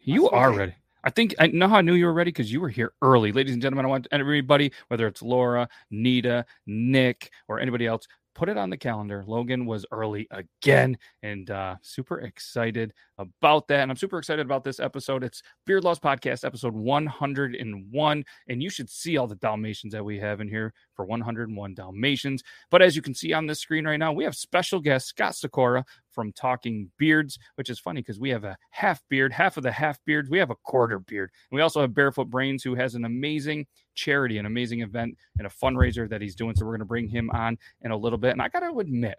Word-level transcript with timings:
You 0.00 0.24
suppose 0.24 0.38
are 0.38 0.52
ready. 0.52 0.74
I 1.04 1.10
think 1.10 1.34
I 1.38 1.46
know 1.46 1.68
how 1.68 1.76
I 1.76 1.82
knew 1.82 1.94
you 1.94 2.06
were 2.06 2.12
ready 2.12 2.30
because 2.30 2.52
you 2.52 2.60
were 2.60 2.68
here 2.68 2.92
early. 3.02 3.32
Ladies 3.32 3.54
and 3.54 3.62
gentlemen, 3.62 3.86
I 3.86 3.88
want 3.88 4.08
everybody, 4.10 4.72
whether 4.88 5.06
it's 5.06 5.22
Laura, 5.22 5.68
Nita, 5.90 6.44
Nick, 6.66 7.30
or 7.46 7.60
anybody 7.60 7.86
else, 7.86 8.06
put 8.34 8.48
it 8.48 8.56
on 8.56 8.70
the 8.70 8.76
calendar. 8.76 9.24
Logan 9.26 9.66
was 9.66 9.86
early 9.90 10.28
again 10.30 10.96
and 11.22 11.50
uh, 11.50 11.76
super 11.82 12.20
excited 12.20 12.94
about 13.18 13.68
that. 13.68 13.80
And 13.80 13.90
I'm 13.90 13.96
super 13.96 14.18
excited 14.18 14.44
about 14.44 14.64
this 14.64 14.80
episode. 14.80 15.24
It's 15.24 15.42
Beard 15.66 15.84
Laws 15.84 15.98
Podcast, 15.98 16.44
episode 16.44 16.74
101. 16.74 18.24
And 18.48 18.62
you 18.62 18.70
should 18.70 18.88
see 18.88 19.16
all 19.16 19.26
the 19.26 19.34
Dalmatians 19.36 19.92
that 19.92 20.04
we 20.04 20.18
have 20.18 20.40
in 20.40 20.48
here 20.48 20.72
for 20.94 21.04
101 21.04 21.74
Dalmatians. 21.74 22.42
But 22.70 22.82
as 22.82 22.96
you 22.96 23.02
can 23.02 23.14
see 23.14 23.32
on 23.32 23.46
this 23.46 23.60
screen 23.60 23.86
right 23.86 23.96
now, 23.96 24.12
we 24.12 24.24
have 24.24 24.36
special 24.36 24.80
guest 24.80 25.08
Scott 25.08 25.32
Sykora 25.32 25.84
from 26.10 26.32
Talking 26.32 26.90
Beards, 26.98 27.38
which 27.56 27.70
is 27.70 27.78
funny 27.78 28.00
because 28.00 28.18
we 28.18 28.30
have 28.30 28.44
a 28.44 28.56
half 28.70 29.02
beard, 29.08 29.32
half 29.32 29.56
of 29.56 29.62
the 29.62 29.72
half 29.72 29.98
beards, 30.04 30.30
we 30.30 30.38
have 30.38 30.50
a 30.50 30.56
quarter 30.56 30.98
beard. 30.98 31.30
And 31.50 31.56
we 31.56 31.62
also 31.62 31.80
have 31.80 31.94
Barefoot 31.94 32.30
Brains, 32.30 32.62
who 32.62 32.74
has 32.74 32.94
an 32.94 33.04
amazing 33.04 33.66
charity, 33.94 34.38
an 34.38 34.46
amazing 34.46 34.80
event, 34.80 35.16
and 35.38 35.46
a 35.46 35.50
fundraiser 35.50 36.08
that 36.08 36.20
he's 36.22 36.34
doing. 36.34 36.54
So 36.54 36.64
we're 36.64 36.72
going 36.72 36.80
to 36.80 36.86
bring 36.86 37.08
him 37.08 37.30
on 37.30 37.58
in 37.82 37.90
a 37.90 37.96
little 37.96 38.18
bit. 38.18 38.32
And 38.32 38.42
I 38.42 38.48
got 38.48 38.60
to 38.60 38.78
admit, 38.78 39.18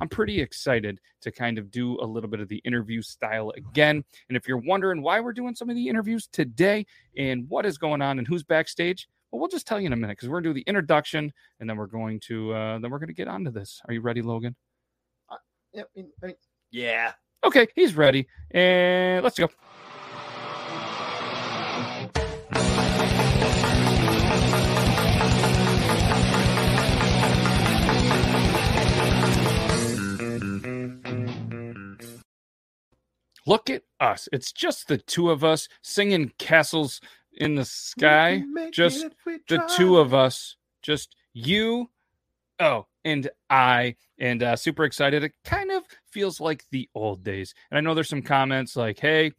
I'm 0.00 0.08
pretty 0.08 0.40
excited 0.40 1.00
to 1.22 1.30
kind 1.30 1.58
of 1.58 1.70
do 1.70 1.98
a 2.00 2.06
little 2.06 2.28
bit 2.28 2.40
of 2.40 2.48
the 2.48 2.58
interview 2.58 3.02
style 3.02 3.52
again. 3.56 4.04
And 4.28 4.36
if 4.36 4.48
you're 4.48 4.58
wondering 4.58 5.02
why 5.02 5.20
we're 5.20 5.32
doing 5.32 5.54
some 5.54 5.70
of 5.70 5.76
the 5.76 5.88
interviews 5.88 6.28
today 6.32 6.86
and 7.16 7.48
what 7.48 7.64
is 7.66 7.78
going 7.78 8.02
on 8.02 8.18
and 8.18 8.26
who's 8.26 8.42
backstage, 8.42 9.08
well, 9.30 9.40
we'll 9.40 9.48
just 9.48 9.66
tell 9.66 9.80
you 9.80 9.86
in 9.86 9.92
a 9.92 9.96
minute 9.96 10.16
because 10.16 10.28
we're 10.28 10.40
going 10.40 10.44
to 10.44 10.50
do 10.50 10.54
the 10.54 10.68
introduction 10.68 11.32
and 11.60 11.68
then 11.68 11.76
we're 11.76 11.86
going 11.86 12.20
to 12.20 12.52
uh, 12.52 12.78
then 12.78 12.90
we're 12.90 12.98
going 12.98 13.08
to 13.08 13.14
get 13.14 13.28
onto 13.28 13.50
this. 13.50 13.80
Are 13.88 13.94
you 13.94 14.00
ready, 14.00 14.22
Logan? 14.22 14.54
Yeah, 15.72 15.82
I 15.96 16.26
mean, 16.26 16.34
yeah. 16.70 17.12
Okay, 17.42 17.66
he's 17.74 17.96
ready, 17.96 18.28
and 18.52 19.24
let's 19.24 19.38
go. 19.38 19.48
Look 33.46 33.70
at 33.70 33.82
us. 34.00 34.28
It's 34.32 34.52
just 34.52 34.88
the 34.88 34.98
two 34.98 35.30
of 35.30 35.44
us 35.44 35.68
singing 35.82 36.32
castles 36.38 37.00
in 37.34 37.54
the 37.54 37.64
sky. 37.64 38.42
Just 38.72 39.04
it 39.04 39.12
if 39.12 39.26
we 39.26 39.38
the 39.48 39.62
two 39.76 39.98
of 39.98 40.14
us. 40.14 40.56
Just 40.82 41.16
you, 41.32 41.90
oh, 42.60 42.86
and 43.04 43.28
I. 43.50 43.96
And 44.18 44.42
uh, 44.42 44.56
super 44.56 44.84
excited. 44.84 45.24
It 45.24 45.32
kind 45.44 45.70
of 45.70 45.82
feels 46.10 46.40
like 46.40 46.64
the 46.70 46.88
old 46.94 47.24
days. 47.24 47.54
And 47.70 47.78
I 47.78 47.80
know 47.80 47.94
there's 47.94 48.08
some 48.08 48.22
comments 48.22 48.76
like, 48.76 48.98
hey, 49.00 49.32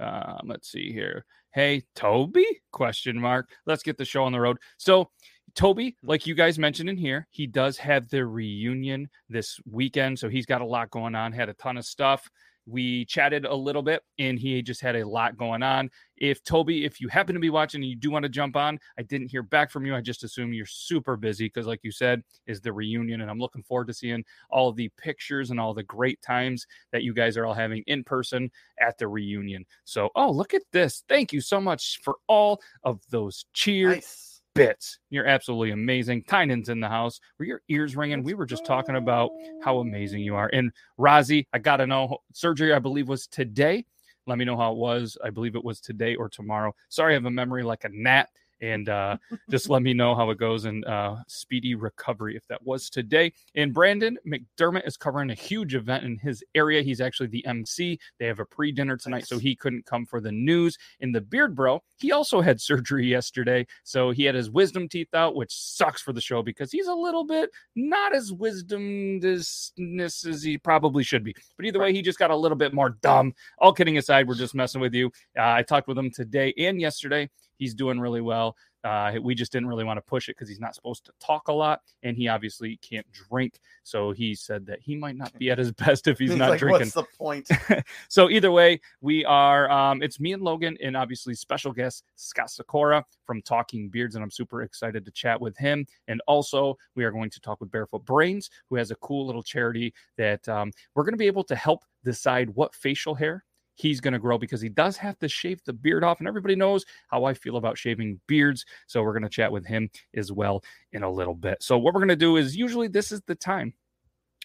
um, 0.00 0.40
let's 0.44 0.70
see 0.70 0.92
here. 0.92 1.24
Hey, 1.52 1.84
Toby? 1.94 2.46
Question 2.72 3.20
mark. 3.20 3.50
Let's 3.66 3.82
get 3.82 3.98
the 3.98 4.06
show 4.06 4.24
on 4.24 4.32
the 4.32 4.40
road. 4.40 4.56
So 4.78 5.10
Toby, 5.54 5.96
like 6.02 6.26
you 6.26 6.34
guys 6.34 6.58
mentioned 6.58 6.88
in 6.88 6.96
here, 6.96 7.28
he 7.30 7.46
does 7.46 7.76
have 7.76 8.08
the 8.08 8.24
reunion 8.24 9.10
this 9.28 9.60
weekend. 9.70 10.18
So 10.18 10.30
he's 10.30 10.46
got 10.46 10.62
a 10.62 10.66
lot 10.66 10.90
going 10.90 11.14
on, 11.14 11.32
had 11.32 11.50
a 11.50 11.54
ton 11.54 11.76
of 11.76 11.84
stuff. 11.84 12.28
We 12.66 13.04
chatted 13.06 13.44
a 13.44 13.54
little 13.54 13.82
bit 13.82 14.02
and 14.18 14.38
he 14.38 14.62
just 14.62 14.80
had 14.80 14.96
a 14.96 15.06
lot 15.06 15.36
going 15.36 15.62
on. 15.62 15.90
If 16.16 16.44
Toby, 16.44 16.84
if 16.84 17.00
you 17.00 17.08
happen 17.08 17.34
to 17.34 17.40
be 17.40 17.50
watching 17.50 17.82
and 17.82 17.90
you 17.90 17.96
do 17.96 18.10
want 18.10 18.22
to 18.22 18.28
jump 18.28 18.56
on, 18.56 18.78
I 18.98 19.02
didn't 19.02 19.30
hear 19.30 19.42
back 19.42 19.70
from 19.70 19.84
you. 19.84 19.94
I 19.94 20.00
just 20.00 20.22
assume 20.22 20.52
you're 20.52 20.66
super 20.66 21.16
busy 21.16 21.46
because, 21.46 21.66
like 21.66 21.80
you 21.82 21.90
said, 21.90 22.22
is 22.46 22.60
the 22.60 22.72
reunion. 22.72 23.20
And 23.20 23.30
I'm 23.30 23.40
looking 23.40 23.64
forward 23.64 23.88
to 23.88 23.94
seeing 23.94 24.24
all 24.48 24.72
the 24.72 24.90
pictures 24.96 25.50
and 25.50 25.58
all 25.58 25.74
the 25.74 25.82
great 25.82 26.22
times 26.22 26.66
that 26.92 27.02
you 27.02 27.12
guys 27.12 27.36
are 27.36 27.46
all 27.46 27.54
having 27.54 27.82
in 27.88 28.04
person 28.04 28.50
at 28.80 28.96
the 28.98 29.08
reunion. 29.08 29.64
So, 29.84 30.10
oh, 30.14 30.30
look 30.30 30.54
at 30.54 30.62
this. 30.70 31.02
Thank 31.08 31.32
you 31.32 31.40
so 31.40 31.60
much 31.60 31.98
for 32.02 32.16
all 32.28 32.60
of 32.84 33.00
those 33.10 33.46
cheers 33.52 33.96
Nice. 33.96 34.31
Bits. 34.54 34.98
You're 35.10 35.26
absolutely 35.26 35.70
amazing. 35.70 36.24
Tynan's 36.24 36.68
in 36.68 36.80
the 36.80 36.88
house. 36.88 37.20
Were 37.38 37.44
your 37.44 37.62
ears 37.68 37.96
ringing? 37.96 38.22
we 38.22 38.34
were 38.34 38.46
just 38.46 38.64
talking 38.64 38.96
about 38.96 39.30
how 39.62 39.78
amazing 39.78 40.20
you 40.20 40.34
are. 40.34 40.50
And 40.52 40.72
Rozzy, 40.98 41.46
I 41.52 41.58
got 41.58 41.78
to 41.78 41.86
know 41.86 42.18
surgery, 42.32 42.72
I 42.72 42.78
believe, 42.78 43.08
was 43.08 43.26
today. 43.26 43.84
Let 44.26 44.38
me 44.38 44.44
know 44.44 44.56
how 44.56 44.72
it 44.72 44.78
was. 44.78 45.16
I 45.24 45.30
believe 45.30 45.56
it 45.56 45.64
was 45.64 45.80
today 45.80 46.14
or 46.14 46.28
tomorrow. 46.28 46.74
Sorry, 46.88 47.12
I 47.12 47.14
have 47.14 47.24
a 47.24 47.30
memory 47.30 47.62
like 47.64 47.84
a 47.84 47.90
gnat. 47.92 48.28
And 48.62 48.88
uh, 48.88 49.18
just 49.50 49.68
let 49.68 49.82
me 49.82 49.92
know 49.92 50.14
how 50.14 50.30
it 50.30 50.38
goes 50.38 50.64
and 50.64 50.84
uh, 50.86 51.16
speedy 51.26 51.74
recovery 51.74 52.36
if 52.36 52.46
that 52.46 52.64
was 52.64 52.88
today. 52.88 53.32
And 53.54 53.74
Brandon 53.74 54.16
McDermott 54.26 54.86
is 54.86 54.96
covering 54.96 55.30
a 55.30 55.34
huge 55.34 55.74
event 55.74 56.04
in 56.04 56.16
his 56.16 56.42
area. 56.54 56.80
He's 56.82 57.00
actually 57.00 57.26
the 57.26 57.44
MC. 57.44 57.98
They 58.18 58.26
have 58.26 58.38
a 58.38 58.46
pre 58.46 58.72
dinner 58.72 58.96
tonight, 58.96 59.26
so 59.26 59.38
he 59.38 59.54
couldn't 59.54 59.84
come 59.84 60.06
for 60.06 60.20
the 60.20 60.32
news. 60.32 60.78
In 61.00 61.12
the 61.12 61.20
Beard 61.20 61.54
Bro, 61.54 61.82
he 61.98 62.12
also 62.12 62.40
had 62.40 62.60
surgery 62.72 63.06
yesterday. 63.06 63.66
So 63.82 64.10
he 64.10 64.24
had 64.24 64.34
his 64.34 64.50
wisdom 64.50 64.88
teeth 64.88 65.12
out, 65.12 65.34
which 65.34 65.52
sucks 65.52 66.00
for 66.00 66.12
the 66.12 66.20
show 66.20 66.42
because 66.42 66.70
he's 66.70 66.86
a 66.86 66.94
little 66.94 67.24
bit 67.24 67.50
not 67.74 68.14
as 68.14 68.32
wisdom 68.32 69.20
as 69.24 70.42
he 70.42 70.58
probably 70.58 71.02
should 71.02 71.24
be. 71.24 71.34
But 71.56 71.66
either 71.66 71.80
way, 71.80 71.92
he 71.92 72.02
just 72.02 72.18
got 72.18 72.30
a 72.30 72.36
little 72.36 72.56
bit 72.56 72.72
more 72.72 72.90
dumb. 73.02 73.34
All 73.58 73.72
kidding 73.72 73.98
aside, 73.98 74.28
we're 74.28 74.34
just 74.34 74.54
messing 74.54 74.80
with 74.80 74.94
you. 74.94 75.08
Uh, 75.36 75.52
I 75.52 75.62
talked 75.62 75.88
with 75.88 75.98
him 75.98 76.10
today 76.10 76.54
and 76.58 76.80
yesterday. 76.80 77.28
He's 77.58 77.74
doing 77.74 78.00
really 78.00 78.20
well. 78.20 78.56
Uh, 78.84 79.12
we 79.22 79.34
just 79.34 79.52
didn't 79.52 79.68
really 79.68 79.84
want 79.84 79.96
to 79.96 80.02
push 80.02 80.28
it 80.28 80.36
because 80.36 80.48
he's 80.48 80.58
not 80.58 80.74
supposed 80.74 81.04
to 81.04 81.12
talk 81.20 81.48
a 81.48 81.52
lot, 81.52 81.80
and 82.02 82.16
he 82.16 82.26
obviously 82.26 82.78
can't 82.78 83.06
drink. 83.12 83.60
So 83.84 84.10
he 84.10 84.34
said 84.34 84.66
that 84.66 84.80
he 84.80 84.96
might 84.96 85.16
not 85.16 85.32
be 85.38 85.50
at 85.50 85.58
his 85.58 85.70
best 85.84 86.08
if 86.08 86.18
he's 86.18 86.30
It's 86.30 86.38
not 86.38 86.50
like, 86.50 86.58
drinking. 86.58 86.90
What's 86.92 86.94
the 86.94 87.16
point? 87.16 87.48
so 88.08 88.28
either 88.28 88.50
way, 88.50 88.80
we 89.00 89.24
are. 89.24 89.70
Um, 89.70 90.02
it's 90.02 90.18
me 90.18 90.32
and 90.32 90.42
Logan, 90.42 90.76
and 90.82 90.96
obviously 90.96 91.34
special 91.34 91.72
guest 91.72 92.04
Scott 92.16 92.48
Sykora 92.48 93.04
from 93.24 93.40
Talking 93.42 93.88
Beards, 93.88 94.16
and 94.16 94.24
I'm 94.24 94.30
super 94.30 94.62
excited 94.62 95.04
to 95.04 95.10
chat 95.12 95.40
with 95.40 95.56
him. 95.56 95.86
And 96.08 96.20
also, 96.26 96.76
we 96.96 97.04
are 97.04 97.12
going 97.12 97.30
to 97.30 97.40
talk 97.40 97.60
with 97.60 97.70
Barefoot 97.70 98.04
Brains, 98.04 98.50
who 98.68 98.76
has 98.76 98.90
a 98.90 98.96
cool 98.96 99.26
little 99.26 99.42
charity 99.44 99.94
that 100.16 100.48
um, 100.48 100.72
we're 100.94 101.04
going 101.04 101.14
to 101.14 101.18
be 101.18 101.26
able 101.28 101.44
to 101.44 101.54
help 101.54 101.84
decide 102.04 102.50
what 102.50 102.74
facial 102.74 103.14
hair 103.14 103.44
he's 103.74 104.00
going 104.00 104.12
to 104.12 104.18
grow 104.18 104.38
because 104.38 104.60
he 104.60 104.68
does 104.68 104.96
have 104.96 105.18
to 105.18 105.28
shave 105.28 105.60
the 105.64 105.72
beard 105.72 106.04
off. 106.04 106.18
And 106.18 106.28
everybody 106.28 106.54
knows 106.54 106.84
how 107.08 107.24
I 107.24 107.34
feel 107.34 107.56
about 107.56 107.78
shaving 107.78 108.20
beards. 108.26 108.64
So 108.86 109.02
we're 109.02 109.12
going 109.12 109.22
to 109.22 109.28
chat 109.28 109.52
with 109.52 109.66
him 109.66 109.90
as 110.14 110.32
well 110.32 110.62
in 110.92 111.02
a 111.02 111.10
little 111.10 111.34
bit. 111.34 111.62
So 111.62 111.78
what 111.78 111.94
we're 111.94 112.00
going 112.00 112.08
to 112.08 112.16
do 112.16 112.36
is 112.36 112.56
usually 112.56 112.88
this 112.88 113.12
is 113.12 113.22
the 113.26 113.34
time 113.34 113.74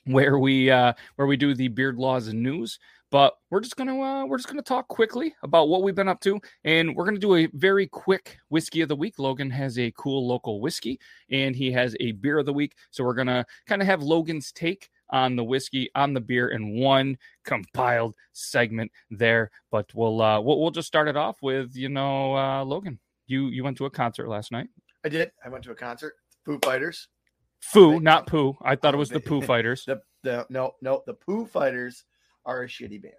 where 0.08 0.40
we 0.40 0.72
uh 0.72 0.94
where 1.16 1.28
we 1.28 1.36
do 1.36 1.54
the 1.54 1.68
beard 1.68 1.98
laws 1.98 2.30
and 2.30 2.42
news 2.42 2.80
but 3.10 3.38
we're 3.50 3.60
just 3.60 3.76
gonna 3.76 4.00
uh, 4.00 4.26
we're 4.26 4.38
just 4.38 4.48
gonna 4.48 4.62
talk 4.62 4.88
quickly 4.88 5.36
about 5.44 5.70
what 5.70 5.84
we've 5.84 5.96
been 5.96 6.08
up 6.08 6.22
to 6.22 6.40
and 6.64 6.96
we're 6.96 7.06
gonna 7.06 7.18
do 7.18 7.36
a 7.36 7.48
very 7.48 7.88
quick 7.88 8.38
whiskey 8.50 8.82
of 8.82 8.88
the 8.88 8.96
week 8.96 9.20
logan 9.20 9.50
has 9.50 9.78
a 9.78 9.92
cool 9.98 10.26
local 10.26 10.62
whiskey 10.62 11.00
and 11.30 11.56
he 11.56 11.72
has 11.72 11.96
a 12.00 12.14
beer 12.14 12.40
of 12.40 12.46
the 12.46 12.54
week 12.54 12.76
so 12.90 13.04
we're 13.04 13.14
gonna 13.14 13.46
kind 13.66 13.82
of 13.82 13.88
have 13.88 14.02
logan's 14.02 14.52
take 14.52 14.90
on 15.10 15.36
the 15.36 15.44
whiskey 15.44 15.90
on 15.96 16.14
the 16.14 16.20
beer 16.22 16.50
in 16.50 16.80
one 16.80 17.18
compiled 17.46 18.16
segment 18.34 18.92
there 19.10 19.50
but 19.72 19.90
we'll 19.96 20.22
uh 20.22 20.40
we'll, 20.40 20.60
we'll 20.60 20.72
just 20.72 20.88
start 20.88 21.08
it 21.08 21.16
off 21.18 21.38
with 21.42 21.76
you 21.76 21.90
know 21.90 22.36
uh 22.36 22.64
logan 22.64 23.00
you 23.26 23.48
you 23.48 23.64
went 23.64 23.78
to 23.78 23.86
a 23.86 23.90
concert 23.90 24.28
last 24.28 24.52
night 24.52 24.68
I 25.06 25.10
did. 25.10 25.32
I 25.46 25.50
went 25.50 25.64
to 25.66 25.72
a 25.72 25.76
concert. 25.76 26.14
Foo 26.46 26.60
Fighters. 26.64 27.08
foo 27.62 28.00
not 28.00 28.28
poo 28.28 28.58
i 28.62 28.76
thought 28.76 28.94
it 28.94 28.98
was 28.98 29.10
the 29.10 29.20
poo 29.30 29.42
fighters 29.42 29.84
The 29.86 30.02
the 30.24 30.46
no 30.50 30.74
no 30.82 31.04
the 31.06 31.14
Poo 31.14 31.46
Fighters 31.46 32.04
are 32.46 32.64
a 32.64 32.68
shitty 32.68 33.02
band. 33.02 33.14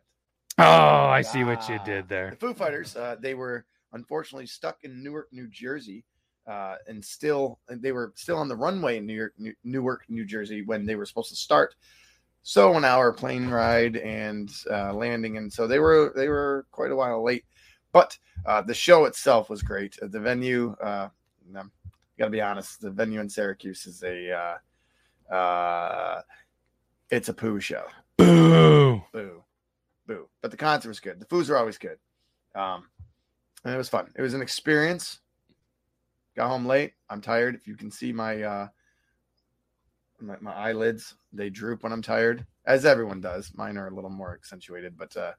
oh 0.58 1.06
i 1.08 1.22
see 1.22 1.44
what 1.44 1.68
you 1.68 1.78
did 1.84 2.08
there. 2.08 2.30
The 2.30 2.36
Foo 2.36 2.54
Fighters, 2.54 2.96
uh, 2.96 3.16
they 3.20 3.34
were 3.34 3.64
unfortunately 3.92 4.46
stuck 4.46 4.78
in 4.82 5.02
Newark, 5.02 5.28
New 5.32 5.48
Jersey, 5.48 6.04
uh, 6.48 6.76
and 6.86 7.04
still 7.04 7.60
and 7.68 7.82
they 7.82 7.92
were 7.92 8.12
still 8.16 8.36
on 8.36 8.48
the 8.48 8.56
runway 8.56 8.96
in 8.96 9.06
New 9.06 9.14
York, 9.14 9.34
New, 9.38 9.54
Newark, 9.64 10.04
New 10.08 10.24
Jersey 10.24 10.62
when 10.62 10.86
they 10.86 10.96
were 10.96 11.06
supposed 11.06 11.30
to 11.30 11.36
start. 11.36 11.74
So 12.42 12.74
an 12.74 12.84
hour 12.84 13.12
plane 13.12 13.48
ride 13.48 13.96
and 13.96 14.50
uh, 14.70 14.94
landing, 14.94 15.36
and 15.36 15.52
so 15.52 15.66
they 15.66 15.78
were 15.78 16.12
they 16.16 16.28
were 16.28 16.66
quite 16.70 16.90
a 16.90 16.96
while 16.96 17.22
late. 17.22 17.44
But 17.92 18.16
uh, 18.46 18.62
the 18.62 18.74
show 18.74 19.04
itself 19.04 19.50
was 19.50 19.62
great. 19.62 19.98
Uh, 20.02 20.08
The 20.08 20.20
venue, 20.20 20.74
uh, 20.82 21.08
um, 21.56 21.70
gotta 22.18 22.30
be 22.30 22.40
honest, 22.40 22.80
the 22.80 22.90
venue 22.90 23.20
in 23.20 23.28
Syracuse 23.28 23.86
is 23.86 24.02
a 24.02 24.58
uh, 25.30 25.34
uh, 25.34 26.22
it's 27.10 27.28
a 27.28 27.34
poo 27.34 27.60
show 27.60 27.84
boo 28.16 29.02
boo, 29.12 29.42
boo. 30.06 30.28
But 30.42 30.50
the 30.50 30.56
concert 30.56 30.88
was 30.88 31.00
good. 31.00 31.20
The 31.20 31.26
foods 31.26 31.48
were 31.48 31.58
always 31.58 31.78
good, 31.78 31.98
um, 32.54 32.88
and 33.64 33.74
it 33.74 33.78
was 33.78 33.88
fun. 33.88 34.10
It 34.16 34.22
was 34.22 34.34
an 34.34 34.42
experience. 34.42 35.20
Got 36.38 36.50
home 36.50 36.66
late. 36.66 36.92
I'm 37.10 37.20
tired. 37.20 37.56
If 37.56 37.66
you 37.66 37.74
can 37.74 37.90
see 37.90 38.12
my 38.12 38.40
uh, 38.44 38.68
my, 40.20 40.36
my 40.40 40.54
eyelids, 40.54 41.16
they 41.32 41.50
droop 41.50 41.82
when 41.82 41.92
I'm 41.92 42.00
tired, 42.00 42.46
as 42.64 42.86
everyone 42.86 43.20
does. 43.20 43.50
Mine 43.56 43.76
are 43.76 43.88
a 43.88 43.92
little 43.92 44.08
more 44.08 44.34
accentuated, 44.34 44.96
but 44.96 45.16
uh, 45.16 45.32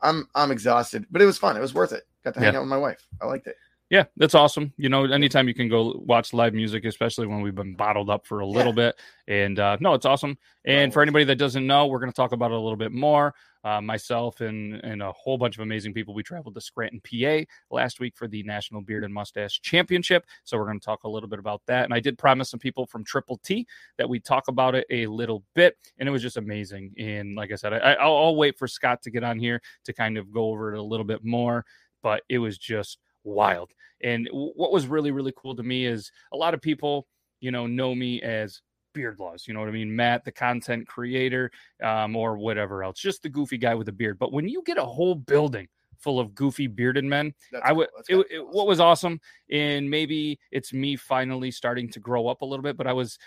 I'm 0.00 0.26
I'm 0.34 0.50
exhausted. 0.50 1.04
But 1.10 1.20
it 1.20 1.26
was 1.26 1.36
fun. 1.36 1.58
It 1.58 1.60
was 1.60 1.74
worth 1.74 1.92
it. 1.92 2.04
Got 2.24 2.32
to 2.34 2.40
hang 2.40 2.54
Yeah. 2.54 2.60
out 2.60 2.62
with 2.62 2.70
my 2.70 2.78
wife. 2.78 3.06
I 3.20 3.26
liked 3.26 3.48
it. 3.48 3.56
Yeah, 3.88 4.04
that's 4.16 4.34
awesome. 4.34 4.72
You 4.78 4.88
know, 4.88 5.04
anytime 5.04 5.46
you 5.46 5.54
can 5.54 5.68
go 5.68 6.02
watch 6.04 6.32
live 6.32 6.54
music, 6.54 6.84
especially 6.84 7.28
when 7.28 7.40
we've 7.40 7.54
been 7.54 7.76
bottled 7.76 8.10
up 8.10 8.26
for 8.26 8.40
a 8.40 8.46
little 8.46 8.72
bit. 8.72 8.96
And 9.28 9.60
uh, 9.60 9.76
no, 9.80 9.94
it's 9.94 10.06
awesome. 10.06 10.36
And 10.64 10.92
for 10.92 11.02
anybody 11.02 11.24
that 11.26 11.36
doesn't 11.36 11.64
know, 11.64 11.86
we're 11.86 12.00
going 12.00 12.10
to 12.10 12.16
talk 12.16 12.32
about 12.32 12.50
it 12.50 12.56
a 12.56 12.60
little 12.60 12.76
bit 12.76 12.90
more. 12.90 13.34
Uh, 13.62 13.80
myself 13.80 14.40
and 14.42 14.74
and 14.84 15.02
a 15.02 15.10
whole 15.10 15.36
bunch 15.36 15.56
of 15.56 15.62
amazing 15.62 15.92
people. 15.92 16.14
We 16.14 16.22
traveled 16.22 16.54
to 16.54 16.60
Scranton, 16.60 17.00
PA 17.00 17.44
last 17.72 17.98
week 17.98 18.16
for 18.16 18.28
the 18.28 18.42
National 18.44 18.80
Beard 18.80 19.02
and 19.02 19.12
Mustache 19.12 19.60
Championship. 19.60 20.24
So 20.44 20.56
we're 20.56 20.66
going 20.66 20.78
to 20.78 20.84
talk 20.84 21.02
a 21.02 21.08
little 21.08 21.28
bit 21.28 21.40
about 21.40 21.62
that. 21.66 21.84
And 21.84 21.92
I 21.92 21.98
did 21.98 22.16
promise 22.16 22.50
some 22.50 22.60
people 22.60 22.86
from 22.86 23.02
Triple 23.04 23.38
T 23.38 23.66
that 23.98 24.08
we 24.08 24.20
talk 24.20 24.46
about 24.46 24.76
it 24.76 24.86
a 24.90 25.06
little 25.08 25.42
bit, 25.54 25.76
and 25.98 26.08
it 26.08 26.12
was 26.12 26.22
just 26.22 26.36
amazing. 26.36 26.92
And 26.98 27.34
like 27.34 27.50
I 27.50 27.56
said, 27.56 27.72
I, 27.72 27.94
I'll, 27.94 28.16
I'll 28.16 28.36
wait 28.36 28.56
for 28.56 28.68
Scott 28.68 29.02
to 29.02 29.10
get 29.10 29.24
on 29.24 29.38
here 29.38 29.60
to 29.84 29.92
kind 29.92 30.16
of 30.16 30.30
go 30.32 30.50
over 30.50 30.74
it 30.74 30.78
a 30.78 30.82
little 30.82 31.06
bit 31.06 31.24
more. 31.24 31.64
But 32.02 32.22
it 32.28 32.38
was 32.38 32.58
just 32.58 32.98
wild. 33.26 33.72
And 34.02 34.28
what 34.32 34.72
was 34.72 34.86
really, 34.86 35.10
really 35.10 35.32
cool 35.36 35.54
to 35.56 35.62
me 35.62 35.84
is 35.86 36.10
a 36.32 36.36
lot 36.36 36.54
of 36.54 36.62
people, 36.62 37.06
you 37.40 37.50
know, 37.50 37.66
know 37.66 37.94
me 37.94 38.22
as 38.22 38.62
Beard 38.94 39.18
Laws. 39.18 39.46
You 39.46 39.54
know 39.54 39.60
what 39.60 39.68
I 39.68 39.72
mean? 39.72 39.94
Matt, 39.94 40.24
the 40.24 40.32
content 40.32 40.86
creator, 40.86 41.50
um, 41.82 42.16
or 42.16 42.38
whatever 42.38 42.82
else, 42.82 42.98
just 42.98 43.22
the 43.22 43.28
goofy 43.28 43.58
guy 43.58 43.74
with 43.74 43.88
a 43.88 43.92
beard. 43.92 44.18
But 44.18 44.32
when 44.32 44.48
you 44.48 44.62
get 44.64 44.78
a 44.78 44.84
whole 44.84 45.14
building 45.14 45.68
full 45.98 46.20
of 46.20 46.34
goofy 46.34 46.66
bearded 46.66 47.04
men, 47.04 47.34
That's 47.52 47.64
I 47.66 47.72
would. 47.72 47.88
cool. 48.08 48.20
It, 48.22 48.26
it- 48.36 48.46
what 48.48 48.66
was 48.66 48.80
awesome, 48.80 49.20
and 49.50 49.90
maybe 49.90 50.38
it's 50.50 50.72
me 50.72 50.96
finally 50.96 51.50
starting 51.50 51.90
to 51.90 52.00
grow 52.00 52.28
up 52.28 52.42
a 52.42 52.44
little 52.46 52.62
bit, 52.62 52.76
but 52.76 52.86
I 52.86 52.92
was 52.92 53.18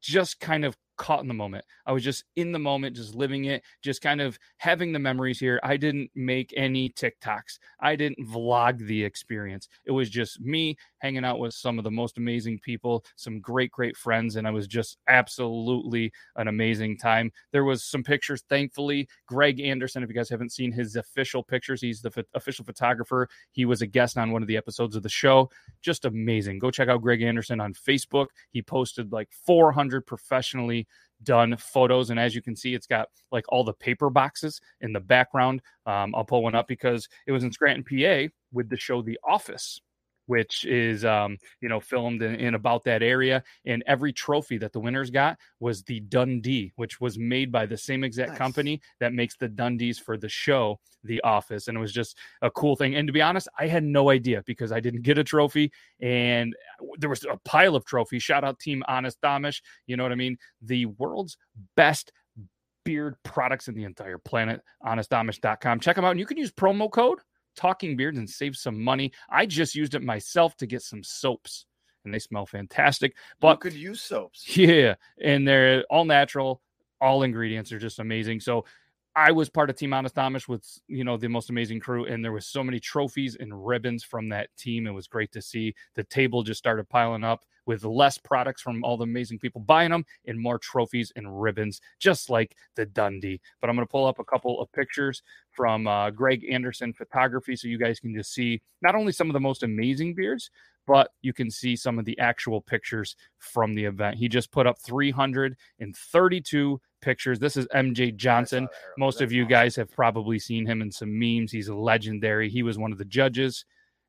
just 0.00 0.40
kind 0.40 0.64
of 0.64 0.76
caught 1.02 1.20
in 1.20 1.26
the 1.26 1.34
moment. 1.34 1.64
I 1.84 1.90
was 1.90 2.04
just 2.04 2.22
in 2.36 2.52
the 2.52 2.60
moment, 2.60 2.94
just 2.94 3.16
living 3.16 3.46
it, 3.46 3.64
just 3.82 4.00
kind 4.00 4.20
of 4.20 4.38
having 4.58 4.92
the 4.92 5.00
memories 5.00 5.40
here. 5.40 5.58
I 5.64 5.76
didn't 5.76 6.12
make 6.14 6.54
any 6.56 6.90
TikToks. 6.90 7.58
I 7.80 7.96
didn't 7.96 8.24
vlog 8.28 8.78
the 8.86 9.02
experience. 9.02 9.68
It 9.84 9.90
was 9.90 10.08
just 10.08 10.40
me 10.40 10.76
hanging 10.98 11.24
out 11.24 11.40
with 11.40 11.54
some 11.54 11.76
of 11.76 11.82
the 11.82 11.90
most 11.90 12.18
amazing 12.18 12.60
people, 12.60 13.04
some 13.16 13.40
great, 13.40 13.72
great 13.72 13.96
friends, 13.96 14.36
and 14.36 14.46
I 14.46 14.52
was 14.52 14.68
just 14.68 14.96
absolutely 15.08 16.12
an 16.36 16.46
amazing 16.46 16.98
time. 16.98 17.32
There 17.50 17.64
was 17.64 17.82
some 17.82 18.04
pictures, 18.04 18.44
thankfully. 18.48 19.08
Greg 19.26 19.58
Anderson, 19.58 20.04
if 20.04 20.08
you 20.08 20.14
guys 20.14 20.30
haven't 20.30 20.52
seen 20.52 20.70
his 20.70 20.94
official 20.94 21.42
pictures, 21.42 21.80
he's 21.80 22.00
the 22.00 22.12
ph- 22.12 22.28
official 22.34 22.64
photographer. 22.64 23.28
He 23.50 23.64
was 23.64 23.82
a 23.82 23.88
guest 23.88 24.16
on 24.16 24.30
one 24.30 24.42
of 24.42 24.46
the 24.48 24.56
episodes 24.56 24.94
of 24.94 25.02
the 25.02 25.08
show. 25.08 25.50
Just 25.80 26.04
amazing. 26.04 26.60
Go 26.60 26.70
check 26.70 26.88
out 26.88 27.02
Greg 27.02 27.22
Anderson 27.22 27.60
on 27.60 27.74
Facebook. 27.74 28.28
He 28.52 28.62
posted 28.62 29.10
like 29.10 29.30
400 29.44 30.06
professionally 30.06 30.86
done 31.24 31.56
photos 31.56 32.10
and 32.10 32.18
as 32.18 32.34
you 32.34 32.42
can 32.42 32.56
see 32.56 32.74
it's 32.74 32.86
got 32.86 33.08
like 33.30 33.44
all 33.48 33.64
the 33.64 33.72
paper 33.74 34.10
boxes 34.10 34.60
in 34.80 34.92
the 34.92 35.00
background. 35.00 35.62
Um, 35.86 36.14
i'll 36.14 36.24
pull 36.24 36.42
one 36.42 36.54
up 36.54 36.68
because 36.68 37.08
it 37.26 37.32
was 37.32 37.44
in 37.44 37.52
scranton 37.52 37.84
pa 37.84 38.28
with 38.52 38.68
the 38.68 38.76
show 38.76 39.02
the 39.02 39.18
office 39.26 39.80
which 40.26 40.64
is 40.64 41.04
um, 41.04 41.36
you 41.60 41.68
know 41.68 41.80
filmed 41.80 42.22
in, 42.22 42.34
in 42.36 42.54
about 42.54 42.84
that 42.84 43.02
area 43.02 43.42
and 43.64 43.82
every 43.86 44.12
trophy 44.12 44.58
that 44.58 44.72
the 44.72 44.80
winners 44.80 45.10
got 45.10 45.38
was 45.60 45.82
the 45.82 46.00
dundie 46.02 46.72
which 46.76 47.00
was 47.00 47.18
made 47.18 47.50
by 47.50 47.66
the 47.66 47.76
same 47.76 48.04
exact 48.04 48.30
Nice. 48.30 48.38
company 48.38 48.80
that 49.00 49.12
makes 49.12 49.36
the 49.36 49.48
dundies 49.48 50.00
for 50.00 50.16
the 50.16 50.28
show 50.28 50.78
the 51.04 51.20
office 51.22 51.68
and 51.68 51.76
it 51.76 51.80
was 51.80 51.92
just 51.92 52.16
a 52.42 52.50
cool 52.50 52.76
thing 52.76 52.94
and 52.94 53.08
to 53.08 53.12
be 53.12 53.22
honest 53.22 53.48
i 53.58 53.66
had 53.66 53.82
no 53.82 54.10
idea 54.10 54.42
because 54.46 54.70
i 54.70 54.80
didn't 54.80 55.02
get 55.02 55.18
a 55.18 55.24
trophy 55.24 55.72
and 56.00 56.54
there 56.98 57.10
was 57.10 57.24
a 57.24 57.38
pile 57.44 57.74
of 57.74 57.84
trophies 57.84 58.22
shout 58.22 58.44
out 58.44 58.58
team 58.58 58.82
honest 58.86 59.20
Amish 59.22 59.60
you 59.86 59.96
know 59.96 60.02
what 60.02 60.12
i 60.12 60.16
mean 60.16 60.36
the 60.60 60.86
world's 60.86 61.36
best 61.76 62.12
beard 62.84 63.16
products 63.24 63.68
in 63.68 63.74
the 63.74 63.84
entire 63.84 64.18
planet 64.18 64.60
honestamish.com 64.84 65.80
check 65.80 65.96
them 65.96 66.04
out 66.04 66.12
and 66.12 66.20
you 66.20 66.26
can 66.26 66.36
use 66.36 66.52
promo 66.52 66.90
code 66.90 67.18
talking 67.56 67.96
beards 67.96 68.18
and 68.18 68.28
save 68.28 68.56
some 68.56 68.82
money 68.82 69.12
i 69.30 69.44
just 69.46 69.74
used 69.74 69.94
it 69.94 70.02
myself 70.02 70.56
to 70.56 70.66
get 70.66 70.82
some 70.82 71.02
soaps 71.02 71.66
and 72.04 72.12
they 72.12 72.18
smell 72.18 72.46
fantastic 72.46 73.12
you 73.12 73.16
but 73.40 73.60
could 73.60 73.72
use 73.72 74.00
soaps. 74.02 74.56
yeah, 74.56 74.94
and 75.20 75.46
they're 75.46 75.84
all 75.90 76.04
natural. 76.04 76.60
All 77.00 77.22
ingredients 77.22 77.72
are 77.72 77.78
just 77.78 77.98
amazing. 77.98 78.40
So 78.40 78.64
I 79.14 79.30
was 79.30 79.50
part 79.50 79.68
of 79.68 79.76
Team 79.76 79.92
Honest 79.92 80.14
Amish 80.14 80.48
with 80.48 80.66
you 80.88 81.04
know 81.04 81.16
the 81.16 81.28
most 81.28 81.50
amazing 81.50 81.80
crew, 81.80 82.06
and 82.06 82.24
there 82.24 82.32
was 82.32 82.46
so 82.46 82.64
many 82.64 82.80
trophies 82.80 83.36
and 83.38 83.66
ribbons 83.66 84.02
from 84.02 84.30
that 84.30 84.48
team. 84.56 84.86
It 84.86 84.92
was 84.92 85.06
great 85.06 85.32
to 85.32 85.42
see. 85.42 85.74
The 85.94 86.04
table 86.04 86.42
just 86.42 86.58
started 86.58 86.88
piling 86.88 87.22
up 87.22 87.44
with 87.66 87.84
less 87.84 88.18
products 88.18 88.62
from 88.62 88.82
all 88.82 88.96
the 88.96 89.04
amazing 89.04 89.38
people 89.38 89.60
buying 89.60 89.90
them, 89.90 90.04
and 90.26 90.40
more 90.40 90.58
trophies 90.58 91.12
and 91.14 91.42
ribbons, 91.42 91.80
just 91.98 92.30
like 92.30 92.56
the 92.74 92.86
Dundie. 92.86 93.40
But 93.60 93.68
I'm 93.68 93.76
going 93.76 93.86
to 93.86 93.90
pull 93.90 94.06
up 94.06 94.18
a 94.18 94.24
couple 94.24 94.60
of 94.60 94.72
pictures 94.72 95.22
from 95.50 95.86
uh, 95.86 96.10
Greg 96.10 96.46
Anderson 96.50 96.94
Photography, 96.94 97.54
so 97.54 97.68
you 97.68 97.78
guys 97.78 98.00
can 98.00 98.14
just 98.14 98.32
see 98.32 98.62
not 98.80 98.94
only 98.94 99.12
some 99.12 99.28
of 99.28 99.34
the 99.34 99.40
most 99.40 99.62
amazing 99.62 100.14
beards, 100.14 100.50
but 100.86 101.10
you 101.22 101.32
can 101.32 101.50
see 101.50 101.76
some 101.76 101.98
of 101.98 102.04
the 102.04 102.18
actual 102.18 102.60
pictures 102.60 103.16
from 103.38 103.74
the 103.74 103.84
event. 103.84 104.16
He 104.16 104.28
just 104.28 104.50
put 104.50 104.66
up 104.66 104.78
332 104.80 106.80
pictures. 107.00 107.38
This 107.38 107.56
is 107.56 107.66
MJ 107.74 108.14
Johnson. 108.14 108.64
I 108.64 108.66
saw 108.66 108.70
that 108.70 108.76
earlier. 108.76 108.94
Most 108.98 109.20
of 109.20 109.32
you 109.32 109.46
guys 109.46 109.76
have 109.76 109.90
probably 109.90 110.38
seen 110.38 110.66
him 110.66 110.82
in 110.82 110.90
some 110.90 111.18
memes. 111.18 111.52
He's 111.52 111.68
legendary. 111.68 112.48
He 112.48 112.62
was 112.62 112.78
one 112.78 112.92
of 112.92 112.98
the 112.98 113.04
judges. 113.04 113.64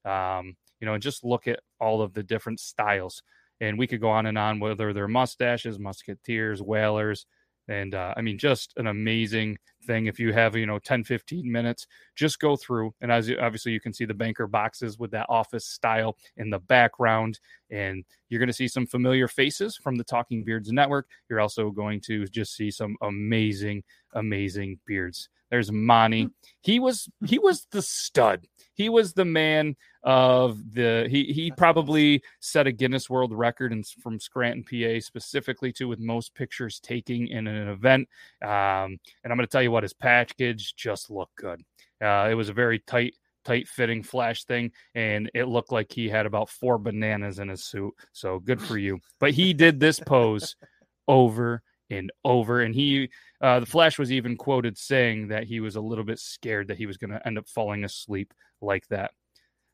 Um, 0.06 0.56
you 0.80 0.86
know, 0.86 0.96
and 0.96 1.04
just 1.04 1.24
look 1.24 1.48
at 1.48 1.60
all 1.80 2.02
of 2.02 2.14
the 2.14 2.24
different 2.24 2.60
styles. 2.60 3.24
And 3.62 3.80
we 3.80 3.88
could 3.88 4.02
go 4.02 4.10
on 4.10 4.26
and 4.26 4.38
on, 4.38 4.60
whether 4.60 4.92
they're 4.92 5.08
mustaches, 5.08 5.80
musketeers, 5.80 6.62
whalers. 6.62 7.26
And 7.68 7.96
uh, 7.96 8.14
I 8.18 8.22
mean, 8.22 8.38
just 8.38 8.74
an 8.78 8.88
amazing 8.88 9.58
thing. 9.86 10.08
If 10.08 10.20
you 10.20 10.34
have, 10.34 10.56
you 10.56 10.66
know, 10.66 10.80
10, 10.80 11.04
15 11.04 11.50
minutes, 11.50 11.88
just 12.16 12.40
go 12.40 12.56
through. 12.56 12.94
And 13.02 13.12
as 13.12 13.30
you, 13.30 13.38
obviously, 13.40 13.72
you 13.72 13.80
can 13.80 13.94
see 13.94 14.06
the 14.06 14.14
banker 14.14 14.48
boxes 14.48 15.00
with 15.00 15.12
that 15.12 15.28
office 15.30 15.66
style 15.66 16.18
in 16.38 16.50
the 16.50 16.60
background. 16.60 17.40
And 17.72 18.04
you're 18.30 18.40
going 18.40 18.48
to 18.48 18.54
see 18.54 18.68
some 18.68 18.86
familiar 18.86 19.28
faces 19.28 19.78
from 19.78 19.96
the 19.96 20.04
Talking 20.04 20.44
Beards 20.44 20.72
Network. 20.72 21.08
You're 21.30 21.42
also 21.42 21.72
going 21.72 22.02
to 22.02 22.26
just 22.28 22.56
see 22.56 22.72
some 22.72 22.96
amazing, 23.02 23.84
amazing 24.14 24.80
beards. 24.86 25.30
There's 25.54 25.72
Monty. 25.72 26.32
He 26.62 26.80
was 26.80 27.08
he 27.28 27.38
was 27.38 27.68
the 27.70 27.84
stud. 27.84 28.48
He 28.74 28.90
was 28.90 29.14
the 29.14 29.24
man 29.24 29.76
of 30.02 30.58
the 30.74 31.08
he 31.12 31.26
he 31.26 31.52
probably 31.52 32.24
set 32.40 32.66
a 32.66 32.72
Guinness 32.72 33.08
World 33.08 33.32
Record 33.32 33.72
and 33.72 33.86
from 33.86 34.20
Scranton, 34.20 34.64
PA, 34.64 35.00
specifically 35.00 35.72
too 35.72 35.88
with 35.88 36.00
most 36.00 36.34
pictures 36.34 36.80
taking 36.80 37.28
in 37.28 37.46
an 37.46 37.68
event. 37.68 38.10
Um, 38.42 38.98
and 39.24 39.26
I'm 39.26 39.38
going 39.38 39.42
to 39.42 39.48
tell 39.48 39.62
you 39.62 39.70
what 39.70 39.84
his 39.84 39.94
package 39.94 40.74
just 40.76 41.12
looked 41.12 41.36
good. 41.36 41.62
Uh, 42.04 42.30
it 42.32 42.34
was 42.34 42.50
a 42.50 42.54
very 42.54 42.80
tight, 42.80 43.16
tight 43.46 43.68
fitting 43.68 44.02
flash 44.02 44.46
thing, 44.46 44.72
and 44.96 45.30
it 45.36 45.46
looked 45.46 45.72
like 45.72 45.92
he 45.92 46.10
had 46.10 46.26
about 46.26 46.50
four 46.50 46.80
bananas 46.80 47.38
in 47.38 47.48
his 47.48 47.64
suit. 47.64 47.94
So 48.12 48.40
good 48.40 48.60
for 48.60 48.80
you. 48.80 49.02
But 49.20 49.34
he 49.34 49.54
did 49.54 49.80
this 49.80 50.00
pose 50.00 50.56
over 51.08 51.62
and 51.98 52.12
over, 52.24 52.62
and 52.62 52.74
he, 52.76 53.10
uh, 53.42 53.60
the 53.60 53.66
Flash 53.66 53.98
was 53.98 54.12
even 54.12 54.38
quoted 54.38 54.78
saying 54.78 55.28
that 55.30 55.44
he 55.44 55.60
was 55.60 55.76
a 55.76 55.82
little 55.82 56.04
bit 56.04 56.20
scared 56.20 56.68
that 56.68 56.78
he 56.78 56.86
was 56.86 56.98
going 56.98 57.12
to 57.12 57.26
end 57.28 57.38
up 57.38 57.48
falling 57.48 57.84
asleep 57.84 58.34
like 58.62 58.88
that. 58.88 59.12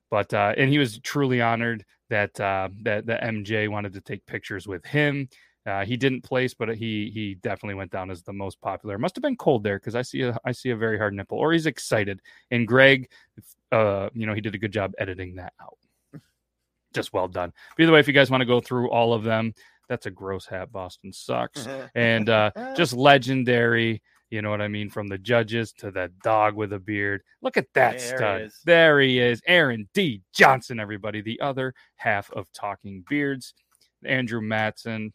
But 0.09 0.33
uh, 0.33 0.53
and 0.57 0.69
he 0.69 0.79
was 0.79 0.99
truly 0.99 1.41
honored 1.41 1.85
that 2.09 2.39
uh, 2.39 2.69
that 2.83 3.05
the 3.05 3.15
MJ 3.15 3.69
wanted 3.69 3.93
to 3.93 4.01
take 4.01 4.25
pictures 4.25 4.67
with 4.67 4.85
him. 4.85 5.29
Uh, 5.65 5.85
he 5.85 5.97
didn't 5.97 6.21
place, 6.21 6.53
but 6.53 6.75
he 6.75 7.11
he 7.13 7.35
definitely 7.35 7.75
went 7.75 7.91
down 7.91 8.09
as 8.09 8.23
the 8.23 8.33
most 8.33 8.59
popular. 8.61 8.97
Must 8.97 9.15
have 9.15 9.21
been 9.21 9.35
cold 9.35 9.63
there 9.63 9.77
because 9.77 9.95
I 9.95 10.01
see 10.01 10.23
a 10.23 10.38
I 10.43 10.51
see 10.51 10.71
a 10.71 10.75
very 10.75 10.97
hard 10.97 11.13
nipple, 11.13 11.38
or 11.38 11.53
he's 11.53 11.67
excited. 11.67 12.21
And 12.49 12.67
Greg, 12.67 13.09
uh, 13.71 14.09
you 14.13 14.25
know, 14.25 14.33
he 14.33 14.41
did 14.41 14.55
a 14.55 14.57
good 14.57 14.71
job 14.71 14.93
editing 14.97 15.35
that 15.35 15.53
out. 15.61 15.77
Just 16.93 17.13
well 17.13 17.27
done. 17.27 17.53
But 17.77 17.83
either 17.83 17.91
way, 17.91 17.99
if 17.99 18.07
you 18.07 18.13
guys 18.13 18.31
want 18.31 18.41
to 18.41 18.45
go 18.45 18.59
through 18.59 18.89
all 18.89 19.13
of 19.13 19.23
them, 19.23 19.53
that's 19.89 20.05
a 20.05 20.12
gross 20.12 20.46
hat. 20.46 20.72
Boston 20.72 21.12
sucks, 21.12 21.67
and 21.96 22.29
uh, 22.29 22.51
just 22.77 22.93
legendary. 23.10 24.01
You 24.29 24.43
know 24.43 24.51
what 24.51 24.62
I 24.62 24.67
mean? 24.67 24.91
From 24.91 25.08
the 25.08 25.17
judges 25.17 25.74
to 25.79 25.89
the 25.89 26.12
dog 26.24 26.55
with 26.55 26.72
a 26.74 26.79
beard. 26.79 27.24
Look 27.41 27.58
at 27.58 27.65
that 27.74 27.98
There 27.98 28.17
stud. 28.17 28.41
is. 28.43 28.60
There 28.63 29.00
he 29.01 29.19
is. 29.19 29.41
Aaron 29.48 29.89
D. 29.96 30.22
Johnson, 30.34 30.79
everybody. 30.79 31.22
The 31.22 31.41
other 31.41 31.74
half 31.96 32.31
of 32.31 32.46
Talking 32.53 33.03
Beards. 33.10 33.55
Andrew 34.05 34.39
Matson. 34.39 35.13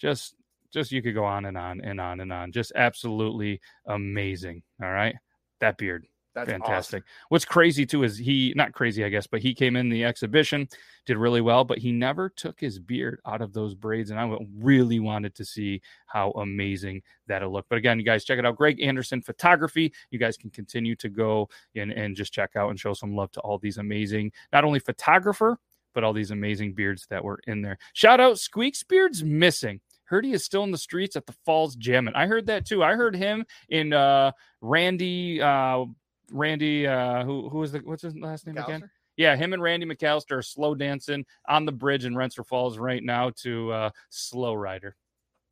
Just 0.00 0.34
just 0.72 0.92
you 0.92 1.02
could 1.02 1.14
go 1.14 1.24
on 1.24 1.44
and 1.44 1.58
on 1.58 1.80
and 1.82 2.00
on 2.00 2.20
and 2.20 2.32
on. 2.32 2.52
Just 2.52 2.72
absolutely 2.74 3.60
amazing. 3.86 4.62
All 4.82 4.90
right. 4.92 5.16
That 5.60 5.76
beard. 5.76 6.06
That's 6.38 6.50
Fantastic. 6.50 7.02
What's 7.30 7.44
crazy 7.44 7.84
too 7.84 8.04
is 8.04 8.16
he 8.16 8.52
not 8.54 8.72
crazy, 8.72 9.04
I 9.04 9.08
guess, 9.08 9.26
but 9.26 9.40
he 9.40 9.54
came 9.54 9.74
in 9.74 9.88
the 9.88 10.04
exhibition, 10.04 10.68
did 11.04 11.16
really 11.16 11.40
well, 11.40 11.64
but 11.64 11.78
he 11.78 11.90
never 11.90 12.28
took 12.28 12.60
his 12.60 12.78
beard 12.78 13.20
out 13.26 13.42
of 13.42 13.52
those 13.52 13.74
braids. 13.74 14.10
And 14.10 14.20
I 14.20 14.36
really 14.56 15.00
wanted 15.00 15.34
to 15.34 15.44
see 15.44 15.80
how 16.06 16.30
amazing 16.32 17.02
that'll 17.26 17.52
look. 17.52 17.66
But 17.68 17.78
again, 17.78 17.98
you 17.98 18.04
guys 18.04 18.24
check 18.24 18.38
it 18.38 18.46
out. 18.46 18.56
Greg 18.56 18.80
Anderson 18.80 19.20
Photography. 19.20 19.92
You 20.10 20.18
guys 20.20 20.36
can 20.36 20.50
continue 20.50 20.94
to 20.96 21.08
go 21.08 21.48
and, 21.74 21.90
and 21.90 22.14
just 22.14 22.32
check 22.32 22.54
out 22.54 22.70
and 22.70 22.78
show 22.78 22.94
some 22.94 23.16
love 23.16 23.32
to 23.32 23.40
all 23.40 23.58
these 23.58 23.78
amazing, 23.78 24.30
not 24.52 24.64
only 24.64 24.78
photographer, 24.78 25.58
but 25.92 26.04
all 26.04 26.12
these 26.12 26.30
amazing 26.30 26.74
beards 26.74 27.06
that 27.10 27.24
were 27.24 27.40
in 27.48 27.62
there. 27.62 27.78
Shout 27.94 28.20
out 28.20 28.38
Squeaks 28.38 28.84
Beard's 28.84 29.24
missing. 29.24 29.80
Heard 30.04 30.24
he 30.24 30.32
is 30.32 30.42
still 30.42 30.64
in 30.64 30.70
the 30.70 30.78
streets 30.78 31.16
at 31.16 31.26
the 31.26 31.34
Falls 31.44 31.76
jamming. 31.76 32.14
I 32.14 32.26
heard 32.26 32.46
that 32.46 32.64
too. 32.64 32.82
I 32.82 32.94
heard 32.94 33.14
him 33.14 33.44
in 33.68 33.92
uh 33.92 34.32
Randy 34.62 35.42
uh 35.42 35.84
Randy 36.30 36.86
uh 36.86 37.24
who 37.24 37.48
who 37.48 37.62
is 37.62 37.72
the 37.72 37.78
what's 37.80 38.02
his 38.02 38.16
last 38.16 38.46
name 38.46 38.58
again? 38.58 38.88
Yeah, 39.16 39.34
him 39.34 39.52
and 39.52 39.60
Randy 39.60 39.84
McAllister 39.84 40.38
are 40.38 40.42
slow 40.42 40.74
dancing 40.74 41.26
on 41.48 41.64
the 41.64 41.72
bridge 41.72 42.04
in 42.04 42.16
Rensselaer 42.16 42.44
Falls 42.44 42.78
right 42.78 43.02
now 43.02 43.30
to 43.42 43.72
uh 43.72 43.90
Slow 44.10 44.54
Rider. 44.54 44.96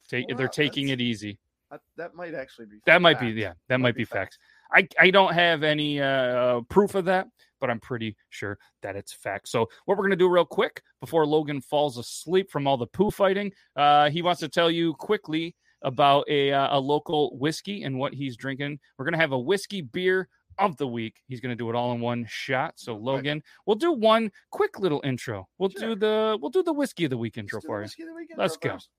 Take, 0.08 0.28
Wow, 0.28 0.36
they're 0.36 0.48
taking 0.48 0.90
it 0.90 1.00
easy. 1.00 1.38
That, 1.70 1.80
that 1.96 2.14
might 2.14 2.34
actually 2.34 2.66
be. 2.66 2.76
That 2.86 3.02
might 3.02 3.18
be 3.18 3.28
yeah, 3.30 3.54
that 3.68 3.80
might 3.80 3.96
be 3.96 4.04
facts. 4.04 4.38
I 4.72 4.86
I 5.00 5.10
don't 5.10 5.34
have 5.34 5.62
any 5.62 6.00
uh 6.00 6.60
proof 6.68 6.94
of 6.94 7.04
that, 7.06 7.26
but 7.60 7.70
I'm 7.70 7.80
pretty 7.80 8.16
sure 8.30 8.58
that 8.82 8.94
it's 8.94 9.12
fact. 9.12 9.48
So 9.48 9.68
what 9.86 9.98
we're 9.98 10.04
gonna 10.04 10.16
do 10.16 10.28
real 10.28 10.44
quick 10.44 10.82
before 11.00 11.26
Logan 11.26 11.60
falls 11.60 11.98
asleep 11.98 12.50
from 12.50 12.66
all 12.66 12.76
the 12.76 12.86
poo 12.86 13.10
fighting, 13.10 13.52
uh, 13.74 14.10
he 14.10 14.22
wants 14.22 14.40
to 14.40 14.48
tell 14.48 14.70
you 14.70 14.94
quickly 14.94 15.56
about 15.82 16.24
a 16.28 16.52
uh, 16.52 16.78
a 16.78 16.80
local 16.80 17.36
whiskey 17.38 17.82
and 17.82 17.98
what 17.98 18.14
he's 18.14 18.36
drinking. 18.36 18.78
We're 18.96 19.04
gonna 19.04 19.16
have 19.16 19.32
a 19.32 19.38
whiskey 19.38 19.80
beer 19.80 20.28
of 20.58 20.76
the 20.76 20.86
week. 20.86 21.22
He's 21.28 21.40
gonna 21.40 21.56
do 21.56 21.68
it 21.70 21.74
all 21.76 21.92
in 21.92 22.00
one 22.00 22.26
shot. 22.28 22.74
So 22.76 22.96
Logan, 22.96 23.42
we'll 23.66 23.76
do 23.76 23.92
one 23.92 24.30
quick 24.50 24.78
little 24.78 25.00
intro. 25.04 25.48
We'll 25.58 25.70
Sure. 25.70 25.94
do 25.94 25.94
the 25.96 26.38
we'll 26.40 26.50
do 26.50 26.62
the 26.62 26.72
whiskey 26.72 27.04
of 27.04 27.10
the 27.10 27.18
week 27.18 27.36
intro 27.38 27.60
for 27.60 27.78
you. 27.78 27.82
whiskey 27.84 28.02
of 28.02 28.08
the 28.08 28.14
weekend 28.14 28.38
Let's 28.38 28.56
go. 28.56 28.70
first. 28.72 28.90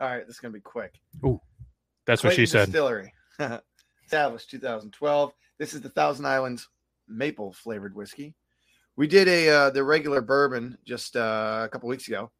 All 0.00 0.08
right, 0.08 0.26
this 0.26 0.36
is 0.36 0.40
gonna 0.40 0.52
be 0.54 0.60
quick. 0.60 0.98
Ooh, 1.24 1.40
that's 2.06 2.24
what 2.24 2.34
she 2.34 2.44
said. 2.46 2.66
Distillery, 2.66 3.12
established 4.12 4.50
2012. 4.50 5.32
This 5.56 5.72
is 5.72 5.80
the 5.80 5.88
Thousand 5.88 6.26
Islands 6.26 6.68
maple 7.08 7.50
flavored 7.50 7.94
whiskey. 7.96 8.34
We 8.94 9.06
did 9.06 9.26
a 9.26 9.48
uh, 9.48 9.70
the 9.70 9.82
regular 9.82 10.20
bourbon 10.20 10.76
just 10.84 11.16
uh, 11.16 11.62
a 11.64 11.68
couple 11.72 11.88
weeks 11.88 12.08
ago, 12.08 12.30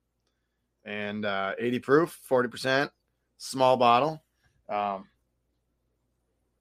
and 0.85 1.25
uh, 1.25 1.53
80 1.59 1.79
proof, 1.79 2.21
40 2.25 2.49
percent, 2.51 2.91
small 3.39 3.79
bottle. 3.79 4.23
Um, 4.69 5.07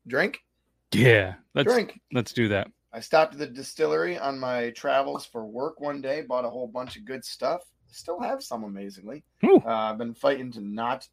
drink, 0.08 0.46
Yeah, 0.94 1.34
let's 1.56 1.70
drink. 1.70 2.00
let's 2.14 2.32
do 2.32 2.48
that. 2.48 2.70
I 2.94 3.02
stopped 3.02 3.34
at 3.34 3.40
the 3.40 3.48
distillery 3.48 4.18
on 4.18 4.40
my 4.40 4.70
travels 4.70 5.26
for 5.26 5.46
work 5.46 5.82
one 5.82 6.02
day, 6.02 6.22
bought 6.22 6.46
a 6.46 6.50
whole 6.50 6.68
bunch 6.68 6.96
of 6.96 7.04
good 7.04 7.26
stuff. 7.26 7.64
Still 7.90 8.22
have 8.22 8.42
some 8.42 8.64
amazingly. 8.64 9.26
Uh, 9.66 9.92
I've 9.92 9.98
been 9.98 10.14
fighting 10.14 10.54
to 10.54 10.62
not 10.62 11.06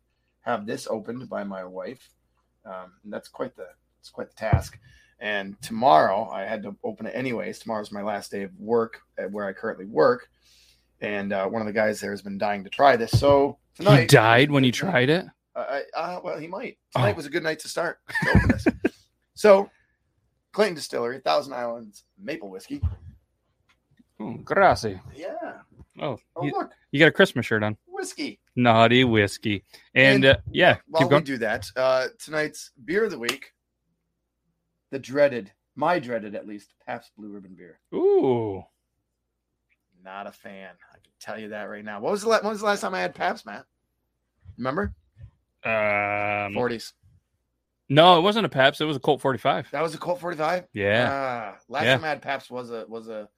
have 0.43 0.67
this 0.67 0.87
opened 0.89 1.29
by 1.29 1.43
my 1.43 1.65
wife. 1.65 2.09
Um, 2.65 2.93
and 3.03 3.13
that's 3.13 3.29
quite 3.29 3.57
the 3.57 3.67
it's 4.01 4.11
quite 4.11 4.29
the 4.31 4.37
task. 4.37 4.79
And 5.21 5.61
tomorrow 5.63 6.29
I 6.31 6.43
had 6.45 6.63
to 6.63 6.77
open 6.85 7.07
it 7.07 7.11
anyways. 7.15 7.59
Tomorrow's 7.59 7.91
my 7.91 8.03
last 8.03 8.31
day 8.31 8.43
of 8.45 8.51
work 8.59 9.01
at 9.19 9.31
where 9.31 9.47
I 9.47 9.53
currently 9.53 9.87
work. 9.87 10.29
And 11.01 11.33
uh, 11.33 11.47
one 11.49 11.61
of 11.63 11.67
the 11.67 11.73
guys 11.73 12.01
there 12.01 12.11
has 12.13 12.23
been 12.23 12.39
dying 12.39 12.65
to 12.65 12.71
try 12.71 12.97
this. 12.97 13.11
So 13.13 13.59
tonight 13.75 14.01
He 14.03 14.07
died 14.07 14.51
when 14.51 14.63
he 14.65 14.71
tried 14.73 15.11
it. 15.11 15.27
uh, 15.57 15.81
I, 15.97 16.01
uh, 16.01 16.21
well, 16.23 16.39
he 16.39 16.47
might. 16.47 16.79
Tonight 16.95 17.13
Oh. 17.13 17.17
was 17.17 17.27
a 17.27 17.31
good 17.31 17.43
night 17.43 17.59
to 17.61 17.69
start. 17.69 17.99
To 18.25 18.31
open 18.31 18.49
this. 18.49 18.67
so, 19.35 19.71
Clayton 20.53 20.75
Distillery, 20.77 21.21
Thousand 21.21 21.53
Islands 21.53 22.05
Maple 22.19 22.49
Whiskey. 22.51 22.81
Oh, 24.21 24.35
grassy. 24.45 25.01
Yeah. 25.15 25.35
Oh, 26.01 26.19
Oh, 26.37 26.45
you, 26.45 26.53
look, 26.53 26.71
you 26.93 26.99
got 27.01 27.09
a 27.09 27.13
Christmas 27.13 27.47
shirt 27.47 27.63
on. 27.63 27.77
whiskey. 27.87 28.41
Naughty 28.57 29.05
whiskey. 29.05 29.65
And, 29.95 30.25
And 30.25 30.37
uh, 30.37 30.41
yeah, 30.53 30.77
While 30.89 31.03
keep 31.03 31.09
we 31.09 31.11
going. 31.11 31.25
do 31.25 31.39
that, 31.39 31.67
uh, 31.77 32.07
tonight's 32.19 32.71
beer 32.85 33.05
of 33.05 33.11
the 33.11 33.19
week, 33.19 33.53
the 34.91 34.99
dreaded, 34.99 35.53
my 35.77 35.99
dreaded 35.99 36.35
at 36.35 36.47
least, 36.47 36.75
Pabst 36.87 37.13
Blue 37.17 37.29
Ribbon 37.29 37.55
beer. 37.57 37.79
Ooh. 37.95 38.63
Not 40.05 40.27
a 40.27 40.33
fan. 40.33 40.71
I 40.93 40.95
can 40.95 41.13
tell 41.21 41.39
you 41.39 41.49
that 41.51 41.65
right 41.65 41.85
now. 41.85 42.01
What 42.01 42.13
was 42.13 42.23
the, 42.23 42.29
la- 42.29 42.41
when 42.41 42.51
was 42.51 42.61
the 42.61 42.67
last 42.67 42.81
time 42.81 42.95
I 42.95 43.01
had 43.01 43.15
Pabst, 43.15 43.45
Matt? 43.47 43.65
Remember? 44.57 44.95
Um, 45.65 45.71
40s. 46.55 46.93
no, 47.89 48.17
it 48.19 48.23
wasn't 48.23 48.47
a 48.47 48.49
Pabst. 48.49 48.81
It 48.81 48.85
was 48.85 48.97
a 48.97 49.01
Colt 49.01 49.21
45. 49.21 49.71
That 49.73 49.83
was 49.83 49.95
a 49.95 49.99
Colt 49.99 50.21
45? 50.21 50.65
Yeah. 50.73 51.09
Ah, 51.11 51.59
last 51.69 51.85
Yeah. 51.85 51.95
time 51.97 52.05
I 52.05 52.09
had 52.09 52.23
Pabst 52.23 52.51
was 52.51 52.71
a 52.71 52.85
was 52.89 53.09
a, 53.09 53.29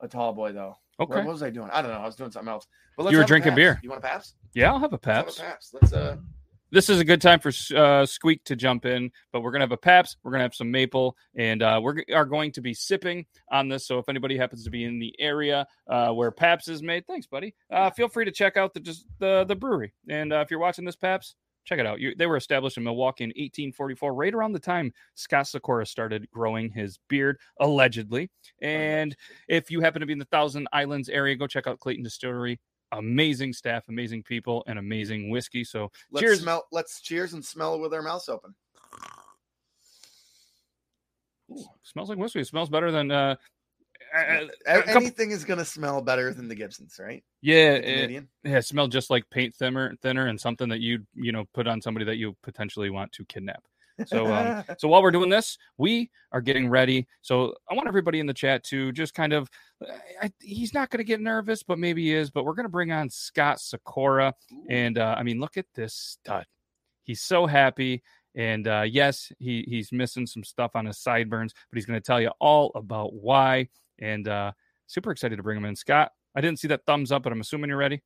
a 0.00 0.08
tall 0.08 0.32
boy 0.32 0.52
though. 0.52 0.78
Okay. 0.98 1.16
What, 1.16 1.24
what 1.26 1.32
was 1.32 1.42
I 1.42 1.50
doing? 1.50 1.68
I 1.72 1.82
don't 1.82 1.90
know. 1.90 1.98
I 1.98 2.06
was 2.06 2.16
doing 2.16 2.30
something 2.30 2.50
else. 2.50 2.66
But 2.96 3.10
You 3.12 3.18
were 3.18 3.24
drinking 3.24 3.54
beer. 3.54 3.78
You 3.82 3.90
want 3.90 4.02
a 4.04 4.06
Pabst? 4.06 4.36
Yeah, 4.54 4.72
I'll 4.72 4.78
have 4.80 4.92
a 4.92 4.96
Let's 4.96 5.06
have 5.06 5.18
a 5.18 5.24
Pabst. 5.26 5.40
Pabst. 5.40 5.74
Let's 5.74 5.92
uh 5.92 6.16
This 6.72 6.88
is 6.88 7.00
a 7.00 7.04
good 7.04 7.20
time 7.20 7.40
for 7.40 7.50
uh, 7.74 8.06
Squeak 8.06 8.44
to 8.44 8.54
jump 8.54 8.86
in, 8.86 9.10
but 9.32 9.40
we're 9.40 9.50
going 9.50 9.58
to 9.58 9.64
have 9.64 9.72
a 9.72 9.76
Pabst. 9.76 10.18
We're 10.22 10.30
going 10.30 10.38
to 10.38 10.44
have 10.44 10.54
some 10.54 10.70
maple, 10.70 11.16
and 11.34 11.64
uh, 11.64 11.80
we 11.82 12.04
are 12.14 12.24
going 12.24 12.52
to 12.52 12.60
be 12.60 12.74
sipping 12.74 13.26
on 13.50 13.68
this. 13.68 13.88
So 13.88 13.98
if 13.98 14.08
anybody 14.08 14.36
happens 14.36 14.62
to 14.64 14.70
be 14.70 14.84
in 14.84 15.00
the 15.00 15.12
area 15.18 15.66
uh, 15.88 16.10
where 16.10 16.30
Pabst 16.30 16.68
is 16.68 16.80
made, 16.80 17.08
thanks, 17.08 17.26
buddy. 17.26 17.56
Uh, 17.72 17.90
feel 17.90 18.08
free 18.08 18.24
to 18.24 18.30
check 18.30 18.56
out 18.56 18.72
the 18.72 18.78
just 18.78 19.04
the, 19.18 19.44
the 19.48 19.56
brewery. 19.56 19.92
And 20.08 20.32
uh, 20.32 20.40
if 20.40 20.50
you're 20.52 20.60
watching 20.60 20.84
this 20.84 20.94
Pabst, 20.94 21.34
check 21.64 21.80
it 21.80 21.86
out. 21.86 21.98
You, 21.98 22.14
they 22.14 22.26
were 22.26 22.36
established 22.36 22.76
in 22.76 22.84
Milwaukee 22.84 23.24
in 23.24 23.30
1844, 23.30 24.14
right 24.14 24.32
around 24.32 24.52
the 24.52 24.60
time 24.60 24.92
Scott 25.16 25.46
Sykora 25.46 25.88
started 25.88 26.30
growing 26.30 26.70
his 26.70 27.00
beard, 27.08 27.38
allegedly. 27.58 28.30
And 28.62 29.16
if 29.48 29.72
you 29.72 29.80
happen 29.80 30.00
to 30.00 30.06
be 30.06 30.12
in 30.12 30.20
the 30.20 30.24
Thousand 30.26 30.68
Islands 30.72 31.08
area, 31.08 31.34
go 31.34 31.48
check 31.48 31.66
out 31.66 31.80
Clayton 31.80 32.04
Distillery. 32.04 32.60
Amazing 32.92 33.52
staff, 33.52 33.84
amazing 33.88 34.22
people, 34.22 34.64
and 34.66 34.78
amazing 34.78 35.30
whiskey. 35.30 35.62
So 35.64 35.90
let's 36.10 36.24
cheers. 36.24 36.40
smell 36.40 36.66
let's 36.72 37.00
cheers 37.00 37.34
and 37.34 37.44
smell 37.44 37.74
it 37.76 37.80
with 37.80 37.94
our 37.94 38.02
mouths 38.02 38.28
open. 38.28 38.54
Ooh, 41.52 41.64
smells 41.82 42.08
like 42.08 42.18
whiskey. 42.18 42.40
It 42.40 42.46
smells 42.46 42.68
better 42.68 42.90
than 42.90 43.10
uh, 43.10 43.36
uh, 44.14 44.18
A- 44.18 44.78
a 44.78 44.82
couple- 44.82 45.02
Anything 45.02 45.30
is 45.30 45.44
gonna 45.44 45.64
smell 45.64 46.00
better 46.00 46.32
than 46.34 46.48
the 46.48 46.54
Gibsons, 46.54 46.98
right? 47.00 47.22
yeah, 47.42 47.72
it, 47.74 48.24
yeah, 48.44 48.58
it 48.58 48.64
smelled 48.66 48.92
just 48.92 49.10
like 49.10 49.28
paint 49.30 49.54
thinner, 49.54 49.94
thinner, 50.02 50.26
and 50.26 50.40
something 50.40 50.68
that 50.68 50.80
you 50.80 51.06
you 51.14 51.32
know 51.32 51.44
put 51.54 51.66
on 51.66 51.80
somebody 51.80 52.04
that 52.06 52.16
you 52.16 52.36
potentially 52.42 52.90
want 52.90 53.12
to 53.12 53.24
kidnap. 53.26 53.62
So, 54.06 54.32
um, 54.32 54.64
so 54.78 54.88
while 54.88 55.02
we're 55.02 55.10
doing 55.10 55.30
this, 55.30 55.58
we 55.78 56.10
are 56.32 56.40
getting 56.40 56.68
ready. 56.68 57.06
So 57.22 57.54
I 57.70 57.74
want 57.74 57.88
everybody 57.88 58.20
in 58.20 58.26
the 58.26 58.34
chat 58.34 58.64
to 58.64 58.92
just 58.92 59.14
kind 59.14 59.32
of, 59.32 59.50
I, 60.20 60.30
he's 60.40 60.74
not 60.74 60.90
going 60.90 60.98
to 60.98 61.04
get 61.04 61.20
nervous, 61.20 61.62
but 61.62 61.78
maybe 61.78 62.02
he 62.02 62.14
is. 62.14 62.30
But 62.30 62.44
we're 62.44 62.54
going 62.54 62.64
to 62.64 62.70
bring 62.70 62.92
on 62.92 63.08
Scott 63.10 63.58
Sykora, 63.58 64.32
and 64.68 64.98
uh, 64.98 65.14
I 65.18 65.22
mean, 65.22 65.40
look 65.40 65.56
at 65.56 65.66
this 65.74 65.94
stud. 65.94 66.46
He's 67.04 67.22
so 67.22 67.46
happy. 67.46 68.02
And 68.36 68.68
uh, 68.68 68.84
yes, 68.86 69.32
he 69.38 69.64
he's 69.66 69.90
missing 69.90 70.26
some 70.26 70.44
stuff 70.44 70.76
on 70.76 70.86
his 70.86 70.98
sideburns, 70.98 71.52
but 71.52 71.76
he's 71.76 71.86
going 71.86 72.00
to 72.00 72.04
tell 72.04 72.20
you 72.20 72.30
all 72.38 72.70
about 72.74 73.12
why. 73.12 73.68
And 73.98 74.28
uh, 74.28 74.52
super 74.86 75.10
excited 75.10 75.36
to 75.36 75.42
bring 75.42 75.56
him 75.56 75.64
in. 75.64 75.74
Scott, 75.74 76.12
I 76.36 76.40
didn't 76.40 76.60
see 76.60 76.68
that 76.68 76.86
thumbs 76.86 77.10
up, 77.10 77.22
but 77.22 77.32
I'm 77.32 77.40
assuming 77.40 77.70
you're 77.70 77.78
ready. 77.78 78.02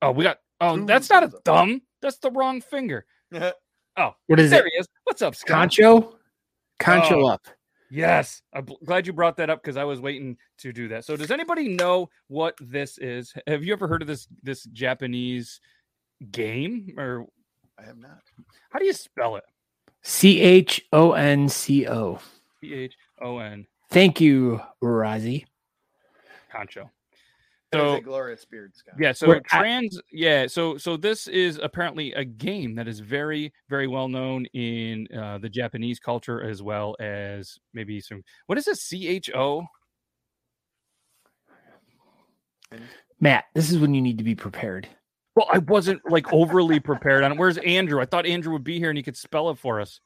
Oh, 0.00 0.10
we 0.12 0.24
got. 0.24 0.38
Oh, 0.60 0.84
that's 0.86 1.10
not 1.10 1.24
a 1.24 1.28
thumb. 1.44 1.82
That's 2.00 2.18
the 2.18 2.30
wrong 2.30 2.60
finger. 2.60 3.04
Oh, 3.96 4.14
What 4.26 4.40
is 4.40 4.50
there 4.50 4.66
it? 4.66 4.72
he 4.72 4.78
is. 4.80 4.86
What's 5.04 5.22
up, 5.22 5.34
Scott? 5.34 5.48
Concho? 5.56 6.18
Concho 6.80 7.22
Oh. 7.22 7.28
up. 7.28 7.46
Yes, 7.90 8.42
I'm 8.52 8.66
glad 8.84 9.06
you 9.06 9.12
brought 9.12 9.36
that 9.36 9.50
up 9.50 9.62
because 9.62 9.76
I 9.76 9.84
was 9.84 10.00
waiting 10.00 10.36
to 10.58 10.72
do 10.72 10.88
that. 10.88 11.04
So, 11.04 11.16
does 11.16 11.30
anybody 11.30 11.68
know 11.68 12.08
what 12.26 12.56
this 12.60 12.98
is? 12.98 13.32
Have 13.46 13.62
you 13.62 13.72
ever 13.72 13.86
heard 13.86 14.02
of 14.02 14.08
this 14.08 14.26
this 14.42 14.64
Japanese 14.64 15.60
game, 16.32 16.92
or 16.98 17.26
I 17.78 17.84
have 17.84 17.98
not. 17.98 18.18
how 18.70 18.78
do 18.80 18.84
you 18.84 18.92
spell 18.92 19.36
it? 19.36 19.44
C 20.02 20.40
H 20.40 20.84
O 20.92 21.12
N 21.12 21.48
C 21.48 21.86
O. 21.86 22.18
C 22.60 22.74
H 22.74 22.96
O 23.20 23.38
N. 23.38 23.64
Thank 23.90 24.20
you, 24.20 24.60
Razi. 24.82 25.44
Concho. 26.50 26.90
That 27.78 27.84
is 27.84 27.90
So 27.92 27.96
a 27.96 28.00
glorious 28.00 28.44
beard, 28.44 28.74
Scott. 28.74 28.94
yeah, 28.98 29.12
so 29.12 29.28
We're 29.28 29.36
at- 29.36 29.44
trans 29.44 30.00
yeah, 30.12 30.46
so 30.46 30.76
so 30.78 30.96
this 30.96 31.26
is 31.28 31.60
apparently 31.62 32.12
a 32.14 32.24
game 32.24 32.74
that 32.76 32.88
is 32.88 33.00
very 33.00 33.52
very 33.68 33.86
well 33.86 34.08
known 34.08 34.46
in 34.54 35.06
uh, 35.16 35.38
the 35.38 35.48
Japanese 35.48 35.98
culture 35.98 36.42
as 36.42 36.62
well 36.62 36.96
as 37.00 37.58
maybe 37.72 38.00
some 38.00 38.22
what 38.46 38.58
is 38.58 38.64
this 38.64 38.80
C 38.82 39.06
H 39.08 39.30
O? 39.34 39.64
Matt, 43.20 43.44
this 43.54 43.70
is 43.70 43.78
when 43.78 43.94
you 43.94 44.02
need 44.02 44.18
to 44.18 44.24
be 44.24 44.34
prepared. 44.34 44.88
Well, 45.36 45.46
I 45.52 45.58
wasn't 45.58 46.00
like 46.10 46.32
overly 46.32 46.78
prepared 46.80 47.24
on 47.24 47.32
it. 47.32 47.38
Where's 47.38 47.58
Andrew? 47.58 48.00
I 48.00 48.04
thought 48.04 48.26
Andrew 48.26 48.52
would 48.52 48.64
be 48.64 48.78
here 48.78 48.90
and 48.90 48.96
he 48.96 49.02
could 49.02 49.16
spell 49.16 49.50
it 49.50 49.58
for 49.58 49.80
us. 49.80 50.00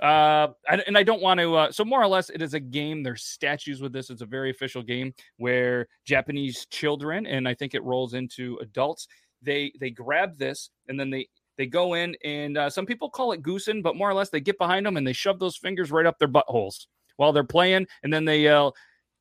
Uh, 0.00 0.48
and 0.68 0.96
I 0.96 1.02
don't 1.02 1.22
want 1.22 1.40
to. 1.40 1.54
Uh, 1.54 1.72
so 1.72 1.84
more 1.84 2.02
or 2.02 2.06
less, 2.06 2.28
it 2.30 2.42
is 2.42 2.54
a 2.54 2.60
game. 2.60 3.02
There's 3.02 3.24
statues 3.24 3.80
with 3.80 3.92
this. 3.92 4.10
It's 4.10 4.22
a 4.22 4.26
very 4.26 4.50
official 4.50 4.82
game 4.82 5.14
where 5.38 5.88
Japanese 6.04 6.66
children, 6.66 7.26
and 7.26 7.48
I 7.48 7.54
think 7.54 7.74
it 7.74 7.82
rolls 7.82 8.14
into 8.14 8.58
adults. 8.60 9.08
They 9.42 9.72
they 9.80 9.90
grab 9.90 10.38
this 10.38 10.70
and 10.88 10.98
then 10.98 11.10
they 11.10 11.28
they 11.56 11.66
go 11.66 11.94
in 11.94 12.16
and 12.24 12.58
uh, 12.58 12.70
some 12.70 12.86
people 12.86 13.08
call 13.08 13.32
it 13.32 13.42
goosing, 13.42 13.82
but 13.82 13.96
more 13.96 14.10
or 14.10 14.14
less 14.14 14.28
they 14.30 14.40
get 14.40 14.58
behind 14.58 14.84
them 14.84 14.96
and 14.96 15.06
they 15.06 15.12
shove 15.12 15.38
those 15.38 15.56
fingers 15.56 15.90
right 15.90 16.06
up 16.06 16.18
their 16.18 16.28
buttholes 16.28 16.86
while 17.16 17.32
they're 17.32 17.44
playing, 17.44 17.86
and 18.02 18.12
then 18.12 18.24
they 18.24 18.40
yell, 18.42 18.74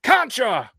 "Concha!" 0.03 0.70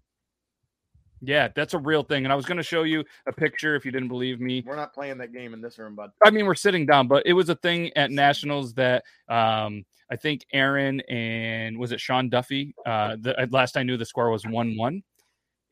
Yeah, 1.23 1.49
that's 1.55 1.75
a 1.75 1.79
real 1.79 2.03
thing. 2.03 2.25
And 2.25 2.33
I 2.33 2.37
was 2.37 2.45
going 2.47 2.59
to 2.59 2.63
show 2.63 2.83
you 2.83 3.05
a 3.27 3.33
picture 3.33 3.75
if 3.75 3.85
you 3.85 3.91
didn't 3.91 4.09
believe 4.09 4.41
me. 4.41 4.63
We're 4.67 4.77
not 4.77 4.93
playing 4.93 5.19
that 5.19 5.33
game 5.33 5.55
in 5.55 5.61
this 5.61 5.79
room, 5.79 5.95
bud. 5.95 6.11
I 6.23 6.31
mean, 6.31 6.47
we're 6.47 6.55
sitting 6.55 6.87
down, 6.87 7.09
but 7.09 7.25
it 7.27 7.33
was 7.33 7.49
a 7.49 7.55
thing 7.57 7.91
at 7.97 8.11
nationals 8.11 8.75
that 8.75 9.03
um, 9.29 9.85
I 10.11 10.17
think 10.17 10.45
Aaron 10.53 11.01
and 11.03 11.79
was 11.79 11.93
it 11.93 12.01
Sean 12.01 12.29
Duffy? 12.29 12.75
Uh, 12.85 13.17
the 13.21 13.49
last 13.51 13.77
I 13.77 13.83
knew 13.83 13.97
the 13.97 14.05
score 14.05 14.31
was 14.31 14.47
one 14.47 14.77
one, 14.77 15.03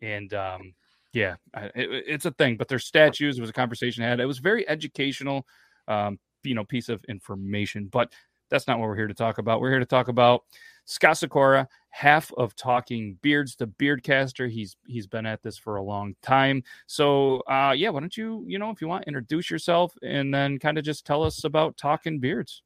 and 0.01 0.33
um, 0.35 0.75
yeah, 1.13 1.37
it, 1.55 2.05
it's 2.07 2.25
a 2.25 2.33
thing. 2.33 2.57
But 2.57 2.69
there's 2.69 2.87
statues. 2.87 3.39
It 3.39 3.41
was 3.41 3.51
a 3.51 3.55
conversation 3.55 4.03
I 4.03 4.09
had. 4.09 4.21
It 4.21 4.27
was 4.27 4.39
very 4.39 4.69
educational, 4.69 5.47
um, 5.89 6.19
you 6.43 6.55
know, 6.55 6.65
piece 6.65 6.89
of 6.89 7.05
information. 7.09 7.89
But 7.93 8.13
that's 8.51 8.67
not 8.67 8.79
what 8.79 8.89
we're 8.89 8.97
here 8.97 9.09
to 9.09 9.15
talk 9.15 9.39
about. 9.39 9.61
We're 9.61 9.71
here 9.71 9.81
to 9.81 9.87
talk 9.87 10.09
about 10.09 10.43
Scott 10.85 11.17
Sykora, 11.17 11.67
half 11.91 12.33
of 12.35 12.55
Talking 12.57 13.19
Beards, 13.23 13.57
the 13.57 13.67
Beardcaster. 13.67 14.51
He's 14.51 14.77
he's 14.87 15.07
been 15.07 15.27
at 15.27 15.43
this 15.43 15.57
for 15.57 15.77
a 15.77 15.83
long 15.83 16.15
time. 16.23 16.63
So 16.87 17.39
uh 17.49 17.75
yeah, 17.77 17.91
why 17.91 18.01
don't 18.01 18.17
you, 18.17 18.45
you 18.47 18.59
know, 18.59 18.71
if 18.71 18.81
you 18.81 18.89
want, 18.89 19.05
introduce 19.07 19.51
yourself 19.51 19.95
and 20.03 20.33
then 20.33 20.59
kind 20.59 20.79
of 20.79 20.85
just 20.85 21.07
tell 21.07 21.23
us 21.23 21.45
about 21.45 21.77
Talking 21.77 22.19
Beards. 22.21 22.63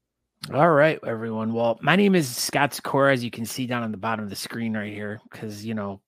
All 0.54 0.70
right, 0.70 0.98
everyone. 1.04 1.52
Well, 1.52 1.78
my 1.82 1.96
name 1.96 2.14
is 2.14 2.34
Scott 2.34 2.70
Sykora, 2.70 3.12
as 3.12 3.24
you 3.24 3.30
can 3.30 3.44
see 3.44 3.66
down 3.66 3.82
on 3.82 3.90
the 3.90 3.96
bottom 3.96 4.24
of 4.24 4.30
the 4.30 4.36
screen 4.36 4.76
right 4.76 4.92
here, 4.92 5.20
because 5.30 5.64
you 5.64 5.74
know, 5.74 6.00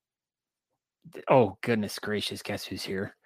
oh 1.29 1.59
goodness 1.63 1.99
gracious, 1.99 2.41
guess 2.43 2.65
who's 2.65 2.83
here? 2.83 3.17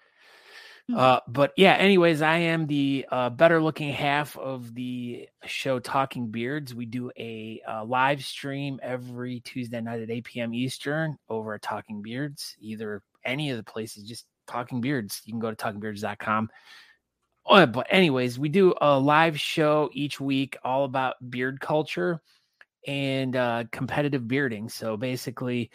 Uh, 0.93 1.21
but 1.27 1.53
yeah, 1.57 1.75
anyways, 1.75 2.21
I 2.21 2.37
am 2.37 2.67
the 2.67 3.07
uh, 3.11 3.31
better 3.31 3.63
looking 3.63 3.91
half 3.91 4.37
of 4.37 4.75
the 4.75 5.29
show 5.47 5.79
Talking 5.79 6.29
Beards. 6.29 6.75
We 6.75 6.85
do 6.85 7.11
a 7.19 7.63
uh, 7.67 7.85
live 7.85 8.23
stream 8.23 8.79
every 8.83 9.41
Tuesday 9.41 9.81
night 9.81 10.03
at 10.03 10.11
8 10.11 10.25
p.m. 10.25 10.55
Eastern 10.55 11.17
over 11.31 11.55
at 11.55 11.63
Talking 11.63 12.03
Beards, 12.03 12.55
either 12.61 13.03
any 13.25 13.51
of 13.51 13.57
the 13.57 13.63
places, 13.63 14.05
just 14.07 14.27
Talking 14.47 14.83
Beards. 14.83 15.23
You 15.25 15.33
can 15.33 15.41
go 15.41 15.51
to 15.51 15.57
talkingbeards.com. 15.57 16.51
Oh, 17.47 17.67
but 17.67 17.87
anyways, 17.89 18.39
we 18.39 18.51
do 18.51 18.75
a 18.81 18.99
live 18.99 19.41
show 19.41 19.91
each 19.93 20.21
week 20.21 20.57
all 20.65 20.85
about 20.85 21.17
beard 21.31 21.61
culture 21.61 22.21
and 22.87 23.37
uh, 23.37 23.65
competitive 23.73 24.29
bearding. 24.29 24.69
So 24.69 24.99
basically, 24.99 25.71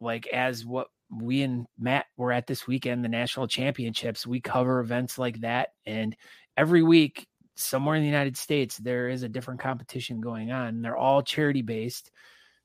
like 0.00 0.26
as 0.28 0.64
what 0.64 0.88
we 1.12 1.42
and 1.42 1.66
Matt 1.78 2.06
were 2.16 2.32
at 2.32 2.46
this 2.46 2.66
weekend, 2.66 3.04
the 3.04 3.08
national 3.08 3.48
championships, 3.48 4.26
we 4.26 4.40
cover 4.40 4.80
events 4.80 5.18
like 5.18 5.40
that. 5.40 5.70
And 5.84 6.16
every 6.56 6.82
week, 6.82 7.26
somewhere 7.54 7.96
in 7.96 8.02
the 8.02 8.08
United 8.08 8.36
States, 8.36 8.78
there 8.78 9.08
is 9.08 9.22
a 9.22 9.28
different 9.28 9.60
competition 9.60 10.20
going 10.20 10.52
on. 10.52 10.80
They're 10.80 10.96
all 10.96 11.22
charity 11.22 11.62
based. 11.62 12.10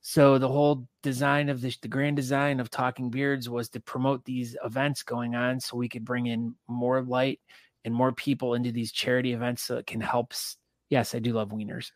So 0.00 0.38
the 0.38 0.48
whole 0.48 0.88
design 1.02 1.48
of 1.48 1.60
this, 1.60 1.76
the 1.78 1.88
grand 1.88 2.16
design 2.16 2.60
of 2.60 2.70
Talking 2.70 3.10
Beards 3.10 3.48
was 3.48 3.68
to 3.70 3.80
promote 3.80 4.24
these 4.24 4.56
events 4.64 5.02
going 5.02 5.34
on 5.34 5.60
so 5.60 5.76
we 5.76 5.88
could 5.88 6.04
bring 6.04 6.26
in 6.26 6.54
more 6.68 7.02
light 7.02 7.40
and 7.84 7.94
more 7.94 8.12
people 8.12 8.54
into 8.54 8.72
these 8.72 8.92
charity 8.92 9.32
events 9.32 9.62
so 9.62 9.76
it 9.78 9.86
can 9.86 10.00
help 10.00 10.32
yes 10.90 11.14
i 11.14 11.18
do 11.18 11.32
love 11.32 11.50
wieners 11.50 11.90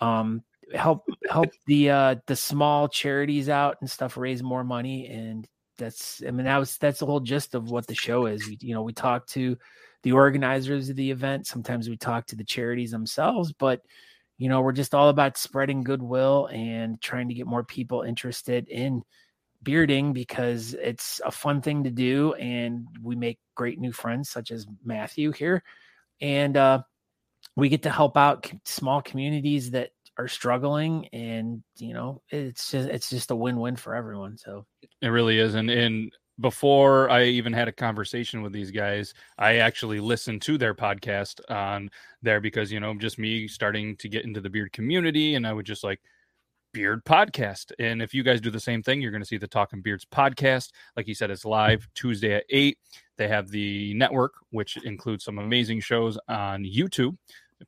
um 0.00 0.42
help 0.74 1.04
help 1.30 1.50
the 1.66 1.90
uh 1.90 2.14
the 2.26 2.36
small 2.36 2.88
charities 2.88 3.48
out 3.48 3.76
and 3.80 3.90
stuff 3.90 4.16
raise 4.16 4.42
more 4.42 4.64
money 4.64 5.06
and 5.06 5.48
that's 5.78 6.22
i 6.26 6.30
mean 6.30 6.46
that 6.46 6.58
was 6.58 6.76
that's 6.78 7.00
the 7.00 7.06
whole 7.06 7.20
gist 7.20 7.54
of 7.54 7.70
what 7.70 7.86
the 7.86 7.94
show 7.94 8.26
is. 8.26 8.48
You 8.62 8.74
know 8.74 8.82
we 8.82 8.92
talk 8.92 9.26
to 9.28 9.56
the 10.02 10.12
organizers 10.12 10.88
of 10.88 10.96
the 10.96 11.10
event. 11.10 11.46
Sometimes 11.46 11.88
we 11.88 11.96
talk 11.96 12.26
to 12.26 12.36
the 12.36 12.44
charities 12.44 12.90
themselves 12.90 13.52
but 13.52 13.82
you 14.38 14.48
know 14.48 14.60
we're 14.60 14.72
just 14.72 14.94
all 14.94 15.08
about 15.08 15.36
spreading 15.38 15.82
goodwill 15.82 16.46
and 16.52 17.00
trying 17.00 17.28
to 17.28 17.34
get 17.34 17.46
more 17.46 17.64
people 17.64 18.02
interested 18.02 18.68
in 18.68 19.02
bearding 19.62 20.12
because 20.12 20.74
it's 20.74 21.20
a 21.24 21.30
fun 21.30 21.60
thing 21.60 21.84
to 21.84 21.90
do 21.90 22.34
and 22.34 22.86
we 23.02 23.16
make 23.16 23.38
great 23.54 23.80
new 23.80 23.92
friends 23.92 24.28
such 24.30 24.50
as 24.50 24.66
Matthew 24.84 25.32
here. 25.32 25.62
And 26.20 26.56
uh 26.56 26.82
we 27.56 27.68
get 27.68 27.82
to 27.84 27.90
help 27.90 28.16
out 28.16 28.50
small 28.64 29.00
communities 29.00 29.70
that 29.70 29.90
are 30.18 30.28
struggling 30.28 31.06
and 31.12 31.62
you 31.76 31.92
know 31.92 32.22
it's 32.30 32.70
just 32.70 32.88
it's 32.88 33.10
just 33.10 33.30
a 33.30 33.36
win-win 33.36 33.76
for 33.76 33.94
everyone 33.94 34.36
so 34.36 34.64
It 35.02 35.08
really 35.08 35.38
is. 35.38 35.54
And 35.54 35.70
and 35.70 36.12
before 36.40 37.08
I 37.10 37.24
even 37.24 37.52
had 37.52 37.68
a 37.68 37.72
conversation 37.72 38.42
with 38.42 38.52
these 38.52 38.70
guys, 38.70 39.14
I 39.38 39.56
actually 39.56 40.00
listened 40.00 40.42
to 40.42 40.58
their 40.58 40.74
podcast 40.74 41.40
on 41.50 41.90
there 42.22 42.40
because, 42.40 42.70
you 42.70 42.78
know, 42.78 42.94
just 42.94 43.18
me 43.18 43.48
starting 43.48 43.96
to 43.96 44.08
get 44.08 44.24
into 44.24 44.40
the 44.40 44.50
beard 44.50 44.72
community 44.72 45.34
and 45.34 45.46
I 45.46 45.54
would 45.54 45.64
just 45.64 45.82
like 45.82 46.00
beard 46.74 47.04
podcast. 47.06 47.72
And 47.78 48.02
if 48.02 48.12
you 48.12 48.22
guys 48.22 48.42
do 48.42 48.50
the 48.50 48.60
same 48.60 48.82
thing, 48.82 49.00
you're 49.00 49.10
going 49.10 49.22
to 49.22 49.26
see 49.26 49.38
the 49.38 49.48
Talking 49.48 49.80
Beards 49.80 50.04
podcast. 50.04 50.72
Like 50.94 51.08
you 51.08 51.14
said, 51.14 51.30
it's 51.30 51.46
live 51.46 51.88
Tuesday 51.94 52.34
at 52.34 52.44
8. 52.50 52.76
They 53.16 53.28
have 53.28 53.48
the 53.48 53.94
network, 53.94 54.34
which 54.50 54.76
includes 54.84 55.24
some 55.24 55.38
amazing 55.38 55.80
shows 55.80 56.18
on 56.28 56.64
YouTube 56.64 57.16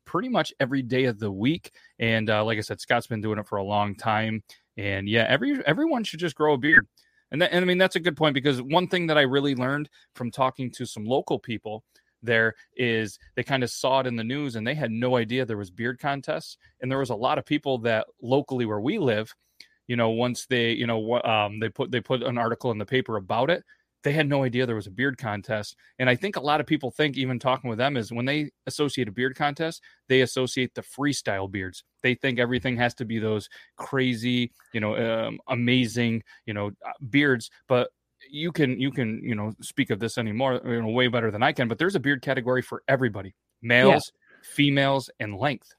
pretty 0.05 0.29
much 0.29 0.53
every 0.59 0.81
day 0.81 1.05
of 1.05 1.19
the 1.19 1.31
week. 1.31 1.71
And 1.99 2.29
uh, 2.29 2.43
like 2.43 2.57
I 2.57 2.61
said, 2.61 2.79
Scott's 2.79 3.07
been 3.07 3.21
doing 3.21 3.39
it 3.39 3.47
for 3.47 3.57
a 3.57 3.63
long 3.63 3.95
time. 3.95 4.43
And 4.77 5.07
yeah, 5.09 5.25
every 5.27 5.61
everyone 5.65 6.03
should 6.03 6.19
just 6.19 6.35
grow 6.35 6.53
a 6.53 6.57
beard. 6.57 6.87
And, 7.31 7.41
that, 7.41 7.51
and 7.51 7.63
I 7.63 7.65
mean, 7.65 7.77
that's 7.77 7.95
a 7.95 7.99
good 7.99 8.17
point 8.17 8.33
because 8.33 8.61
one 8.61 8.87
thing 8.87 9.07
that 9.07 9.17
I 9.17 9.21
really 9.21 9.55
learned 9.55 9.89
from 10.15 10.31
talking 10.31 10.71
to 10.71 10.85
some 10.85 11.05
local 11.05 11.37
people 11.37 11.83
there 12.21 12.55
is 12.75 13.17
they 13.35 13.43
kind 13.43 13.63
of 13.63 13.69
saw 13.69 13.99
it 13.99 14.07
in 14.07 14.15
the 14.15 14.23
news 14.23 14.55
and 14.55 14.65
they 14.65 14.73
had 14.73 14.91
no 14.91 15.15
idea 15.15 15.45
there 15.45 15.57
was 15.57 15.71
beard 15.71 15.99
contests. 15.99 16.57
And 16.81 16.91
there 16.91 16.99
was 16.99 17.11
a 17.11 17.15
lot 17.15 17.37
of 17.37 17.45
people 17.45 17.77
that 17.79 18.07
locally 18.21 18.65
where 18.65 18.81
we 18.81 18.99
live, 18.99 19.33
you 19.87 19.95
know, 19.95 20.09
once 20.09 20.45
they, 20.45 20.71
you 20.71 20.87
know, 20.87 21.21
um, 21.21 21.59
they 21.59 21.69
put 21.69 21.91
they 21.91 22.01
put 22.01 22.23
an 22.23 22.37
article 22.37 22.71
in 22.71 22.77
the 22.77 22.85
paper 22.85 23.17
about 23.17 23.49
it, 23.49 23.63
they 24.03 24.13
had 24.13 24.29
no 24.29 24.43
idea 24.43 24.65
there 24.65 24.75
was 24.75 24.87
a 24.87 24.91
beard 24.91 25.17
contest. 25.17 25.75
And 25.97 26.09
I 26.09 26.15
think 26.15 26.35
a 26.35 26.41
lot 26.41 26.61
of 26.61 26.67
people 26.67 26.91
think, 26.91 27.17
even 27.17 27.39
talking 27.39 27.69
with 27.69 27.79
them, 27.79 27.97
is 27.97 28.11
when 28.11 28.25
they 28.25 28.51
associate 28.65 29.07
a 29.07 29.11
beard 29.11 29.35
contest, 29.35 29.81
they 30.07 30.21
associate 30.21 30.73
the 30.73 30.81
freestyle 30.81 31.51
beards. 31.51 31.83
They 32.01 32.15
think 32.15 32.39
everything 32.39 32.77
has 32.77 32.93
to 32.95 33.05
be 33.05 33.19
those 33.19 33.49
crazy, 33.77 34.51
you 34.73 34.79
know, 34.79 34.95
um, 34.95 35.39
amazing, 35.47 36.23
you 36.45 36.53
know, 36.53 36.67
uh, 36.67 36.91
beards. 37.09 37.49
But 37.67 37.89
you 38.29 38.51
can 38.51 38.79
you 38.79 38.91
can 38.91 39.21
you 39.23 39.35
know 39.35 39.53
speak 39.61 39.89
of 39.89 39.99
this 39.99 40.17
anymore, 40.17 40.61
you 40.65 40.81
know, 40.81 40.89
way 40.89 41.07
better 41.07 41.31
than 41.31 41.43
I 41.43 41.51
can. 41.51 41.67
But 41.67 41.77
there's 41.77 41.95
a 41.95 41.99
beard 41.99 42.21
category 42.21 42.61
for 42.61 42.83
everybody: 42.87 43.35
males, 43.61 44.11
females, 44.43 45.09
and 45.19 45.35
length. 45.35 45.73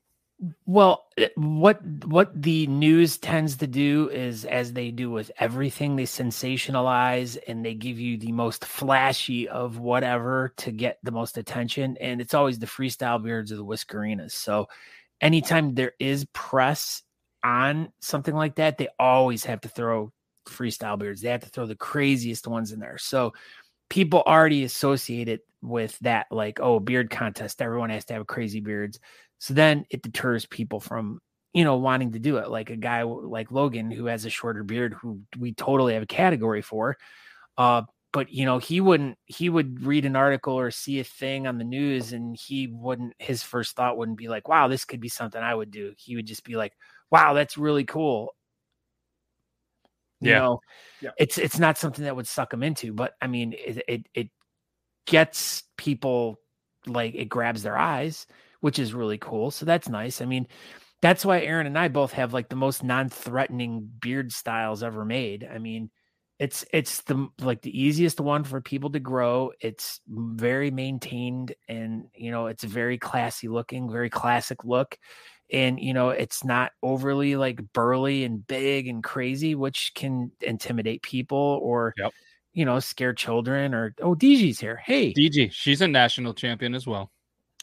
Well, 0.64 1.04
eh, 1.18 1.28
what 1.36 1.84
what 2.06 2.30
the 2.42 2.66
news 2.68 3.18
tends 3.18 3.56
to 3.58 3.66
do 3.66 4.08
is, 4.10 4.44
as 4.46 4.72
they 4.72 4.90
do 4.90 5.10
with 5.10 5.30
everything, 5.38 5.96
they 5.96 6.04
sensationalize 6.04 7.36
and 7.46 7.64
they 7.64 7.74
give 7.74 7.98
you 8.00 8.16
the 8.16 8.32
most 8.32 8.64
flashy 8.64 9.48
of 9.48 9.78
whatever 9.78 10.54
to 10.58 10.70
get 10.72 10.98
the 11.02 11.10
most 11.12 11.36
attention, 11.36 11.96
and 12.00 12.20
it's 12.22 12.32
always 12.34 12.58
the 12.58 12.66
freestyle 12.66 13.22
beards 13.22 13.52
or 13.52 13.56
the 13.56 13.64
whiskerinas. 13.64 14.32
So, 14.32 14.68
anytime 15.20 15.74
there 15.74 15.92
is 16.00 16.26
press 16.34 17.02
on 17.44 17.92
something 18.00 18.34
like 18.34 18.56
that, 18.56 18.78
they 18.78 18.88
always 18.98 19.44
have 19.44 19.60
to 19.62 19.68
throw 19.68 20.12
freestyle 20.48 20.98
beards. 20.98 21.20
They 21.22 21.30
have 21.30 21.42
to 21.42 21.50
throw 21.50 21.66
the 21.66 21.76
craziest 21.76 22.46
ones 22.48 22.72
in 22.72 22.80
there. 22.80 22.98
So 22.98 23.32
people 23.90 24.22
already 24.26 24.64
associate 24.64 25.28
it 25.28 25.42
with 25.62 25.98
that, 26.00 26.26
like, 26.30 26.60
oh, 26.60 26.80
beard 26.80 27.10
contest. 27.10 27.62
Everyone 27.62 27.90
has 27.90 28.04
to 28.06 28.14
have 28.14 28.26
crazy 28.26 28.60
beards. 28.60 29.00
So 29.40 29.54
then 29.54 29.86
it 29.90 30.02
deters 30.02 30.46
people 30.46 30.80
from, 30.80 31.20
you 31.54 31.64
know, 31.64 31.76
wanting 31.76 32.12
to 32.12 32.20
do 32.20 32.36
it. 32.36 32.50
Like 32.50 32.70
a 32.70 32.76
guy 32.76 33.02
like 33.02 33.50
Logan 33.50 33.90
who 33.90 34.06
has 34.06 34.24
a 34.26 34.30
shorter 34.30 34.62
beard, 34.62 34.94
who 34.94 35.22
we 35.38 35.52
totally 35.54 35.94
have 35.94 36.04
a 36.04 36.06
category 36.06 36.62
for. 36.62 36.96
Uh, 37.58 37.82
but 38.12 38.32
you 38.32 38.44
know 38.44 38.58
he 38.58 38.80
wouldn't 38.80 39.16
he 39.26 39.48
would 39.48 39.84
read 39.84 40.04
an 40.04 40.16
article 40.16 40.54
or 40.54 40.70
see 40.70 41.00
a 41.00 41.04
thing 41.04 41.46
on 41.46 41.58
the 41.58 41.64
news 41.64 42.12
and 42.12 42.36
he 42.36 42.66
wouldn't 42.68 43.14
his 43.18 43.42
first 43.42 43.76
thought 43.76 43.96
wouldn't 43.96 44.18
be 44.18 44.28
like 44.28 44.48
wow 44.48 44.68
this 44.68 44.84
could 44.84 45.00
be 45.00 45.08
something 45.08 45.40
i 45.42 45.54
would 45.54 45.70
do 45.70 45.92
he 45.96 46.16
would 46.16 46.26
just 46.26 46.44
be 46.44 46.56
like 46.56 46.72
wow 47.10 47.34
that's 47.34 47.56
really 47.56 47.84
cool 47.84 48.34
you 50.20 50.30
Yeah. 50.30 50.38
know 50.38 50.60
Yeah. 51.00 51.10
it's 51.18 51.38
it's 51.38 51.58
not 51.58 51.78
something 51.78 52.04
that 52.04 52.16
would 52.16 52.26
suck 52.26 52.52
him 52.52 52.62
into 52.62 52.92
but 52.92 53.14
i 53.20 53.26
mean 53.26 53.54
it, 53.54 53.82
it 53.88 54.06
it 54.14 54.28
gets 55.06 55.64
people 55.76 56.38
like 56.86 57.14
it 57.14 57.26
grabs 57.26 57.62
their 57.62 57.78
eyes 57.78 58.26
which 58.60 58.78
is 58.78 58.94
really 58.94 59.18
cool 59.18 59.50
so 59.50 59.64
that's 59.64 59.88
nice 59.88 60.20
i 60.20 60.24
mean 60.24 60.46
that's 61.02 61.24
why 61.24 61.40
aaron 61.40 61.66
and 61.66 61.78
i 61.78 61.88
both 61.88 62.12
have 62.12 62.32
like 62.32 62.48
the 62.48 62.56
most 62.56 62.82
non-threatening 62.82 63.88
beard 64.00 64.32
styles 64.32 64.82
ever 64.82 65.04
made 65.04 65.48
i 65.52 65.58
mean 65.58 65.90
it's 66.38 66.64
it's 66.72 67.02
the 67.02 67.28
like 67.40 67.60
the 67.60 67.78
easiest 67.80 68.18
one 68.18 68.44
for 68.44 68.60
people 68.60 68.90
to 68.90 68.98
grow 68.98 69.52
it's 69.60 70.00
very 70.08 70.70
maintained 70.70 71.54
and 71.68 72.04
you 72.14 72.30
know 72.30 72.46
it's 72.46 72.64
very 72.64 72.96
classy 72.98 73.46
looking 73.46 73.90
very 73.92 74.08
classic 74.08 74.64
look 74.64 74.98
and 75.52 75.78
you 75.78 75.92
know 75.92 76.08
it's 76.08 76.42
not 76.44 76.72
overly 76.82 77.36
like 77.36 77.60
burly 77.72 78.24
and 78.24 78.46
big 78.46 78.88
and 78.88 79.04
crazy 79.04 79.54
which 79.54 79.92
can 79.94 80.30
intimidate 80.40 81.02
people 81.02 81.60
or 81.62 81.92
Yep. 81.98 82.12
you 82.54 82.64
know 82.64 82.80
scare 82.80 83.12
children 83.12 83.74
or 83.74 83.94
oh 84.00 84.14
DG's 84.14 84.58
here 84.58 84.80
hey 84.84 85.12
DG, 85.12 85.52
she's 85.52 85.82
a 85.82 85.88
national 85.88 86.34
champion 86.34 86.74
as 86.74 86.86
well. 86.86 87.10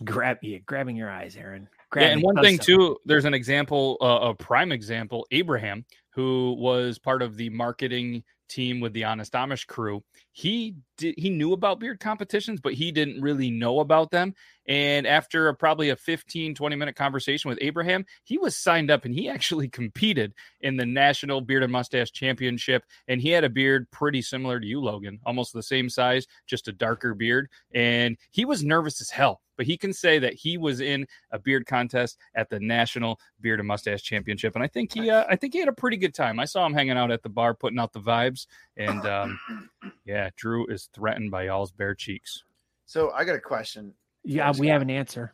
Grab 0.04 0.38
you 0.42 0.60
grabbing 0.66 0.96
your 0.96 1.10
eyes 1.10 1.36
aaron 1.36 1.68
Yeah, 1.96 2.10
and 2.10 2.22
one 2.22 2.36
thing 2.42 2.58
too, 2.58 2.98
there's 3.06 3.26
an 3.26 3.34
example, 3.34 3.98
uh, 4.02 4.30
a 4.30 4.34
prime 4.36 4.72
example, 4.72 5.26
Abraham, 5.32 5.86
who 6.10 6.56
was 6.60 7.00
part 7.00 7.22
of 7.22 7.38
the 7.38 7.50
marketing 7.50 8.24
team 8.50 8.80
with 8.80 8.94
the 8.94 9.04
Honest 9.06 9.34
Amish 9.34 9.66
crew. 9.68 10.04
He 10.32 10.76
he 11.00 11.30
knew 11.30 11.54
about 11.54 11.80
beard 11.80 12.00
competitions, 12.00 12.60
but 12.62 12.74
he 12.74 12.92
didn't 12.92 13.22
really 13.22 13.50
know 13.50 13.80
about 13.80 14.12
them. 14.12 14.34
And 14.68 15.08
after 15.08 15.48
a, 15.48 15.56
probably 15.56 15.90
a 15.90 15.96
15, 15.96 16.54
20 16.54 16.76
minute 16.76 16.96
conversation 16.96 17.50
with 17.50 17.58
Abraham, 17.62 18.06
he 18.24 18.38
was 18.38 18.56
signed 18.56 18.92
up 18.92 19.06
and 19.06 19.14
he 19.14 19.30
actually 19.38 19.70
competed 19.70 20.34
in 20.62 20.76
the 20.76 20.86
National 20.86 21.42
Beard 21.42 21.64
and 21.64 21.72
Mustache 21.72 22.12
Championship. 22.12 22.84
And 23.08 23.22
he 23.22 23.30
had 23.30 23.44
a 23.44 23.50
beard 23.50 23.90
pretty 23.92 24.22
similar 24.22 24.60
to 24.60 24.66
you, 24.66 24.82
Logan, 24.82 25.20
almost 25.26 25.54
the 25.54 25.64
same 25.64 25.90
size, 25.90 26.28
just 26.46 26.68
a 26.68 26.74
darker 26.74 27.14
beard. 27.14 27.50
And 27.74 28.18
he 28.32 28.46
was 28.46 28.64
nervous 28.64 29.00
as 29.02 29.10
hell, 29.10 29.42
but 29.58 29.66
he 29.66 29.78
can 29.78 29.92
say 29.92 30.20
that 30.20 30.34
he 30.34 30.58
was 30.58 30.80
in 30.80 31.08
a 31.32 31.40
beard 31.40 31.66
contest 31.66 32.18
at 32.36 32.50
the 32.50 32.60
National 32.60 33.20
Beard 33.42 33.60
and 33.60 33.68
Mustache 33.68 34.04
Championship, 34.04 34.56
and 34.56 34.64
I 34.64 34.68
think 34.68 34.94
he, 34.94 35.10
uh, 35.10 35.26
I 35.28 35.36
think 35.36 35.54
he 35.54 35.60
had 35.60 35.68
a 35.68 35.74
pretty 35.74 35.98
good 35.98 36.14
time. 36.14 36.40
I 36.40 36.46
saw 36.46 36.66
him 36.66 36.74
hanging 36.74 36.98
out 36.98 37.12
at 37.12 37.24
the 37.24 37.30
bar, 37.30 37.54
putting 37.54 37.80
out 37.80 37.92
the 37.92 38.00
vibes, 38.00 38.46
and 38.78 39.06
um, 39.06 39.40
yeah, 40.06 40.30
Drew 40.36 40.68
is 40.68 40.87
threatened 40.93 41.32
by 41.32 41.45
y'all's 41.45 41.71
bare 41.71 41.95
cheeks. 41.95 42.43
So 42.86 43.12
I 43.12 43.26
got 43.26 43.36
a 43.36 43.39
question. 43.39 43.93
yeah 44.23 44.52
we 44.58 44.67
have 44.67 44.82
an 44.82 44.89
answer 44.89 45.34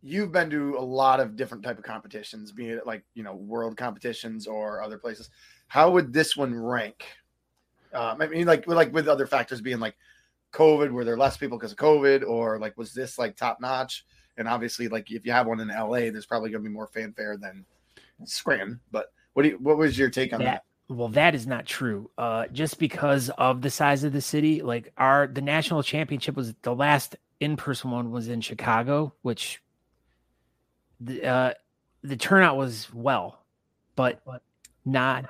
You've 0.00 0.30
been 0.30 0.48
to 0.50 0.76
a 0.78 0.80
lot 0.80 1.18
of 1.18 1.34
different 1.34 1.64
type 1.64 1.76
of 1.76 1.82
competitions, 1.82 2.52
be 2.52 2.68
it 2.68 2.86
like 2.86 3.02
you 3.14 3.24
know 3.24 3.34
world 3.34 3.76
competitions 3.76 4.46
or 4.46 4.80
other 4.80 4.96
places. 4.96 5.28
How 5.66 5.90
would 5.90 6.12
this 6.12 6.36
one 6.36 6.54
rank? 6.54 7.04
Um, 7.92 8.22
I 8.22 8.28
mean, 8.28 8.46
like 8.46 8.66
like 8.68 8.92
with 8.92 9.08
other 9.08 9.26
factors 9.26 9.60
being 9.60 9.80
like 9.80 9.96
COVID, 10.52 10.92
were 10.92 11.04
there 11.04 11.16
less 11.16 11.36
people 11.36 11.58
because 11.58 11.72
of 11.72 11.78
COVID, 11.78 12.26
or 12.26 12.60
like 12.60 12.78
was 12.78 12.94
this 12.94 13.18
like 13.18 13.36
top 13.36 13.60
notch? 13.60 14.06
And 14.36 14.46
obviously, 14.46 14.86
like 14.86 15.10
if 15.10 15.26
you 15.26 15.32
have 15.32 15.48
one 15.48 15.58
in 15.58 15.68
LA, 15.68 16.10
there's 16.10 16.26
probably 16.26 16.50
going 16.50 16.62
to 16.62 16.68
be 16.68 16.74
more 16.74 16.86
fanfare 16.86 17.36
than 17.36 17.64
Scranton. 18.24 18.78
But 18.92 19.12
what 19.32 19.42
do 19.42 19.48
you, 19.48 19.58
what 19.58 19.78
was 19.78 19.98
your 19.98 20.10
take 20.10 20.32
on 20.32 20.38
that? 20.40 20.44
that 20.44 20.64
well 20.88 21.08
that 21.08 21.34
is 21.34 21.46
not 21.46 21.66
true. 21.66 22.10
Uh 22.16 22.46
just 22.48 22.78
because 22.78 23.30
of 23.30 23.62
the 23.62 23.70
size 23.70 24.04
of 24.04 24.12
the 24.12 24.20
city 24.20 24.62
like 24.62 24.92
our 24.96 25.26
the 25.26 25.42
national 25.42 25.82
championship 25.82 26.36
was 26.36 26.54
the 26.62 26.74
last 26.74 27.16
in-person 27.40 27.90
one 27.90 28.10
was 28.10 28.28
in 28.28 28.40
chicago 28.40 29.12
which 29.22 29.62
the 31.00 31.24
uh 31.24 31.52
the 32.02 32.16
turnout 32.16 32.56
was 32.56 32.92
well 32.92 33.40
but 33.96 34.22
not 34.84 35.26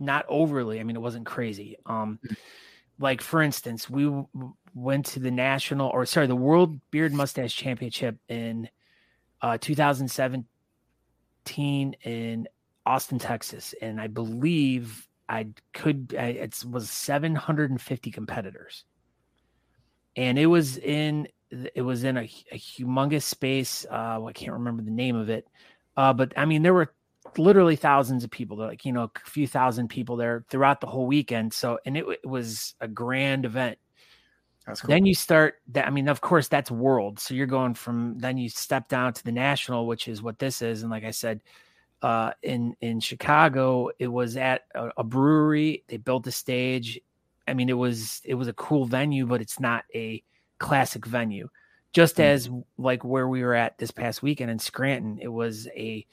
not 0.00 0.24
overly. 0.28 0.80
I 0.80 0.82
mean 0.82 0.96
it 0.96 1.02
wasn't 1.02 1.26
crazy. 1.26 1.76
Um 1.86 2.18
like 2.98 3.20
for 3.20 3.42
instance 3.42 3.88
we 3.88 4.10
went 4.74 5.06
to 5.06 5.20
the 5.20 5.30
national 5.30 5.88
or 5.88 6.06
sorry 6.06 6.26
the 6.26 6.36
world 6.36 6.80
beard 6.90 7.12
mustache 7.12 7.54
championship 7.54 8.16
in 8.28 8.68
uh 9.42 9.58
2017 9.58 11.96
in 12.04 12.48
Austin, 12.88 13.18
Texas, 13.18 13.74
and 13.82 14.00
I 14.00 14.06
believe 14.06 15.06
I 15.28 15.48
could. 15.74 16.16
I, 16.18 16.28
it 16.28 16.64
was 16.68 16.90
750 16.90 18.10
competitors, 18.10 18.84
and 20.16 20.38
it 20.38 20.46
was 20.46 20.78
in 20.78 21.28
it 21.50 21.82
was 21.82 22.04
in 22.04 22.16
a, 22.16 22.30
a 22.50 22.58
humongous 22.58 23.24
space. 23.24 23.84
Uh, 23.90 24.24
I 24.24 24.32
can't 24.32 24.54
remember 24.54 24.82
the 24.82 24.90
name 24.90 25.16
of 25.16 25.28
it, 25.28 25.46
uh, 25.98 26.14
but 26.14 26.32
I 26.36 26.46
mean 26.46 26.62
there 26.62 26.72
were 26.72 26.94
literally 27.36 27.76
thousands 27.76 28.24
of 28.24 28.30
people, 28.30 28.56
There, 28.56 28.68
like 28.68 28.86
you 28.86 28.92
know, 28.92 29.10
a 29.14 29.28
few 29.28 29.46
thousand 29.46 29.88
people 29.88 30.16
there 30.16 30.46
throughout 30.48 30.80
the 30.80 30.86
whole 30.86 31.06
weekend. 31.06 31.52
So, 31.52 31.78
and 31.84 31.94
it, 31.94 32.06
it 32.08 32.26
was 32.26 32.74
a 32.80 32.88
grand 32.88 33.44
event. 33.44 33.78
That's 34.66 34.80
cool. 34.80 34.88
Then 34.88 35.04
you 35.04 35.14
start 35.14 35.56
that. 35.72 35.86
I 35.86 35.90
mean, 35.90 36.08
of 36.08 36.22
course, 36.22 36.48
that's 36.48 36.70
world. 36.70 37.20
So 37.20 37.34
you're 37.34 37.46
going 37.46 37.74
from 37.74 38.18
then 38.18 38.38
you 38.38 38.48
step 38.48 38.88
down 38.88 39.12
to 39.12 39.24
the 39.24 39.32
national, 39.32 39.86
which 39.86 40.08
is 40.08 40.22
what 40.22 40.38
this 40.38 40.62
is. 40.62 40.82
And 40.82 40.90
like 40.90 41.04
I 41.04 41.10
said, 41.10 41.42
uh, 42.02 42.32
in 42.42 42.74
in 42.80 43.00
Chicago, 43.00 43.90
it 43.98 44.08
was 44.08 44.36
at 44.36 44.62
a, 44.74 44.90
a 44.98 45.04
brewery. 45.04 45.84
They 45.88 45.96
built 45.96 46.26
a 46.26 46.32
stage. 46.32 47.00
I 47.46 47.54
mean, 47.54 47.68
it 47.68 47.76
was 47.78 48.20
it 48.24 48.34
was 48.34 48.48
a 48.48 48.52
cool 48.52 48.84
venue, 48.84 49.26
but 49.26 49.40
it's 49.40 49.58
not 49.58 49.84
a 49.94 50.22
classic 50.58 51.06
venue. 51.06 51.48
Just 51.92 52.20
as 52.20 52.50
like 52.76 53.02
where 53.04 53.28
we 53.28 53.42
were 53.42 53.54
at 53.54 53.78
this 53.78 53.90
past 53.90 54.22
weekend 54.22 54.50
in 54.50 54.58
Scranton, 54.58 55.18
it 55.20 55.28
was 55.28 55.66
a 55.68 56.06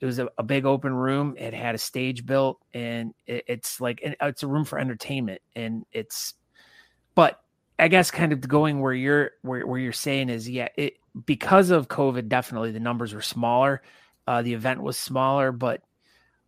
it 0.00 0.06
was 0.06 0.18
a, 0.18 0.28
a 0.38 0.42
big 0.42 0.64
open 0.64 0.94
room. 0.94 1.34
It 1.38 1.52
had 1.54 1.74
a 1.74 1.78
stage 1.78 2.24
built, 2.24 2.60
and 2.72 3.14
it, 3.26 3.44
it's 3.46 3.80
like 3.80 4.00
and 4.04 4.16
it's 4.22 4.42
a 4.42 4.46
room 4.48 4.64
for 4.64 4.78
entertainment, 4.78 5.42
and 5.54 5.84
it's. 5.92 6.34
But 7.14 7.40
I 7.78 7.88
guess 7.88 8.10
kind 8.10 8.32
of 8.32 8.40
going 8.40 8.80
where 8.80 8.92
you're 8.92 9.32
where, 9.42 9.66
where 9.66 9.78
you're 9.78 9.92
saying 9.92 10.30
is 10.30 10.48
yeah, 10.48 10.68
it 10.76 10.94
because 11.26 11.70
of 11.70 11.88
COVID, 11.88 12.28
definitely 12.28 12.72
the 12.72 12.80
numbers 12.80 13.14
were 13.14 13.22
smaller. 13.22 13.82
Uh, 14.28 14.42
the 14.42 14.52
event 14.52 14.82
was 14.82 14.98
smaller, 14.98 15.52
but 15.52 15.80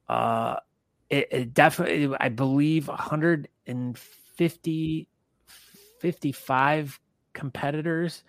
uh, 0.06 0.56
it, 1.08 1.28
it 1.30 1.54
definitely, 1.54 2.14
I 2.20 2.28
believe, 2.28 2.88
150, 2.88 5.08
55 5.98 7.00
competitors. 7.32 8.22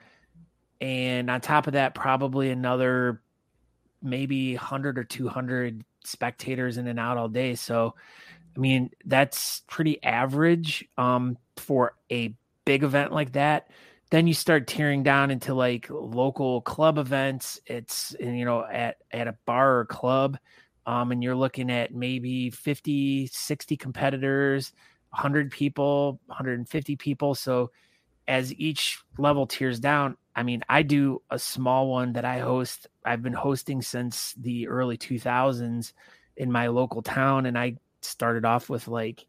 And 0.80 1.30
on 1.30 1.42
top 1.42 1.68
of 1.68 1.74
that, 1.74 1.94
probably 1.94 2.50
another 2.50 3.22
maybe 4.02 4.54
100 4.54 4.98
or 4.98 5.04
200 5.04 5.84
spectators 6.06 6.78
in 6.78 6.88
and 6.88 6.98
out 6.98 7.18
all 7.18 7.28
day. 7.28 7.56
So, 7.56 7.96
I 8.56 8.60
mean, 8.60 8.90
that's 9.04 9.64
pretty 9.68 10.02
average 10.02 10.88
um, 10.98 11.38
for 11.58 11.98
a 12.10 12.34
big 12.64 12.84
event 12.84 13.12
like 13.12 13.34
that 13.34 13.68
then 14.12 14.28
you 14.28 14.34
start 14.34 14.68
tearing 14.68 15.04
down 15.04 15.32
into 15.32 15.54
like 15.54 15.88
local 15.90 16.62
club 16.62 16.98
events. 16.98 17.60
It's 17.66 18.16
you 18.20 18.46
know 18.46 18.66
at 18.66 18.98
at 19.12 19.28
a 19.28 19.36
bar 19.46 19.80
or 19.80 19.86
club 19.86 20.38
um 20.86 21.12
and 21.12 21.24
you're 21.24 21.36
looking 21.36 21.72
at 21.72 21.94
maybe 21.94 22.50
50 22.50 23.28
60 23.28 23.78
competitors 23.78 24.74
100 25.12 25.52
people 25.52 26.20
150 26.28 26.96
people. 26.98 27.36
So 27.36 27.72
as 28.28 28.54
each 28.56 29.00
level 29.18 29.48
tears 29.48 29.80
down 29.80 30.16
i 30.36 30.44
mean 30.44 30.64
i 30.70 30.84
do 30.84 31.22
a 31.32 31.40
small 31.40 31.88
one 31.90 32.14
that 32.14 32.26
i 32.26 32.40
host. 32.40 32.88
I've 33.04 33.24
been 33.24 33.34
hosting 33.34 33.82
since 33.82 34.34
the 34.38 34.68
early 34.68 34.98
2000s 34.98 35.94
in 36.38 36.52
my 36.52 36.68
local 36.68 37.02
town 37.02 37.48
and 37.48 37.58
i 37.58 37.76
started 38.02 38.46
off 38.46 38.70
with 38.70 38.88
like 38.88 39.26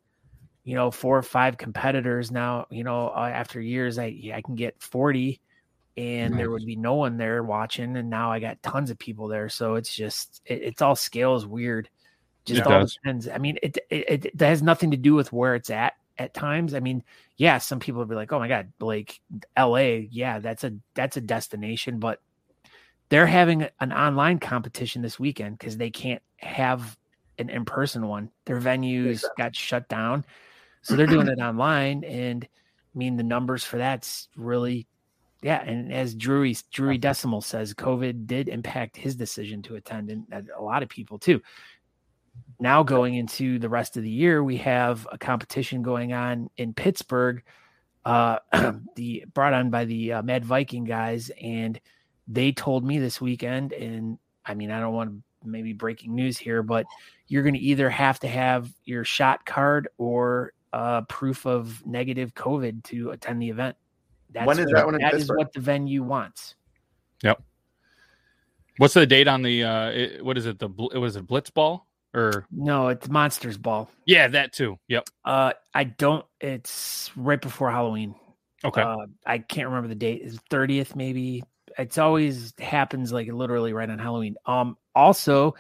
you 0.64 0.75
know 0.75 0.90
four 0.90 1.16
or 1.18 1.22
five 1.22 1.57
competitors 1.57 2.31
now 2.31 2.66
you 2.70 2.85
know 2.85 3.09
uh, 3.09 3.31
after 3.33 3.61
years 3.61 3.98
i 3.98 4.33
i 4.35 4.40
can 4.42 4.55
get 4.55 4.81
40 4.81 5.40
and 5.96 6.38
there 6.38 6.51
would 6.51 6.64
be 6.64 6.77
no 6.77 6.94
one 6.94 7.16
there 7.16 7.42
watching 7.42 7.96
and 7.96 8.09
now 8.09 8.33
i 8.33 8.38
got 8.38 8.62
tons 8.62 8.90
of 8.90 8.98
people 8.98 9.29
there. 9.29 9.48
So 9.48 9.75
it's 9.75 9.94
just 9.94 10.40
it, 10.46 10.62
it's 10.62 10.83
all 10.83 10.96
scales 10.96 11.46
weird. 11.46 11.90
Just 12.46 12.62
It 12.62 12.66
all 12.66 12.81
does. 12.81 12.94
depends. 12.94 13.29
I 13.29 13.38
mean 13.38 13.59
it, 13.62 13.77
it 13.90 14.25
it 14.27 14.40
has 14.40 14.62
nothing 14.62 14.92
to 14.92 14.96
do 14.96 15.14
with 15.14 15.33
where 15.33 15.55
it's 15.55 15.68
at 15.68 15.94
at 16.16 16.33
times. 16.33 16.72
I 16.75 16.81
mean 16.81 17.03
yeah 17.37 17.59
some 17.59 17.79
people 17.79 17.98
would 17.98 18.09
be 18.09 18.14
like 18.14 18.33
oh 18.33 18.38
my 18.38 18.48
god 18.48 18.72
like 18.81 19.20
la 19.59 19.77
yeah 19.77 20.38
that's 20.38 20.64
a 20.64 20.72
that's 20.94 21.16
a 21.16 21.20
destination 21.20 21.98
but 21.98 22.20
they're 23.11 23.27
having 23.27 23.66
an 23.81 23.92
online 23.92 24.38
competition 24.38 25.03
this 25.03 25.18
weekend 25.20 25.59
because 25.59 25.77
they 25.77 25.90
can't 25.90 26.22
have 26.38 26.96
an 27.38 27.51
in-person 27.51 28.07
one. 28.07 28.31
Their 28.46 28.61
venues 28.61 29.22
got 29.37 29.55
shut 29.55 29.88
down, 29.88 30.25
so 30.83 30.97
they're 30.97 31.07
doing 31.07 31.29
it 31.29 31.38
online. 31.38 32.05
And 32.05 32.45
I 32.45 32.99
mean, 32.99 33.16
the 33.16 33.23
numbers 33.23 33.64
for 33.64 33.79
that's 33.79 34.29
really, 34.37 34.87
yeah. 35.42 35.62
And 35.62 35.92
as 35.92 36.14
Drury 36.14 36.57
Drury 36.71 36.99
Decimal 36.99 37.40
says, 37.40 37.75
COVID 37.75 38.27
did 38.27 38.49
impact 38.49 38.97
his 38.97 39.16
decision 39.16 39.62
to 39.62 39.77
attend, 39.77 40.11
and 40.11 40.51
a 40.57 40.62
lot 40.62 40.83
of 40.83 40.88
people 40.88 41.18
too. 41.18 41.40
Now 42.61 42.83
going 42.83 43.14
into 43.14 43.59
the 43.59 43.68
rest 43.68 43.97
of 43.97 44.03
the 44.03 44.11
year, 44.11 44.42
we 44.42 44.57
have 44.59 45.07
a 45.11 45.18
competition 45.18 45.83
going 45.83 46.12
on 46.12 46.49
in 46.57 46.75
Pittsburgh, 46.75 47.42
uh, 48.05 48.38
the 48.97 49.25
brought 49.33 49.53
on 49.53 49.71
by 49.71 49.85
the 49.85 50.14
uh, 50.14 50.23
Mad 50.23 50.45
Viking 50.45 50.85
guys, 50.85 51.31
and 51.40 51.81
they 52.29 52.53
told 52.53 52.85
me 52.85 52.99
this 52.99 53.21
weekend, 53.21 53.73
and 53.73 54.18
I 54.45 54.55
mean, 54.55 54.71
I 54.71 54.81
don't 54.81 54.95
want 54.95 55.11
to 55.11 55.23
maybe 55.45 55.73
breaking 55.73 56.14
news 56.14 56.38
here, 56.38 56.62
but 56.62 56.87
you're 57.27 57.42
going 57.42 57.55
to 57.55 57.61
either 57.61 57.90
have 57.90 58.21
to 58.21 58.29
have 58.29 58.71
your 58.85 59.05
shot 59.05 59.45
card 59.45 59.88
or 59.99 60.53
uh, 60.73 61.03
proof 61.03 61.47
of 61.47 61.85
negative 61.87 62.35
COVID 62.35 62.85
to 62.85 63.11
attend 63.11 63.41
the 63.41 63.51
event. 63.51 63.77
That's 64.31 64.47
when 64.47 64.59
is 64.59 64.67
what, 64.67 64.75
that 64.77 64.87
one? 64.87 64.99
That 65.01 65.15
is 65.15 65.29
what 65.29 65.53
the 65.53 65.61
venue 65.61 66.03
wants. 66.03 66.55
Yep. 67.23 67.43
What's 68.79 68.95
the 68.95 69.07
date 69.07 69.29
on 69.29 69.43
the? 69.43 69.65
uh 69.65 69.91
it, 69.91 70.25
What 70.25 70.39
is 70.39 70.47
it? 70.47 70.59
The 70.59 70.69
it 70.95 70.99
was 70.99 71.17
it 71.17 71.27
Blitz 71.27 71.51
Ball 71.51 71.87
or 72.15 72.47
no? 72.51 72.89
It's 72.89 73.09
Monsters 73.09 73.59
Ball. 73.59 73.91
Yeah, 74.07 74.29
that 74.29 74.53
too. 74.53 74.79
Yep. 74.89 75.09
Uh, 75.25 75.53
I 75.75 75.85
don't. 75.85 76.25
It's 76.41 77.11
right 77.15 77.41
before 77.41 77.71
Halloween. 77.71 78.15
Okay. 78.65 78.81
Uh, 78.81 79.07
I 79.27 79.39
can't 79.39 79.69
remember 79.69 79.89
the 79.89 79.95
date. 79.95 80.23
Is 80.23 80.41
thirtieth 80.49 80.97
maybe? 80.97 81.45
It's 81.79 81.99
always 81.99 82.55
happens 82.59 83.13
like 83.13 83.31
literally 83.31 83.73
right 83.73 83.89
on 83.89 83.99
Halloween. 83.99 84.37
Um. 84.47 84.77
Also, 84.95 85.55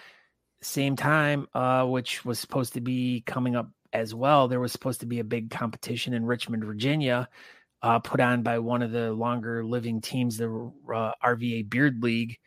same 0.60 0.94
time, 0.96 1.48
uh, 1.54 1.86
which 1.86 2.24
was 2.24 2.38
supposed 2.38 2.74
to 2.74 2.80
be 2.80 3.22
coming 3.26 3.56
up 3.56 3.70
as 3.92 4.14
well. 4.14 4.48
There 4.48 4.60
was 4.60 4.72
supposed 4.72 5.00
to 5.00 5.06
be 5.06 5.20
a 5.20 5.24
big 5.24 5.50
competition 5.50 6.14
in 6.14 6.24
Richmond, 6.24 6.64
Virginia, 6.64 7.28
uh, 7.82 7.98
put 7.98 8.20
on 8.20 8.42
by 8.42 8.58
one 8.58 8.82
of 8.82 8.92
the 8.92 9.12
longer 9.12 9.64
living 9.64 10.00
teams, 10.00 10.36
the 10.36 10.46
uh, 10.92 11.12
RVA 11.22 11.68
Beard 11.68 12.02
League. 12.02 12.38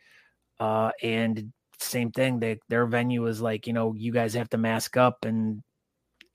Uh, 0.58 0.90
and 1.02 1.52
same 1.78 2.10
thing, 2.10 2.40
they, 2.40 2.58
their 2.68 2.86
venue 2.86 3.22
was 3.22 3.40
like, 3.40 3.66
you 3.66 3.72
know, 3.72 3.94
you 3.94 4.12
guys 4.12 4.34
have 4.34 4.48
to 4.50 4.58
mask 4.58 4.96
up 4.96 5.24
and 5.24 5.62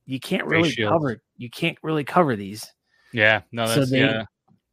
you 0.06 0.19
can't 0.19 0.45
really 0.45 0.76
cover, 0.76 1.21
you 1.38 1.50
can't 1.50 1.78
really 1.82 2.04
cover 2.04 2.36
these. 2.36 2.71
Yeah, 3.12 3.41
no, 3.52 3.67
that's, 3.67 3.76
so 3.76 3.86
they, 3.86 4.02
yeah. 4.02 4.26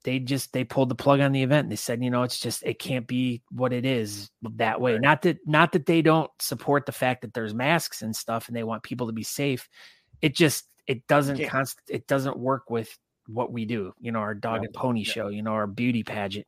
They 0.04 0.20
just 0.20 0.52
they 0.52 0.64
pulled 0.64 0.88
the 0.88 0.94
plug 0.94 1.20
on 1.20 1.32
the 1.32 1.42
event. 1.42 1.68
They 1.68 1.76
said, 1.76 2.02
you 2.02 2.10
know, 2.10 2.22
it's 2.22 2.38
just 2.38 2.62
it 2.62 2.78
can't 2.78 3.06
be 3.06 3.42
what 3.50 3.72
it 3.72 3.84
is 3.84 4.30
that 4.54 4.80
way. 4.80 4.96
Not 4.96 5.22
that 5.22 5.38
not 5.44 5.72
that 5.72 5.86
they 5.86 6.02
don't 6.02 6.30
support 6.38 6.86
the 6.86 6.92
fact 6.92 7.22
that 7.22 7.34
there's 7.34 7.52
masks 7.52 8.00
and 8.00 8.14
stuff 8.14 8.48
and 8.48 8.56
they 8.56 8.62
want 8.62 8.84
people 8.84 9.08
to 9.08 9.12
be 9.12 9.24
safe 9.24 9.68
it 10.22 10.34
just 10.34 10.66
it 10.86 11.06
doesn't 11.06 11.42
const 11.48 11.80
it 11.88 12.06
doesn't 12.06 12.36
work 12.36 12.70
with 12.70 12.96
what 13.26 13.52
we 13.52 13.64
do 13.64 13.92
you 14.00 14.12
know 14.12 14.20
our 14.20 14.34
dog 14.34 14.60
yeah. 14.60 14.66
and 14.66 14.74
pony 14.74 15.00
yeah. 15.00 15.12
show 15.12 15.28
you 15.28 15.42
know 15.42 15.52
our 15.52 15.66
beauty 15.66 16.02
pageant 16.02 16.46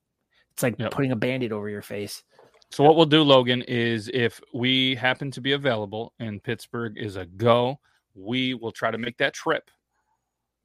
it's 0.52 0.62
like 0.62 0.74
yep. 0.78 0.90
putting 0.90 1.12
a 1.12 1.16
band-aid 1.16 1.52
over 1.52 1.68
your 1.68 1.83
face 1.83 2.22
so 2.70 2.85
what 2.85 2.96
we'll 2.96 3.06
do 3.06 3.22
logan 3.22 3.62
is 3.62 4.11
if 4.14 4.40
we 4.54 4.94
happen 4.94 5.30
to 5.30 5.40
be 5.40 5.52
available 5.52 6.12
and 6.18 6.42
pittsburgh 6.42 6.96
is 6.96 7.16
a 7.16 7.26
go 7.26 7.78
we 8.14 8.54
will 8.54 8.72
try 8.72 8.90
to 8.90 8.98
make 8.98 9.16
that 9.18 9.35
trip 9.35 9.70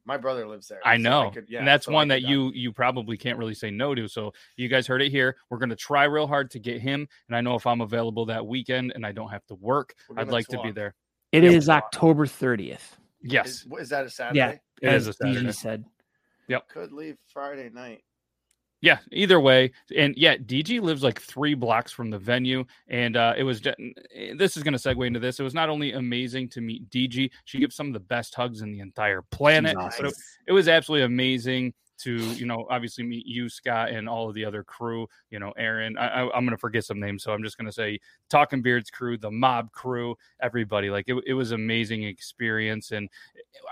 my 0.06 0.16
brother 0.16 0.46
lives 0.46 0.68
there. 0.68 0.78
I 0.84 0.96
know, 0.96 1.24
so 1.24 1.26
I 1.26 1.30
could, 1.30 1.46
yeah, 1.48 1.58
and 1.58 1.68
that's 1.68 1.86
so 1.86 1.92
one 1.92 2.06
that 2.08 2.22
uh, 2.22 2.28
you 2.28 2.52
you 2.54 2.72
probably 2.72 3.16
can't 3.16 3.38
really 3.38 3.54
say 3.54 3.72
no 3.72 3.92
to. 3.92 4.06
So 4.06 4.32
you 4.56 4.68
guys 4.68 4.86
heard 4.86 5.02
it 5.02 5.10
here. 5.10 5.36
We're 5.50 5.58
going 5.58 5.70
to 5.70 5.76
try 5.76 6.04
real 6.04 6.28
hard 6.28 6.52
to 6.52 6.60
get 6.60 6.80
him, 6.80 7.08
and 7.26 7.36
I 7.36 7.40
know 7.40 7.56
if 7.56 7.66
I'm 7.66 7.80
available 7.80 8.24
that 8.26 8.46
weekend 8.46 8.92
and 8.94 9.04
I 9.04 9.10
don't 9.10 9.30
have 9.30 9.44
to 9.46 9.56
work, 9.56 9.94
I'd 10.16 10.28
like 10.28 10.46
to 10.48 10.62
be 10.62 10.70
there. 10.70 10.94
It 11.32 11.44
yep. 11.44 11.52
is 11.52 11.68
October 11.68 12.26
30th. 12.26 12.78
Yes. 13.22 13.48
Is, 13.48 13.66
is, 13.80 13.88
that 13.90 14.06
a 14.06 14.10
Saturday? 14.10 14.38
Yeah, 14.38 14.50
it 14.82 14.94
as 14.94 15.02
is 15.02 15.08
a 15.08 15.12
Saturday. 15.14 15.52
said. 15.52 15.84
Yep. 16.48 16.68
Could 16.68 16.92
leave 16.92 17.16
Friday 17.26 17.70
night. 17.72 18.02
Yeah, 18.82 18.98
either 19.10 19.40
way. 19.40 19.72
And 19.96 20.14
yeah, 20.16 20.36
DG 20.36 20.80
lives 20.80 21.02
like 21.02 21.20
three 21.20 21.54
blocks 21.54 21.92
from 21.92 22.10
the 22.10 22.18
venue. 22.18 22.64
And 22.88 23.16
uh, 23.16 23.34
it 23.36 23.42
was, 23.42 23.60
this 23.60 24.56
is 24.56 24.62
going 24.62 24.76
to 24.76 24.78
segue 24.78 25.06
into 25.06 25.18
this. 25.18 25.40
It 25.40 25.42
was 25.42 25.54
not 25.54 25.68
only 25.68 25.92
amazing 25.92 26.50
to 26.50 26.60
meet 26.60 26.88
DG, 26.90 27.30
she 27.44 27.58
gives 27.58 27.74
some 27.74 27.88
of 27.88 27.94
the 27.94 28.00
best 28.00 28.34
hugs 28.34 28.60
in 28.60 28.70
the 28.70 28.80
entire 28.80 29.22
planet. 29.30 29.76
Nice. 29.76 29.96
But 29.96 30.06
it, 30.06 30.14
it 30.48 30.52
was 30.52 30.68
absolutely 30.68 31.04
amazing 31.04 31.72
to 31.98 32.16
you 32.34 32.46
know 32.46 32.66
obviously 32.70 33.04
meet 33.04 33.26
you 33.26 33.48
scott 33.48 33.90
and 33.90 34.08
all 34.08 34.28
of 34.28 34.34
the 34.34 34.44
other 34.44 34.62
crew 34.62 35.06
you 35.30 35.38
know 35.38 35.52
aaron. 35.56 35.96
I, 35.98 36.22
am 36.22 36.30
going 36.30 36.50
to 36.50 36.56
forget 36.56 36.84
some 36.84 37.00
names 37.00 37.22
so 37.22 37.32
i'm 37.32 37.42
just 37.42 37.56
going 37.56 37.66
to 37.66 37.72
say 37.72 37.98
talking 38.28 38.62
beards 38.62 38.90
crew 38.90 39.16
the 39.16 39.30
mob 39.30 39.72
crew 39.72 40.16
everybody. 40.40 40.90
Like 40.90 41.08
it, 41.08 41.16
it 41.26 41.34
was 41.34 41.52
amazing 41.52 42.04
experience 42.04 42.92
and 42.92 43.08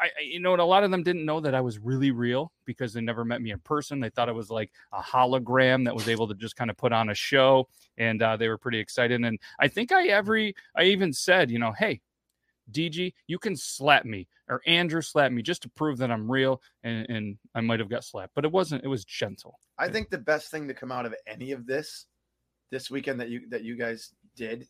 I, 0.00 0.22
you 0.22 0.40
know 0.40 0.52
and 0.52 0.62
a 0.62 0.64
lot 0.64 0.84
of 0.84 0.90
them 0.90 1.02
didn't 1.02 1.24
know 1.24 1.40
that 1.40 1.54
i 1.54 1.60
was 1.60 1.78
really 1.78 2.10
real 2.10 2.52
because 2.64 2.92
they 2.92 3.00
never 3.00 3.24
met 3.24 3.42
me 3.42 3.50
in 3.50 3.58
person. 3.60 4.00
They 4.00 4.08
thought 4.08 4.28
it 4.28 4.34
was 4.34 4.50
like 4.50 4.72
a 4.92 5.00
hologram 5.00 5.84
that 5.84 5.94
was 5.94 6.08
able 6.08 6.26
to 6.28 6.34
just 6.34 6.56
kind 6.56 6.70
of 6.70 6.76
put 6.76 6.92
on 6.92 7.10
a 7.10 7.14
show 7.14 7.68
and 7.98 8.22
uh, 8.22 8.36
they 8.36 8.48
were 8.48 8.58
pretty 8.58 8.78
excited 8.78 9.22
and 9.22 9.38
i 9.60 9.68
think 9.68 9.92
i 9.92 10.06
every 10.08 10.54
i 10.74 10.82
even 10.84 11.12
said 11.12 11.50
you 11.50 11.58
know 11.58 11.72
hey 11.72 12.00
DG, 12.70 13.12
you 13.26 13.38
can 13.38 13.56
slap 13.56 14.04
me 14.04 14.28
or 14.48 14.60
Andrew 14.66 15.00
slap 15.02 15.32
me 15.32 15.42
just 15.42 15.62
to 15.62 15.68
prove 15.70 15.98
that 15.98 16.10
I'm 16.10 16.30
real 16.30 16.60
and, 16.82 17.06
and 17.08 17.38
I 17.54 17.60
might 17.60 17.80
have 17.80 17.88
got 17.88 18.04
slapped, 18.04 18.34
but 18.34 18.44
it 18.44 18.52
wasn't, 18.52 18.84
it 18.84 18.88
was 18.88 19.04
gentle. 19.04 19.58
I 19.78 19.88
think 19.88 20.10
the 20.10 20.18
best 20.18 20.50
thing 20.50 20.68
to 20.68 20.74
come 20.74 20.92
out 20.92 21.06
of 21.06 21.14
any 21.26 21.52
of 21.52 21.66
this 21.66 22.06
this 22.70 22.90
weekend 22.90 23.20
that 23.20 23.28
you 23.28 23.48
that 23.50 23.62
you 23.62 23.76
guys 23.76 24.12
did 24.34 24.66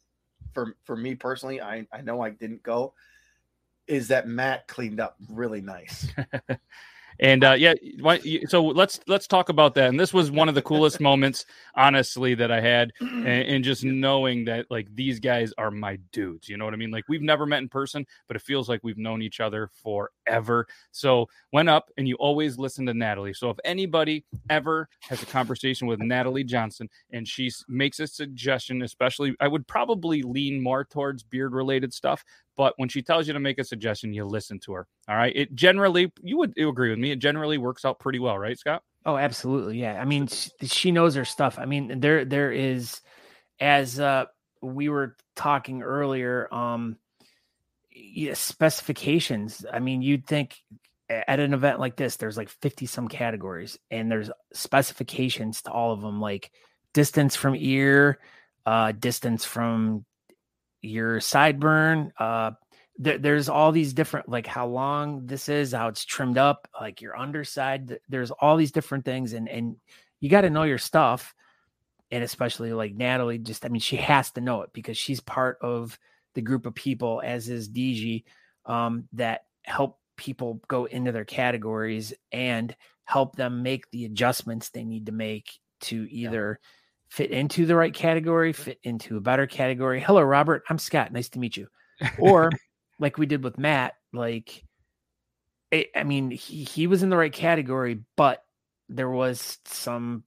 for 0.53 0.77
for 0.85 0.97
me 0.97 1.15
personally, 1.15 1.61
I, 1.61 1.87
I 1.93 2.03
know 2.03 2.21
I 2.21 2.31
didn't 2.31 2.63
go, 2.63 2.95
is 3.87 4.09
that 4.09 4.29
Matt 4.29 4.69
cleaned 4.69 5.01
up 5.01 5.17
really 5.29 5.61
nice. 5.61 6.07
And 7.21 7.45
uh, 7.45 7.53
yeah, 7.53 7.75
so 8.49 8.65
let's 8.65 9.01
let's 9.07 9.27
talk 9.27 9.49
about 9.49 9.75
that. 9.75 9.89
And 9.89 9.99
this 9.99 10.13
was 10.13 10.31
one 10.31 10.49
of 10.49 10.55
the 10.55 10.63
coolest 10.63 11.01
moments, 11.01 11.45
honestly, 11.75 12.35
that 12.35 12.51
I 12.51 12.61
had, 12.61 12.93
and, 13.01 13.27
and, 13.27 13.65
just 13.65 13.85
knowing 13.85 14.45
that 14.47 14.67
like 14.71 14.89
these 14.95 15.21
guys 15.21 15.53
are 15.59 15.71
my 15.71 15.97
dudes. 16.13 16.49
You 16.49 16.57
know 16.57 16.65
what 16.65 16.75
I 16.75 16.77
mean? 16.77 16.91
Like 16.91 17.05
we've 17.09 17.23
never 17.23 17.47
met 17.47 17.63
in 17.63 17.69
person, 17.69 18.07
but 18.27 18.37
it 18.37 18.43
feels 18.43 18.69
like 18.69 18.81
we've 18.83 18.99
known 18.99 19.23
each 19.23 19.41
other 19.41 19.71
forever. 20.25 20.67
So 20.91 21.29
went 21.53 21.69
up, 21.69 21.91
and 21.97 22.09
you 22.09 22.17
always 22.17 22.59
listen 22.59 22.87
to 22.87 22.95
Natalie. 22.95 23.35
So 23.35 23.51
if 23.51 23.59
anybody 23.65 24.25
ever 24.51 24.89
has 25.03 25.23
a 25.23 25.27
conversation 25.27 25.87
with 25.87 26.01
Natalie 26.01 26.45
Johnson 26.45 26.89
and 27.11 27.27
she 27.27 27.51
makes 27.69 28.01
a 28.01 28.07
suggestion, 28.07 28.83
especially, 28.83 29.35
I 29.41 29.49
would 29.49 29.67
probably 29.67 30.23
lean 30.23 30.63
more 30.63 30.85
towards 30.85 31.23
beard 31.23 31.53
related 31.53 31.93
stuff. 31.93 32.25
But 32.57 32.75
when 32.77 32.89
she 32.89 33.03
tells 33.03 33.27
you 33.27 33.33
to 33.33 33.41
make 33.41 33.59
a 33.59 33.65
suggestion, 33.65 34.13
you 34.13 34.25
listen 34.25 34.61
to 34.61 34.73
her. 34.75 34.87
All 35.09 35.17
right. 35.17 35.35
It 35.35 35.55
generally, 35.55 36.13
you 36.23 36.39
would 36.39 36.53
you 36.57 36.69
agree 36.69 36.91
with 36.91 36.99
me. 36.99 37.11
It 37.11 37.19
generally 37.19 37.59
works 37.59 37.85
out 37.85 37.99
pretty 37.99 38.21
well, 38.21 38.39
right, 38.39 38.59
Scott? 38.59 38.83
Oh, 39.07 39.17
absolutely. 39.17 39.81
Yeah. 39.81 40.01
I 40.01 40.05
mean, 40.05 40.29
she, 40.29 40.51
she 40.63 40.91
knows 40.93 41.15
her 41.17 41.25
stuff. 41.25 41.59
I 41.59 41.65
mean, 41.67 42.01
there 42.01 42.25
there 42.25 42.53
is, 42.53 43.01
as 43.61 43.99
uh, 43.99 44.27
we 44.63 44.89
were 44.89 45.17
talking 45.37 45.83
earlier, 45.83 46.53
um, 46.55 46.97
yeah, 47.95 48.35
specifications. 48.35 49.65
I 49.71 49.79
mean, 49.79 50.03
you'd 50.03 50.27
think 50.27 50.57
at 51.09 51.41
an 51.41 51.55
event 51.55 51.81
like 51.81 51.97
this, 51.97 52.17
there's 52.17 52.37
like 52.37 52.49
50 52.49 52.87
some 52.87 53.09
categories 53.09 53.79
and 53.91 54.11
there's 54.11 54.31
specifications 54.53 55.63
to 55.63 55.71
all 55.71 55.93
of 55.93 56.01
them, 56.01 56.21
like 56.21 56.51
distance 56.93 57.37
from 57.37 57.55
ear, 57.57 58.19
uh, 58.67 58.93
distance 58.93 59.45
from 59.45 60.05
your 60.81 61.21
sideburn, 61.21 62.11
uh, 62.19 62.53
there's 62.99 63.49
all 63.49 63.73
these 63.73 63.93
different 63.93 64.29
like 64.29 64.47
how 64.47 64.67
long 64.67 65.27
this 65.27 65.49
is 65.49 65.73
how 65.73 65.89
it's 65.89 66.05
trimmed 66.05 66.39
up 66.39 66.69
like 66.81 67.01
your 67.01 67.17
underside 67.17 67.99
there's 68.09 68.31
all 68.31 68.57
these 68.57 68.71
different 68.71 69.05
things 69.05 69.33
and 69.33 69.49
and 69.49 69.77
you 70.21 70.31
got 70.31 70.43
to 70.43 70.51
know 70.51 70.63
your 70.63 70.79
stuff 70.79 71.35
and 72.13 72.23
especially 72.23 72.73
like 72.73 72.95
natalie 72.95 73.39
just 73.39 73.65
i 73.65 73.69
mean 73.69 73.81
she 73.81 73.97
has 73.97 74.31
to 74.31 74.41
know 74.41 74.63
it 74.63 74.71
because 74.73 74.97
she's 74.97 75.21
part 75.21 75.59
of 75.61 75.99
the 76.35 76.43
group 76.43 76.67
of 76.67 76.75
people 76.75 77.23
as 77.25 77.49
is 77.49 77.69
dg 77.69 78.25
um, 78.67 79.09
that 79.13 79.43
help 79.65 79.99
people 80.17 80.61
go 80.69 80.85
into 80.87 81.13
their 81.13 81.25
categories 81.25 82.15
and 82.33 82.75
help 83.05 83.37
them 83.37 83.63
make 83.63 83.91
the 83.91 84.05
adjustments 84.05 84.71
they 84.71 84.85
need 84.85 85.07
to 85.07 85.13
make 85.13 85.59
to 85.81 86.07
either 86.11 86.59
yeah. 86.61 86.69
fit 87.09 87.31
into 87.31 87.67
the 87.67 87.77
right 87.77 87.95
category 87.95 88.53
fit 88.53 88.79
into 88.83 89.17
a 89.17 89.21
better 89.21 89.47
category. 89.47 90.01
Hello 90.01 90.23
robert. 90.23 90.63
I'm 90.69 90.79
scott. 90.79 91.13
Nice 91.13 91.29
to 91.31 91.39
meet 91.39 91.57
you. 91.57 91.69
Or 92.19 92.51
like 92.99 93.19
we 93.19 93.27
did 93.27 93.45
with 93.45 93.59
Matt, 93.59 93.95
like 94.13 94.65
it, 95.71 95.89
I 95.95 96.05
mean, 96.05 96.31
he, 96.31 96.65
he 96.65 96.87
was 96.87 97.03
in 97.03 97.11
the 97.11 97.17
right 97.17 97.33
category, 97.33 98.01
but 98.17 98.45
there 98.89 99.11
was 99.11 99.59
some 99.65 100.25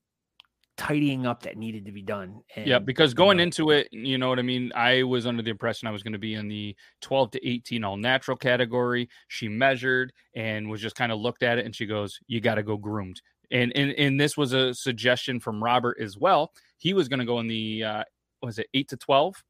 tidying 0.77 1.25
up 1.25 1.41
that 1.43 1.57
needed 1.57 1.85
to 1.85 1.91
be 1.91 2.01
done. 2.01 2.41
And, 2.55 2.67
yeah, 2.67 2.79
because 2.79 3.13
going 3.13 3.39
you 3.39 3.43
know, 3.43 3.43
into 3.43 3.71
it, 3.71 3.87
you 3.91 4.17
know 4.17 4.29
what 4.29 4.39
I 4.39 4.43
mean? 4.43 4.71
I 4.75 5.03
was 5.03 5.25
under 5.25 5.41
the 5.41 5.49
impression 5.49 5.87
I 5.87 5.91
was 5.91 6.03
going 6.03 6.13
to 6.13 6.19
be 6.19 6.35
in 6.35 6.47
the 6.47 6.75
12 7.01 7.31
to 7.31 7.47
18 7.47 7.83
all 7.83 7.97
natural 7.97 8.37
category. 8.37 9.09
She 9.27 9.47
measured 9.47 10.13
and 10.35 10.69
was 10.69 10.79
just 10.79 10.95
kind 10.95 11.11
of 11.11 11.19
looked 11.19 11.43
at 11.43 11.57
it 11.57 11.65
and 11.65 11.75
she 11.75 11.85
goes, 11.85 12.19
You 12.27 12.39
got 12.41 12.55
to 12.55 12.63
go 12.63 12.77
groomed. 12.77 13.21
and 13.51 13.71
and 13.75 13.91
and 13.91 14.19
this 14.19 14.37
was 14.37 14.53
a 14.53 14.73
suggestion 14.73 15.39
from 15.39 15.63
Robert 15.63 15.97
as 15.99 16.17
well. 16.17 16.51
He 16.77 16.93
was 16.93 17.07
going 17.07 17.19
to 17.19 17.25
go 17.25 17.39
in 17.39 17.47
the 17.47 17.83
uh, 17.83 18.03
was 18.41 18.59
it 18.59 18.67
eight 18.73 18.89
to 18.89 18.97
twelve, 18.97 19.43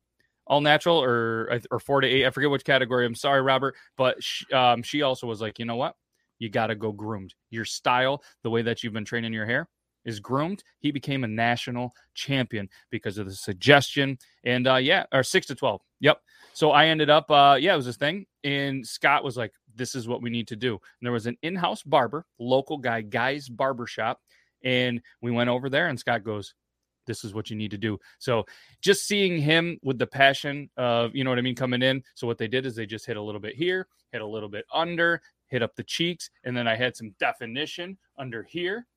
all 0.45 0.61
natural 0.61 1.01
or 1.01 1.59
or 1.71 1.79
four 1.79 2.01
to 2.01 2.07
eight. 2.07 2.25
I 2.25 2.29
forget 2.29 2.49
which 2.49 2.63
category. 2.63 3.05
I'm 3.05 3.15
sorry, 3.15 3.41
Robert, 3.41 3.75
but 3.97 4.21
she, 4.23 4.45
um, 4.53 4.83
she 4.83 5.01
also 5.01 5.27
was 5.27 5.41
like, 5.41 5.59
you 5.59 5.65
know 5.65 5.75
what, 5.75 5.95
you 6.39 6.49
got 6.49 6.67
to 6.67 6.75
go 6.75 6.91
groomed. 6.91 7.33
Your 7.49 7.65
style, 7.65 8.23
the 8.43 8.49
way 8.49 8.61
that 8.61 8.83
you've 8.83 8.93
been 8.93 9.03
training 9.05 9.33
your 9.33 9.45
hair, 9.45 9.67
is 10.07 10.19
groomed. 10.19 10.63
He 10.79 10.91
became 10.91 11.23
a 11.23 11.27
national 11.27 11.93
champion 12.15 12.67
because 12.89 13.19
of 13.19 13.27
the 13.27 13.35
suggestion. 13.35 14.17
And 14.43 14.67
uh, 14.67 14.77
yeah, 14.77 15.05
or 15.11 15.21
six 15.21 15.45
to 15.47 15.55
twelve. 15.55 15.81
Yep. 15.99 16.19
So 16.53 16.71
I 16.71 16.87
ended 16.87 17.11
up, 17.11 17.29
uh, 17.29 17.57
yeah, 17.59 17.73
it 17.73 17.77
was 17.77 17.85
this 17.85 17.97
thing. 17.97 18.25
And 18.43 18.87
Scott 18.87 19.23
was 19.23 19.37
like, 19.37 19.53
this 19.75 19.93
is 19.93 20.07
what 20.07 20.23
we 20.23 20.31
need 20.31 20.47
to 20.47 20.55
do. 20.55 20.71
And 20.71 21.05
there 21.05 21.11
was 21.11 21.27
an 21.27 21.37
in-house 21.43 21.83
barber, 21.83 22.25
local 22.39 22.79
guy, 22.79 23.01
guy's 23.01 23.47
barbershop. 23.47 24.19
And 24.63 25.01
we 25.21 25.29
went 25.29 25.51
over 25.51 25.69
there 25.69 25.89
and 25.89 25.99
Scott 25.99 26.23
goes, 26.23 26.55
this 27.05 27.23
is 27.23 27.33
what 27.33 27.49
you 27.49 27.55
need 27.55 27.71
to 27.71 27.77
do. 27.77 27.99
So 28.17 28.45
just 28.81 29.07
seeing 29.07 29.39
him 29.39 29.79
with 29.83 29.99
the 29.99 30.07
passion 30.07 30.69
of, 30.77 31.15
you 31.15 31.23
know 31.23 31.29
what 31.29 31.39
I 31.39 31.43
mean, 31.43 31.55
coming 31.55 31.83
in. 31.83 32.03
So 32.15 32.25
what 32.25 32.37
they 32.37 32.47
did 32.47 32.65
is 32.65 32.75
they 32.75 32.87
just 32.87 33.05
hit 33.05 33.17
a 33.17 33.21
little 33.21 33.39
bit 33.39 33.55
here, 33.55 33.87
hit 34.11 34.21
a 34.21 34.25
little 34.25 34.49
bit 34.49 34.65
under, 34.73 35.21
hit 35.47 35.61
up 35.61 35.75
the 35.75 35.83
cheeks, 35.83 36.29
and 36.43 36.57
then 36.57 36.67
I 36.67 36.75
had 36.75 36.95
some 36.97 37.13
definition 37.19 37.97
under 38.17 38.43
here. 38.43 38.87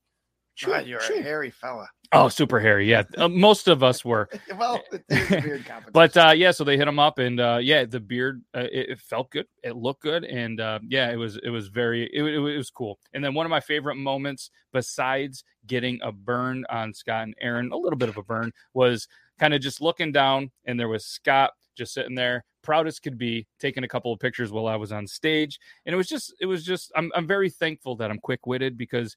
God, 0.66 0.87
you're 0.87 1.01
a 1.01 1.23
hairy 1.23 1.51
fella. 1.51 1.88
Oh, 2.12 2.29
super 2.29 2.59
hairy. 2.59 2.90
Yeah. 2.90 3.05
Uh, 3.16 3.29
most 3.29 3.68
of 3.68 3.85
us 3.85 4.05
were. 4.05 4.29
well, 4.59 4.83
it 4.90 5.05
is 5.09 5.31
a 5.31 5.31
beard 5.42 5.64
competition. 5.64 5.92
But 5.92 6.16
uh, 6.16 6.33
yeah, 6.35 6.51
so 6.51 6.64
they 6.64 6.77
hit 6.77 6.88
him 6.88 6.99
up, 6.99 7.18
and 7.18 7.38
uh, 7.38 7.59
yeah, 7.62 7.85
the 7.85 8.01
beard 8.01 8.42
uh, 8.55 8.66
it, 8.73 8.90
it 8.90 9.01
felt 9.01 9.31
good, 9.31 9.46
it 9.62 9.77
looked 9.77 10.03
good, 10.03 10.25
and 10.25 10.61
uh, 10.61 10.81
yeah, 10.88 11.11
it 11.11 11.16
was 11.16 11.38
it 11.42 11.51
was 11.51 11.68
very 11.68 12.05
it, 12.12 12.23
it, 12.23 12.35
it 12.35 12.57
was 12.57 12.70
cool. 12.70 12.99
And 13.14 13.23
then 13.23 13.35
one 13.35 13.46
of 13.46 13.51
my 13.51 13.61
favorite 13.61 13.94
moments, 13.94 14.51
besides 14.73 15.44
getting 15.66 16.01
a 16.03 16.11
burn 16.11 16.64
on 16.68 16.92
Scott 16.92 17.25
and 17.25 17.35
Aaron, 17.40 17.70
a 17.70 17.77
little 17.77 17.99
bit 17.99 18.09
of 18.09 18.16
a 18.16 18.25
burn, 18.25 18.51
was 18.75 19.07
kind 19.38 19.55
of 19.55 19.61
just 19.61 19.81
looking 19.81 20.11
down, 20.11 20.51
and 20.64 20.81
there 20.81 20.88
was 20.88 21.07
Scott 21.07 21.53
just 21.77 21.94
sitting 21.94 22.16
there, 22.16 22.44
proud 22.62 22.88
as 22.88 22.99
could 22.99 23.18
be, 23.18 23.46
taking 23.61 23.85
a 23.85 23.88
couple 23.88 24.12
of 24.12 24.18
pictures 24.18 24.51
while 24.51 24.66
I 24.66 24.77
was 24.77 24.90
on 24.90 25.07
stage, 25.07 25.61
and 25.87 25.94
it 25.94 25.96
was 25.96 26.09
just 26.09 26.35
it 26.40 26.46
was 26.46 26.64
just 26.64 26.90
I'm 26.96 27.12
I'm 27.14 27.29
very 27.29 27.51
thankful 27.51 27.94
that 27.96 28.11
I'm 28.11 28.18
quick 28.18 28.46
witted 28.46 28.77
because 28.77 29.16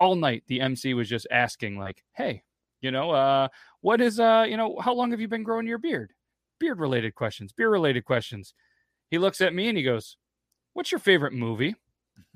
all 0.00 0.14
night 0.16 0.42
the 0.46 0.60
MC 0.60 0.94
was 0.94 1.08
just 1.08 1.26
asking 1.30 1.78
like, 1.78 2.02
"Hey, 2.14 2.42
you 2.80 2.90
know, 2.90 3.10
uh 3.10 3.48
what 3.80 4.00
is 4.00 4.18
uh, 4.20 4.46
you 4.48 4.56
know, 4.56 4.78
how 4.80 4.94
long 4.94 5.10
have 5.10 5.20
you 5.20 5.28
been 5.28 5.42
growing 5.42 5.66
your 5.66 5.78
beard?" 5.78 6.12
Beard 6.60 6.78
related 6.80 7.14
questions, 7.14 7.52
beer 7.52 7.68
related 7.70 8.04
questions. 8.04 8.54
He 9.10 9.18
looks 9.18 9.40
at 9.40 9.54
me 9.54 9.68
and 9.68 9.76
he 9.76 9.84
goes, 9.84 10.16
"What's 10.72 10.90
your 10.92 10.98
favorite 11.00 11.32
movie?" 11.32 11.74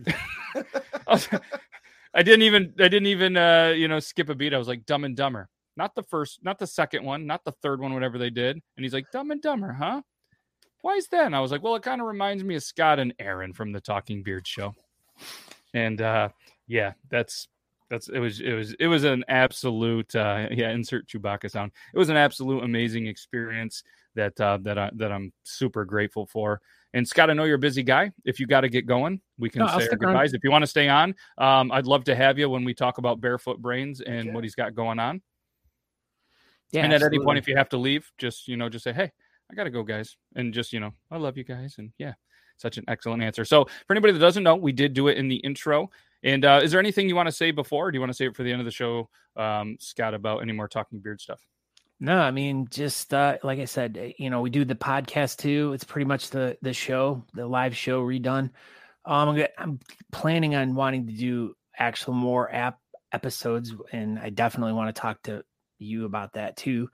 I, 0.07 0.65
was- 1.07 1.29
I 2.15 2.23
didn't 2.23 2.43
even 2.43 2.75
I 2.79 2.89
didn't 2.89 3.07
even 3.07 3.37
uh, 3.37 3.73
you 3.77 3.89
know, 3.89 4.01
skip 4.01 4.29
a 4.29 4.35
beat. 4.35 4.55
I 4.55 4.59
was 4.59 4.69
like 4.69 4.87
Dumb 4.87 5.05
and 5.05 5.17
Dumber. 5.17 5.49
Not 5.77 5.95
the 5.95 6.03
first, 6.03 6.41
not 6.43 6.59
the 6.59 6.67
second 6.67 7.05
one, 7.05 7.27
not 7.27 7.45
the 7.45 7.53
third 7.63 7.81
one, 7.81 7.95
whatever 7.95 8.19
they 8.19 8.31
did. 8.31 8.57
And 8.57 8.85
he's 8.85 8.93
like, 8.93 9.11
Dumb 9.13 9.31
and 9.31 9.41
Dumber, 9.41 9.73
huh? 9.73 10.03
Why 10.83 10.95
is 10.95 11.07
that? 11.09 11.27
And 11.27 11.37
I 11.37 11.41
was 11.41 11.53
like, 11.53 11.63
well, 11.63 11.77
it 11.77 11.83
kind 11.83 12.01
of 12.01 12.07
reminds 12.09 12.43
me 12.43 12.57
of 12.57 12.63
Scott 12.65 12.99
and 12.99 13.15
Aaron 13.21 13.53
from 13.53 13.71
the 13.73 13.81
Talking 13.81 14.23
Beard 14.25 14.47
show. 14.47 14.75
And 15.75 16.01
uh 16.01 16.31
yeah, 16.69 16.93
that's 17.11 17.49
that's 17.91 18.09
it 18.09 18.19
was 18.19 18.41
it 18.41 18.53
was 18.53 18.75
it 18.79 18.87
was 18.87 19.05
an 19.05 19.25
absolute 19.29 20.15
uh 20.15 20.47
yeah, 20.51 20.71
insert 20.71 21.09
Chewbacca 21.09 21.51
sound. 21.51 21.73
It 21.95 21.99
was 21.99 22.11
an 22.11 22.17
absolute 22.17 22.63
amazing 22.63 23.07
experience 23.07 23.83
that 24.15 24.39
uh 24.41 24.59
that 24.63 24.79
I 24.79 24.91
that 24.97 25.11
I'm 25.11 25.33
super 25.43 25.85
grateful 25.85 26.27
for. 26.27 26.61
And 26.95 27.07
Scott, 27.07 27.29
I 27.31 27.35
know 27.35 27.45
you're 27.45 27.57
a 27.57 27.59
busy 27.59 27.83
guy. 27.83 28.13
If 28.25 28.41
you 28.41 28.47
got 28.47 28.63
to 28.63 28.69
get 28.69 28.87
going, 28.87 29.21
we 29.39 29.51
can 29.51 29.61
No, 29.61 29.67
say 29.67 29.73
our 29.75 29.81
stick 29.81 29.93
around. 30.03 30.13
goodbyes. 30.15 30.33
If 30.33 30.43
you 30.43 30.51
want 30.51 30.63
to 30.63 30.67
stay 30.67 30.89
on, 30.89 31.15
um, 31.37 31.71
I'd 31.71 31.87
love 31.87 32.05
to 32.05 32.15
have 32.15 32.39
you 32.39 32.49
when 32.49 32.65
we 32.65 32.73
talk 32.73 32.97
about 32.99 33.21
barefoot 33.21 33.61
brains 33.61 34.01
and 34.01 34.21
Okay. 34.21 34.31
what 34.31 34.43
he's 34.45 34.55
got 34.55 34.75
going 34.75 34.99
on. 34.99 35.21
Yeah, 36.71 36.85
and 36.85 36.93
at 36.93 37.03
any 37.03 37.19
point, 37.19 37.39
if 37.39 37.49
you 37.49 37.57
have 37.57 37.69
to 37.71 37.79
leave, 37.79 38.11
just 38.19 38.49
you 38.49 38.57
know, 38.57 38.69
just 38.69 38.85
say, 38.85 38.93
"Hey, 38.93 39.11
I 39.51 39.55
gotta 39.55 39.71
go, 39.71 39.83
guys," 39.83 40.17
and 40.35 40.53
just 40.53 40.73
you 40.73 40.81
know, 40.81 40.93
I 41.11 41.17
love 41.17 41.37
you 41.39 41.45
guys, 41.45 41.77
and 41.79 41.93
yeah, 41.99 42.13
such 42.59 42.77
an 42.77 42.85
excellent 42.89 43.23
answer. 43.23 43.45
So 43.45 43.65
for 43.87 43.93
anybody 43.95 44.13
that 44.13 44.19
doesn't 44.19 44.43
know, 44.43 44.57
we 44.57 44.73
did 44.73 44.93
do 44.93 45.09
it 45.09 45.17
in 45.17 45.29
the 45.29 45.37
intro. 45.37 45.91
And 46.23 46.45
uh, 46.45 46.61
is 46.63 46.73
there 46.73 46.81
anything 46.81 47.09
you 47.09 47.17
want 47.17 47.29
to 47.29 47.33
say 47.33 47.51
before? 47.51 47.89
Or 47.89 47.91
do 47.91 47.97
you 47.97 48.01
want 48.01 48.11
to 48.11 48.17
save 48.17 48.31
it 48.31 48.37
for 48.37 48.43
the 48.43 48.51
end 48.51 48.61
of 48.61 48.65
the 48.65 48.73
show, 48.73 49.09
um, 49.37 49.77
Scott, 49.81 50.15
about 50.15 50.43
any 50.43 50.53
more 50.53 50.69
talking 50.69 50.99
beard 50.99 51.21
stuff? 51.21 51.41
No, 52.01 52.19
I 52.19 52.31
mean, 52.31 52.69
just 52.71 53.13
uh, 53.13 53.39
like 53.43 53.59
I 53.59 53.65
said, 53.65 53.99
uh, 54.01 54.13
you 54.19 54.31
know, 54.31 54.41
we 54.41 54.51
do 54.51 54.65
the 54.65 54.75
podcast 54.75 55.39
too. 55.39 55.73
It's 55.75 55.85
pretty 55.85 56.07
much 56.07 56.31
the 56.31 56.57
the 56.63 56.73
show, 56.73 57.25
the 57.35 57.47
live 57.47 57.77
show 57.77 58.03
redone. 58.03 58.51
Um, 59.05 59.29
I'm, 59.31 59.35
gonna- 59.37 59.49
I'm 59.59 59.81
planning 60.13 60.55
on 60.55 60.75
wanting 60.75 61.07
to 61.07 61.13
do 61.13 61.55
actual 61.77 62.15
more 62.15 62.53
app 62.55 62.79
episodes, 63.13 63.75
and 63.93 64.19
I 64.19 64.31
definitely 64.31 64.75
want 64.75 64.95
to 64.95 65.01
talk 65.01 65.23
to 65.25 65.43
you 65.79 66.05
about 66.05 66.35
that 66.35 66.57
too. 66.57 66.89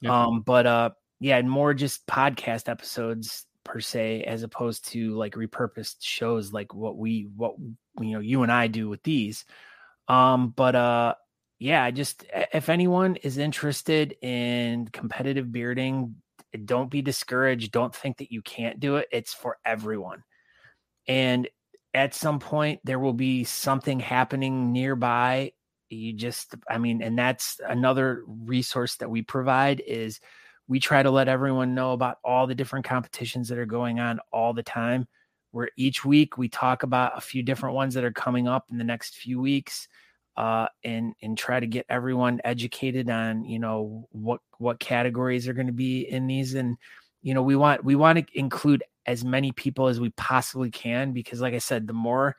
Yeah. 0.00 0.24
Um, 0.24 0.40
but 0.40 0.66
uh, 0.66 0.90
yeah, 1.20 1.36
and 1.38 1.50
more 1.50 1.74
just 1.74 2.06
podcast 2.06 2.68
episodes 2.68 3.44
per 3.64 3.80
se, 3.80 4.22
as 4.22 4.42
opposed 4.42 4.88
to 4.92 5.16
like 5.16 5.34
repurposed 5.34 5.96
shows 6.00 6.52
like 6.52 6.72
what 6.72 6.96
we 6.96 7.28
what 7.36 7.56
you 8.00 8.12
know 8.12 8.20
you 8.20 8.42
and 8.42 8.52
I 8.52 8.66
do 8.66 8.88
with 8.88 9.02
these. 9.02 9.44
Um, 10.08 10.50
but 10.50 10.74
uh, 10.74 11.14
yeah, 11.58 11.82
I 11.82 11.90
just 11.90 12.24
if 12.52 12.68
anyone 12.68 13.16
is 13.16 13.38
interested 13.38 14.16
in 14.22 14.88
competitive 14.88 15.50
bearding, 15.50 16.16
don't 16.64 16.90
be 16.90 17.02
discouraged. 17.02 17.72
Don't 17.72 17.94
think 17.94 18.18
that 18.18 18.32
you 18.32 18.42
can't 18.42 18.80
do 18.80 18.96
it. 18.96 19.08
It's 19.10 19.34
for 19.34 19.58
everyone. 19.64 20.22
And 21.08 21.48
at 21.94 22.14
some 22.14 22.38
point 22.40 22.80
there 22.84 22.98
will 22.98 23.14
be 23.14 23.44
something 23.44 24.00
happening 24.00 24.72
nearby. 24.72 25.52
You 25.88 26.12
just 26.12 26.54
I 26.68 26.78
mean, 26.78 27.02
and 27.02 27.18
that's 27.18 27.60
another 27.66 28.22
resource 28.26 28.96
that 28.96 29.10
we 29.10 29.22
provide 29.22 29.80
is 29.80 30.20
we 30.68 30.80
try 30.80 31.02
to 31.02 31.10
let 31.10 31.28
everyone 31.28 31.74
know 31.74 31.92
about 31.92 32.18
all 32.24 32.46
the 32.46 32.54
different 32.54 32.84
competitions 32.84 33.48
that 33.48 33.58
are 33.58 33.66
going 33.66 34.00
on 34.00 34.20
all 34.32 34.52
the 34.52 34.62
time. 34.64 35.06
Where 35.56 35.70
each 35.76 36.04
week 36.04 36.36
we 36.36 36.48
talk 36.48 36.82
about 36.82 37.16
a 37.16 37.20
few 37.20 37.42
different 37.42 37.74
ones 37.74 37.94
that 37.94 38.04
are 38.04 38.12
coming 38.12 38.46
up 38.46 38.66
in 38.70 38.76
the 38.76 38.84
next 38.84 39.16
few 39.16 39.40
weeks 39.40 39.88
uh, 40.36 40.66
and 40.84 41.14
and 41.22 41.36
try 41.36 41.60
to 41.60 41.66
get 41.66 41.86
everyone 41.88 42.40
educated 42.44 43.08
on 43.08 43.44
you 43.44 43.58
know 43.58 44.06
what 44.10 44.40
what 44.58 44.78
categories 44.80 45.48
are 45.48 45.54
going 45.54 45.66
to 45.66 45.72
be 45.72 46.00
in 46.02 46.26
these. 46.26 46.54
And 46.54 46.76
you 47.22 47.32
know 47.32 47.42
we 47.42 47.56
want 47.56 47.84
we 47.84 47.96
want 47.96 48.18
to 48.18 48.38
include 48.38 48.84
as 49.06 49.24
many 49.24 49.52
people 49.52 49.86
as 49.86 50.00
we 50.00 50.10
possibly 50.10 50.68
can 50.68 51.12
because 51.12 51.40
like 51.40 51.54
i 51.54 51.58
said 51.58 51.86
the 51.86 51.92
more 51.92 52.34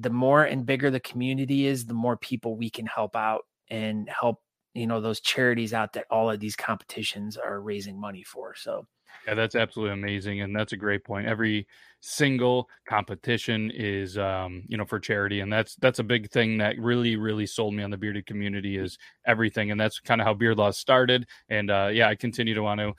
the 0.00 0.10
more 0.10 0.42
and 0.42 0.66
bigger 0.66 0.90
the 0.90 0.98
community 0.98 1.66
is 1.66 1.86
the 1.86 1.94
more 1.94 2.16
people 2.16 2.56
we 2.56 2.68
can 2.68 2.84
help 2.84 3.14
out 3.14 3.42
and 3.70 4.08
help 4.08 4.40
you 4.74 4.86
know 4.86 5.00
those 5.00 5.20
charities 5.20 5.74
out 5.74 5.92
that 5.92 6.06
all 6.10 6.30
of 6.30 6.40
these 6.40 6.56
competitions 6.56 7.36
are 7.36 7.60
raising 7.60 8.00
money 8.00 8.22
for. 8.22 8.54
So 8.54 8.86
Yeah, 9.26 9.34
that's 9.34 9.54
absolutely 9.54 9.92
amazing, 9.94 10.40
and 10.40 10.54
that's 10.56 10.72
a 10.72 10.76
great 10.76 11.04
point. 11.04 11.26
Every 11.26 11.66
single 12.00 12.68
competition 12.88 13.70
is, 13.74 14.16
um, 14.16 14.62
you 14.66 14.76
know, 14.78 14.84
for 14.86 14.98
charity, 14.98 15.40
and 15.40 15.52
that's 15.52 15.76
that's 15.76 15.98
a 15.98 16.04
big 16.04 16.30
thing 16.30 16.58
that 16.58 16.78
really, 16.78 17.16
really 17.16 17.46
sold 17.46 17.74
me 17.74 17.82
on 17.82 17.90
the 17.90 17.98
bearded 17.98 18.26
community 18.26 18.76
is 18.78 18.98
everything, 19.26 19.70
and 19.70 19.80
that's 19.80 20.00
kind 20.00 20.20
of 20.20 20.26
how 20.26 20.34
Beard 20.34 20.56
Law 20.58 20.70
started. 20.70 21.26
And 21.50 21.70
uh, 21.70 21.90
yeah, 21.92 22.08
I 22.08 22.14
continue 22.14 22.54
to 22.54 22.62
want 22.62 22.80
to 22.80 22.94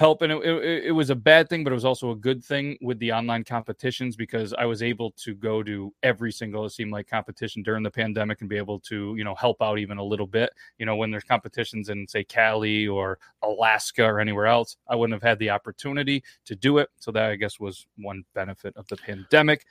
help, 0.00 0.22
and 0.22 0.32
it, 0.32 0.42
it, 0.42 0.84
it 0.86 0.90
was 0.92 1.10
a 1.10 1.14
bad 1.14 1.46
thing, 1.50 1.62
but 1.62 1.72
it 1.72 1.74
was 1.74 1.84
also 1.84 2.10
a 2.10 2.16
good 2.16 2.42
thing 2.42 2.78
with 2.80 2.98
the 3.00 3.12
online 3.12 3.44
competitions 3.44 4.16
because 4.16 4.54
I 4.54 4.64
was 4.64 4.82
able 4.82 5.10
to 5.18 5.34
go 5.34 5.62
to 5.62 5.92
every 6.02 6.32
single 6.32 6.64
it 6.64 6.70
seemed 6.70 6.90
like 6.90 7.06
competition 7.06 7.62
during 7.62 7.82
the 7.82 7.90
pandemic 7.90 8.40
and 8.40 8.48
be 8.48 8.56
able 8.56 8.80
to, 8.80 9.14
you 9.14 9.24
know, 9.24 9.34
help 9.34 9.60
out 9.60 9.78
even 9.78 9.98
a 9.98 10.02
little 10.02 10.26
bit. 10.26 10.54
You 10.78 10.86
know, 10.86 10.96
when 10.96 11.10
there's 11.10 11.24
competitions 11.24 11.90
in 11.90 12.08
say 12.08 12.24
Cali 12.24 12.88
or 12.88 13.18
Alaska 13.42 14.02
or 14.02 14.20
anywhere 14.20 14.46
else, 14.46 14.78
I 14.88 14.96
wouldn't 14.96 15.22
have 15.22 15.28
had 15.28 15.38
the 15.38 15.50
opportunity 15.50 16.24
to 16.46 16.56
do 16.56 16.78
it. 16.78 16.88
So 16.98 17.12
that 17.12 17.30
I 17.30 17.36
guess 17.36 17.60
was 17.60 17.86
one 17.98 18.24
benefit 18.34 18.74
of 18.78 18.88
the 18.88 18.96
pandemic. 18.96 19.66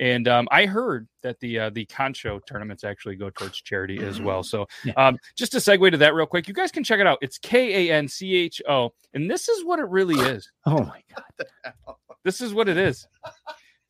And 0.00 0.26
um, 0.26 0.48
I 0.50 0.66
heard 0.66 1.06
that 1.22 1.38
the 1.40 1.58
uh, 1.58 1.70
the 1.70 1.86
Kancho 1.86 2.40
tournaments 2.46 2.82
actually 2.84 3.16
go 3.16 3.30
towards 3.30 3.60
charity 3.60 4.00
as 4.00 4.20
well. 4.20 4.42
So 4.42 4.66
Yeah. 4.84 4.92
um, 4.96 5.18
just 5.36 5.52
to 5.52 5.58
segue 5.58 5.90
to 5.92 5.96
that 5.98 6.14
real 6.14 6.26
quick, 6.26 6.48
you 6.48 6.54
guys 6.54 6.72
can 6.72 6.82
check 6.82 6.98
it 7.00 7.06
out. 7.06 7.18
It's 7.22 7.38
K 7.38 7.88
A 7.90 7.94
N 7.94 8.08
C 8.08 8.34
H 8.34 8.60
O, 8.68 8.92
and 9.12 9.30
this 9.30 9.48
is 9.48 9.64
what 9.64 9.78
it 9.78 9.88
really 9.88 10.16
is. 10.16 10.50
oh 10.66 10.80
my 10.84 11.02
god 11.14 11.94
This 12.24 12.40
is 12.40 12.52
what 12.54 12.68
it 12.68 12.76
is. 12.76 13.06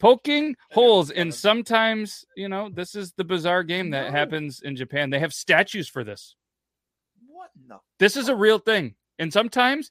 Poking 0.01 0.57
holes, 0.73 1.11
and 1.11 1.33
sometimes 1.33 2.25
you 2.37 2.49
know 2.49 2.69
this 2.73 2.95
is 2.95 3.13
the 3.17 3.25
bizarre 3.25 3.63
game 3.63 3.91
that 3.91 4.07
No. 4.07 4.11
happens 4.11 4.61
in 4.63 4.77
Japan. 4.77 5.09
They 5.11 5.21
have 5.21 5.33
statues 5.33 5.89
for 5.89 6.05
this. 6.05 6.35
What 7.27 7.51
no? 7.67 7.81
This 7.99 8.17
is 8.17 8.29
a 8.29 8.37
real 8.37 8.59
thing, 8.59 8.95
and 9.19 9.33
sometimes 9.33 9.91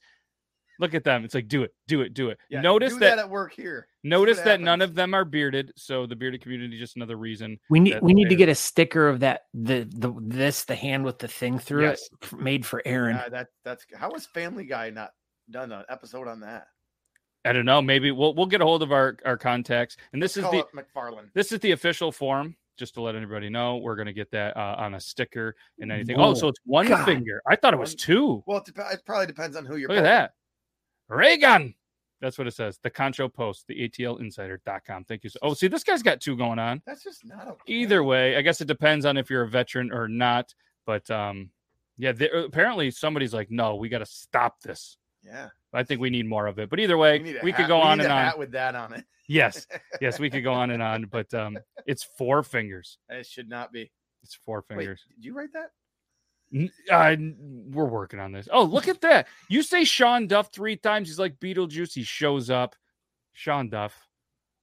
look 0.78 0.94
at 0.94 1.04
them. 1.04 1.24
It's 1.24 1.34
like 1.34 1.48
do 1.48 1.62
it, 1.62 1.72
do 1.86 2.00
it, 2.02 2.14
do 2.14 2.30
it. 2.30 2.38
Yeah, 2.50 2.60
Notice 2.60 2.92
do 2.94 2.98
that, 3.00 3.18
at 3.18 3.28
work 3.30 3.52
here. 3.54 3.86
notice 4.02 4.38
what 4.38 4.44
that 4.46 4.60
none 4.60 4.80
of 4.82 4.94
them 4.94 5.14
are 5.14 5.24
bearded. 5.24 5.72
So 5.76 6.06
the 6.06 6.16
bearded 6.16 6.40
community 6.42 6.78
just 6.78 6.96
another 6.96 7.16
reason. 7.16 7.58
we 7.70 7.80
need 7.80 8.00
we 8.02 8.14
need 8.14 8.28
to 8.28 8.36
get 8.36 8.48
a 8.48 8.54
sticker 8.54 9.08
of 9.08 9.20
that 9.20 9.42
the 9.54 9.88
the 9.90 10.12
this 10.20 10.64
the 10.64 10.74
hand 10.74 11.04
with 11.04 11.18
the 11.18 11.28
thing 11.28 11.58
through 11.58 11.82
Yes. 11.84 12.08
it 12.22 12.32
made 12.38 12.64
for 12.66 12.82
aaron 12.84 13.16
Yeah, 13.16 13.28
that 13.30 13.48
that's 13.64 13.84
how 13.94 14.10
was 14.10 14.26
Family 14.26 14.64
Guy 14.64 14.90
not 14.90 15.10
done 15.50 15.72
an 15.72 15.84
episode 15.88 16.26
on 16.28 16.40
that? 16.40 16.66
I 17.44 17.52
don't 17.52 17.66
know. 17.66 17.82
Maybe 17.82 18.10
we'll 18.10 18.34
we'll 18.34 18.46
get 18.46 18.60
a 18.62 18.64
hold 18.64 18.82
of 18.82 18.90
our 18.92 19.16
our 19.24 19.36
contacts. 19.36 19.96
And 20.12 20.22
this 20.22 20.36
Let's 20.36 20.38
is 20.38 20.42
call 20.44 20.52
the 20.52 20.58
it 20.60 20.66
MacFarlane. 20.74 21.30
this 21.34 21.52
is 21.52 21.60
the 21.60 21.72
official 21.72 22.10
form 22.10 22.56
just 22.76 22.94
to 22.94 23.00
let 23.00 23.14
everybody 23.14 23.48
know, 23.48 23.76
we're 23.76 23.94
gonna 23.94 24.12
get 24.12 24.30
that 24.32 24.56
uh, 24.56 24.74
on 24.78 24.94
a 24.94 25.00
sticker 25.00 25.54
and 25.78 25.92
anything. 25.92 26.16
Whoa, 26.18 26.30
oh, 26.30 26.34
so 26.34 26.48
it's 26.48 26.58
one 26.64 26.88
God. 26.88 27.04
finger. 27.04 27.40
I 27.46 27.54
thought 27.54 27.72
it 27.72 27.78
was 27.78 27.94
two. 27.94 28.42
Well, 28.46 28.58
it, 28.58 28.64
dep- 28.74 28.92
it 28.92 29.02
probably 29.06 29.26
depends 29.26 29.56
on 29.56 29.64
who 29.64 29.76
you're. 29.76 29.88
Look 29.88 29.98
at 29.98 30.02
that. 30.02 30.32
Reagan. 31.08 31.74
That's 32.20 32.38
what 32.38 32.46
it 32.46 32.54
says. 32.54 32.78
The 32.82 32.90
Kancho 32.90 33.32
Post, 33.32 33.66
the 33.66 33.88
ATLinsider.com. 33.88 35.04
Thank 35.04 35.24
you. 35.24 35.30
So, 35.30 35.38
oh, 35.42 35.54
see, 35.54 35.66
this 35.68 35.84
guy's 35.84 36.02
got 36.02 36.20
two 36.20 36.36
going 36.36 36.58
on. 36.58 36.80
That's 36.86 37.02
just 37.02 37.24
not 37.24 37.46
okay. 37.48 37.72
Either 37.72 38.02
way, 38.02 38.36
I 38.36 38.40
guess 38.42 38.60
it 38.60 38.68
depends 38.68 39.04
on 39.04 39.16
if 39.16 39.28
you're 39.28 39.42
a 39.42 39.48
veteran 39.48 39.92
or 39.92 40.08
not. 40.08 40.54
But 40.86 41.10
um, 41.10 41.50
yeah, 41.98 42.12
there, 42.12 42.34
apparently 42.44 42.90
somebody's 42.90 43.34
like, 43.34 43.50
no, 43.50 43.74
we 43.76 43.88
got 43.88 43.98
to 43.98 44.06
stop 44.06 44.60
this. 44.62 44.96
Yeah. 45.22 45.48
I 45.72 45.82
think 45.82 46.00
we 46.00 46.08
need 46.10 46.26
more 46.26 46.46
of 46.46 46.58
it. 46.58 46.70
But 46.70 46.80
either 46.80 46.96
way, 46.96 47.18
need 47.18 47.36
a 47.36 47.40
we 47.42 47.52
could 47.52 47.62
hat- 47.62 47.68
go 47.68 47.80
on 47.80 47.98
need 47.98 48.04
and 48.04 48.12
a 48.12 48.16
on. 48.16 48.24
hat 48.24 48.38
with 48.38 48.52
that 48.52 48.74
on 48.74 48.92
it. 48.94 49.04
Yes, 49.26 49.66
yes, 50.00 50.18
we 50.18 50.30
could 50.30 50.44
go 50.44 50.52
on 50.52 50.70
and 50.70 50.82
on. 50.82 51.06
But 51.10 51.32
um, 51.34 51.58
it's 51.86 52.04
four 52.16 52.42
fingers. 52.42 52.98
It 53.08 53.26
should 53.26 53.48
not 53.48 53.72
be. 53.72 53.90
It's 54.22 54.34
four 54.34 54.64
Wait, 54.70 54.76
fingers. 54.78 55.02
did 55.16 55.24
you 55.24 55.34
write 55.34 55.52
that? 55.54 55.70
Uh, 56.90 57.16
we're 57.70 57.84
working 57.84 58.20
on 58.20 58.32
this. 58.32 58.48
Oh, 58.52 58.62
look 58.62 58.88
at 58.88 59.00
that! 59.00 59.26
You 59.48 59.62
say 59.62 59.84
Sean 59.84 60.26
Duff 60.26 60.52
three 60.52 60.76
times. 60.76 61.08
He's 61.08 61.18
like 61.18 61.40
Beetlejuice. 61.40 61.92
He 61.94 62.04
shows 62.04 62.50
up. 62.50 62.76
Sean 63.32 63.68
Duff. 63.68 63.94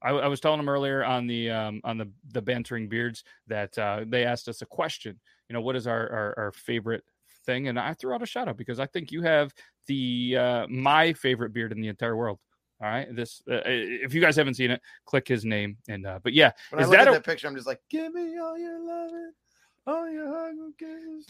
I, 0.01 0.11
I 0.11 0.27
was 0.27 0.39
telling 0.39 0.59
him 0.59 0.69
earlier 0.69 1.03
on 1.03 1.27
the 1.27 1.51
um, 1.51 1.81
on 1.83 1.97
the 1.97 2.09
the 2.31 2.41
bantering 2.41 2.87
beards 2.87 3.23
that 3.47 3.77
uh, 3.77 4.05
they 4.07 4.25
asked 4.25 4.47
us 4.47 4.61
a 4.61 4.65
question. 4.65 5.19
You 5.49 5.53
know, 5.53 5.61
what 5.61 5.75
is 5.75 5.85
our, 5.87 6.09
our 6.09 6.33
our 6.37 6.51
favorite 6.51 7.03
thing? 7.45 7.67
And 7.67 7.79
I 7.79 7.93
threw 7.93 8.13
out 8.13 8.23
a 8.23 8.25
shout 8.25 8.47
out 8.47 8.57
because 8.57 8.79
I 8.79 8.85
think 8.85 9.11
you 9.11 9.21
have 9.21 9.53
the 9.87 10.37
uh, 10.37 10.67
my 10.69 11.13
favorite 11.13 11.53
beard 11.53 11.71
in 11.71 11.81
the 11.81 11.87
entire 11.87 12.15
world. 12.15 12.39
All 12.81 12.87
right, 12.87 13.15
this 13.15 13.43
uh, 13.51 13.61
if 13.65 14.13
you 14.15 14.21
guys 14.21 14.35
haven't 14.35 14.55
seen 14.55 14.71
it, 14.71 14.81
click 15.05 15.27
his 15.27 15.45
name 15.45 15.77
and 15.87 16.07
uh, 16.07 16.19
but 16.23 16.33
yeah, 16.33 16.51
When 16.71 16.81
is 16.81 16.87
I 16.87 16.89
look 16.89 16.97
that 16.97 17.07
at 17.07 17.07
a, 17.09 17.11
that 17.17 17.25
picture, 17.25 17.47
I'm 17.47 17.53
just 17.55 17.67
like, 17.67 17.79
give 17.91 18.11
me 18.11 18.39
all 18.39 18.57
your 18.57 18.79
loving, 18.79 19.33
all 19.87 20.09
your 20.09 20.27
hugging 20.27 21.23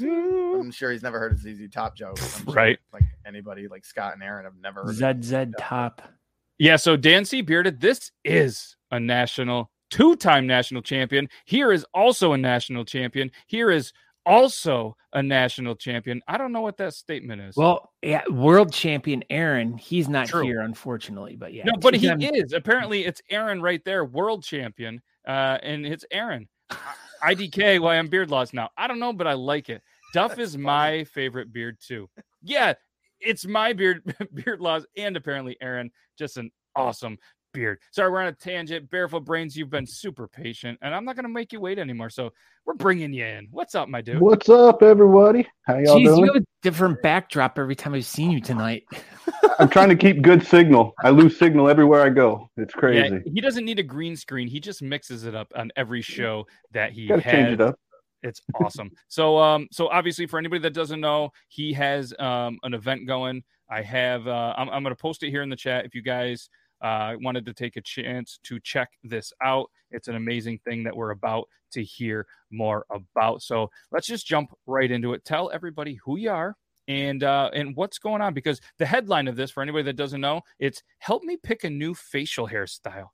I'm 0.60 0.72
sure 0.72 0.91
he's 0.91 1.04
never 1.04 1.20
heard 1.20 1.34
a 1.34 1.38
ZZ 1.38 1.70
Top 1.72 1.95
joke. 1.95 2.18
I'm 2.22 2.28
sure, 2.45 2.54
Right. 2.54 2.80
Like 2.93 3.04
anybody, 3.26 3.68
like 3.68 3.86
Scott 3.86 4.14
and 4.14 4.24
Aaron, 4.24 4.45
have 4.45 4.56
never 4.62 4.84
heard. 4.84 5.02
of 5.02 5.24
ZZ 5.24 5.54
Top. 5.60 6.02
Yeah, 6.60 6.76
so 6.76 6.95
Dan 6.95 7.26
C. 7.26 7.41
Bearded, 7.41 7.80
this 7.82 8.12
is 8.24 8.76
a 8.91 8.99
national, 8.99 9.72
two 9.89 10.16
time 10.16 10.45
national 10.45 10.82
champion. 10.82 11.28
Here 11.45 11.72
is 11.72 11.86
also 11.93 12.34
a 12.34 12.38
national 12.38 12.86
champion. 12.86 13.32
Here 13.47 13.72
is 13.72 13.91
also 14.28 14.95
a 15.14 15.24
national 15.24 15.76
champion. 15.76 16.22
I 16.28 16.38
don't 16.38 16.52
know 16.52 16.62
what 16.62 16.78
that 16.78 16.93
statement 16.93 17.41
is. 17.41 17.56
Well, 17.58 17.89
yeah, 18.04 18.22
world 18.30 18.72
champion 18.72 19.24
Aaron. 19.32 19.76
He's 19.78 20.08
not 20.08 20.28
True. 20.28 20.43
here, 20.43 20.62
unfortunately, 20.62 21.36
but 21.36 21.54
yeah. 21.54 21.64
no, 21.66 21.74
but 21.82 21.95
he 21.95 22.02
two-time- 22.02 22.22
is. 22.22 22.54
Apparently, 22.54 23.06
it's 23.06 23.22
Aaron 23.32 23.62
right 23.62 23.84
there, 23.84 24.06
world 24.06 24.43
champion. 24.43 25.02
Uh, 25.28 25.58
and 25.64 25.86
it's 25.86 26.06
Aaron. 26.12 26.47
IDK, 27.24 27.80
why 27.80 27.97
I'm 27.97 28.07
beard 28.07 28.30
lost 28.30 28.53
now. 28.53 28.69
I 28.78 28.88
don't 28.88 28.99
know, 28.99 29.13
but 29.13 29.28
I 29.28 29.34
like 29.34 29.69
it. 29.69 29.82
Duff 30.13 30.39
is 30.39 30.57
my 30.57 31.03
favorite 31.05 31.53
beard 31.53 31.78
too. 31.86 32.09
Yeah, 32.41 32.74
it's 33.19 33.45
my 33.45 33.74
beard, 33.74 34.03
beard 34.34 34.59
loss, 34.59 34.84
and 34.97 35.15
apparently 35.15 35.57
Aaron, 35.61 35.91
just 36.17 36.38
an 36.38 36.51
awesome 36.76 37.17
beard. 37.54 37.80
Sorry, 37.91 38.12
we're 38.12 38.22
on 38.22 38.28
a 38.28 38.34
tangent. 38.34 38.89
Barefoot 38.89 39.26
Brains, 39.26 39.56
you've 39.56 39.70
been 39.70 39.86
super 39.86 40.28
patient, 40.28 40.80
and 40.82 40.93
I'm 40.93 41.06
not 41.06 41.16
going 41.16 41.24
to 41.26 41.30
make 41.30 41.52
you 41.54 41.60
wait 41.60 41.80
anymore. 41.80 42.10
So 42.10 42.32
we're 42.66 42.74
bringing 42.76 43.14
you 43.14 43.26
in. 43.26 43.47
What's 43.52 43.76
up, 43.76 43.89
my 43.89 44.02
dude? 44.02 44.20
What's 44.20 44.49
up, 44.49 44.84
everybody? 44.84 45.47
How 45.64 45.78
y'all 45.78 45.99
Jeez, 45.99 46.06
doing? 46.06 46.20
you 46.20 46.26
have 46.34 46.41
a 46.41 46.45
different 46.62 47.02
backdrop 47.02 47.58
every 47.58 47.76
time 47.76 47.93
I've 47.93 48.06
seen 48.06 48.32
you 48.32 48.41
tonight. 48.41 48.84
I'm 49.60 49.70
trying 49.70 49.89
to 49.89 49.95
keep 49.95 50.22
good 50.22 50.45
signal. 50.45 50.93
I 51.04 51.10
lose 51.10 51.38
signal 51.38 51.70
everywhere 51.70 52.02
I 52.02 52.10
go. 52.10 52.49
It's 52.58 52.74
crazy. 52.74 53.16
Yeah, 53.16 53.20
he 53.34 53.41
doesn't 53.41 53.66
need 53.66 53.80
a 53.80 53.84
green 53.84 54.16
screen. 54.16 54.47
He 54.47 54.60
just 54.60 54.82
mixes 54.82 55.26
it 55.26 55.36
up 55.36 55.52
on 55.56 55.72
every 55.76 56.02
show 56.02 56.45
that 56.72 56.91
he 56.91 57.08
Got 57.08 57.18
to 57.18 57.22
has. 57.22 57.32
change 57.32 57.54
it 57.54 57.62
up. 57.62 57.76
It's 58.24 58.39
awesome. 58.54 58.91
so 59.08 59.39
um 59.39 59.68
so 59.72 59.88
obviously 59.88 60.28
for 60.28 60.38
anybody 60.38 60.62
that 60.62 60.76
doesn't 60.76 61.02
know, 61.02 61.32
he 61.47 61.74
has 61.74 62.14
um 62.20 62.60
an 62.62 62.76
event 62.76 63.08
going. 63.08 63.43
I 63.68 63.82
have 63.82 64.28
uh 64.28 64.54
I'm, 64.56 64.70
I'm 64.70 64.84
gonna 64.84 64.95
post 64.95 65.24
it 65.24 65.32
here 65.32 65.41
in 65.41 65.49
the 65.49 65.56
chat 65.56 65.86
if 65.86 65.95
you 65.95 66.04
guys 66.04 66.47
uh 66.82 67.15
wanted 67.21 67.45
to 67.45 67.53
take 67.53 67.77
a 67.77 67.82
chance 67.82 68.39
to 68.43 68.59
check 68.59 68.89
this 69.03 69.32
out. 69.43 69.69
It's 69.91 70.07
an 70.07 70.15
amazing 70.15 70.59
thing 70.65 70.84
that 70.84 70.95
we're 70.95 71.11
about 71.11 71.47
to 71.73 71.84
hear 71.84 72.27
more 72.51 72.86
about. 72.89 73.41
So 73.41 73.69
let's 73.91 74.07
just 74.07 74.25
jump 74.25 74.51
right 74.65 74.89
into 74.91 75.13
it. 75.13 75.23
Tell 75.25 75.51
everybody 75.51 75.99
who 76.03 76.17
you 76.17 76.32
are 76.32 76.55
and 76.88 77.23
uh 77.23 77.49
and 77.53 77.75
what's 77.75 77.99
going 77.99 78.21
on 78.21 78.34
because 78.34 78.59
the 78.79 78.86
headline 78.86 79.27
of 79.27 79.36
this 79.36 79.51
for 79.51 79.61
anybody 79.61 79.84
that 79.84 79.95
doesn't 79.95 80.21
know, 80.21 80.41
it's 80.59 80.82
help 80.99 81.23
me 81.23 81.38
pick 81.41 81.63
a 81.63 81.69
new 81.69 81.93
facial 81.93 82.47
hairstyle. 82.47 83.09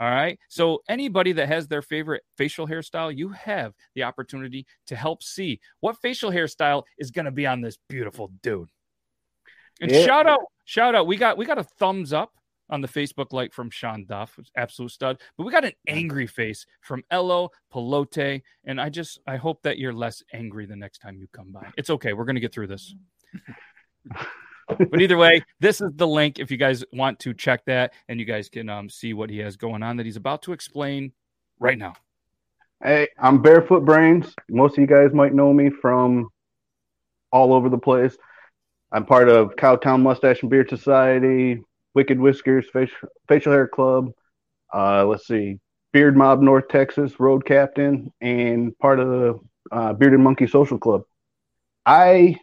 All 0.00 0.10
right. 0.10 0.38
So 0.48 0.82
anybody 0.88 1.32
that 1.32 1.46
has 1.46 1.68
their 1.68 1.80
favorite 1.80 2.24
facial 2.36 2.66
hairstyle, 2.66 3.16
you 3.16 3.28
have 3.28 3.74
the 3.94 4.02
opportunity 4.02 4.66
to 4.88 4.96
help 4.96 5.22
see 5.22 5.60
what 5.80 5.96
facial 6.02 6.32
hairstyle 6.32 6.82
is 6.98 7.12
going 7.12 7.26
to 7.26 7.30
be 7.30 7.46
on 7.46 7.60
this 7.60 7.78
beautiful 7.88 8.32
dude. 8.42 8.70
And 9.80 9.90
Yeah. 9.90 10.04
shout 10.04 10.26
out, 10.26 10.40
shout 10.64 10.94
out. 10.96 11.06
We 11.06 11.16
got 11.16 11.38
we 11.38 11.46
got 11.46 11.58
a 11.58 11.64
thumbs 11.64 12.12
up 12.12 12.32
on 12.70 12.80
the 12.80 12.88
Facebook 12.88 13.32
like 13.32 13.52
from 13.52 13.70
Sean 13.70 14.04
Duff, 14.06 14.38
absolute 14.56 14.90
stud. 14.90 15.20
But 15.36 15.44
we 15.44 15.52
got 15.52 15.64
an 15.64 15.72
angry 15.86 16.26
face 16.26 16.66
from 16.80 17.02
Elo 17.10 17.50
Pelote, 17.72 18.42
and 18.64 18.80
I 18.80 18.88
just 18.88 19.20
I 19.26 19.36
hope 19.36 19.62
that 19.62 19.78
you're 19.78 19.92
less 19.92 20.22
angry 20.32 20.66
the 20.66 20.76
next 20.76 20.98
time 20.98 21.18
you 21.18 21.26
come 21.32 21.52
by. 21.52 21.70
It's 21.76 21.90
okay. 21.90 22.12
We're 22.12 22.24
gonna 22.24 22.40
get 22.40 22.52
through 22.52 22.68
this. 22.68 22.94
but 24.68 25.00
either 25.00 25.16
way, 25.16 25.42
this 25.60 25.80
is 25.80 25.90
the 25.94 26.06
link 26.06 26.38
if 26.38 26.50
you 26.50 26.56
guys 26.56 26.84
want 26.92 27.18
to 27.20 27.34
check 27.34 27.64
that, 27.66 27.92
and 28.08 28.18
you 28.18 28.26
guys 28.26 28.48
can 28.48 28.68
um, 28.68 28.88
see 28.88 29.12
what 29.12 29.30
he 29.30 29.38
has 29.38 29.56
going 29.56 29.82
on 29.82 29.96
that 29.96 30.06
he's 30.06 30.16
about 30.16 30.42
to 30.42 30.52
explain 30.52 31.12
right 31.58 31.78
now. 31.78 31.94
Hey, 32.82 33.08
I'm 33.18 33.40
Barefoot 33.40 33.84
Brains. 33.84 34.34
Most 34.50 34.72
of 34.72 34.78
you 34.78 34.86
guys 34.86 35.14
might 35.14 35.32
know 35.32 35.52
me 35.52 35.70
from 35.70 36.28
all 37.32 37.54
over 37.54 37.68
the 37.68 37.78
place. 37.78 38.16
I'm 38.92 39.04
part 39.04 39.28
of 39.28 39.56
Cowtown 39.56 40.02
Mustache 40.02 40.42
and 40.42 40.50
Beard 40.50 40.68
Society, 40.68 41.62
Wicked 41.94 42.18
Whiskers 42.18 42.66
Facial, 42.72 43.08
Facial 43.28 43.52
Hair 43.52 43.68
Club. 43.68 44.10
Uh, 44.72 45.06
let's 45.06 45.26
see, 45.26 45.58
Beard 45.92 46.16
Mob 46.16 46.40
North 46.40 46.68
Texas 46.68 47.18
Road 47.20 47.44
Captain, 47.44 48.12
and 48.20 48.76
part 48.78 48.98
of 49.00 49.08
the 49.08 49.40
uh, 49.70 49.92
Bearded 49.92 50.20
Monkey 50.20 50.46
Social 50.46 50.78
Club. 50.78 51.02
I 51.86 52.36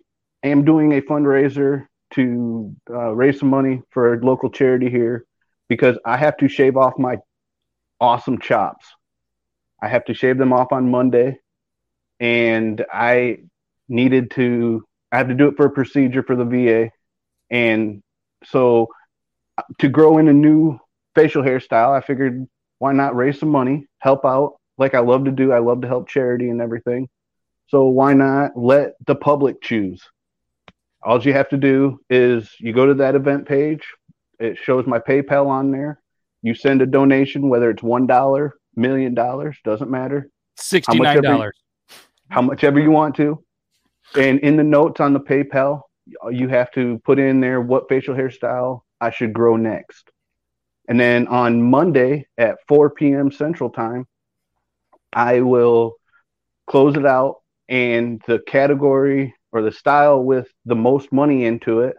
am 0.44 0.64
doing 0.64 0.94
a 0.94 1.02
fundraiser 1.02 1.88
to 2.12 2.76
uh, 2.90 3.14
raise 3.14 3.40
some 3.40 3.50
money 3.50 3.82
for 3.90 4.14
a 4.14 4.26
local 4.26 4.50
charity 4.50 4.90
here 4.90 5.26
because 5.68 5.98
I 6.06 6.18
have 6.18 6.38
to 6.38 6.48
shave 6.48 6.78
off 6.78 6.94
my 6.98 7.18
awesome 8.00 8.40
chops. 8.40 8.86
I 9.82 9.88
have 9.88 10.06
to 10.06 10.14
shave 10.14 10.38
them 10.38 10.54
off 10.54 10.72
on 10.72 10.92
Monday, 10.92 11.40
and 12.20 12.86
I 12.92 13.38
needed 13.90 14.32
to. 14.32 14.86
I 15.12 15.18
have 15.18 15.28
to 15.28 15.34
do 15.34 15.48
it 15.48 15.58
for 15.58 15.66
a 15.66 15.72
procedure 15.72 16.24
for 16.24 16.36
the 16.36 16.46
VA, 16.46 16.92
and 17.50 18.02
so 18.46 18.88
to 19.80 19.90
grow 19.90 20.18
in 20.18 20.28
a 20.28 20.34
new 20.34 20.80
facial 21.16 21.44
hairstyle, 21.44 21.92
I 21.92 22.02
figured 22.02 22.48
why 22.80 22.94
not 22.94 23.16
raise 23.16 23.40
some 23.40 23.50
money, 23.50 23.86
help 24.00 24.26
out 24.26 24.56
like 24.78 24.96
I 24.96 25.00
love 25.00 25.26
to 25.26 25.32
do. 25.32 25.52
I 25.52 25.60
love 25.60 25.82
to 25.82 25.88
help 25.88 26.08
charity 26.08 26.50
and 26.50 26.62
everything. 26.62 27.08
So 27.68 27.86
why 27.86 28.14
not 28.14 28.58
let 28.58 28.94
the 29.06 29.16
public 29.16 29.62
choose? 29.62 30.02
All 31.04 31.22
you 31.22 31.34
have 31.34 31.50
to 31.50 31.58
do 31.58 32.00
is 32.10 32.50
you 32.60 32.74
go 32.74 32.86
to 32.86 32.96
that 32.96 33.16
event 33.16 33.48
page. 33.48 33.84
It 34.40 34.58
shows 34.58 34.86
my 34.88 35.00
PayPal 35.00 35.48
on 35.48 35.72
there. 35.72 36.02
You 36.42 36.56
send 36.56 36.82
a 36.82 36.86
donation, 36.86 37.50
whether 37.50 37.70
it's 37.70 37.84
one 37.84 38.08
dollar, 38.08 38.56
million 38.76 39.14
dollars, 39.14 39.58
doesn't 39.64 39.90
matter. 39.90 40.30
Sixty 40.58 41.00
nine 41.00 41.22
dollars. 41.22 41.58
How 42.30 42.42
much 42.42 42.64
ever 42.64 42.80
you 42.80 42.92
want 42.92 43.16
to. 43.16 43.44
And 44.16 44.40
in 44.40 44.58
the 44.58 44.64
notes 44.64 45.00
on 45.00 45.14
the 45.14 45.20
PayPal, 45.20 45.82
you 46.32 46.48
have 46.48 46.72
to 46.72 47.00
put 47.06 47.20
in 47.20 47.40
there 47.40 47.62
what 47.62 47.88
facial 47.88 48.16
hairstyle 48.16 48.82
I 49.02 49.10
should 49.12 49.34
grow 49.34 49.58
next. 49.58 50.10
And 50.88 51.00
then 51.00 51.28
on 51.28 51.62
Monday 51.62 52.28
at 52.38 52.58
4 52.68 52.92
p.m. 52.92 53.32
Central 53.32 53.70
Time, 53.70 54.08
I 55.12 55.42
will 55.42 55.96
close 56.68 56.96
it 56.96 57.06
out, 57.06 57.42
and 57.68 58.22
the 58.28 58.40
category 58.48 59.34
or 59.52 59.62
the 59.62 59.72
style 59.72 60.24
with 60.24 60.48
the 60.66 60.76
most 60.76 61.12
money 61.12 61.44
into 61.46 61.82
it 61.82 61.98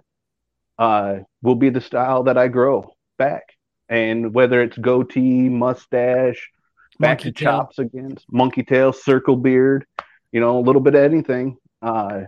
uh, 0.79 1.19
will 1.43 1.55
be 1.55 1.69
the 1.69 1.81
style 1.81 2.23
that 2.25 2.39
I 2.39 2.49
grow 2.49 2.95
back. 3.19 3.43
And 3.89 4.33
whether 4.33 4.63
it's 4.63 4.79
goatee, 4.79 5.49
mustache, 5.49 6.51
back 6.99 7.19
Monkey 7.19 7.33
to 7.33 7.33
tail. 7.33 7.53
chops 7.53 7.79
again, 7.79 8.17
monkey 8.31 8.63
tail, 8.63 8.93
circle 8.93 9.37
beard, 9.37 9.85
you 10.31 10.41
know, 10.41 10.59
a 10.59 10.63
little 10.63 10.81
bit 10.81 10.95
of 10.95 11.03
anything, 11.03 11.57
uh, 11.83 12.23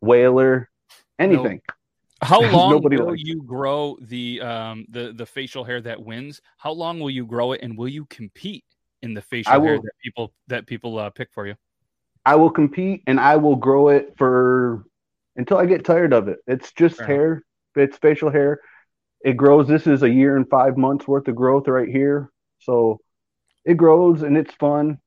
whaler, 0.00 0.68
anything. 1.18 1.62
How 2.22 2.40
long 2.50 2.82
will 2.82 3.14
you 3.14 3.42
grow 3.42 3.96
the 4.00 4.40
um 4.40 4.86
the 4.88 5.12
the 5.12 5.26
facial 5.26 5.64
hair 5.64 5.80
that 5.82 6.02
wins? 6.02 6.40
How 6.56 6.72
long 6.72 7.00
will 7.00 7.10
you 7.10 7.26
grow 7.26 7.52
it, 7.52 7.60
and 7.62 7.76
will 7.76 7.88
you 7.88 8.06
compete 8.06 8.64
in 9.02 9.14
the 9.14 9.22
facial 9.22 9.52
I 9.52 9.60
hair 9.60 9.78
that 9.78 9.92
people 10.02 10.32
that 10.48 10.66
people 10.66 10.98
uh, 10.98 11.10
pick 11.10 11.32
for 11.32 11.46
you? 11.46 11.54
I 12.24 12.34
will 12.34 12.50
compete 12.50 13.02
and 13.06 13.18
I 13.18 13.36
will 13.36 13.56
grow 13.56 13.88
it 13.88 14.14
for 14.18 14.84
until 15.36 15.56
I 15.56 15.66
get 15.66 15.84
tired 15.84 16.12
of 16.12 16.28
it. 16.28 16.38
It's 16.46 16.72
just 16.72 17.00
hair. 17.00 17.42
It's 17.74 17.96
facial 17.96 18.30
hair. 18.30 18.60
It 19.24 19.36
grows. 19.36 19.68
This 19.68 19.86
is 19.86 20.02
a 20.02 20.10
year 20.10 20.36
and 20.36 20.48
five 20.48 20.76
months 20.76 21.08
worth 21.08 21.28
of 21.28 21.36
growth 21.36 21.68
right 21.68 21.88
here. 21.88 22.30
So 22.58 23.00
it 23.64 23.76
grows 23.76 24.22
and 24.22 24.36
it's 24.36 24.52
fun. 24.54 24.98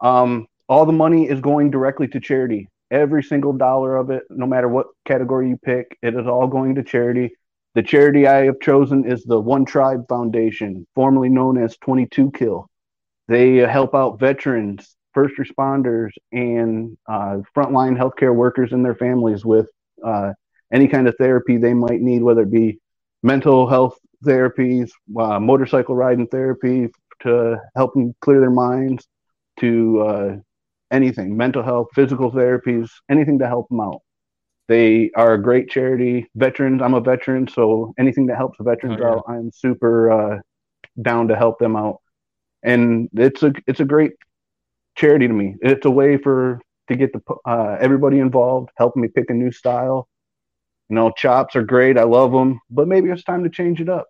Um, 0.00 0.48
all 0.68 0.84
the 0.84 0.92
money 0.92 1.28
is 1.28 1.40
going 1.40 1.70
directly 1.70 2.08
to 2.08 2.20
charity. 2.20 2.68
Every 2.90 3.22
single 3.22 3.52
dollar 3.52 3.96
of 3.96 4.10
it, 4.10 4.22
no 4.30 4.46
matter 4.46 4.68
what 4.68 4.86
category 5.04 5.48
you 5.48 5.56
pick, 5.56 5.98
it 6.02 6.14
is 6.14 6.26
all 6.26 6.46
going 6.46 6.76
to 6.76 6.84
charity. 6.84 7.30
The 7.74 7.82
charity 7.82 8.26
I 8.26 8.44
have 8.44 8.60
chosen 8.60 9.04
is 9.04 9.24
the 9.24 9.40
One 9.40 9.64
Tribe 9.64 10.04
Foundation, 10.08 10.86
formerly 10.94 11.28
known 11.28 11.58
as 11.58 11.76
22 11.78 12.30
Kill. 12.30 12.68
They 13.28 13.56
help 13.56 13.94
out 13.94 14.20
veterans, 14.20 14.96
first 15.12 15.34
responders, 15.36 16.10
and 16.32 16.96
uh, 17.08 17.38
frontline 17.54 17.98
healthcare 17.98 18.34
workers 18.34 18.72
and 18.72 18.84
their 18.84 18.94
families 18.94 19.44
with 19.44 19.66
uh, 20.04 20.32
any 20.72 20.86
kind 20.86 21.08
of 21.08 21.16
therapy 21.18 21.56
they 21.56 21.74
might 21.74 22.00
need, 22.00 22.22
whether 22.22 22.42
it 22.42 22.50
be 22.50 22.78
mental 23.22 23.68
health 23.68 23.98
therapies, 24.24 24.90
uh, 25.18 25.40
motorcycle 25.40 25.96
riding 25.96 26.26
therapy 26.28 26.88
to 27.20 27.56
help 27.74 27.94
them 27.94 28.14
clear 28.20 28.40
their 28.40 28.50
minds, 28.50 29.06
to 29.58 30.00
uh, 30.00 30.36
anything, 30.90 31.36
mental 31.36 31.62
health, 31.62 31.88
physical 31.94 32.30
therapies, 32.30 32.88
anything 33.10 33.38
to 33.40 33.46
help 33.46 33.68
them 33.68 33.80
out. 33.80 34.00
They 34.68 35.10
are 35.16 35.34
a 35.34 35.42
great 35.42 35.68
charity. 35.70 36.26
Veterans, 36.34 36.82
I'm 36.82 36.94
a 36.94 37.00
veteran, 37.00 37.46
so 37.48 37.94
anything 37.98 38.26
that 38.26 38.36
helps 38.36 38.58
veterans 38.60 38.98
Oh, 39.00 39.04
yeah. 39.04 39.10
out, 39.10 39.24
I'm 39.28 39.50
super 39.52 40.10
uh, 40.10 40.38
down 41.00 41.28
to 41.28 41.36
help 41.36 41.58
them 41.58 41.76
out. 41.76 42.00
And 42.62 43.08
it's 43.14 43.42
a 43.42 43.52
it's 43.66 43.80
a 43.80 43.84
great 43.84 44.12
charity 44.96 45.28
to 45.28 45.32
me. 45.34 45.54
It's 45.60 45.84
a 45.86 45.90
way 45.90 46.16
for 46.16 46.60
to 46.88 46.96
get 46.96 47.12
the 47.12 47.20
uh, 47.44 47.76
everybody 47.80 48.18
involved, 48.18 48.70
helping 48.76 49.02
me 49.02 49.08
pick 49.08 49.30
a 49.30 49.34
new 49.34 49.52
style. 49.52 50.08
You 50.88 50.96
know, 50.96 51.10
chops 51.10 51.54
are 51.56 51.62
great. 51.62 51.98
I 51.98 52.04
love 52.04 52.32
them, 52.32 52.60
but 52.70 52.88
maybe 52.88 53.10
it's 53.10 53.24
time 53.24 53.44
to 53.44 53.50
change 53.50 53.80
it 53.80 53.88
up. 53.88 54.06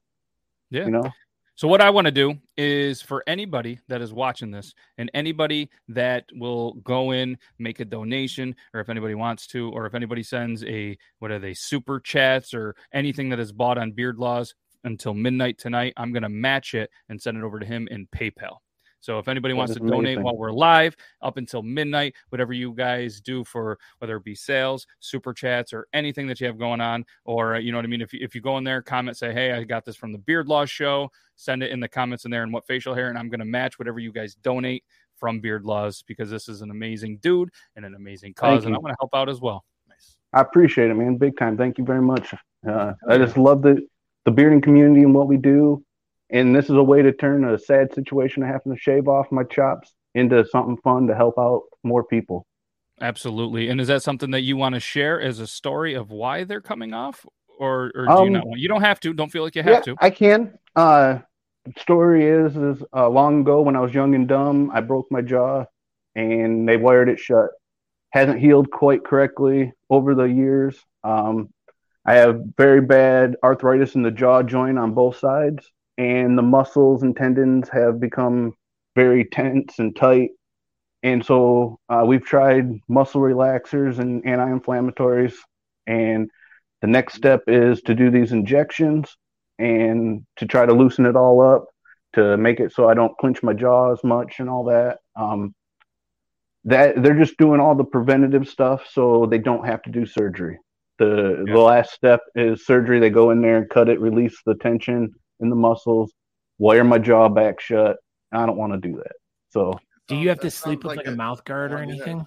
Yeah. 0.71 0.85
You 0.87 0.91
know, 0.93 1.11
So 1.57 1.69
what 1.69 1.81
I 1.81 1.89
want 1.89 2.05
to 2.05 2.11
do 2.11 2.35
is 2.59 3.01
for 3.01 3.25
anybody 3.27 3.81
that 3.89 4.03
is 4.03 4.13
watching 4.13 4.51
this 4.51 4.75
and 4.99 5.11
anybody 5.15 5.71
that 5.89 6.27
will 6.35 6.75
go 6.75 7.13
in, 7.13 7.39
make 7.59 7.81
a 7.81 7.85
donation, 7.87 8.55
or 8.75 8.81
if 8.81 8.91
anybody 8.91 9.15
wants 9.15 9.47
to, 9.49 9.71
or 9.71 9.87
if 9.87 9.95
anybody 9.95 10.23
sends 10.23 10.63
a 10.65 10.99
what 11.19 11.31
are 11.31 11.39
they, 11.39 11.55
super 11.55 11.99
chats 11.99 12.53
or 12.53 12.77
anything 12.93 13.31
that 13.31 13.41
is 13.41 13.53
bought 13.53 13.79
on 13.79 13.93
Beard 13.93 14.19
Laws 14.19 14.55
until 14.85 15.15
midnight 15.15 15.57
tonight, 15.57 15.95
I'm 15.97 16.13
gonna 16.13 16.29
match 16.29 16.75
it 16.75 16.91
and 17.09 17.21
send 17.21 17.39
it 17.39 17.43
over 17.43 17.59
to 17.59 17.65
him 17.65 17.89
in 17.91 18.07
PayPal. 18.09 18.59
So 19.01 19.19
if 19.19 19.29
anybody 19.29 19.55
That 19.55 19.59
wants 19.59 19.75
to 19.75 19.81
donate 19.81 20.21
while 20.21 20.37
we're 20.37 20.53
live 20.53 20.97
up 21.23 21.37
until 21.37 21.63
midnight, 21.63 22.15
whatever 22.31 22.53
you 22.53 22.73
guys 22.73 23.21
do 23.21 23.45
for 23.45 23.79
whether 23.99 24.17
it 24.17 24.25
be 24.25 24.35
sales, 24.35 24.87
super 25.01 25.33
chats, 25.33 25.73
or 25.73 25.87
anything 25.93 26.27
that 26.29 26.41
you 26.41 26.47
have 26.47 26.59
going 26.59 26.81
on, 26.81 27.05
or 27.25 27.55
uh, 27.55 27.59
you 27.59 27.73
know 27.73 27.79
what 27.79 27.85
I 27.85 27.89
mean. 27.89 28.01
If 28.01 28.13
you, 28.13 28.21
if 28.23 28.35
you 28.35 28.41
go 28.41 28.59
in 28.59 28.65
there, 28.65 28.83
comment, 28.83 29.17
say, 29.17 29.33
"Hey, 29.33 29.53
I 29.53 29.65
got 29.65 29.85
this 29.85 29.97
from 29.97 30.13
the 30.13 30.19
Beard 30.19 30.49
Law 30.49 30.65
Show," 30.65 31.11
send 31.37 31.63
it 31.63 31.71
in 31.71 31.81
the 31.81 31.89
comments 31.89 32.25
in 32.25 32.31
there 32.31 32.43
and 32.43 32.53
what 32.53 32.67
facial 32.67 32.95
hair, 32.95 33.09
and 33.09 33.19
I'm 33.19 33.29
going 33.29 33.41
to 33.41 33.47
match 33.47 33.79
whatever 33.79 34.01
you 34.01 34.13
guys 34.13 34.35
donate 34.35 34.85
from 35.17 35.41
Beard 35.41 35.65
Laws 35.65 36.03
because 36.07 36.31
this 36.31 36.49
is 36.49 36.61
an 36.63 36.71
amazing 36.71 37.19
dude 37.19 37.51
and 37.77 37.85
an 37.85 37.95
amazing 37.95 38.35
cause, 38.35 38.65
and 38.65 38.75
you. 38.75 38.77
I 38.77 38.79
want 38.79 38.93
to 38.93 38.97
help 39.01 39.15
out 39.15 39.29
as 39.29 39.41
well. 39.41 39.65
Nice. 39.89 40.17
I 40.33 40.41
appreciate 40.41 40.91
it, 40.91 40.95
man. 40.95 41.17
Big 41.17 41.37
time. 41.39 41.57
Thank 41.57 41.79
you 41.79 41.85
very 41.85 42.03
much. 42.03 42.35
Uh, 42.69 42.93
I 43.09 43.19
just 43.19 43.37
love 43.37 43.63
the 43.63 43.87
the 44.25 44.33
bearding 44.33 44.61
community 44.61 45.03
and 45.03 45.15
what 45.15 45.29
we 45.29 45.37
do. 45.37 45.85
And 46.31 46.55
this 46.55 46.65
is 46.65 46.77
a 46.77 46.83
way 46.83 47.03
to 47.03 47.13
turn 47.13 47.45
a 47.45 47.59
sad 47.59 47.95
situation 47.95 48.43
of 48.43 48.49
having 48.49 48.75
to 48.75 48.79
shave 48.81 49.07
off 49.09 49.31
my 49.31 49.45
chops 49.45 49.95
into 50.15 50.45
something 50.47 50.77
fun 50.79 51.07
to 51.07 51.15
help 51.15 51.39
out 51.39 51.63
more 51.85 52.03
people. 52.03 52.47
Absolutely. 53.01 53.69
And 53.69 53.81
is 53.81 53.89
that 53.89 54.03
something 54.03 54.31
that 54.31 54.41
you 54.41 54.57
want 54.57 54.75
to 54.75 54.81
share 54.81 55.21
as 55.21 55.39
a 55.39 55.47
story 55.47 55.95
of 55.95 56.11
why 56.11 56.45
they're 56.45 56.61
coming 56.63 56.95
off, 56.95 57.27
or 57.59 57.93
or 57.95 58.07
do 58.07 58.13
you 58.13 58.19
Um, 58.19 58.33
not 58.33 58.47
want? 58.47 58.61
You 58.61 58.69
don't 58.69 58.81
have 58.83 58.99
to. 59.01 59.13
Don't 59.13 59.31
feel 59.31 59.43
like 59.45 59.55
you 59.55 59.63
have 59.63 59.85
to. 59.85 59.97
I 60.01 60.11
can. 60.11 60.59
Uh, 60.75 61.19
story 61.79 62.25
is 62.25 62.57
is 62.57 62.83
uh, 62.95 63.09
long 63.09 63.43
ago 63.43 63.61
when 63.63 63.77
I 63.77 63.81
was 63.81 63.93
young 63.93 64.15
and 64.15 64.27
dumb, 64.27 64.71
I 64.73 64.81
broke 64.81 65.07
my 65.11 65.21
jaw, 65.21 65.67
and 66.15 66.69
they 66.69 66.77
wired 66.77 67.09
it 67.09 67.19
shut. 67.19 67.51
Hasn't 68.11 68.41
healed 68.41 68.71
quite 68.71 69.05
correctly 69.05 69.73
over 69.91 70.15
the 70.15 70.25
years. 70.25 70.79
Um, 71.05 71.51
I 72.07 72.15
have 72.15 72.41
very 72.57 72.81
bad 72.81 73.37
arthritis 73.45 73.95
in 73.95 74.03
the 74.03 74.11
jaw 74.11 74.43
joint 74.43 74.79
on 74.79 74.95
both 74.95 75.19
sides, 75.19 75.71
and 75.99 76.37
the 76.37 76.43
muscles 76.43 77.03
and 77.03 77.17
tendons 77.17 77.69
have 77.71 78.01
become 78.01 78.53
very 78.95 79.25
tense 79.25 79.79
and 79.79 79.95
tight. 79.97 80.31
And 81.03 81.25
so 81.25 81.79
uh, 81.89 82.05
we've 82.07 82.25
tried 82.25 82.81
muscle 82.89 83.21
relaxers 83.21 83.99
and 83.99 84.27
anti-inflammatories, 84.27 85.35
and 85.87 86.31
the 86.81 86.89
next 86.89 87.15
step 87.15 87.43
is 87.47 87.81
to 87.83 87.95
do 87.95 88.11
these 88.11 88.33
injections 88.33 89.17
and 89.59 90.27
to 90.37 90.47
try 90.47 90.67
to 90.67 90.73
loosen 90.75 91.07
it 91.07 91.17
all 91.17 91.41
up 91.41 91.67
to 92.15 92.37
make 92.37 92.61
it 92.61 92.73
so 92.73 92.89
I 92.89 92.95
don't 92.95 93.17
clench 93.19 93.43
my 93.43 93.53
jaw 93.53 93.93
as 93.93 94.03
much 94.03 94.41
and 94.41 94.49
all 94.51 94.65
that. 94.65 94.99
Um, 95.15 95.55
that 96.65 97.01
they're 97.03 97.19
just 97.19 97.39
doing 97.39 97.61
all 97.61 97.75
the 97.75 97.85
preventative 97.85 98.49
stuff 98.49 98.87
so 98.91 99.27
they 99.27 99.39
don't 99.39 99.65
have 99.67 99.83
to 99.83 99.91
do 99.91 100.05
surgery. 100.05 100.59
The 100.99 101.45
Yeah. 101.47 101.55
the 101.55 101.61
last 101.61 101.93
step 101.93 102.21
is 102.35 102.67
surgery. 102.67 102.99
They 102.99 103.11
go 103.11 103.31
in 103.31 103.41
there 103.41 103.59
and 103.59 103.69
cut 103.69 103.89
it, 103.89 104.01
release 104.01 104.37
the 104.45 104.55
tension 104.57 105.15
in 105.41 105.51
the 105.51 105.57
muscles, 105.57 106.13
wire 106.59 106.85
my 106.85 106.99
jaw 106.99 107.29
back 107.29 107.61
shut. 107.61 107.97
I 108.33 108.45
don't 108.47 108.57
want 108.57 108.73
to 108.73 108.79
do 108.89 108.97
that. 108.97 109.17
So 109.51 109.79
Do 110.09 110.17
you 110.17 110.29
have 110.29 110.41
to 110.41 110.51
sleep 110.51 110.85
with 110.85 110.97
like 110.97 111.07
a 111.07 111.11
mouth 111.13 111.45
guard 111.45 111.73
or 111.73 111.77
wanna 111.77 111.93
do 111.93 111.99
that. 111.99 112.09
anything? 112.09 112.27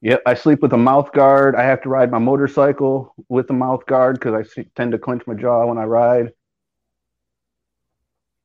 Yep, 0.00 0.22
I 0.26 0.34
sleep 0.34 0.62
with 0.62 0.72
a 0.72 0.76
mouth 0.78 1.12
guard. 1.12 1.56
I 1.56 1.64
have 1.64 1.82
to 1.82 1.88
ride 1.88 2.10
my 2.10 2.18
motorcycle 2.18 3.14
with 3.28 3.50
a 3.50 3.52
mouth 3.52 3.84
guard 3.86 4.14
because 4.16 4.32
I 4.34 4.42
se- 4.44 4.68
tend 4.76 4.92
to 4.92 4.98
clench 4.98 5.26
my 5.26 5.34
jaw 5.34 5.66
when 5.66 5.76
I 5.78 5.84
ride. 5.84 6.32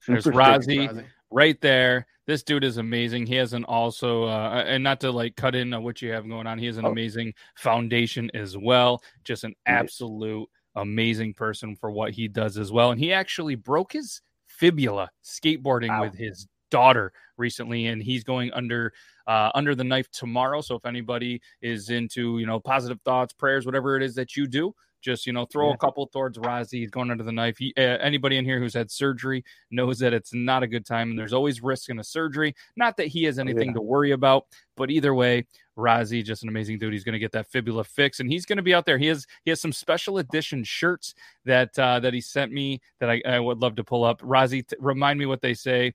There's 0.07 0.23
Super 0.23 0.37
Rozzy. 0.37 0.89
Rozzy. 0.89 1.05
right 1.31 1.59
there. 1.61 2.07
This 2.25 2.41
dude 2.43 2.63
is 2.63 2.77
amazing. 2.77 3.25
He 3.25 3.35
has 3.35 3.53
an 3.53 3.65
also, 3.65 4.23
uh, 4.23 4.63
and 4.65 4.83
not 4.83 4.99
to 5.01 5.11
like 5.11 5.35
cut 5.35 5.55
in 5.55 5.73
on 5.73 5.83
what 5.83 6.01
you 6.01 6.11
have 6.11 6.27
going 6.27 6.47
on. 6.47 6.57
He 6.57 6.65
has 6.67 6.77
an 6.77 6.85
Oh. 6.85 6.91
amazing 6.91 7.33
foundation 7.55 8.31
as 8.33 8.57
well. 8.57 9.01
Just 9.23 9.43
an 9.43 9.53
Nice. 9.67 9.75
absolute 9.81 10.49
amazing 10.75 11.33
person 11.33 11.75
for 11.75 11.91
what 11.91 12.11
he 12.11 12.27
does 12.27 12.57
as 12.57 12.71
well. 12.71 12.91
And 12.91 12.99
he 12.99 13.13
actually 13.13 13.55
broke 13.55 13.93
his 13.93 14.21
fibula 14.47 15.09
skateboarding 15.23 15.89
Wow. 15.89 16.01
with 16.01 16.15
his 16.15 16.47
daughter 16.71 17.11
recently, 17.37 17.87
and 17.87 18.01
he's 18.01 18.23
going 18.23 18.51
under 18.53 18.93
uh, 19.27 19.51
under 19.55 19.75
the 19.75 19.83
knife 19.83 20.09
tomorrow. 20.11 20.61
So 20.61 20.75
if 20.75 20.85
anybody 20.85 21.41
is 21.61 21.89
into 21.89 22.39
you 22.39 22.45
know 22.45 22.59
positive 22.59 22.99
thoughts, 23.05 23.33
prayers, 23.33 23.65
whatever 23.65 23.95
it 23.95 24.03
is 24.03 24.15
that 24.15 24.35
you 24.35 24.47
do. 24.47 24.73
Just 25.03 25.27
you 25.27 25.33
know, 25.33 25.45
throw 25.45 25.67
Yeah. 25.69 25.75
a 25.75 25.77
couple 25.77 26.07
towards 26.07 26.37
Rozzy. 26.37 26.79
He's 26.79 26.89
going 26.89 27.11
under 27.11 27.23
the 27.23 27.31
knife. 27.31 27.57
He, 27.57 27.73
uh, 27.77 27.81
anybody 27.81 28.37
in 28.37 28.45
here 28.45 28.59
who's 28.59 28.73
had 28.73 28.89
surgery 28.89 29.43
knows 29.69 29.99
that 29.99 30.13
it's 30.13 30.33
not 30.33 30.63
a 30.63 30.67
good 30.67 30.85
time 30.85 31.09
and 31.09 31.19
there's 31.19 31.33
always 31.33 31.61
risk 31.61 31.89
in 31.89 31.99
a 31.99 32.03
surgery. 32.03 32.55
Not 32.75 32.97
that 32.97 33.07
he 33.07 33.25
has 33.25 33.37
anything 33.37 33.67
yeah. 33.69 33.73
to 33.73 33.81
worry 33.81 34.11
about, 34.11 34.47
but 34.75 34.89
either 34.89 35.13
way, 35.13 35.45
Rozzy, 35.77 36.23
just 36.23 36.43
an 36.43 36.49
amazing 36.49 36.79
dude. 36.79 36.93
He's 36.93 37.03
going 37.03 37.13
to 37.13 37.19
get 37.19 37.33
that 37.33 37.47
fibula 37.47 37.83
fix 37.83 38.19
and 38.19 38.31
he's 38.31 38.45
going 38.45 38.57
to 38.57 38.63
be 38.63 38.73
out 38.73 38.85
there. 38.85 38.97
He 38.97 39.07
has 39.07 39.27
he 39.43 39.51
has 39.51 39.59
some 39.59 39.73
special 39.73 40.19
edition 40.19 40.63
shirts 40.63 41.13
that 41.45 41.77
uh, 41.77 41.99
that 41.99 42.13
he 42.13 42.21
sent 42.21 42.51
me 42.51 42.79
that 42.99 43.09
I, 43.09 43.21
I 43.25 43.39
would 43.39 43.59
love 43.59 43.75
to 43.75 43.83
pull 43.83 44.03
up. 44.03 44.21
Rozzy, 44.21 44.65
t- 44.65 44.77
remind 44.79 45.19
me 45.19 45.25
what 45.25 45.41
they 45.41 45.53
say. 45.53 45.93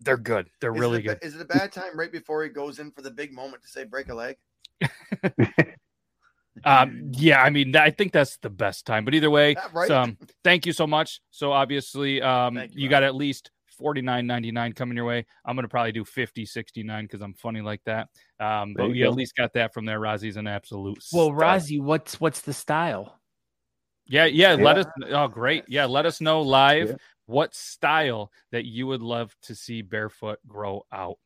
They're 0.00 0.16
good. 0.16 0.48
They're 0.60 0.74
Is 0.74 0.80
really 0.80 0.98
it 1.00 1.02
good. 1.02 1.18
Is 1.22 1.34
it 1.34 1.40
a 1.40 1.44
bad 1.44 1.72
time 1.72 1.98
right 1.98 2.10
before 2.10 2.42
he 2.42 2.48
goes 2.50 2.78
in 2.78 2.90
for 2.90 3.02
the 3.02 3.10
big 3.10 3.32
moment 3.32 3.62
to 3.62 3.68
say 3.68 3.84
break 3.84 4.08
a 4.08 4.14
leg? 4.14 4.36
Um, 6.64 7.10
yeah, 7.12 7.42
I 7.42 7.50
mean, 7.50 7.74
I 7.76 7.90
think 7.90 8.12
that's 8.12 8.36
the 8.38 8.50
best 8.50 8.86
time. 8.86 9.04
But 9.04 9.14
either 9.14 9.30
way, 9.30 9.56
right? 9.72 9.88
so, 9.88 9.98
um, 9.98 10.18
thank 10.44 10.66
you 10.66 10.72
so 10.72 10.86
much. 10.86 11.20
So 11.30 11.52
obviously, 11.52 12.20
um, 12.22 12.56
you, 12.56 12.68
you, 12.72 12.88
got 12.88 13.02
at 13.02 13.14
least 13.14 13.50
forty 13.78 14.02
nine 14.02 14.26
ninety 14.26 14.52
nine 14.52 14.72
coming 14.72 14.96
your 14.96 15.06
way. 15.06 15.24
I'm 15.44 15.56
gonna 15.56 15.68
probably 15.68 15.92
do 15.92 16.04
50 16.04 16.44
69 16.44 17.04
because 17.04 17.22
I'm 17.22 17.34
funny 17.34 17.60
like 17.60 17.82
that. 17.84 18.08
Um, 18.38 18.74
There 18.74 18.86
but 18.86 18.94
you 18.94 19.04
you 19.04 19.04
at 19.06 19.14
least 19.14 19.36
got 19.36 19.52
that 19.54 19.72
from 19.72 19.86
there. 19.86 20.00
Rozzy's 20.00 20.36
an 20.36 20.46
absolute. 20.46 21.02
Well, 21.12 21.28
stud. 21.28 21.38
Rozzy, 21.38 21.80
what's 21.80 22.20
what's 22.20 22.42
the 22.42 22.52
style? 22.52 23.18
Yeah, 24.06 24.26
yeah. 24.26 24.54
Let 24.54 24.78
us. 24.78 24.86
Oh, 25.08 25.28
great. 25.28 25.64
Yeah, 25.68 25.86
let 25.86 26.04
us 26.04 26.20
know 26.20 26.42
live 26.42 26.88
Yeah. 26.88 26.96
what 27.26 27.54
style 27.54 28.32
that 28.50 28.64
you 28.64 28.86
would 28.88 29.02
love 29.02 29.34
to 29.42 29.54
see 29.54 29.82
barefoot 29.82 30.40
grow 30.46 30.84
out. 30.92 31.16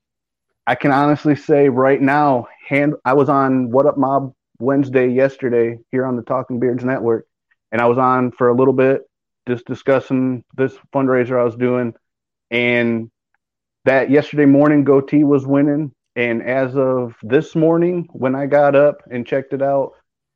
I 0.66 0.74
can 0.74 0.93
honestly 0.93 1.37
say 1.37 1.68
right 1.68 2.01
now, 2.01 2.47
hand 2.66 2.95
I 3.05 3.12
was 3.12 3.28
on 3.28 3.70
What 3.70 3.87
Up 3.87 3.99
Mob 3.99 4.35
Wednesday 4.59 5.09
yesterday 5.09 5.78
here 5.90 6.07
on 6.07 6.16
the 6.16 6.22
Talking 6.22 6.61
Beards 6.61 6.84
Network, 6.84 7.26
and 7.72 7.80
I 7.80 7.86
was 7.86 7.98
on 7.98 8.30
for 8.32 8.48
a 8.48 8.55
little 8.55 8.74
bit 8.74 9.02
just 9.46 9.66
discussing 9.66 10.44
this 10.57 10.74
fundraiser 10.94 11.38
I 11.38 11.44
was 11.44 11.57
doing, 11.57 11.94
and 12.50 13.11
that 13.84 14.11
yesterday 14.11 14.46
morning 14.46 14.84
goatee 14.84 15.24
was 15.24 15.46
winning, 15.46 15.92
and 16.16 16.42
as 16.42 16.76
of 16.76 17.14
this 17.22 17.55
morning 17.55 18.09
when 18.12 18.34
I 18.34 18.46
got 18.46 18.74
up 18.74 19.02
and 19.11 19.26
checked 19.26 19.52
it 19.52 19.62
out, 19.62 19.92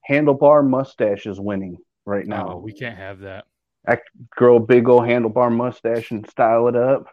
handlebar 0.09 0.69
mustache 0.69 1.27
is 1.27 1.41
winning 1.41 1.79
right 2.05 2.27
now. 2.27 2.49
No, 2.49 2.57
we 2.57 2.73
can't 2.73 2.97
have 2.97 3.21
that. 3.21 3.45
I 3.87 3.99
Grow 4.31 4.57
a 4.57 4.61
big 4.61 4.89
old 4.89 5.05
handlebar 5.05 5.55
mustache 5.55 6.11
and 6.11 6.29
style 6.29 6.69
it 6.69 6.77
up. 6.77 7.09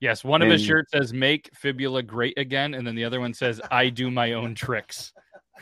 Yes, 0.00 0.22
one 0.22 0.42
of 0.42 0.50
his 0.50 0.62
shirts 0.62 0.92
says 0.92 1.12
"Make 1.12 1.50
fibula 1.54 2.02
great 2.02 2.38
again," 2.38 2.74
and 2.74 2.86
then 2.86 2.94
the 2.94 3.04
other 3.04 3.20
one 3.20 3.34
says 3.34 3.60
"I 3.70 3.88
do 3.88 4.10
my 4.10 4.32
own 4.32 4.54
tricks." 4.54 5.12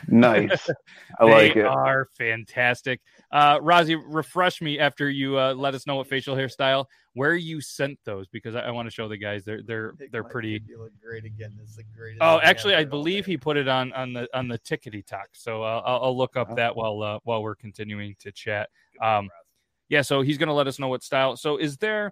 Nice. 0.07 0.69
I 1.19 1.25
they 1.25 1.31
like 1.31 1.55
it. 1.55 1.65
are 1.65 2.09
fantastic. 2.17 3.01
Uh, 3.31 3.59
Rozzy, 3.59 4.01
refresh 4.05 4.61
me 4.61 4.79
after 4.79 5.09
you 5.09 5.37
uh, 5.39 5.53
let 5.53 5.73
us 5.75 5.87
know 5.87 5.95
what 5.95 6.07
facial 6.07 6.35
hairstyle. 6.35 6.85
where 7.13 7.33
you 7.35 7.61
sent 7.61 7.97
those 8.05 8.27
because 8.27 8.55
I, 8.55 8.61
I 8.61 8.71
want 8.71 8.87
to 8.87 8.91
show 8.93 9.07
the 9.07 9.17
guys 9.17 9.45
they're 9.45 9.61
they're 9.63 9.93
they're 10.11 10.23
pretty. 10.23 10.61
You 10.67 10.79
look 10.81 10.91
great 11.01 11.25
again. 11.25 11.53
This 11.59 11.69
is 11.69 11.75
the 11.77 11.83
greatest. 11.97 12.21
Oh, 12.21 12.39
actually, 12.43 12.75
I 12.75 12.83
believe 12.85 13.25
day. 13.25 13.31
he 13.33 13.37
put 13.37 13.57
it 13.57 13.67
on 13.67 13.93
on 13.93 14.13
the 14.13 14.27
on 14.37 14.47
the 14.47 14.59
tickety 14.59 15.05
talk. 15.05 15.29
So 15.33 15.63
uh, 15.63 15.81
I'll, 15.85 16.03
I'll 16.05 16.17
look 16.17 16.35
up 16.37 16.49
Oh. 16.51 16.55
that 16.55 16.75
while 16.75 17.01
uh, 17.01 17.19
while 17.23 17.41
we're 17.41 17.55
continuing 17.55 18.15
to 18.19 18.31
chat. 18.31 18.69
Um, 19.01 19.29
yeah, 19.89 20.01
so 20.01 20.21
he's 20.21 20.37
going 20.37 20.47
to 20.47 20.53
let 20.53 20.67
us 20.67 20.79
know 20.79 20.87
what 20.87 21.03
style. 21.03 21.37
So 21.37 21.57
is 21.57 21.77
there, 21.77 22.11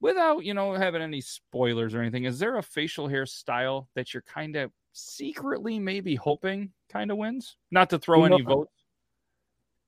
without 0.00 0.44
you 0.44 0.54
know 0.54 0.74
having 0.74 1.02
any 1.02 1.20
spoilers 1.20 1.94
or 1.94 2.00
anything, 2.00 2.24
is 2.24 2.38
there 2.38 2.56
a 2.56 2.62
facial 2.62 3.08
hairstyle 3.08 3.86
that 3.94 4.12
you're 4.12 4.22
kind 4.22 4.56
of 4.56 4.70
secretly 4.92 5.78
maybe 5.78 6.14
hoping 6.14 6.72
kind 6.90 7.10
of 7.10 7.16
wins? 7.16 7.56
Not 7.70 7.90
to 7.90 7.98
throw 7.98 8.24
You 8.24 8.30
know, 8.30 8.36
any 8.36 8.44
votes. 8.44 8.72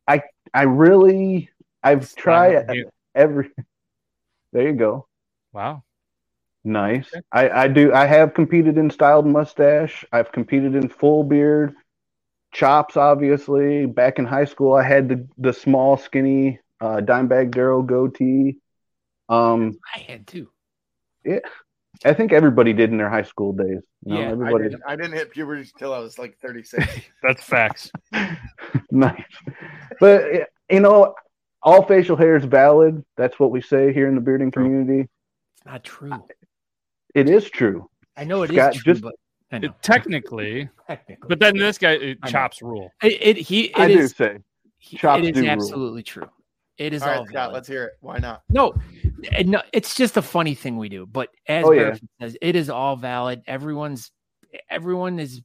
I 0.06 0.22
I 0.52 0.62
really, 0.62 1.50
I've 1.82 2.14
tried 2.14 2.66
every. 3.14 3.50
There 4.52 4.68
you 4.68 4.74
go. 4.74 5.06
Wow. 5.52 5.84
Nice. 6.64 7.10
I, 7.32 7.48
I 7.50 7.68
do. 7.68 7.92
I 7.92 8.06
have 8.06 8.34
competed 8.34 8.78
in 8.78 8.90
styled 8.90 9.26
mustache. 9.26 10.04
I've 10.12 10.30
competed 10.30 10.74
in 10.76 10.88
full 10.88 11.24
beard, 11.24 11.74
chops. 12.52 12.96
Obviously, 12.96 13.86
back 13.86 14.18
in 14.18 14.24
high 14.24 14.44
school, 14.44 14.74
I 14.74 14.84
had 14.84 15.08
the 15.08 15.26
the 15.38 15.52
small, 15.52 15.96
skinny 15.96 16.60
uh, 16.80 17.00
Dimebag 17.02 17.50
Darrell 17.50 17.82
goatee. 17.82 18.58
Um, 19.28 19.78
I 19.94 20.00
had 20.00 20.26
too. 20.26 20.50
I 22.04 22.12
think 22.12 22.32
everybody 22.32 22.72
did 22.72 22.90
in 22.90 22.96
their 22.98 23.10
high 23.10 23.22
school 23.22 23.52
days. 23.52 23.80
You 24.04 24.14
know, 24.14 24.20
Yeah, 24.20 24.24
I 24.26 24.28
I 24.28 24.32
everybody. 24.32 24.64
didn't, 24.64 24.82
I 24.86 24.96
didn't 24.96 25.12
hit 25.12 25.30
puberty 25.30 25.60
until 25.72 25.94
I 25.94 25.98
was 25.98 26.18
like 26.18 26.36
36. 26.38 26.86
That's 27.22 27.42
facts. 27.42 27.90
nice. 28.90 29.22
But 30.00 30.48
you 30.70 30.80
know, 30.80 31.14
all 31.62 31.84
facial 31.84 32.16
hair 32.16 32.36
is 32.36 32.44
valid. 32.44 33.04
That's 33.16 33.38
what 33.38 33.50
we 33.50 33.60
say 33.60 33.92
here 33.92 34.08
in 34.08 34.14
the 34.14 34.20
bearding 34.20 34.50
True. 34.50 34.64
community. 34.64 35.08
It's 35.56 35.66
not 35.66 35.84
true. 35.84 36.12
It 37.14 37.28
is 37.28 37.48
true. 37.50 37.88
I 38.16 38.24
know 38.24 38.42
it 38.42 38.50
is 38.50 38.56
Scott, 38.56 38.74
true, 38.74 38.94
just- 38.94 39.02
but 39.02 39.14
It- 39.62 39.70
technically, 39.82 40.68
technically, 40.86 41.28
but 41.28 41.38
then 41.38 41.56
this 41.56 41.78
guy 41.78 41.92
it, 41.92 42.18
chops 42.24 42.62
rule. 42.62 42.90
it, 43.02 43.18
it 43.20 43.36
he 43.36 43.64
it 43.66 43.78
I 43.78 43.88
is 43.88 44.12
do 44.14 44.24
say. 44.24 44.38
chops 44.96 45.18
it 45.20 45.24
is 45.26 45.32
do 45.34 45.42
rule. 45.42 45.50
absolutely 45.50 46.02
true. 46.02 46.28
It 46.78 46.92
is 46.94 47.02
all 47.02 47.08
all, 47.08 47.14
right, 47.16 47.28
Scott, 47.28 47.34
valid. 47.34 47.54
let's 47.54 47.68
hear 47.68 47.84
it. 47.84 47.92
Why 48.00 48.18
not? 48.18 48.42
No, 48.48 48.74
eh, 49.24 49.42
no, 49.46 49.62
it's 49.72 49.94
just 49.94 50.16
a 50.16 50.22
funny 50.22 50.54
thing 50.54 50.76
we 50.78 50.88
do. 50.88 51.06
But 51.06 51.28
as 51.46 51.64
Oh, 51.66 51.72
yeah. 51.72 51.96
Says, 52.20 52.36
it 52.40 52.56
is 52.56 52.70
all 52.70 52.96
valid. 52.96 53.42
Everyone's 53.46 54.10
everyone 54.70 55.18
is 55.18 55.42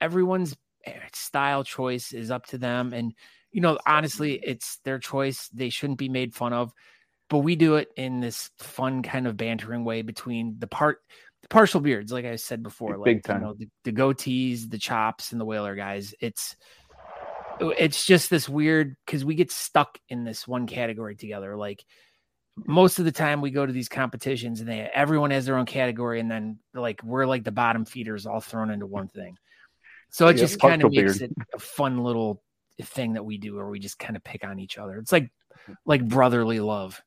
everyone's 0.00 0.56
eh, 0.84 0.92
style 1.14 1.64
choice 1.64 2.12
is 2.12 2.30
up 2.30 2.46
to 2.46 2.58
them, 2.58 2.92
and 2.92 3.14
you 3.50 3.60
know, 3.60 3.78
honestly, 3.86 4.40
it's 4.42 4.78
their 4.84 4.98
choice. 4.98 5.48
They 5.48 5.70
shouldn't 5.70 5.98
be 5.98 6.08
made 6.08 6.34
fun 6.34 6.52
of. 6.52 6.72
But 7.30 7.38
we 7.38 7.56
do 7.56 7.76
it 7.76 7.88
in 7.96 8.20
this 8.20 8.50
fun 8.58 9.02
kind 9.02 9.26
of 9.26 9.36
bantering 9.36 9.84
way 9.84 10.00
between 10.02 10.56
the 10.58 10.66
part 10.66 11.00
the 11.42 11.48
partial 11.48 11.80
beards, 11.80 12.12
like 12.12 12.24
I 12.24 12.36
said 12.36 12.62
before, 12.62 12.96
like 12.96 13.04
Big 13.04 13.24
time. 13.24 13.40
you 13.40 13.46
know, 13.46 13.54
the, 13.54 13.68
the 13.84 13.92
goatees, 13.92 14.68
the 14.68 14.78
chops, 14.78 15.32
and 15.32 15.40
the 15.40 15.44
whaler 15.44 15.74
guys. 15.74 16.14
It's 16.20 16.56
it's 17.60 18.04
just 18.04 18.30
this 18.30 18.48
weird 18.48 18.96
because 19.04 19.24
we 19.24 19.34
get 19.34 19.50
stuck 19.50 19.98
in 20.08 20.24
this 20.24 20.46
one 20.46 20.66
category 20.66 21.16
together. 21.16 21.56
Like 21.56 21.84
most 22.66 22.98
of 22.98 23.04
the 23.04 23.12
time 23.12 23.40
we 23.40 23.50
go 23.50 23.64
to 23.64 23.72
these 23.72 23.88
competitions 23.88 24.60
and 24.60 24.68
they 24.68 24.80
everyone 24.92 25.30
has 25.30 25.46
their 25.46 25.56
own 25.56 25.66
category 25.66 26.20
and 26.20 26.30
then 26.30 26.58
like 26.74 27.02
we're 27.04 27.26
like 27.26 27.44
the 27.44 27.52
bottom 27.52 27.84
feeders 27.84 28.26
all 28.26 28.40
thrown 28.40 28.70
into 28.70 28.86
one 28.86 29.08
thing. 29.08 29.36
So 30.10 30.28
it 30.28 30.36
Yeah, 30.36 30.42
just 30.42 30.60
kind 30.60 30.82
of 30.82 30.90
makes 30.90 31.18
beard. 31.18 31.30
it 31.30 31.36
a 31.54 31.58
fun 31.58 31.98
little 32.02 32.42
thing 32.82 33.14
that 33.14 33.24
we 33.24 33.38
do 33.38 33.56
where 33.56 33.68
we 33.68 33.78
just 33.78 33.98
kind 33.98 34.16
of 34.16 34.24
pick 34.24 34.44
on 34.44 34.58
each 34.58 34.78
other. 34.78 34.98
It's 34.98 35.12
like 35.12 35.30
like 35.84 36.06
brotherly 36.06 36.60
love. 36.60 37.00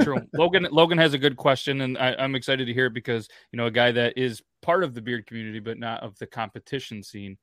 True. 0.00 0.22
Logan 0.32 0.66
Logan 0.70 0.98
has 0.98 1.12
a 1.14 1.18
good 1.18 1.36
question, 1.36 1.82
and 1.82 1.98
I, 1.98 2.14
I'm 2.18 2.34
excited 2.34 2.66
to 2.66 2.72
hear 2.72 2.86
it 2.86 2.94
because 2.94 3.28
you 3.52 3.58
know 3.58 3.66
a 3.66 3.70
guy 3.70 3.92
that 3.92 4.16
is 4.16 4.42
part 4.62 4.84
of 4.84 4.94
the 4.94 5.02
beard 5.02 5.26
community, 5.26 5.60
but 5.60 5.78
not 5.78 6.02
of 6.02 6.18
the 6.18 6.26
competition 6.26 7.02
scene. 7.02 7.36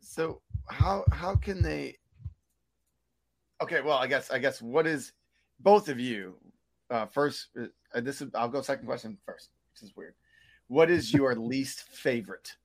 So 0.00 0.40
how 0.68 1.04
how 1.12 1.36
can 1.36 1.62
they? 1.62 1.96
Okay, 3.62 3.80
well, 3.80 3.98
I 3.98 4.06
guess 4.06 4.30
I 4.30 4.38
guess 4.38 4.62
what 4.62 4.86
is 4.86 5.12
both 5.60 5.88
of 5.88 5.98
you? 5.98 6.36
Uh, 6.90 7.06
first, 7.06 7.48
uh, 7.60 8.00
this 8.00 8.22
is 8.22 8.30
I'll 8.34 8.48
go 8.48 8.62
second 8.62 8.86
question 8.86 9.18
first. 9.26 9.50
which 9.72 9.88
is 9.88 9.96
weird. 9.96 10.14
What 10.68 10.90
is 10.90 11.12
your 11.12 11.34
least 11.34 11.82
favorite? 11.82 12.56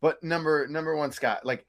But 0.00 0.22
number 0.22 0.66
number 0.68 0.96
one, 0.96 1.12
Scott, 1.12 1.44
like 1.44 1.66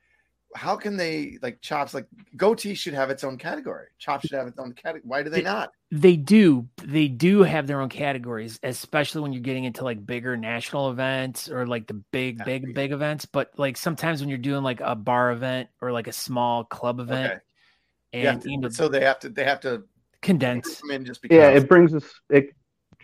how 0.56 0.76
can 0.76 0.98
they 0.98 1.38
like 1.42 1.62
chops 1.62 1.94
like 1.94 2.08
goatee 2.36 2.74
should 2.74 2.94
have 2.94 3.10
its 3.10 3.24
own 3.24 3.38
category. 3.38 3.88
Chops 4.00 4.28
should 4.28 4.38
have 4.38 4.48
its 4.48 4.58
own 4.60 4.74
category. 4.74 5.02
Why 5.06 5.24
do 5.24 5.30
they 5.30 5.42
not? 5.42 5.72
They 5.92 6.16
do. 6.16 6.68
They 6.84 7.08
do 7.08 7.44
have 7.44 7.68
their 7.68 7.82
own 7.82 7.90
categories, 7.90 8.60
especially 8.64 9.22
when 9.22 9.34
you're 9.34 9.42
getting 9.42 9.66
into 9.66 9.84
like 9.84 10.06
bigger 10.06 10.36
national 10.38 10.90
events 10.90 11.50
or 11.50 11.68
like 11.68 11.88
the 11.88 11.94
big, 12.12 12.40
Yeah, 12.40 12.46
big, 12.46 12.66
big. 12.66 12.76
big 12.76 12.92
events. 12.92 13.26
But 13.26 13.52
like 13.58 13.78
sometimes 13.78 14.20
when 14.22 14.30
you're 14.30 14.38
doing 14.38 14.64
like 14.64 14.82
a 14.82 14.96
bar 14.96 15.32
event 15.32 15.70
or 15.82 15.92
like 15.92 16.08
a 16.08 16.14
small 16.14 16.64
club 16.64 17.00
event, 17.00 17.34
Okay. 17.34 17.42
and 18.14 18.44
Yeah, 18.44 18.52
you 18.52 18.58
know, 18.60 18.70
so 18.70 18.88
they 18.88 19.02
have 19.02 19.20
to 19.20 19.30
they 19.30 19.44
have 19.44 19.60
to 19.62 19.84
condense. 20.22 20.82
come 20.82 20.92
in 20.92 21.06
just 21.06 21.22
because. 21.22 21.38
Yeah, 21.38 21.50
it 21.50 21.68
brings 21.70 21.94
us. 21.94 22.06
It 22.30 22.50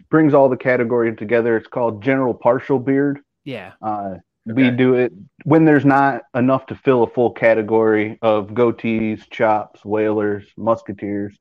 brings 0.09 0.33
all 0.33 0.49
the 0.49 0.57
categories 0.57 1.17
together. 1.17 1.57
It's 1.57 1.67
called 1.67 2.03
general 2.03 2.33
partial 2.33 2.79
beard. 2.79 3.19
Yeah, 3.45 3.73
Uh, 3.81 4.15
We 4.45 4.69
do 4.71 4.95
it 4.95 5.13
when 5.45 5.63
there's 5.63 5.85
not 5.85 6.23
enough 6.35 6.65
to 6.67 6.75
fill 6.75 7.03
a 7.03 7.07
full 7.07 7.31
category 7.31 8.19
of 8.21 8.49
goatees, 8.49 9.29
chops, 9.29 9.85
whalers, 9.85 10.45
musketeers, 10.57 11.37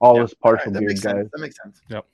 all 0.00 0.16
Yeah. 0.16 0.22
this 0.22 0.34
All 0.40 0.52
right, 0.52 0.58
partial 0.58 0.72
that 0.72 0.80
beard 0.80 0.92
guys. 0.92 1.02
sense. 1.02 1.30
That 1.32 1.40
makes 1.40 1.56
sense. 1.62 1.82
Yep. 1.90 2.06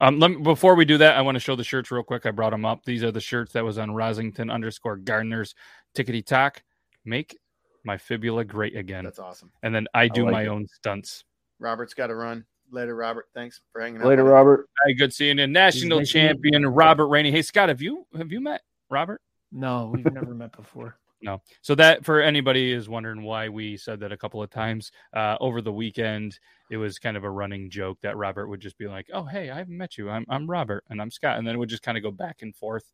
Um, 0.00 0.18
let 0.20 0.30
me, 0.32 0.36
before 0.42 0.74
we 0.76 0.84
do 0.84 0.98
that, 0.98 1.16
I 1.16 1.20
want 1.22 1.34
to 1.36 1.40
show 1.40 1.56
the 1.56 1.64
shirts 1.64 1.90
real 1.90 2.02
quick. 2.02 2.26
I 2.26 2.30
brought 2.32 2.50
them 2.50 2.64
up. 2.64 2.84
These 2.84 3.02
are 3.04 3.10
the 3.12 3.20
shirts 3.20 3.52
that 3.52 3.64
was 3.64 3.78
on 3.78 3.90
Rosington 3.90 4.52
underscore 4.52 4.96
Gardeners 4.96 5.54
tickety 5.96 6.24
tock. 6.24 6.62
Make 7.04 7.38
my 7.84 7.96
fibula 7.98 8.44
great 8.44 8.76
again, 8.76 9.02
That's 9.04 9.18
awesome. 9.18 9.50
and 9.64 9.74
then 9.74 9.88
I 9.94 10.06
do 10.08 10.24
like 10.24 10.32
my 10.32 10.42
it. 10.42 10.48
own 10.48 10.66
stunts. 10.68 11.24
Robert's 11.58 11.94
got 11.94 12.08
to 12.08 12.14
run 12.14 12.44
later. 12.70 12.94
Robert, 12.94 13.26
thanks 13.34 13.60
for 13.72 13.80
hanging 13.80 14.00
out. 14.00 14.06
Later. 14.06 14.22
Robert. 14.24 14.68
Hi, 14.84 14.92
good 14.92 15.12
seeing 15.12 15.38
you, 15.38 15.46
national 15.48 15.98
nice 16.00 16.12
to 16.12 16.18
meet 16.18 16.22
you. 16.22 16.28
champion 16.28 16.66
Robert 16.66 17.06
Rainey. 17.08 17.30
Hey, 17.32 17.42
Scott, 17.42 17.68
have 17.68 17.82
you 17.82 18.06
have 18.16 18.30
you 18.32 18.40
met 18.40 18.62
Robert? 18.90 19.20
No, 19.52 19.90
we've 19.94 20.10
never 20.12 20.34
met 20.34 20.56
before. 20.56 20.96
No. 21.24 21.40
So 21.60 21.76
that 21.76 22.04
for 22.04 22.20
anybody 22.20 22.72
is 22.72 22.88
wondering 22.88 23.22
why 23.22 23.48
we 23.48 23.76
said 23.76 24.00
that 24.00 24.10
a 24.10 24.16
couple 24.16 24.42
of 24.42 24.50
times 24.50 24.90
uh, 25.14 25.36
over 25.40 25.62
the 25.62 25.72
weekend, 25.72 26.40
it 26.68 26.78
was 26.78 26.98
kind 26.98 27.16
of 27.16 27.22
a 27.22 27.30
running 27.30 27.70
joke 27.70 27.98
that 28.02 28.16
Robert 28.16 28.48
would 28.48 28.58
just 28.58 28.76
be 28.76 28.88
like, 28.88 29.06
"Oh, 29.12 29.22
hey, 29.22 29.48
I 29.48 29.58
haven't 29.58 29.78
met 29.78 29.96
you. 29.96 30.10
I'm 30.10 30.26
I'm 30.28 30.50
Robert, 30.50 30.82
and 30.90 31.00
I'm 31.00 31.12
Scott," 31.12 31.38
and 31.38 31.46
then 31.46 31.54
it 31.54 31.58
would 31.58 31.68
just 31.68 31.84
kind 31.84 31.96
of 31.96 32.02
go 32.02 32.10
back 32.10 32.42
and 32.42 32.56
forth. 32.56 32.90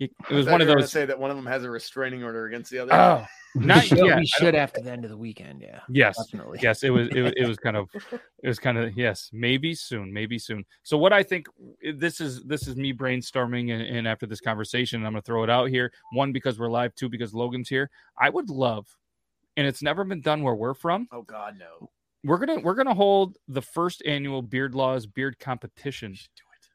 He, 0.00 0.06
it 0.30 0.34
was 0.34 0.46
thought 0.46 0.52
one 0.52 0.60
of 0.62 0.66
were 0.66 0.72
gonna 0.74 0.80
those. 0.82 0.90
say 0.92 1.04
that 1.04 1.18
one 1.20 1.30
of 1.30 1.36
them 1.36 1.46
has 1.46 1.62
a 1.62 1.70
restraining 1.70 2.24
order 2.24 2.46
against 2.46 2.70
the 2.72 2.78
other. 2.80 2.92
Oh, 2.92 3.24
not 3.54 3.84
should, 3.84 3.98
yet. 3.98 4.18
we 4.18 4.26
should 4.26 4.54
after 4.54 4.80
the 4.80 4.90
end 4.90 5.04
of 5.04 5.10
the 5.10 5.16
weekend. 5.16 5.60
Yeah, 5.60 5.80
Yes. 5.90 6.16
definitely. 6.26 6.58
Yes, 6.62 6.82
it 6.82 6.90
was. 6.90 7.08
It, 7.08 7.20
was- 7.20 7.32
it 7.36 7.46
was 7.46 7.58
kind 7.58 7.76
of. 7.76 7.88
It 8.42 8.48
was 8.48 8.58
kind 8.58 8.78
of. 8.78 8.96
Yes, 8.96 9.28
maybe 9.34 9.74
soon. 9.74 10.10
Maybe 10.10 10.38
soon. 10.38 10.64
So 10.82 10.96
what 10.96 11.12
I 11.12 11.22
think 11.22 11.46
this 11.94 12.20
is. 12.22 12.42
This 12.44 12.66
is 12.66 12.74
me 12.74 12.94
brainstorming, 12.94 13.70
and, 13.74 13.82
and 13.82 14.08
after 14.08 14.24
this 14.26 14.40
conversation, 14.40 15.04
I'm 15.04 15.12
going 15.12 15.20
to 15.20 15.26
throw 15.26 15.44
it 15.44 15.50
out 15.50 15.68
here. 15.68 15.92
One 16.12 16.32
because 16.32 16.58
we're 16.58 16.70
live. 16.70 16.94
Two 16.94 17.10
because 17.10 17.34
Logan's 17.34 17.68
here. 17.68 17.90
I 18.18 18.30
would 18.30 18.48
love, 18.48 18.86
and 19.58 19.66
it's 19.66 19.82
never 19.82 20.04
been 20.04 20.22
done 20.22 20.42
where 20.42 20.54
we're 20.54 20.72
from. 20.72 21.06
Oh 21.12 21.20
God, 21.20 21.56
no. 21.58 21.90
We're 22.24 22.38
gonna 22.38 22.60
we're 22.60 22.74
gonna 22.74 22.94
hold 22.94 23.36
the 23.48 23.60
first 23.62 24.02
annual 24.06 24.40
Beard 24.40 24.74
Laws 24.74 25.04
Beard 25.06 25.38
Competition. 25.38 26.16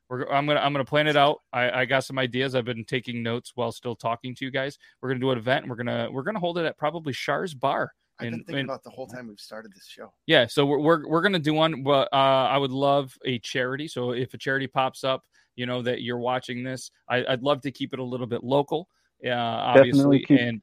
We're, 0.09 0.27
I'm 0.31 0.45
gonna 0.45 0.59
I'm 0.59 0.71
gonna 0.71 0.85
plan 0.85 1.07
it 1.07 1.15
out. 1.15 1.41
I, 1.51 1.81
I 1.81 1.85
got 1.85 2.03
some 2.03 2.19
ideas. 2.19 2.53
I've 2.55 2.65
been 2.65 2.85
taking 2.85 3.23
notes 3.23 3.53
while 3.55 3.71
still 3.71 3.95
talking 3.95 4.35
to 4.35 4.45
you 4.45 4.51
guys. 4.51 4.77
We're 5.01 5.09
gonna 5.09 5.19
do 5.19 5.31
an 5.31 5.37
event. 5.37 5.63
And 5.63 5.69
we're 5.69 5.77
gonna 5.77 6.09
we're 6.11 6.23
gonna 6.23 6.39
hold 6.39 6.57
it 6.57 6.65
at 6.65 6.77
probably 6.77 7.13
Char's 7.13 7.53
Bar. 7.53 7.91
I've 8.19 8.29
been 8.29 8.39
thinking 8.39 8.55
and- 8.59 8.69
about 8.69 8.83
the 8.83 8.91
whole 8.91 9.07
time 9.07 9.27
we've 9.27 9.39
started 9.39 9.73
this 9.73 9.87
show. 9.87 10.13
Yeah, 10.25 10.45
so 10.47 10.65
we're 10.65 10.79
we're, 10.79 11.07
we're 11.07 11.21
gonna 11.21 11.39
do 11.39 11.53
one, 11.53 11.83
but 11.83 12.07
uh, 12.13 12.15
I 12.15 12.57
would 12.57 12.71
love 12.71 13.17
a 13.25 13.39
charity. 13.39 13.87
So 13.87 14.11
if 14.11 14.33
a 14.33 14.37
charity 14.37 14.67
pops 14.67 15.03
up, 15.03 15.23
you 15.55 15.65
know 15.65 15.81
that 15.81 16.01
you're 16.01 16.19
watching 16.19 16.63
this, 16.63 16.91
I, 17.09 17.25
I'd 17.27 17.41
love 17.41 17.61
to 17.61 17.71
keep 17.71 17.91
it 17.93 17.99
a 17.99 18.03
little 18.03 18.27
bit 18.27 18.43
local, 18.43 18.87
uh, 19.25 19.31
obviously, 19.31 20.19
keep- 20.23 20.39
and 20.39 20.61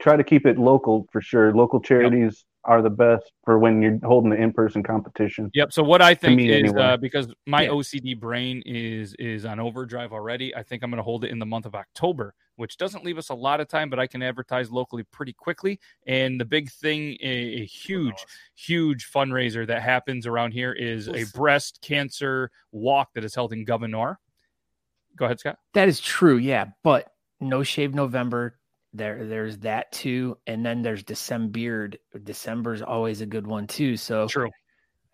Try 0.00 0.16
to 0.16 0.24
keep 0.24 0.46
it 0.46 0.58
local 0.58 1.06
for 1.12 1.20
sure. 1.20 1.52
Local 1.52 1.80
charities 1.80 2.44
are 2.64 2.82
the 2.82 2.90
best 2.90 3.32
for 3.44 3.58
when 3.58 3.80
you're 3.80 3.98
holding 4.04 4.30
the 4.30 4.36
in-person 4.36 4.82
competition. 4.82 5.50
Yep. 5.54 5.72
So 5.72 5.82
what 5.82 6.02
I 6.02 6.14
think 6.14 6.40
is 6.40 6.54
anyway. 6.70 6.82
uh, 6.82 6.96
because 6.96 7.32
my 7.46 7.62
Yeah. 7.62 7.70
OCD 7.70 8.18
brain 8.18 8.62
is 8.66 9.14
is 9.14 9.44
on 9.44 9.58
overdrive 9.58 10.12
already. 10.12 10.54
I 10.54 10.62
think 10.62 10.82
I'm 10.82 10.90
going 10.90 10.98
to 10.98 11.02
hold 11.04 11.24
it 11.24 11.30
in 11.30 11.38
the 11.38 11.46
month 11.46 11.66
of 11.66 11.74
October, 11.74 12.34
which 12.56 12.76
doesn't 12.76 13.04
leave 13.04 13.16
us 13.16 13.30
a 13.30 13.34
lot 13.34 13.60
of 13.60 13.68
time, 13.68 13.88
but 13.88 13.98
I 13.98 14.06
can 14.06 14.22
advertise 14.22 14.70
locally 14.70 15.02
pretty 15.04 15.32
quickly. 15.32 15.80
And 16.06 16.38
the 16.38 16.44
big 16.44 16.70
thing, 16.70 17.16
a, 17.22 17.62
a 17.62 17.64
huge, 17.64 18.26
huge 18.54 19.10
fundraiser 19.10 19.66
that 19.66 19.82
happens 19.82 20.26
around 20.26 20.52
here 20.52 20.72
is 20.72 21.08
a 21.08 21.24
breast 21.34 21.80
cancer 21.80 22.50
walk 22.70 23.14
that 23.14 23.24
is 23.24 23.34
held 23.34 23.52
in 23.52 23.64
Governor. 23.64 24.20
Go 25.16 25.24
ahead, 25.24 25.40
Scott. 25.40 25.58
That 25.74 25.88
is 25.88 26.00
true, 26.00 26.36
yeah. 26.36 26.66
But 26.84 27.10
no 27.40 27.62
shave 27.62 27.94
November. 27.94 28.57
There, 28.94 29.26
there's 29.26 29.58
that 29.58 29.92
too, 29.92 30.38
and 30.46 30.64
then 30.64 30.82
there's 30.82 31.02
December 31.02 31.50
beard. 31.50 31.98
December's 32.22 32.80
always 32.82 33.20
a 33.20 33.26
good 33.26 33.46
one 33.46 33.66
too. 33.66 33.96
So 33.96 34.26
True. 34.28 34.50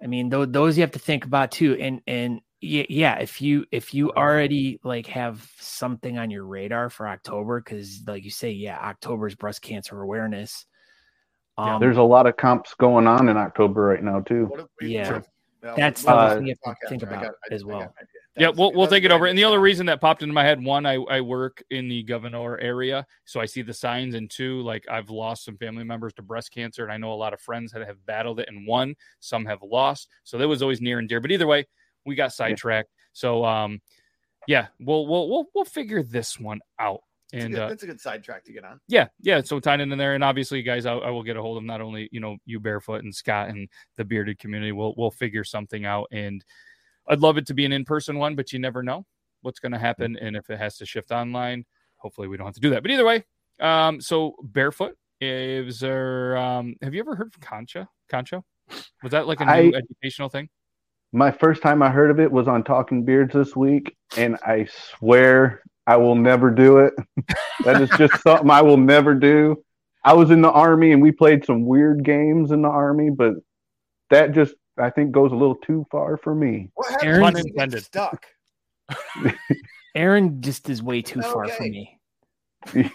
I 0.02 0.06
mean, 0.06 0.30
th- 0.30 0.48
those 0.50 0.76
you 0.76 0.82
have 0.82 0.92
to 0.92 0.98
think 0.98 1.24
about 1.24 1.50
too. 1.50 1.76
And 1.80 2.00
and 2.06 2.40
yeah, 2.60 2.84
yeah. 2.88 3.18
If 3.18 3.42
you 3.42 3.64
if 3.72 3.92
you 3.92 4.12
already 4.12 4.78
like 4.84 5.06
have 5.08 5.44
something 5.58 6.18
on 6.18 6.30
your 6.30 6.44
radar 6.44 6.88
for 6.88 7.08
October, 7.08 7.60
because 7.60 8.02
like 8.06 8.22
you 8.24 8.30
say, 8.30 8.50
yeah, 8.52 8.78
October's 8.78 9.34
breast 9.34 9.60
cancer 9.60 10.00
awareness. 10.00 10.66
Yeah, 11.58 11.74
Um, 11.74 11.80
there's 11.80 11.96
a 11.98 12.02
lot 12.02 12.26
of 12.26 12.36
comps 12.36 12.74
going 12.74 13.06
on 13.08 13.28
in 13.28 13.36
October 13.36 13.82
right 13.82 14.02
now 14.02 14.20
too. 14.20 14.46
What 14.46 14.68
we- 14.80 14.94
Yeah. 14.94 15.20
Well, 15.62 15.76
That's 15.76 16.04
well, 16.04 16.16
the 16.16 16.22
Uh, 16.22 16.34
thing 16.36 16.46
you 16.46 16.54
have 16.64 16.76
to 16.76 16.86
podcast, 16.86 16.88
think 16.90 17.02
I 17.02 17.06
got- 17.10 17.22
about 17.24 17.34
I- 17.50 17.54
as 17.54 17.62
I 17.62 17.66
well. 17.66 17.94
Yeah, 18.36 18.48
we'll 18.48 18.72
we'll 18.72 18.88
take 18.88 19.04
it 19.04 19.12
over. 19.12 19.26
And 19.26 19.38
the 19.38 19.44
other 19.44 19.60
reason 19.60 19.86
that 19.86 20.00
popped 20.00 20.22
into 20.22 20.32
my 20.34 20.42
head, 20.42 20.62
one, 20.62 20.86
I, 20.86 20.94
I 20.94 21.20
work 21.20 21.62
in 21.70 21.88
the 21.88 22.02
Governor 22.02 22.58
area, 22.58 23.06
so 23.24 23.40
I 23.40 23.46
see 23.46 23.62
the 23.62 23.72
signs, 23.74 24.14
and 24.16 24.28
two, 24.28 24.60
like 24.62 24.84
I've 24.90 25.08
lost 25.10 25.44
some 25.44 25.56
family 25.56 25.84
members 25.84 26.12
to 26.14 26.22
breast 26.22 26.52
cancer, 26.52 26.82
and 26.82 26.92
I 26.92 26.96
know 26.96 27.12
a 27.12 27.14
lot 27.14 27.32
of 27.32 27.40
friends 27.40 27.70
that 27.72 27.86
have 27.86 28.04
battled 28.06 28.40
it 28.40 28.48
and 28.48 28.66
won. 28.66 28.96
Some 29.20 29.44
have 29.46 29.62
lost, 29.62 30.08
so 30.24 30.36
that 30.38 30.48
was 30.48 30.62
always 30.62 30.80
near 30.80 30.98
and 30.98 31.08
dear. 31.08 31.20
But 31.20 31.30
either 31.30 31.46
way, 31.46 31.66
we 32.04 32.16
got 32.16 32.32
sidetracked. 32.32 32.90
So 33.12 33.44
um, 33.44 33.80
yeah, 34.48 34.66
we'll 34.80 35.06
we'll 35.06 35.28
we'll 35.30 35.46
we'll 35.54 35.64
figure 35.64 36.02
this 36.02 36.38
one 36.40 36.60
out. 36.80 37.02
It's 37.32 37.42
a 37.42 37.46
And 37.46 37.54
good- 37.54 37.62
uh, 37.62 37.68
that's 37.68 37.82
a 37.84 37.86
good 37.86 38.00
sidetrack 38.00 38.44
to 38.46 38.52
get 38.52 38.64
on. 38.64 38.80
yeah, 38.88 39.06
yeah. 39.20 39.42
So 39.42 39.60
tying 39.60 39.80
in 39.80 39.88
there, 39.90 40.14
and 40.16 40.24
obviously, 40.24 40.60
guys, 40.62 40.86
I, 40.86 40.94
I 40.94 41.10
will 41.10 41.22
get 41.22 41.36
a 41.36 41.40
hold 41.42 41.56
of 41.58 41.62
not 41.64 41.80
only 41.80 42.08
you 42.10 42.18
know 42.18 42.36
you 42.46 42.58
barefoot 42.58 43.04
and 43.04 43.14
Scott 43.14 43.48
and 43.48 43.68
the 43.96 44.04
bearded 44.04 44.40
community. 44.40 44.72
We'll 44.72 44.94
we'll 44.96 45.12
figure 45.12 45.44
something 45.44 45.84
out, 45.84 46.08
and 46.10 46.44
I'd 47.06 47.20
love 47.20 47.36
it 47.38 47.46
to 47.46 47.54
be 47.54 47.64
an 47.64 47.72
in 47.72 47.84
person 47.84 48.18
one, 48.18 48.34
but 48.34 48.52
you 48.52 48.58
never 48.58 48.82
know 48.82 49.04
what's 49.42 49.60
going 49.60 49.72
to 49.72 49.78
happen, 49.78 50.16
and 50.20 50.36
if 50.36 50.48
it 50.50 50.58
has 50.58 50.76
to 50.78 50.86
shift 50.86 51.10
online, 51.10 51.64
hopefully 51.96 52.28
we 52.28 52.36
don't 52.36 52.46
have 52.46 52.54
to 52.54 52.60
do 52.60 52.70
that. 52.70 52.82
But 52.82 52.90
either 52.90 53.04
way, 53.04 53.24
um, 53.60 54.00
so 54.00 54.36
barefoot 54.42 54.96
is 55.20 55.80
there. 55.80 56.36
Um, 56.36 56.76
have 56.82 56.94
you 56.94 57.00
ever 57.00 57.14
heard 57.14 57.28
of 57.28 57.40
Concha? 57.40 57.88
Concho? 58.08 58.44
Was 59.02 59.12
that 59.12 59.26
like 59.26 59.40
a 59.40 59.44
new 59.44 59.50
I- 59.74 59.78
educational 59.78 60.28
thing? 60.28 60.48
My 61.12 61.30
first 61.30 61.62
time 61.62 61.80
I 61.80 61.90
heard 61.90 62.10
of 62.10 62.18
it 62.18 62.32
was 62.32 62.48
on 62.48 62.64
Talking 62.64 63.04
Beards 63.04 63.32
this 63.32 63.54
week, 63.54 63.94
and 64.16 64.36
I 64.44 64.66
swear 64.98 65.62
I 65.86 65.96
will 65.96 66.16
never 66.16 66.50
do 66.50 66.78
it. 66.78 66.94
that 67.64 67.80
is 67.80 67.90
just 67.90 68.20
something 68.22 68.50
I 68.50 68.62
will 68.62 68.76
never 68.76 69.14
do. 69.14 69.62
I 70.02 70.12
was 70.12 70.30
in 70.30 70.42
the 70.42 70.50
army 70.50 70.92
and 70.92 71.00
we 71.00 71.12
played 71.12 71.44
some 71.44 71.64
weird 71.64 72.04
games 72.04 72.50
in 72.50 72.62
the 72.62 72.68
army, 72.68 73.10
but 73.10 73.34
that 74.10 74.32
just 74.32 74.54
I 74.78 74.90
think 74.90 75.12
goes 75.12 75.32
a 75.32 75.34
little 75.36 75.54
too 75.56 75.86
far 75.90 76.16
for 76.16 76.34
me. 76.34 76.70
What 76.74 76.90
happens 76.90 77.06
Aaron- 77.06 77.22
when 77.22 77.36
you 77.36 77.42
get 77.44 77.52
Unintended. 77.62 77.84
stuck? 77.84 78.26
Aaron 79.94 80.40
just 80.42 80.68
is 80.68 80.82
way 80.82 81.02
too 81.02 81.22
far 81.22 81.48
for 81.48 81.62
me. 81.62 82.00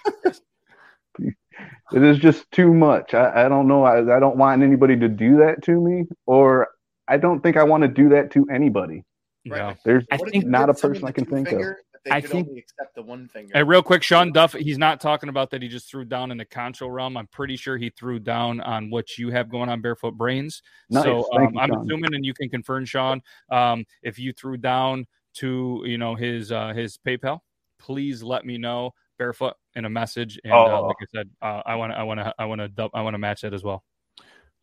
It 1.92 2.04
is 2.04 2.20
just 2.20 2.50
too 2.52 2.72
much. 2.74 3.14
I, 3.16 3.46
I 3.46 3.50
don't 3.50 3.68
know. 3.68 3.84
I, 3.84 4.16
I 4.16 4.20
don't 4.20 4.38
want 4.38 4.62
anybody 4.62 4.96
to 4.98 5.08
do 5.08 5.38
that 5.38 5.64
to 5.64 5.82
me, 5.82 6.06
or 6.28 6.68
I 7.08 7.18
don't 7.18 7.42
think 7.42 7.58
I 7.58 7.64
want 7.64 7.82
to 7.82 7.88
do 7.88 8.10
that 8.10 8.32
to 8.34 8.46
anybody. 8.52 9.04
Right. 9.48 9.58
No. 9.60 9.76
There's 9.84 10.06
I 10.12 10.18
think 10.18 10.46
not 10.46 10.70
a 10.70 10.74
person 10.76 11.04
I 11.06 11.12
can 11.12 11.26
two 11.26 11.32
think 11.32 11.52
of. 11.52 11.62
Finger, 12.04 12.06
but 12.06 12.10
They 12.10 12.16
I 12.18 12.22
could 12.22 12.30
think- 12.32 12.48
only 12.48 12.60
accept 12.60 12.96
the 12.96 13.02
one 13.02 13.28
finger. 13.28 13.52
Hey, 13.54 13.64
real 13.64 13.84
quick, 13.84 14.04
Sean 14.04 14.32
Duff, 14.32 14.54
he's 14.54 14.78
not 14.78 15.00
talking 15.02 15.30
about 15.30 15.50
that 15.52 15.62
he 15.62 15.68
just 15.68 15.90
threw 15.90 16.06
down 16.06 16.32
in 16.32 16.38
the 16.38 16.46
kancho 16.46 16.92
realm. 16.92 17.18
I'm 17.18 17.28
pretty 17.28 17.56
sure 17.56 17.78
he 17.78 17.90
threw 17.90 18.20
down 18.20 18.62
on 18.62 18.90
what 18.90 19.18
you 19.18 19.30
have 19.32 19.50
going 19.50 19.70
on 19.70 19.82
Barefoot 19.82 20.16
Brains. 20.18 20.62
Nice. 20.90 21.04
So 21.04 21.28
um, 21.34 21.54
you, 21.54 21.60
I'm 21.60 21.70
Sean. 21.70 21.86
assuming, 21.86 22.16
and 22.16 22.26
you 22.26 22.34
can 22.34 22.50
confirm, 22.50 22.86
Sean, 22.86 23.22
um, 23.52 23.86
if 24.04 24.18
you 24.20 24.34
threw 24.34 24.58
down 24.58 25.06
to 25.36 25.84
you 25.86 25.98
know 25.98 26.16
his 26.16 26.52
uh, 26.52 26.74
his 26.74 26.98
PayPal, 26.98 27.40
please 27.80 28.24
let 28.24 28.46
me 28.46 28.58
know 28.58 28.92
Barefoot 29.18 29.54
in 29.76 29.86
a 29.86 29.90
message. 29.90 30.40
And 30.44 30.54
uh, 30.54 30.80
Oh. 30.80 30.88
like 30.88 30.96
I 31.02 31.06
said, 31.14 31.30
uh, 31.42 31.62
I 31.66 31.76
want 31.76 31.92
to 31.94 31.98
I 31.98 32.04
want 32.04 32.20
to 32.20 32.34
I 32.40 32.46
want 32.46 32.76
to 32.76 32.90
I 32.94 33.02
want 33.02 33.14
to 33.14 33.18
match 33.20 33.42
that 33.42 33.54
as 33.54 33.64
well. 33.64 33.84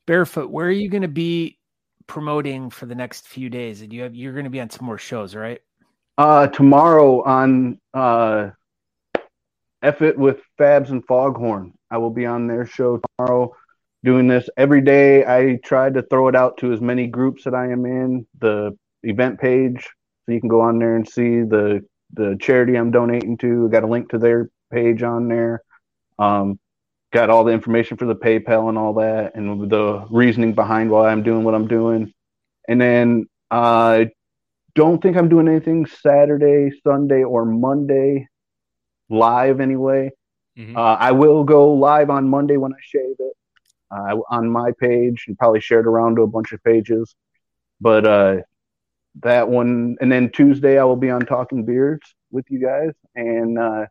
Barefoot, 0.06 0.50
where 0.50 0.66
are 0.66 0.70
you 0.70 0.88
going 0.88 1.02
to 1.02 1.08
be 1.08 1.58
promoting 2.06 2.70
for 2.70 2.86
the 2.86 2.94
next 2.94 3.26
few 3.28 3.50
days? 3.50 3.80
And 3.82 3.92
you 3.92 4.02
have 4.02 4.14
you're 4.14 4.32
going 4.32 4.44
to 4.44 4.50
be 4.50 4.60
on 4.60 4.70
some 4.70 4.86
more 4.86 4.98
shows, 4.98 5.34
right? 5.34 5.60
Uh, 6.18 6.46
tomorrow 6.46 7.22
on 7.22 7.78
uh, 7.92 8.48
F 9.82 10.00
It 10.00 10.18
with 10.18 10.40
Fabs 10.58 10.90
and 10.90 11.04
Foghorn. 11.04 11.74
I 11.90 11.98
will 11.98 12.10
be 12.10 12.24
on 12.24 12.46
their 12.46 12.64
show 12.64 13.00
tomorrow 13.18 13.54
doing 14.02 14.26
this 14.26 14.48
every 14.56 14.80
day. 14.80 15.26
I 15.26 15.58
tried 15.62 15.94
to 15.94 16.02
throw 16.02 16.28
it 16.28 16.34
out 16.34 16.56
to 16.58 16.72
as 16.72 16.80
many 16.80 17.06
groups 17.06 17.44
that 17.44 17.54
I 17.54 17.70
am 17.70 17.84
in, 17.84 18.26
the 18.38 18.76
event 19.02 19.38
page, 19.40 19.84
so 20.24 20.32
you 20.32 20.40
can 20.40 20.48
go 20.48 20.62
on 20.62 20.78
there 20.78 20.96
and 20.96 21.06
see 21.06 21.42
the 21.42 21.84
the 22.14 22.36
charity 22.40 22.76
I'm 22.76 22.90
donating 22.90 23.36
to. 23.38 23.66
I 23.66 23.70
Got 23.70 23.84
a 23.84 23.88
link 23.88 24.10
to 24.10 24.18
their 24.18 24.48
page 24.72 25.02
on 25.02 25.28
there. 25.28 25.62
Um, 26.18 26.58
got 27.12 27.28
all 27.28 27.44
the 27.44 27.52
information 27.52 27.98
for 27.98 28.06
the 28.06 28.16
PayPal 28.16 28.70
and 28.70 28.78
all 28.78 28.94
that, 28.94 29.34
and 29.34 29.70
the 29.70 30.06
reasoning 30.10 30.54
behind 30.54 30.90
why 30.90 31.10
I'm 31.10 31.22
doing 31.22 31.44
what 31.44 31.54
I'm 31.54 31.68
doing. 31.68 32.12
And 32.68 32.80
then 32.80 33.26
uh, 33.50 34.06
don't 34.76 35.02
think 35.02 35.16
I'm 35.16 35.28
doing 35.28 35.48
anything 35.48 35.86
Saturday, 35.86 36.70
Sunday, 36.86 37.24
or 37.24 37.44
Monday 37.44 38.28
live 39.08 39.60
anyway. 39.60 40.10
Mhm. 40.56 40.76
Uh, 40.76 40.96
I 41.00 41.12
will 41.12 41.44
go 41.44 41.72
live 41.74 42.10
on 42.10 42.28
Monday 42.28 42.56
when 42.56 42.72
I 42.72 42.76
shave 42.80 43.16
it 43.18 43.32
uh, 43.90 44.16
on 44.30 44.48
my 44.50 44.72
page 44.78 45.24
and 45.26 45.36
probably 45.38 45.60
share 45.60 45.80
it 45.80 45.86
around 45.86 46.16
to 46.16 46.22
a 46.22 46.26
bunch 46.26 46.52
of 46.52 46.62
pages. 46.62 47.14
But 47.80 48.06
uh, 48.06 48.36
that 49.22 49.48
one, 49.48 49.96
and 50.00 50.10
then 50.12 50.30
Tuesday 50.30 50.78
I 50.78 50.84
will 50.84 50.96
be 50.96 51.10
on 51.10 51.22
Talking 51.26 51.64
Beards 51.64 52.14
with 52.30 52.46
you 52.50 52.60
guys, 52.60 52.92
and 53.14 53.58
uh, 53.58 53.86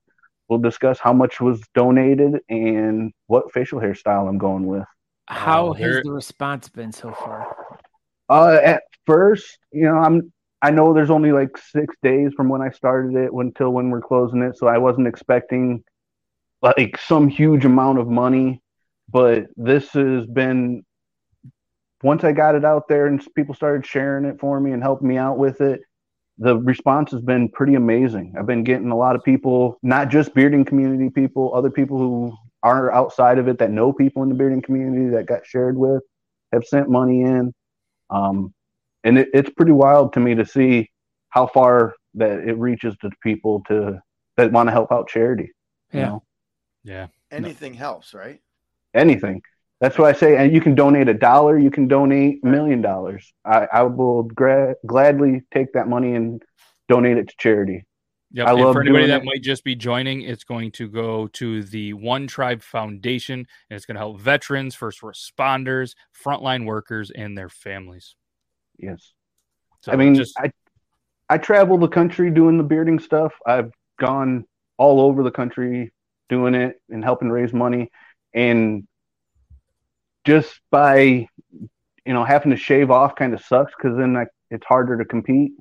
we'll 0.47 0.59
discuss 0.59 0.99
how 0.99 1.13
much 1.13 1.39
was 1.41 1.61
donated 1.73 2.39
and 2.49 3.11
what 3.27 3.51
facial 3.51 3.79
hairstyle 3.79 4.27
I'm 4.27 4.37
going 4.37 4.65
with. 4.65 4.85
How 5.27 5.69
Oh, 5.69 5.73
has 5.73 6.03
the 6.03 6.11
response 6.11 6.69
been 6.69 6.91
so 6.91 7.11
far? 7.11 7.55
Uh, 8.29 8.59
at 8.63 8.83
first, 9.05 9.57
you 9.71 9.83
know, 9.85 9.97
I'm 9.97 10.31
I 10.65 10.71
know 10.71 10.95
there's 10.95 11.11
only 11.11 11.31
like 11.31 11.59
six 11.59 11.93
days 12.01 12.31
from 12.35 12.49
when 12.49 12.63
I 12.63 12.71
started 12.71 13.15
it 13.15 13.31
until 13.31 13.69
when 13.69 13.91
we're 13.91 14.01
closing 14.01 14.41
it, 14.41 14.57
so 14.57 14.65
I 14.65 14.79
wasn't 14.79 15.05
expecting 15.07 15.83
like 16.63 16.97
some 16.97 17.27
huge 17.27 17.65
amount 17.65 17.99
of 17.99 18.07
money. 18.07 18.63
But 19.07 19.45
this 19.55 19.89
has 19.91 20.25
been 20.25 20.83
once 22.01 22.23
I 22.23 22.31
got 22.31 22.55
it 22.55 22.65
out 22.65 22.87
there 22.87 23.05
and 23.05 23.23
people 23.35 23.53
started 23.53 23.85
sharing 23.85 24.25
it 24.25 24.39
for 24.39 24.59
me 24.59 24.71
and 24.71 24.81
helping 24.81 25.07
me 25.07 25.17
out 25.17 25.37
with 25.37 25.61
it. 25.61 25.81
The 26.39 26.57
response 26.57 27.11
has 27.11 27.21
been 27.21 27.47
pretty 27.47 27.75
amazing. 27.75 28.33
I've 28.35 28.47
been 28.47 28.63
getting 28.63 28.89
a 28.89 28.97
lot 28.97 29.15
of 29.15 29.23
people, 29.23 29.77
not 29.83 30.09
just 30.09 30.33
bearding 30.33 30.65
community 30.65 31.11
people, 31.11 31.53
other 31.53 31.69
people 31.69 31.99
who 31.99 32.35
are 32.63 32.91
outside 32.91 33.37
of 33.37 33.47
it 33.47 33.59
that 33.59 33.69
know 33.69 33.93
people 33.93 34.23
in 34.23 34.29
the 34.29 34.35
bearding 34.35 34.63
community 34.63 35.11
that 35.15 35.27
got 35.27 35.45
shared 35.45 35.77
with, 35.77 36.01
have 36.51 36.65
sent 36.65 36.89
money 36.89 37.21
in. 37.21 37.53
Um, 38.09 38.51
and 39.05 39.17
it, 39.19 39.29
it's 39.33 39.49
pretty 39.51 39.71
wild 39.71 40.11
to 40.13 40.19
me 40.19 40.35
to 40.35 40.45
see 40.45 40.89
how 41.29 41.47
far 41.47 41.95
that 42.15 42.39
it 42.39 42.57
reaches 42.57 42.95
to 43.01 43.09
people 43.23 43.63
to 43.67 44.01
that 44.37 44.51
want 44.51 44.67
to 44.67 44.71
help 44.71 44.91
out 44.91 45.07
charity. 45.07 45.51
You 45.93 45.99
Yeah. 45.99 46.05
know, 46.07 46.23
Yeah. 46.83 47.07
Anything 47.31 47.73
helps, 47.73 48.13
right? 48.13 48.39
anything. 48.93 49.41
That's 49.81 49.97
why 49.97 50.09
I 50.09 50.13
say, 50.13 50.37
and 50.37 50.53
you 50.53 50.61
can 50.61 50.73
donate 50.73 51.09
a 51.09 51.13
dollar, 51.13 51.59
you 51.59 51.69
can 51.69 51.87
donate 51.89 52.39
a 52.43 52.47
million 52.47 52.81
dollars. 52.81 53.33
I, 53.43 53.67
I 53.73 53.83
will 53.83 54.23
gra- 54.23 54.75
gladly 54.85 55.41
take 55.53 55.73
that 55.73 55.89
money 55.89 56.15
and 56.15 56.41
donate 56.87 57.17
it 57.17 57.27
to 57.27 57.35
charity. 57.37 57.83
Yep. 58.31 58.47
I 58.47 58.51
and 58.51 58.61
love 58.61 58.73
for 58.73 58.81
anybody 58.81 59.07
that 59.07 59.23
it. 59.23 59.25
might 59.25 59.41
just 59.43 59.65
be 59.65 59.75
joining, 59.75 60.21
it's 60.21 60.45
going 60.45 60.71
to 60.73 60.87
go 60.87 61.27
to 61.27 61.61
the 61.63 61.91
One 61.91 62.25
Tribe 62.27 62.61
Foundation, 62.61 63.39
and 63.69 63.75
it's 63.75 63.85
going 63.85 63.95
to 63.95 63.99
help 63.99 64.21
veterans, 64.21 64.75
first 64.75 65.01
responders, 65.01 65.93
frontline 66.25 66.65
workers, 66.65 67.11
and 67.11 67.37
their 67.37 67.49
families. 67.49 68.15
Yes. 68.77 69.13
So 69.81 69.91
I 69.91 69.95
mean, 69.95 70.15
just 70.15 70.37
I 70.37 70.51
I 71.29 71.37
travel 71.37 71.77
the 71.77 71.87
country 71.87 72.29
doing 72.29 72.57
the 72.57 72.63
bearding 72.63 72.99
stuff. 72.99 73.33
I've 73.45 73.71
gone 73.99 74.45
all 74.77 74.99
over 75.01 75.23
the 75.23 75.31
country 75.31 75.91
doing 76.29 76.55
it 76.55 76.81
and 76.89 77.03
helping 77.03 77.29
raise 77.29 77.53
money, 77.53 77.89
and 78.33 78.87
just 80.25 80.59
by 80.71 81.27
you 82.05 82.13
know 82.13 82.23
having 82.23 82.51
to 82.51 82.57
shave 82.57 82.91
off 82.91 83.15
kind 83.15 83.33
of 83.33 83.41
sucks 83.43 83.73
because 83.77 83.97
then 83.97 84.13
like, 84.13 84.29
it's 84.49 84.65
harder 84.65 84.97
to 84.97 85.05
compete. 85.05 85.51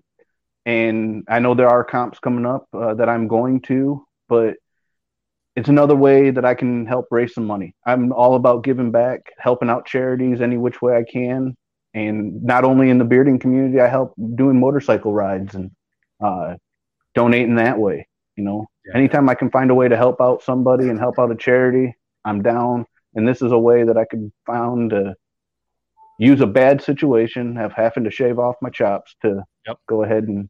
And 0.66 1.24
I 1.28 1.40
know 1.40 1.54
there 1.54 1.68
are 1.68 1.84
comps 1.84 2.18
coming 2.18 2.46
up 2.46 2.66
uh, 2.72 2.94
that 2.94 3.08
I'm 3.08 3.28
going 3.28 3.60
to, 3.62 4.06
but 4.28 4.54
it's 5.56 5.68
another 5.68 5.94
way 5.94 6.30
that 6.30 6.44
I 6.44 6.54
can 6.54 6.86
help 6.86 7.06
raise 7.10 7.34
some 7.34 7.46
money. 7.46 7.74
I'm 7.86 8.12
all 8.12 8.34
about 8.34 8.64
giving 8.64 8.90
back, 8.90 9.20
helping 9.38 9.70
out 9.70 9.86
charities 9.86 10.40
any 10.40 10.56
which 10.56 10.80
way 10.82 10.96
I 10.96 11.04
can, 11.04 11.54
and 11.95 12.42
not 12.42 12.64
only 12.64 12.90
in 12.90 12.99
the 12.99 13.05
bearding 13.05 13.38
community, 13.38 13.80
I 13.80 13.86
help 13.88 14.14
doing 14.34 14.59
motorcycle 14.59 15.12
rides 15.12 15.55
and 15.55 15.70
uh, 16.22 16.57
donating 17.14 17.55
that 17.57 17.78
way. 17.78 18.09
You 18.36 18.45
know, 18.45 18.66
Yeah. 18.84 18.97
anytime 18.97 19.28
I 19.28 19.34
can 19.34 19.51
find 19.51 19.70
a 19.70 19.74
way 19.74 19.88
to 19.88 19.97
help 19.97 20.20
out 20.20 20.42
somebody 20.42 20.88
and 20.88 20.99
help 20.99 21.18
out 21.18 21.30
a 21.30 21.36
charity, 21.36 21.95
I'm 22.24 22.42
down. 22.42 22.86
And 23.14 23.26
this 23.28 23.40
is 23.42 23.53
a 23.53 23.59
way 23.59 23.84
that 23.84 23.97
I 23.97 24.05
could 24.07 24.32
found 24.47 24.90
to 24.90 25.14
use 26.18 26.40
a 26.40 26.47
bad 26.47 26.82
situation, 26.82 27.55
have 27.57 27.72
having 27.72 28.05
to 28.05 28.11
shave 28.11 28.38
off 28.38 28.57
my 28.61 28.70
chops 28.70 29.14
to 29.22 29.45
Yep. 29.66 29.78
go 29.88 30.03
ahead 30.03 30.24
and 30.24 30.49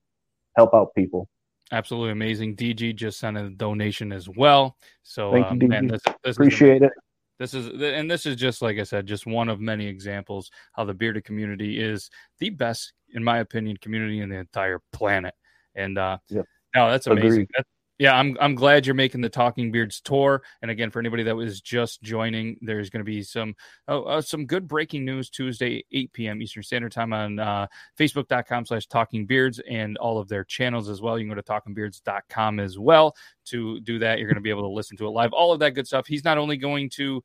help 0.56 0.74
out 0.74 0.94
people. 0.94 1.28
absolutely 1.72 2.12
amazing. 2.12 2.54
DG 2.56 2.94
just 2.94 3.18
sent 3.18 3.36
a 3.36 3.50
donation 3.50 4.12
as 4.12 4.28
well. 4.28 4.76
So 5.02 5.32
Thank 5.32 5.46
you, 5.46 5.52
um, 5.52 5.68
man, 5.68 5.84
DG. 5.88 5.90
this, 5.92 6.02
this 6.04 6.14
is 6.32 6.36
Appreciate 6.36 6.82
it. 6.82 6.92
This 7.38 7.52
is 7.54 7.66
and 7.82 8.10
this 8.10 8.26
is 8.26 8.36
just 8.36 8.62
like 8.62 8.78
I 8.78 8.84
said, 8.84 9.06
just 9.06 9.26
one 9.26 9.48
of 9.48 9.60
many 9.60 9.86
examples 9.86 10.50
how 10.72 10.84
the 10.84 10.94
bearded 10.94 11.24
community 11.24 11.80
is 11.80 12.08
the 12.38 12.50
best, 12.50 12.92
in 13.12 13.24
my 13.24 13.38
opinion, 13.38 13.76
community 13.78 14.20
in 14.20 14.28
the 14.28 14.36
entire 14.36 14.80
planet. 14.92 15.34
And 15.74 15.98
uh 15.98 16.18
Yep. 16.28 16.46
no, 16.74 16.90
that's 16.90 17.06
amazing. 17.06 17.48
That- 17.56 17.66
yeah, 17.98 18.16
I'm 18.16 18.36
I'm 18.40 18.56
glad 18.56 18.86
you're 18.86 18.94
making 18.94 19.20
the 19.20 19.28
Talking 19.28 19.70
Beards 19.70 20.00
tour. 20.00 20.42
And 20.62 20.70
again, 20.70 20.90
for 20.90 20.98
anybody 20.98 21.22
that 21.22 21.36
was 21.36 21.60
just 21.60 22.02
joining, 22.02 22.56
there's 22.60 22.90
going 22.90 23.00
to 23.00 23.04
be 23.04 23.22
some 23.22 23.54
oh, 23.86 24.02
uh, 24.02 24.20
some 24.20 24.46
good 24.46 24.66
breaking 24.66 25.04
news 25.04 25.30
Tuesday, 25.30 25.84
8 25.92 26.12
p.m. 26.12 26.42
Eastern 26.42 26.64
Standard 26.64 26.90
Time 26.90 27.12
on 27.12 27.38
uh, 27.38 27.66
Facebook.com 27.96 28.66
slash 28.66 28.86
Talking 28.88 29.26
Beards 29.26 29.60
and 29.70 29.96
all 29.98 30.18
of 30.18 30.28
their 30.28 30.42
channels 30.42 30.88
as 30.88 31.00
well. 31.00 31.18
You 31.18 31.26
can 31.26 31.36
go 31.36 31.40
to 31.40 31.42
talkingbeards.com 31.42 32.58
as 32.58 32.78
well 32.78 33.14
to 33.46 33.80
do 33.80 34.00
that. 34.00 34.18
You're 34.18 34.28
going 34.28 34.34
to 34.36 34.40
be 34.40 34.50
able 34.50 34.62
to 34.62 34.74
listen 34.74 34.96
to 34.96 35.06
it 35.06 35.10
live. 35.10 35.32
All 35.32 35.52
of 35.52 35.60
that 35.60 35.72
good 35.72 35.86
stuff. 35.86 36.08
He's 36.08 36.24
not 36.24 36.38
only 36.38 36.56
going 36.56 36.90
to 36.90 37.22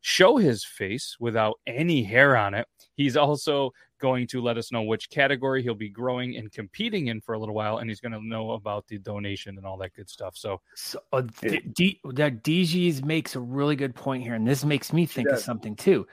show 0.00 0.36
his 0.36 0.64
face 0.64 1.16
without 1.18 1.58
any 1.66 2.04
hair 2.04 2.36
on 2.36 2.54
it, 2.54 2.68
he's 2.94 3.16
also 3.16 3.72
going 4.04 4.26
to 4.26 4.42
let 4.42 4.58
us 4.58 4.70
know 4.70 4.82
which 4.82 5.08
category 5.08 5.62
he'll 5.62 5.74
be 5.74 5.88
growing 5.88 6.36
and 6.36 6.52
competing 6.52 7.06
in 7.06 7.20
for 7.22 7.32
a 7.34 7.38
little 7.38 7.54
while, 7.54 7.78
and 7.78 7.88
he's 7.88 8.00
going 8.00 8.12
to 8.12 8.20
know 8.24 8.50
about 8.50 8.86
the 8.86 8.98
donation 8.98 9.56
and 9.56 9.64
all 9.66 9.78
that 9.78 9.94
good 9.94 10.10
stuff. 10.10 10.36
So, 10.36 10.60
So 10.74 10.98
uh, 11.12 11.22
D- 11.40 11.60
D- 11.74 12.00
that 12.12 12.42
DG's 12.44 13.02
makes 13.02 13.34
a 13.34 13.40
really 13.40 13.76
good 13.76 13.94
point 13.94 14.22
here, 14.22 14.34
and 14.34 14.46
this 14.46 14.62
makes 14.64 14.92
me 14.92 15.06
think 15.06 15.28
of 15.30 15.38
something 15.38 15.74
too. 15.74 16.06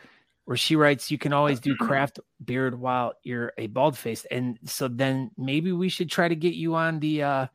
Where 0.46 0.56
she 0.58 0.76
writes, 0.78 1.12
"You 1.12 1.18
can 1.18 1.34
always 1.34 1.60
do 1.60 1.76
craft 1.88 2.20
beard 2.44 2.80
while 2.80 3.14
you're 3.24 3.52
a 3.58 3.68
bald 3.68 3.98
face," 3.98 4.26
and 4.32 4.58
so 4.64 4.88
then 4.88 5.32
maybe 5.38 5.72
we 5.74 5.90
should 5.90 6.10
try 6.10 6.28
to 6.30 6.36
get 6.36 6.54
you 6.56 6.76
on 6.76 7.00
the 7.00 7.24
uh 7.24 7.48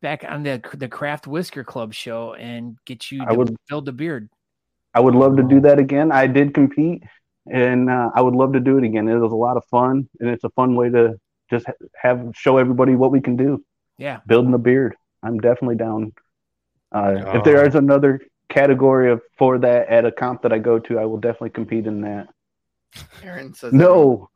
back 0.00 0.24
on 0.28 0.44
the 0.44 0.62
the 0.76 0.88
Craft 0.88 1.26
Whisker 1.26 1.64
Club 1.64 1.92
show 1.92 2.34
and 2.34 2.78
get 2.86 3.10
you 3.10 3.24
I 3.26 3.32
would- 3.32 3.56
build 3.68 3.88
a 3.88 3.92
beard. 3.92 4.30
I 4.94 5.00
would 5.00 5.14
love 5.14 5.36
to 5.36 5.42
do 5.42 5.60
that 5.60 5.78
again. 5.78 6.10
I 6.12 6.26
did 6.26 6.54
compete, 6.54 7.02
and 7.50 7.90
uh, 7.90 8.10
I 8.14 8.20
would 8.20 8.34
love 8.34 8.52
to 8.54 8.60
do 8.60 8.78
it 8.78 8.84
again. 8.84 9.08
It 9.08 9.16
was 9.16 9.32
a 9.32 9.36
lot 9.36 9.56
of 9.56 9.64
fun, 9.66 10.08
and 10.20 10.28
it's 10.30 10.44
a 10.44 10.50
fun 10.50 10.74
way 10.76 10.90
to 10.90 11.14
just 11.50 11.66
have 12.00 12.30
show 12.34 12.58
everybody 12.58 12.94
what 12.94 13.10
we 13.10 13.20
can 13.20 13.36
do. 13.36 13.64
Yeah, 13.98 14.20
Building 14.26 14.54
a 14.54 14.58
beard, 14.58 14.94
I'm 15.22 15.38
definitely 15.38 15.76
down. 15.76 16.12
Uh, 16.92 17.22
Oh. 17.26 17.38
If 17.38 17.44
there 17.44 17.66
is 17.66 17.74
another 17.74 18.20
category 18.48 19.10
of 19.10 19.20
for 19.36 19.58
that 19.58 19.88
at 19.88 20.04
a 20.04 20.12
comp 20.12 20.42
that 20.42 20.52
I 20.52 20.58
go 20.58 20.78
to, 20.78 20.98
I 20.98 21.04
will 21.04 21.18
definitely 21.18 21.50
compete 21.50 21.86
in 21.86 22.00
that. 22.02 22.28
Aaron 23.22 23.52
says 23.54 23.72
No, 23.72 24.30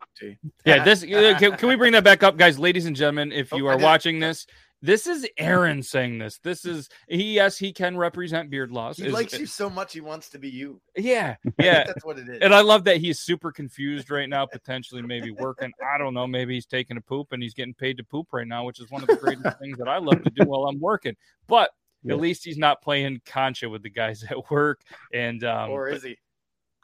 yeah, 0.65 0.85
this 0.85 1.03
uh, 1.03 1.37
can, 1.39 1.57
can 1.57 1.69
we 1.69 1.77
bring 1.77 1.93
that 1.93 2.05
back 2.05 2.23
up, 2.23 2.37
guys, 2.37 2.59
ladies 2.59 2.87
and 2.87 2.95
gentlemen? 2.95 3.33
If 3.33 3.53
you 3.53 3.67
Oh, 3.69 3.71
are 3.71 3.79
watching 3.79 4.21
this, 4.21 4.47
this 4.83 5.07
is 5.07 5.27
Aaron 5.39 5.81
saying 5.83 6.19
this. 6.19 6.39
This 6.39 6.65
is 6.65 6.89
he. 7.09 7.35
Yes, 7.35 7.57
he 7.57 7.73
can 7.73 7.97
represent 7.97 8.51
beard 8.51 8.73
laws. 8.73 8.97
He 8.97 9.07
Is- 9.07 9.13
likes 9.13 9.39
you 9.39 9.47
so 9.47 9.71
much 9.71 9.93
he 9.93 10.01
wants 10.01 10.29
to 10.31 10.39
be 10.39 10.51
you. 10.51 10.81
Yeah, 10.97 11.37
yeah. 11.59 11.85
that's 11.85 12.05
what 12.05 12.19
it 12.19 12.29
is. 12.29 12.39
And 12.43 12.53
I 12.53 12.61
love 12.63 12.83
that 12.85 12.97
he's 12.97 13.21
super 13.21 13.53
confused 13.53 14.11
right 14.11 14.29
now, 14.29 14.45
potentially 14.45 15.01
maybe 15.03 15.31
working. 15.31 15.73
I 15.95 15.99
don't 15.99 16.15
know. 16.15 16.27
Maybe 16.27 16.55
he's 16.55 16.67
taking 16.67 16.97
a 16.97 17.01
poop 17.01 17.31
and 17.33 17.41
he's 17.43 17.55
getting 17.55 17.75
paid 17.75 17.97
to 17.99 18.05
poop 18.05 18.29
right 18.33 18.47
now, 18.47 18.65
which 18.65 18.81
is 18.81 18.91
one 18.91 19.03
of 19.03 19.09
the 19.09 19.17
greatest 19.17 19.59
things 19.61 19.79
that 19.79 19.89
I 19.89 19.99
love 19.99 20.23
to 20.25 20.31
do 20.31 20.45
while 20.45 20.67
I'm 20.67 20.81
working. 20.81 21.15
But 21.47 21.71
Yeah. 22.03 22.15
at 22.15 22.21
least 22.21 22.45
he's 22.45 22.59
not 22.59 22.83
playing 22.83 23.21
concha 23.25 23.69
with 23.71 23.85
the 23.85 23.91
guys 23.91 24.25
at 24.29 24.51
work. 24.51 24.81
And 25.13 25.45
um, 25.45 25.71
or 25.71 25.91
but, 25.91 25.97
is 25.99 26.03
he? 26.03 26.19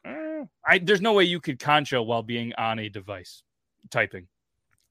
uh, 0.04 0.44
I 0.64 0.78
there's 0.78 1.00
no 1.00 1.14
way 1.14 1.24
you 1.24 1.40
could 1.40 1.58
concha 1.58 2.00
while 2.00 2.22
being 2.22 2.52
on 2.54 2.78
a 2.78 2.88
device 2.88 3.42
typing. 3.90 4.28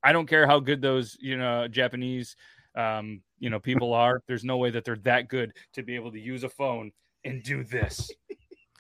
I 0.04 0.12
don't 0.12 0.28
care 0.28 0.46
how 0.46 0.60
good 0.60 0.82
those 0.82 1.18
you 1.22 1.38
know 1.38 1.68
Japanese 1.70 2.36
um, 2.78 3.22
you 3.40 3.50
know 3.50 3.60
people 3.72 3.94
are. 3.94 4.22
There's 4.28 4.44
no 4.46 4.58
way 4.58 4.70
that 4.72 4.86
they're 4.86 4.96
that 5.04 5.28
good 5.28 5.54
to 5.74 5.84
be 5.84 5.96
able 5.96 6.12
to 6.12 6.20
use 6.20 6.44
a 6.44 6.50
phone 6.50 6.92
and 7.26 7.44
do 7.44 7.64
this. 7.64 8.10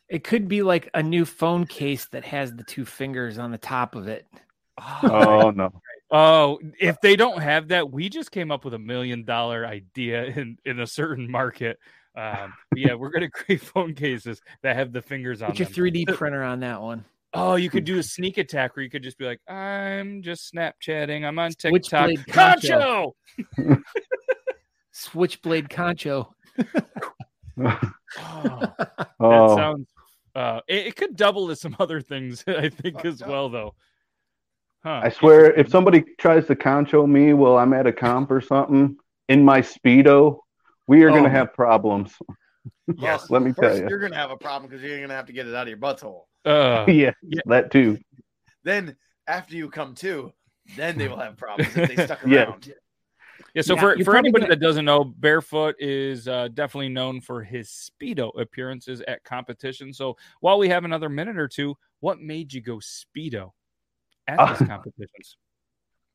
it 0.07 0.23
could 0.23 0.47
be 0.47 0.61
like 0.61 0.89
a 0.93 1.03
new 1.03 1.25
phone 1.25 1.65
case 1.65 2.05
that 2.09 2.23
has 2.25 2.53
the 2.55 2.63
two 2.63 2.85
fingers 2.85 3.37
on 3.37 3.51
the 3.51 3.57
top 3.57 3.95
of 3.95 4.07
it. 4.07 4.25
oh 5.03 5.51
no, 5.53 5.71
Oh, 6.09 6.59
if 6.79 7.01
they 7.01 7.15
don't 7.17 7.41
have 7.41 7.69
that, 7.69 7.91
we 7.91 8.07
just 8.07 8.31
came 8.31 8.51
up 8.51 8.63
with 8.63 8.73
a 8.73 8.79
million 8.79 9.25
dollar 9.25 9.65
idea 9.65 10.23
in 10.25 10.57
in 10.65 10.79
a 10.79 10.87
certain 10.87 11.29
market. 11.29 11.79
Um, 12.15 12.53
yeah, 12.75 12.93
we're 12.93 13.09
gonna 13.09 13.29
create 13.31 13.61
phone 13.61 13.93
cases 13.93 14.41
that 14.63 14.75
have 14.75 14.93
the 14.93 15.01
fingers 15.01 15.41
on 15.41 15.49
Put 15.49 15.59
your 15.59 15.67
them. 15.67 15.75
3D 15.75 16.15
printer 16.15 16.43
on 16.43 16.61
that 16.61 16.81
one. 16.81 17.03
Oh, 17.33 17.55
you 17.55 17.69
could 17.69 17.83
do 17.83 17.99
a 17.99 18.03
sneak 18.03 18.37
attack 18.37 18.75
where 18.75 18.83
you 18.83 18.89
could 18.89 19.03
just 19.03 19.17
be 19.17 19.25
like, 19.25 19.41
"I'm 19.47 20.21
just 20.21 20.53
Snapchatting. 20.53 21.25
I'm 21.25 21.37
on 21.39 21.51
TikTok." 21.51 22.09
Switchblade 22.11 22.25
Kancho. 22.27 23.11
Switchblade 24.91 25.69
kancho. 25.69 26.27
Oh, 27.59 27.79
that 28.77 29.09
oh, 29.19 29.55
sounds. 29.55 29.87
Uh, 30.33 30.61
it, 30.67 30.87
it 30.87 30.95
could 30.95 31.15
double 31.15 31.47
to 31.47 31.55
some 31.55 31.75
other 31.79 32.01
things, 32.01 32.43
I 32.47 32.69
think, 32.69 33.03
as 33.05 33.21
well, 33.21 33.49
though. 33.49 33.75
Huh. 34.83 35.01
I 35.03 35.09
swear, 35.09 35.51
if 35.53 35.69
somebody 35.69 36.03
tries 36.17 36.45
to 36.47 36.55
kancho 36.55 37.07
me 37.07 37.33
while 37.33 37.57
I'm 37.57 37.73
at 37.73 37.87
a 37.87 37.91
comp 37.93 38.31
or 38.31 38.41
something 38.41 38.95
in 39.27 39.43
my 39.43 39.61
speedo, 39.61 40.39
we 40.87 41.03
are 41.03 41.09
going 41.09 41.23
Oh. 41.23 41.27
to 41.27 41.31
have 41.31 41.53
problems. 41.53 42.13
Yes. 42.97 43.29
Let 43.29 43.41
me 43.41 43.53
tell 43.53 43.75
you. 43.75 43.87
you're 43.89 43.99
gonna 43.99 44.15
have 44.15 44.31
a 44.31 44.37
problem 44.37 44.69
because 44.69 44.83
you're 44.83 44.99
gonna 45.01 45.13
have 45.13 45.25
to 45.25 45.33
get 45.33 45.47
it 45.47 45.55
out 45.55 45.63
of 45.63 45.67
your 45.69 45.77
butthole. 45.77 46.21
Uh, 46.47 46.85
yeah, 46.91 47.11
Yeah. 47.23 47.41
that 47.45 47.71
too. 47.71 47.97
Then 48.63 48.95
after 49.27 49.55
you 49.55 49.69
come 49.69 49.95
to, 49.95 50.31
then 50.75 50.97
they 50.97 51.07
will 51.07 51.17
have 51.17 51.37
problems 51.37 51.75
if 51.75 51.95
they 51.95 52.05
stuck 52.05 52.23
around. 52.25 52.73
Yeah, 53.53 53.61
so 53.61 53.75
Yeah, 53.75 53.81
for, 53.81 54.03
for 54.03 54.15
anybody 54.17 54.43
gonna- 54.45 54.55
that 54.55 54.59
doesn't 54.61 54.85
know, 54.85 55.03
Barefoot 55.03 55.75
is 55.79 56.27
uh, 56.27 56.47
definitely 56.49 56.89
known 56.89 57.21
for 57.21 57.43
his 57.43 57.69
speedo 57.69 58.31
appearances 58.39 59.01
at 59.07 59.23
competition. 59.23 59.93
So 59.93 60.17
while 60.41 60.57
we 60.57 60.69
have 60.69 60.85
another 60.85 61.09
minute 61.09 61.37
or 61.37 61.47
two, 61.47 61.75
what 61.99 62.19
made 62.19 62.53
you 62.53 62.61
go 62.61 62.77
speedo 62.77 63.51
at 64.27 64.39
Uh, 64.39 64.53
these 64.53 64.67
competitions? 64.67 65.37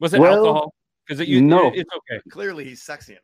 Was 0.00 0.14
it 0.14 0.20
well, 0.20 0.34
alcohol? 0.38 0.74
Because 1.06 1.20
it, 1.20 1.28
you, 1.28 1.40
no. 1.42 1.68
it- 1.68 1.78
it's 1.80 1.90
okay. 1.96 2.20
Clearly, 2.30 2.64
he's 2.64 2.82
sexy 2.82 3.16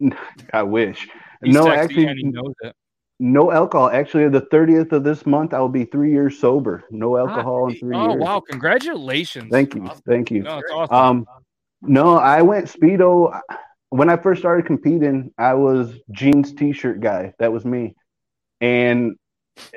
enough. 0.00 0.18
I 0.52 0.62
wish. 0.62 1.06
He's 1.44 1.54
no, 1.54 1.64
sexy 1.64 1.80
actually, 1.80 2.06
and 2.06 2.18
he 2.18 2.24
knows 2.24 2.54
it. 2.62 2.74
No 3.20 3.52
alcohol. 3.52 3.90
Actually, 3.90 4.28
the 4.30 4.40
30th 4.40 4.92
of 4.92 5.04
this 5.04 5.26
month, 5.26 5.52
I'll 5.52 5.68
be 5.68 5.84
three 5.84 6.10
years 6.10 6.38
sober. 6.38 6.84
No 6.90 7.18
alcohol 7.18 7.68
in 7.68 7.76
three 7.76 7.94
Oh 7.94 8.12
years. 8.12 8.22
Oh, 8.22 8.24
wow! 8.24 8.40
Congratulations. 8.40 9.50
Thank 9.50 9.74
you. 9.74 9.88
Thank 10.06 10.30
you. 10.30 10.42
No, 10.42 10.62
awesome. 10.72 10.96
Um, 10.96 11.26
no, 11.82 12.16
I 12.16 12.42
went 12.42 12.66
speedo 12.66 13.38
when 13.90 14.08
I 14.08 14.16
first 14.16 14.40
started 14.40 14.66
competing. 14.66 15.32
I 15.38 15.54
was 15.54 15.94
jeans 16.10 16.54
t-shirt 16.54 17.00
guy. 17.00 17.34
That 17.38 17.52
was 17.52 17.64
me, 17.64 17.94
and 18.60 19.16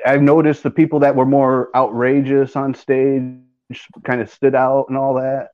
I've 0.04 0.22
noticed 0.22 0.62
the 0.62 0.70
people 0.70 1.00
that 1.00 1.14
were 1.14 1.26
more 1.26 1.68
outrageous 1.76 2.56
on 2.56 2.74
stage 2.74 3.34
kind 4.04 4.22
of 4.22 4.30
stood 4.30 4.54
out 4.54 4.86
and 4.88 4.96
all 4.96 5.14
that. 5.14 5.48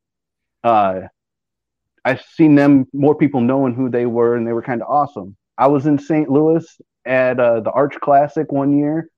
Uh, 0.63 1.09
I've 2.05 2.23
seen 2.23 2.55
them 2.55 2.87
more 2.93 3.17
people 3.17 3.41
knowing 3.41 3.75
who 3.75 3.91
they 3.91 4.07
were, 4.07 4.37
and 4.37 4.47
they 4.47 4.53
were 4.53 4.63
kind 4.63 4.81
of 4.81 4.89
awesome. 4.89 5.37
I 5.59 5.67
was 5.67 5.87
in 5.87 5.99
St. 5.99 6.31
Louis 6.31 6.65
at 7.05 7.41
uh, 7.41 7.61
the 7.61 7.71
Arch 7.71 7.95
Classic 8.01 8.51
one 8.51 8.77
year, 8.77 9.09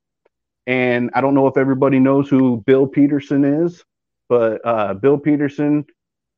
and 0.66 1.11
I 1.14 1.20
don't 1.20 1.35
know 1.35 1.47
if 1.47 1.57
everybody 1.57 1.99
knows 1.99 2.28
who 2.28 2.62
Bill 2.66 2.87
Peterson 2.87 3.45
is, 3.45 3.85
but 4.28 4.61
uh, 4.64 4.95
Bill 4.95 5.18
Peterson 5.18 5.85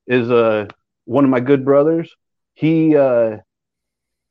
is 0.06 0.30
uh, 0.30 0.66
one 1.04 1.24
of 1.24 1.30
my 1.30 1.40
good 1.40 1.64
brothers. 1.64 2.14
He 2.54 2.96
uh, 2.96 3.38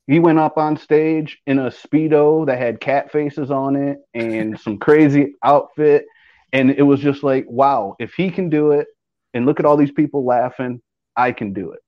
he 0.07 0.19
went 0.19 0.39
up 0.39 0.57
on 0.57 0.77
stage 0.77 1.39
in 1.45 1.59
a 1.59 1.69
speedo 1.69 2.45
that 2.47 2.57
had 2.57 2.79
cat 2.79 3.11
faces 3.11 3.51
on 3.51 3.75
it 3.75 3.99
and 4.13 4.59
some 4.61 4.77
crazy 4.77 5.35
outfit, 5.43 6.05
and 6.51 6.71
it 6.71 6.83
was 6.83 6.99
just 6.99 7.23
like, 7.23 7.45
wow, 7.47 7.95
if 7.99 8.13
he 8.13 8.29
can 8.29 8.49
do 8.49 8.71
it, 8.71 8.87
and 9.33 9.45
look 9.45 9.59
at 9.59 9.65
all 9.65 9.77
these 9.77 9.91
people 9.91 10.25
laughing, 10.25 10.81
I 11.15 11.31
can 11.31 11.53
do 11.53 11.71
it. 11.71 11.79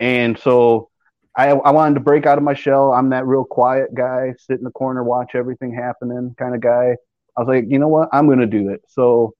And 0.00 0.38
so 0.38 0.90
I, 1.38 1.50
I 1.50 1.70
wanted 1.70 1.94
to 1.94 2.00
break 2.00 2.26
out 2.26 2.36
of 2.36 2.42
my 2.42 2.54
shell. 2.54 2.92
I'm 2.92 3.10
that 3.10 3.24
real 3.24 3.44
quiet 3.44 3.94
guy, 3.94 4.34
sit 4.38 4.58
in 4.58 4.64
the 4.64 4.72
corner, 4.72 5.04
watch 5.04 5.36
everything 5.36 5.72
happening 5.72 6.34
kind 6.36 6.52
of 6.54 6.60
guy. 6.60 6.96
I 7.36 7.40
was 7.40 7.46
like, 7.46 7.66
you 7.68 7.78
know 7.78 7.86
what? 7.86 8.08
I'm 8.12 8.26
going 8.26 8.40
to 8.40 8.46
do 8.46 8.70
it. 8.70 8.82
So 8.88 9.34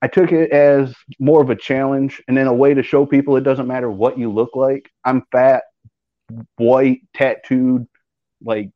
I 0.00 0.08
took 0.08 0.32
it 0.32 0.50
as 0.52 0.94
more 1.18 1.42
of 1.42 1.50
a 1.50 1.54
challenge 1.54 2.22
and 2.26 2.36
then 2.36 2.46
a 2.46 2.54
way 2.54 2.72
to 2.72 2.82
show 2.82 3.04
people 3.04 3.36
it 3.36 3.44
doesn't 3.44 3.66
matter 3.66 3.90
what 3.90 4.18
you 4.18 4.32
look 4.32 4.56
like. 4.56 4.90
I'm 5.04 5.22
fat, 5.30 5.64
white, 6.56 7.00
tattooed, 7.14 7.86
like 8.42 8.70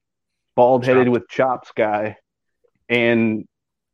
bald 0.55 0.85
headed 0.85 1.09
with 1.09 1.29
chops 1.29 1.73
guy. 1.75 2.17
And 2.91 3.47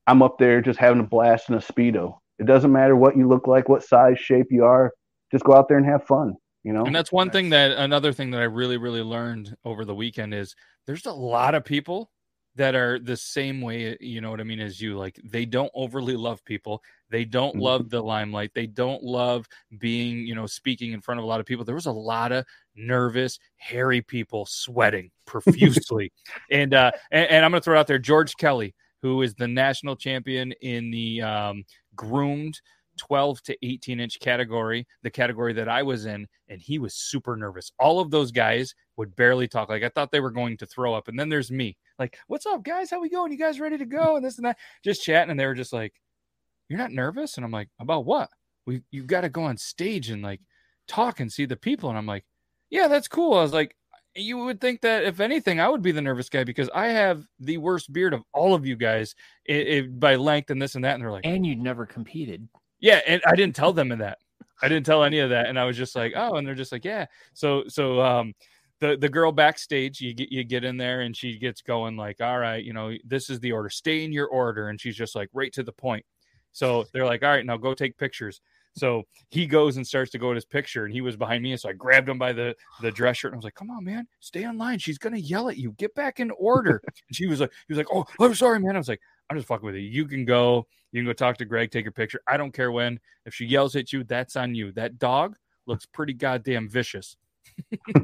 I'm 0.08 0.20
up 0.20 0.38
there 0.38 0.62
just 0.62 0.80
having 0.80 1.00
a 1.00 1.06
blast 1.06 1.48
in 1.48 1.54
a 1.54 1.58
Speedo. 1.58 2.18
It 2.40 2.46
doesn't 2.46 2.72
matter 2.72 2.96
what 2.96 3.16
you 3.16 3.28
look 3.28 3.46
like, 3.46 3.68
what 3.68 3.84
size, 3.84 4.18
shape 4.18 4.46
you 4.50 4.64
are. 4.64 4.92
Just 5.30 5.44
go 5.44 5.54
out 5.54 5.68
there 5.68 5.76
and 5.76 5.86
have 5.86 6.06
fun, 6.06 6.34
you 6.64 6.72
know? 6.72 6.84
And 6.84 6.94
that's 6.94 7.12
one 7.12 7.30
thing 7.30 7.50
that 7.50 7.72
another 7.72 8.12
thing 8.12 8.30
that 8.32 8.40
I 8.40 8.44
really, 8.44 8.76
really 8.76 9.02
learned 9.02 9.56
over 9.64 9.84
the 9.84 9.94
weekend 9.94 10.34
is 10.34 10.54
there's 10.86 11.06
a 11.06 11.12
lot 11.12 11.54
of 11.54 11.64
people 11.64 12.10
that 12.56 12.74
are 12.74 12.98
the 12.98 13.16
same 13.16 13.60
way, 13.60 13.96
you 14.00 14.20
know 14.20 14.30
what 14.32 14.40
I 14.40 14.44
mean, 14.44 14.58
as 14.58 14.80
you. 14.80 14.96
Like 14.96 15.20
they 15.22 15.44
don't 15.44 15.70
overly 15.74 16.16
love 16.16 16.44
people. 16.44 16.82
They 17.08 17.24
don't 17.24 17.54
Mhm. 17.56 17.60
love 17.62 17.90
the 17.90 18.02
limelight. 18.02 18.52
They 18.52 18.66
don't 18.66 19.02
love 19.02 19.46
being, 19.78 20.26
you 20.26 20.34
know, 20.34 20.46
speaking 20.46 20.92
in 20.92 21.00
front 21.00 21.18
of 21.20 21.24
a 21.24 21.26
lot 21.28 21.38
of 21.38 21.46
people. 21.46 21.64
There 21.64 21.76
was 21.76 21.86
a 21.86 21.92
lot 21.92 22.32
of 22.32 22.44
nervous, 22.74 23.38
hairy 23.56 24.02
people 24.02 24.44
sweating 24.46 25.10
profusely. 25.26 26.10
and 26.50 26.74
uh 26.74 26.90
and, 27.12 27.30
and 27.30 27.44
I'm 27.44 27.52
gonna 27.52 27.60
throw 27.60 27.76
it 27.76 27.80
out 27.80 27.86
there, 27.86 27.98
George 27.98 28.36
Kelly. 28.36 28.74
who 29.02 29.22
is 29.22 29.34
the 29.36 29.46
national 29.46 29.94
champion 29.94 30.50
in 30.60 30.90
the 30.90 31.22
um, 31.22 31.64
groomed 31.94 32.60
12 32.98 33.42
to 33.42 33.56
18 33.62 34.00
inch 34.00 34.20
category, 34.20 34.86
the 35.02 35.10
category 35.10 35.52
that 35.54 35.68
I 35.68 35.82
was 35.82 36.06
in, 36.06 36.26
and 36.48 36.60
he 36.60 36.78
was 36.78 36.94
super 36.94 37.36
nervous. 37.36 37.70
All 37.78 38.00
of 38.00 38.10
those 38.10 38.30
guys 38.30 38.74
would 38.96 39.16
barely 39.16 39.48
talk. 39.48 39.68
Like 39.68 39.82
I 39.82 39.88
thought 39.88 40.10
they 40.10 40.20
were 40.20 40.30
going 40.30 40.56
to 40.58 40.66
throw 40.66 40.94
up. 40.94 41.08
And 41.08 41.18
then 41.18 41.28
there's 41.28 41.50
me, 41.50 41.76
like, 41.98 42.18
what's 42.26 42.46
up, 42.46 42.62
guys? 42.62 42.90
How 42.90 43.00
we 43.00 43.08
going? 43.08 43.32
You 43.32 43.38
guys 43.38 43.60
ready 43.60 43.78
to 43.78 43.86
go? 43.86 44.16
And 44.16 44.24
this 44.24 44.36
and 44.36 44.46
that, 44.46 44.58
just 44.84 45.02
chatting. 45.02 45.30
And 45.30 45.40
they 45.40 45.46
were 45.46 45.54
just 45.54 45.72
like, 45.72 45.94
You're 46.68 46.78
not 46.78 46.92
nervous? 46.92 47.36
And 47.36 47.44
I'm 47.44 47.52
like, 47.52 47.68
About 47.80 48.04
what? 48.04 48.28
We 48.66 48.82
you 48.90 49.04
got 49.04 49.22
to 49.22 49.28
go 49.28 49.44
on 49.44 49.56
stage 49.56 50.10
and 50.10 50.22
like 50.22 50.40
talk 50.86 51.20
and 51.20 51.32
see 51.32 51.46
the 51.46 51.56
people. 51.56 51.88
And 51.88 51.98
I'm 51.98 52.06
like, 52.06 52.24
Yeah, 52.70 52.88
that's 52.88 53.08
cool. 53.08 53.34
I 53.34 53.42
was 53.42 53.52
like, 53.52 53.74
you 54.18 54.38
would 54.38 54.60
think 54.60 54.80
that 54.82 55.04
if 55.04 55.20
anything, 55.20 55.60
I 55.60 55.68
would 55.68 55.82
be 55.82 55.92
the 55.92 56.02
nervous 56.02 56.28
guy 56.28 56.44
because 56.44 56.68
I 56.74 56.88
have 56.88 57.24
the 57.38 57.58
worst 57.58 57.92
beard 57.92 58.14
of 58.14 58.22
all 58.32 58.54
of 58.54 58.66
you 58.66 58.76
guys 58.76 59.14
it, 59.44 59.68
it, 59.68 60.00
by 60.00 60.16
length 60.16 60.50
and 60.50 60.60
this 60.60 60.74
and 60.74 60.84
that. 60.84 60.94
And 60.94 61.02
they're 61.02 61.12
like, 61.12 61.26
and 61.26 61.46
you'd 61.46 61.60
never 61.60 61.86
competed. 61.86 62.48
Yeah, 62.80 63.00
and 63.06 63.20
I 63.26 63.34
didn't 63.34 63.56
tell 63.56 63.72
them 63.72 63.92
in 63.92 63.98
that. 64.00 64.18
I 64.62 64.68
didn't 64.68 64.86
tell 64.86 65.04
any 65.04 65.20
of 65.20 65.30
that, 65.30 65.46
and 65.46 65.58
I 65.58 65.64
was 65.64 65.76
just 65.76 65.94
like, 65.94 66.12
oh, 66.16 66.36
and 66.36 66.46
they're 66.46 66.54
just 66.54 66.72
like, 66.72 66.84
yeah. 66.84 67.06
So 67.32 67.64
so 67.68 68.00
um, 68.00 68.34
the 68.80 68.96
the 68.96 69.08
girl 69.08 69.32
backstage, 69.32 70.00
you 70.00 70.14
get 70.14 70.30
you 70.32 70.44
get 70.44 70.64
in 70.64 70.76
there, 70.76 71.02
and 71.02 71.16
she 71.16 71.38
gets 71.38 71.62
going 71.62 71.96
like, 71.96 72.20
all 72.20 72.38
right, 72.38 72.64
you 72.64 72.72
know, 72.72 72.92
this 73.04 73.30
is 73.30 73.40
the 73.40 73.52
order. 73.52 73.70
Stay 73.70 74.04
in 74.04 74.12
your 74.12 74.26
order, 74.28 74.68
and 74.68 74.80
she's 74.80 74.96
just 74.96 75.14
like 75.14 75.28
right 75.32 75.52
to 75.52 75.62
the 75.62 75.72
point. 75.72 76.04
So 76.52 76.86
they're 76.92 77.06
like, 77.06 77.22
all 77.22 77.30
right, 77.30 77.46
now 77.46 77.56
go 77.56 77.74
take 77.74 77.96
pictures. 77.98 78.40
So 78.74 79.02
he 79.30 79.46
goes 79.46 79.76
and 79.76 79.86
starts 79.86 80.10
to 80.12 80.18
go 80.18 80.30
to 80.30 80.34
his 80.36 80.44
picture, 80.44 80.84
and 80.84 80.94
he 80.94 81.00
was 81.00 81.16
behind 81.16 81.42
me. 81.42 81.52
And 81.52 81.60
so 81.60 81.68
I 81.68 81.72
grabbed 81.72 82.08
him 82.08 82.18
by 82.18 82.32
the, 82.32 82.54
the 82.80 82.92
dress 82.92 83.18
shirt 83.18 83.32
and 83.32 83.36
I 83.36 83.38
was 83.38 83.44
like, 83.44 83.54
Come 83.54 83.70
on, 83.70 83.84
man, 83.84 84.06
stay 84.20 84.44
on 84.44 84.56
line. 84.58 84.78
She's 84.78 84.98
gonna 84.98 85.18
yell 85.18 85.48
at 85.48 85.56
you. 85.56 85.72
Get 85.72 85.94
back 85.94 86.20
in 86.20 86.30
order. 86.32 86.80
and 87.08 87.16
she 87.16 87.26
was 87.26 87.40
like, 87.40 87.50
he 87.66 87.74
was 87.74 87.78
like, 87.78 87.88
Oh, 87.92 88.04
I'm 88.24 88.34
sorry, 88.34 88.60
man. 88.60 88.76
I 88.76 88.78
was 88.78 88.88
like, 88.88 89.00
I'm 89.28 89.36
just 89.36 89.48
fucking 89.48 89.66
with 89.66 89.74
you. 89.74 89.82
You 89.82 90.06
can 90.06 90.24
go, 90.24 90.66
you 90.92 91.00
can 91.00 91.06
go 91.06 91.12
talk 91.12 91.36
to 91.38 91.44
Greg, 91.44 91.70
take 91.70 91.84
your 91.84 91.92
picture. 91.92 92.20
I 92.26 92.36
don't 92.36 92.52
care 92.52 92.72
when. 92.72 92.98
If 93.26 93.34
she 93.34 93.44
yells 93.46 93.76
at 93.76 93.92
you, 93.92 94.04
that's 94.04 94.36
on 94.36 94.54
you. 94.54 94.72
That 94.72 94.98
dog 94.98 95.36
looks 95.66 95.86
pretty 95.86 96.14
goddamn 96.14 96.68
vicious. 96.68 97.16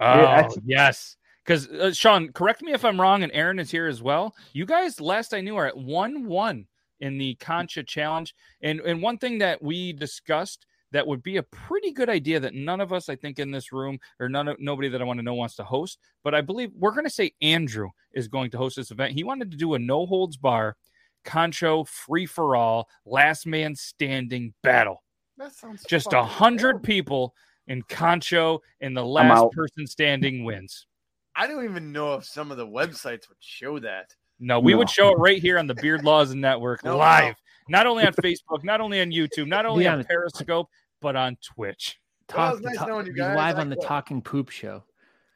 oh, 0.00 0.48
yes. 0.64 1.16
Because 1.44 1.68
uh, 1.68 1.92
Sean, 1.92 2.32
correct 2.32 2.62
me 2.62 2.72
if 2.72 2.84
I'm 2.84 2.98
wrong, 2.98 3.22
and 3.22 3.32
Aaron 3.32 3.58
is 3.58 3.70
here 3.70 3.86
as 3.86 4.02
well. 4.02 4.34
You 4.54 4.64
guys, 4.64 5.00
last 5.00 5.34
I 5.34 5.42
knew, 5.42 5.56
are 5.56 5.66
at 5.66 5.76
one 5.76 6.26
one 6.26 6.66
in 7.00 7.18
the 7.18 7.36
Kancho 7.36 7.86
Challenge. 7.86 8.34
And 8.62 8.80
and 8.80 9.02
one 9.02 9.18
thing 9.18 9.38
that 9.38 9.62
we 9.62 9.92
discussed 9.92 10.66
that 10.94 11.06
would 11.06 11.24
be 11.24 11.38
a 11.38 11.42
pretty 11.42 11.90
good 11.90 12.08
idea 12.08 12.38
that 12.38 12.54
none 12.54 12.80
of 12.80 12.92
us, 12.92 13.08
I 13.08 13.16
think, 13.16 13.40
in 13.40 13.50
this 13.50 13.72
room 13.72 13.98
or 14.20 14.28
none 14.28 14.46
of 14.46 14.60
nobody 14.60 14.88
that 14.88 15.02
I 15.02 15.04
want 15.04 15.18
to 15.18 15.24
know 15.24 15.34
wants 15.34 15.56
to 15.56 15.64
host. 15.64 15.98
But 16.22 16.36
I 16.36 16.40
believe 16.40 16.70
we're 16.76 16.92
going 16.92 17.04
to 17.04 17.10
say 17.10 17.32
Andrew 17.42 17.90
is 18.12 18.28
going 18.28 18.50
to 18.52 18.58
host 18.58 18.76
this 18.76 18.92
event. 18.92 19.12
He 19.12 19.24
wanted 19.24 19.50
to 19.50 19.56
do 19.56 19.74
a 19.74 19.78
no 19.78 20.06
holds 20.06 20.36
bar, 20.36 20.76
kancho 21.24 21.86
free 21.88 22.26
for 22.26 22.54
all, 22.54 22.88
last 23.04 23.44
man 23.44 23.74
standing 23.74 24.54
battle. 24.62 25.02
That 25.36 25.52
sounds 25.52 25.82
just 25.88 26.12
a 26.12 26.22
hundred 26.22 26.84
people 26.84 27.34
in 27.66 27.82
kancho, 27.82 28.60
and 28.80 28.96
the 28.96 29.04
last 29.04 29.50
person 29.52 29.88
standing 29.88 30.44
wins. 30.44 30.86
I 31.34 31.48
don't 31.48 31.64
even 31.64 31.90
know 31.90 32.14
if 32.14 32.24
some 32.24 32.52
of 32.52 32.56
the 32.56 32.66
websites 32.66 33.28
would 33.28 33.38
show 33.40 33.80
that. 33.80 34.14
No, 34.38 34.60
we 34.60 34.72
no. 34.72 34.78
would 34.78 34.90
show 34.90 35.10
it 35.10 35.18
right 35.18 35.40
here 35.40 35.58
on 35.58 35.66
the 35.66 35.74
Beard 35.74 36.04
Laws 36.04 36.34
Network 36.34 36.84
no, 36.84 36.96
live, 36.96 37.34
no. 37.68 37.78
not 37.78 37.86
only 37.86 38.06
on 38.06 38.12
Facebook, 38.12 38.62
not 38.62 38.80
only 38.80 39.00
on 39.00 39.10
YouTube, 39.10 39.46
not 39.46 39.66
only 39.66 39.84
yeah. 39.84 39.94
on 39.94 40.04
Periscope, 40.04 40.68
but 41.04 41.16
on 41.16 41.36
Twitch. 41.42 42.00
Talk, 42.28 42.54
well, 42.54 42.62
nice 42.62 42.78
talk, 42.78 43.06
live 43.18 43.58
on 43.58 43.68
the 43.68 43.76
Talking 43.76 44.22
Poop 44.22 44.48
Show. 44.48 44.82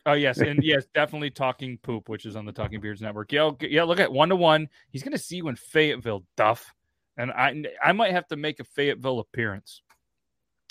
Oh 0.06 0.14
yes, 0.14 0.38
and 0.40 0.64
yes, 0.64 0.86
definitely 0.94 1.30
talking 1.30 1.76
poop, 1.76 2.08
which 2.08 2.24
is 2.24 2.36
on 2.36 2.46
the 2.46 2.52
Talking 2.52 2.80
Beards 2.80 3.02
Network. 3.02 3.30
Yeah, 3.30 3.50
yeah. 3.60 3.82
Look 3.82 4.00
at 4.00 4.10
one 4.10 4.30
to 4.30 4.36
one. 4.36 4.70
He's 4.88 5.02
gonna 5.02 5.18
see 5.18 5.42
when 5.42 5.56
Fayetteville 5.56 6.24
Duff, 6.38 6.72
and 7.18 7.30
I 7.30 7.64
I 7.84 7.92
might 7.92 8.12
have 8.12 8.26
to 8.28 8.36
make 8.36 8.60
a 8.60 8.64
Fayetteville 8.64 9.18
appearance 9.18 9.82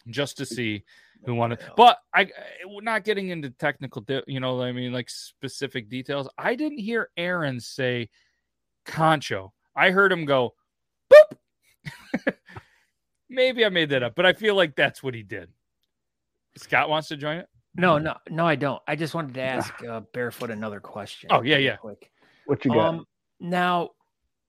just 0.10 0.38
to 0.38 0.48
see 0.48 0.84
who 1.26 1.36
wanted. 1.36 1.60
But 1.76 2.00
I, 2.12 2.24
uh, 2.24 2.28
we're 2.66 2.82
not 2.82 3.04
getting 3.04 3.30
into 3.30 3.52
technical, 3.52 4.04
you 4.26 4.40
know, 4.40 4.60
I 4.62 4.72
mean, 4.72 4.92
like 4.94 5.12
specific 5.12 5.90
details. 5.90 6.28
I 6.40 6.56
didn't 6.56 6.80
hear 6.80 7.12
Aaron 7.18 7.60
say 7.60 8.10
Kancho. 8.88 9.52
I 9.76 9.92
heard 9.92 10.12
him 10.12 10.26
go 10.26 10.56
boop. 11.14 11.38
Maybe 13.30 13.66
I 13.66 13.70
made 13.70 13.90
that 13.90 14.04
up, 14.04 14.16
but 14.16 14.26
I 14.26 14.34
feel 14.34 14.56
like 14.56 14.76
that's 14.76 15.04
what 15.04 15.14
he 15.14 15.24
did. 15.24 15.50
Scott 16.58 16.90
wants 16.90 17.10
to 17.10 17.18
join 17.18 17.38
it. 17.38 17.48
No, 17.76 18.00
no, 18.00 18.16
no, 18.30 18.46
I 18.46 18.56
don't. 18.56 18.82
I 18.88 18.96
just 18.96 19.14
wanted 19.14 19.36
to 19.36 19.42
ask 19.42 19.72
uh, 19.84 20.02
Barefoot 20.12 20.50
another 20.50 20.80
question. 20.80 21.30
Oh 21.32 21.42
yeah, 21.44 21.58
yeah. 21.58 21.76
Quick. 21.76 22.12
What 22.46 22.66
you 22.66 22.72
got? 22.72 22.90
Um, 22.90 23.06
now, 23.40 23.92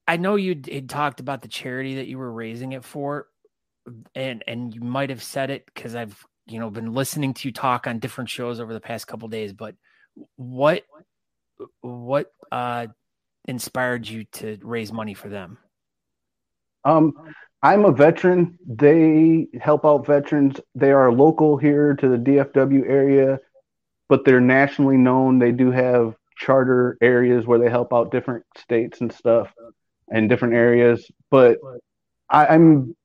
I 0.06 0.16
know 0.16 0.36
you 0.36 0.58
had 0.72 0.88
talked 0.88 1.20
about 1.20 1.42
the 1.42 1.48
charity 1.48 1.96
that 1.96 2.06
you 2.06 2.16
were 2.16 2.32
raising 2.32 2.72
it 2.72 2.84
for, 2.84 3.26
and 4.14 4.42
and 4.46 4.74
you 4.74 4.80
might 4.80 5.10
have 5.10 5.22
said 5.22 5.50
it 5.50 5.66
because 5.66 5.94
I've 5.94 6.24
you 6.46 6.58
know 6.58 6.70
been 6.70 6.94
listening 6.94 7.34
to 7.34 7.48
you 7.48 7.52
talk 7.52 7.86
on 7.86 7.98
different 7.98 8.30
shows 8.30 8.60
over 8.60 8.72
the 8.72 8.80
past 8.80 9.06
couple 9.06 9.28
days. 9.28 9.52
But 9.52 9.74
what 10.36 10.84
what 11.82 12.32
uh 12.50 12.86
inspired 13.46 14.08
you 14.08 14.24
to 14.24 14.58
raise 14.62 14.90
money 14.90 15.12
for 15.12 15.28
them? 15.28 15.58
Um, 16.84 17.12
I'm 17.62 17.84
a 17.84 17.92
veteran. 17.92 18.58
They 18.66 19.48
help 19.60 19.84
out 19.84 20.06
veterans. 20.06 20.60
They 20.74 20.92
are 20.92 21.12
local 21.12 21.56
here 21.56 21.94
to 21.94 22.08
the 22.08 22.16
DFW 22.16 22.88
area, 22.88 23.40
but 24.08 24.24
they're 24.24 24.40
nationally 24.40 24.96
known. 24.96 25.38
They 25.38 25.52
do 25.52 25.70
have 25.70 26.14
charter 26.36 26.96
areas 27.00 27.46
where 27.46 27.58
they 27.58 27.68
help 27.68 27.92
out 27.92 28.12
different 28.12 28.44
states 28.56 29.00
and 29.00 29.12
stuff 29.12 29.52
and 30.08 30.28
different 30.28 30.54
areas. 30.54 31.10
But 31.30 31.58
I, 32.30 32.46
I'm 32.46 32.96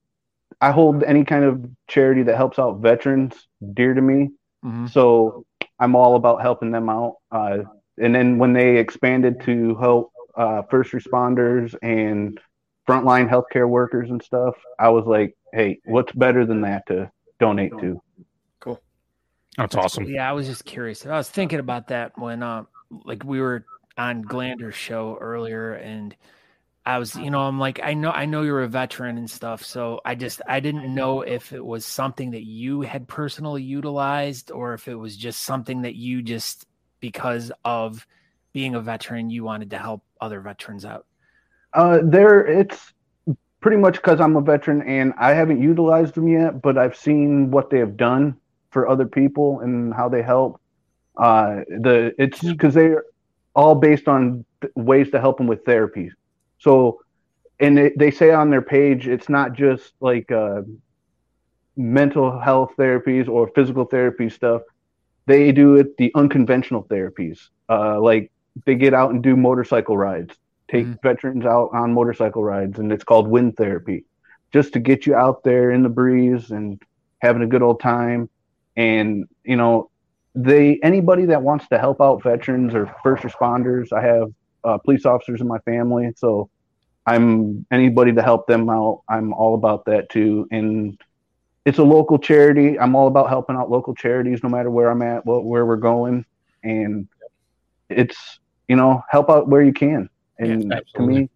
I 0.62 0.72
hold 0.72 1.04
any 1.04 1.26
kind 1.26 1.44
of 1.44 1.66
charity 1.88 2.24
that 2.24 2.38
helps 2.38 2.60
out 2.60 2.80
veterans 2.80 3.36
dear 3.74 3.94
to 3.94 4.02
me. 4.02 4.30
Mm-hmm. 4.64 4.88
So 4.88 5.46
I'm 5.80 5.96
all 5.96 6.16
about 6.16 6.42
helping 6.42 6.72
them 6.72 6.90
out. 6.90 7.16
Uh, 7.32 7.60
and 7.98 8.14
then 8.14 8.38
when 8.38 8.54
they 8.54 8.78
expanded 8.78 9.42
to 9.42 9.76
help 9.76 10.12
uh, 10.36 10.62
first 10.64 10.94
responders 10.94 11.76
and 11.82 12.40
frontline 12.88 13.30
healthcare 13.30 13.68
workers 13.68 14.10
and 14.10 14.22
stuff, 14.22 14.56
I 14.80 14.90
was 14.90 15.06
like, 15.06 15.36
hey, 15.54 15.80
what's 15.86 16.12
better 16.14 16.46
than 16.46 16.62
that 16.62 16.86
to 16.88 17.12
donate 17.40 17.72
to? 17.80 18.02
Cool. 18.60 18.82
That's 19.58 19.76
awesome. 19.76 20.06
Yeah, 20.06 20.30
I 20.30 20.34
was 20.34 20.48
just 20.48 20.66
curious. 20.66 21.06
I 21.06 21.16
was 21.16 21.30
thinking 21.30 21.60
about 21.60 21.88
that 21.88 22.18
when, 22.18 22.44
uh, 22.44 22.64
like, 23.06 23.24
we 23.24 23.40
were 23.40 23.66
on 23.98 24.24
Glander's 24.24 24.76
show 24.76 25.18
earlier, 25.22 25.74
and 25.74 26.16
I 26.86 26.98
was, 26.98 27.16
you 27.16 27.30
know, 27.30 27.42
I'm 27.42 27.60
like, 27.60 27.80
I 27.82 27.94
know, 27.94 28.12
I 28.12 28.26
know 28.26 28.42
you're 28.42 28.64
a 28.64 28.68
veteran 28.68 29.18
and 29.18 29.30
stuff, 29.30 29.64
so 29.64 30.02
I 30.04 30.16
just, 30.16 30.42
I 30.48 30.60
didn't 30.60 30.94
know 30.94 31.22
if 31.22 31.54
it 31.54 31.64
was 31.64 31.86
something 31.86 32.32
that 32.32 32.44
you 32.44 32.82
had 32.82 33.08
personally 33.08 33.64
utilized, 33.64 34.52
or 34.52 34.74
if 34.74 34.88
it 34.88 34.96
was 34.96 35.16
just 35.16 35.44
something 35.44 35.84
that 35.84 35.96
you 35.96 36.22
just 36.22 36.66
because 37.00 37.52
of 37.64 38.06
being 38.52 38.76
a 38.76 38.82
veteran, 38.82 39.30
you 39.30 39.44
wanted 39.44 39.70
to 39.70 39.78
help 39.78 40.04
other 40.20 40.42
veterans 40.42 40.84
out. 40.84 41.06
Uh, 41.74 42.00
there, 42.04 42.46
it's 42.46 42.94
pretty 43.62 43.78
much 43.78 43.96
because 43.96 44.20
I'm 44.20 44.36
a 44.36 44.42
veteran 44.42 44.82
and 44.84 45.14
I 45.18 45.32
haven't 45.32 45.62
utilized 45.62 46.16
them 46.16 46.28
yet, 46.28 46.62
but 46.62 46.78
I've 46.78 46.96
seen 46.96 47.50
what 47.50 47.70
they 47.70 47.80
have 47.80 47.98
done 47.98 48.36
for 48.72 48.88
other 48.88 49.06
people 49.08 49.62
and 49.62 49.94
how 49.94 50.10
they 50.10 50.22
help. 50.22 50.60
Uh, 51.18 51.62
the 51.68 52.14
it's 52.18 52.42
because 52.42 52.74
they're 52.74 53.06
all 53.56 53.76
based 53.76 54.08
on 54.08 54.46
ways 54.76 55.12
to 55.12 55.20
help 55.20 55.38
them 55.38 55.48
with 55.48 55.64
therapies. 55.64 56.12
So, 56.60 57.02
and 57.60 57.78
they, 57.78 57.92
they 57.98 58.12
say 58.12 58.32
on 58.32 58.50
their 58.50 58.62
page, 58.62 59.08
it's 59.08 59.30
not 59.30 59.54
just 59.54 59.94
like 60.00 60.32
uh, 60.32 60.64
mental 61.78 62.40
health 62.40 62.74
therapies 62.78 63.28
or 63.30 63.50
physical 63.56 63.86
therapy 63.86 64.30
stuff. 64.30 64.64
They 65.26 65.52
do 65.52 65.76
it 65.76 65.96
the 65.98 66.12
unconventional 66.16 66.84
therapies, 66.84 67.40
uh, 67.70 68.00
like 68.02 68.32
they 68.66 68.76
get 68.76 68.94
out 68.94 69.12
and 69.12 69.24
do 69.24 69.38
motorcycle 69.38 69.98
rides 69.98 70.36
take 70.74 70.86
mm-hmm. 70.86 71.08
veterans 71.08 71.46
out 71.46 71.70
on 71.74 71.94
motorcycle 71.94 72.44
rides, 72.44 72.80
and 72.80 72.92
it's 72.92 73.04
called 73.04 73.28
wind 73.28 73.56
therapy, 73.56 74.06
just 74.52 74.74
to 74.74 74.80
get 74.80 75.06
you 75.06 75.16
out 75.16 75.44
there 75.44 75.72
in 75.72 75.84
the 75.84 75.90
breeze 75.90 76.50
and 76.50 76.82
having 77.22 77.44
a 77.44 77.48
good 77.48 77.62
old 77.62 77.80
time. 77.80 78.30
And 78.76 79.28
you 79.44 79.56
know, 79.56 79.92
they 80.34 80.80
anybody 80.82 81.26
that 81.26 81.44
wants 81.44 81.68
to 81.68 81.78
help 81.78 82.02
out 82.02 82.24
veterans 82.24 82.74
or 82.74 82.94
first 83.04 83.24
responders, 83.24 83.94
I 83.94 84.02
have 84.02 84.34
uh, 84.64 84.78
police 84.80 85.06
officers 85.06 85.42
in 85.42 85.48
my 85.48 85.60
family, 85.60 86.12
so 86.16 86.50
I'm 87.06 87.66
anybody 87.70 88.14
to 88.14 88.24
help 88.24 88.48
them 88.48 88.70
out. 88.70 89.04
I'm 89.08 89.32
all 89.34 89.54
about 89.54 89.86
that 89.86 90.10
too, 90.10 90.48
and 90.52 90.98
it's 91.66 91.78
a 91.78 91.84
local 91.84 92.18
charity. 92.18 92.80
I'm 92.80 92.96
all 92.96 93.08
about 93.08 93.30
helping 93.30 93.56
out 93.56 93.70
local 93.70 93.94
charities, 93.94 94.42
no 94.42 94.50
matter 94.50 94.72
where 94.72 94.90
I'm 94.90 95.04
at, 95.04 95.26
what, 95.26 95.46
where 95.46 95.66
we're 95.68 95.76
going, 95.76 96.26
and 96.64 97.08
it's 97.90 98.40
you 98.68 98.76
know 98.76 99.04
help 99.08 99.30
out 99.30 99.48
where 99.48 99.62
you 99.62 99.74
can. 99.74 100.10
And 100.52 100.72
yeah, 100.72 100.80
to 100.96 101.02
me, 101.02 101.30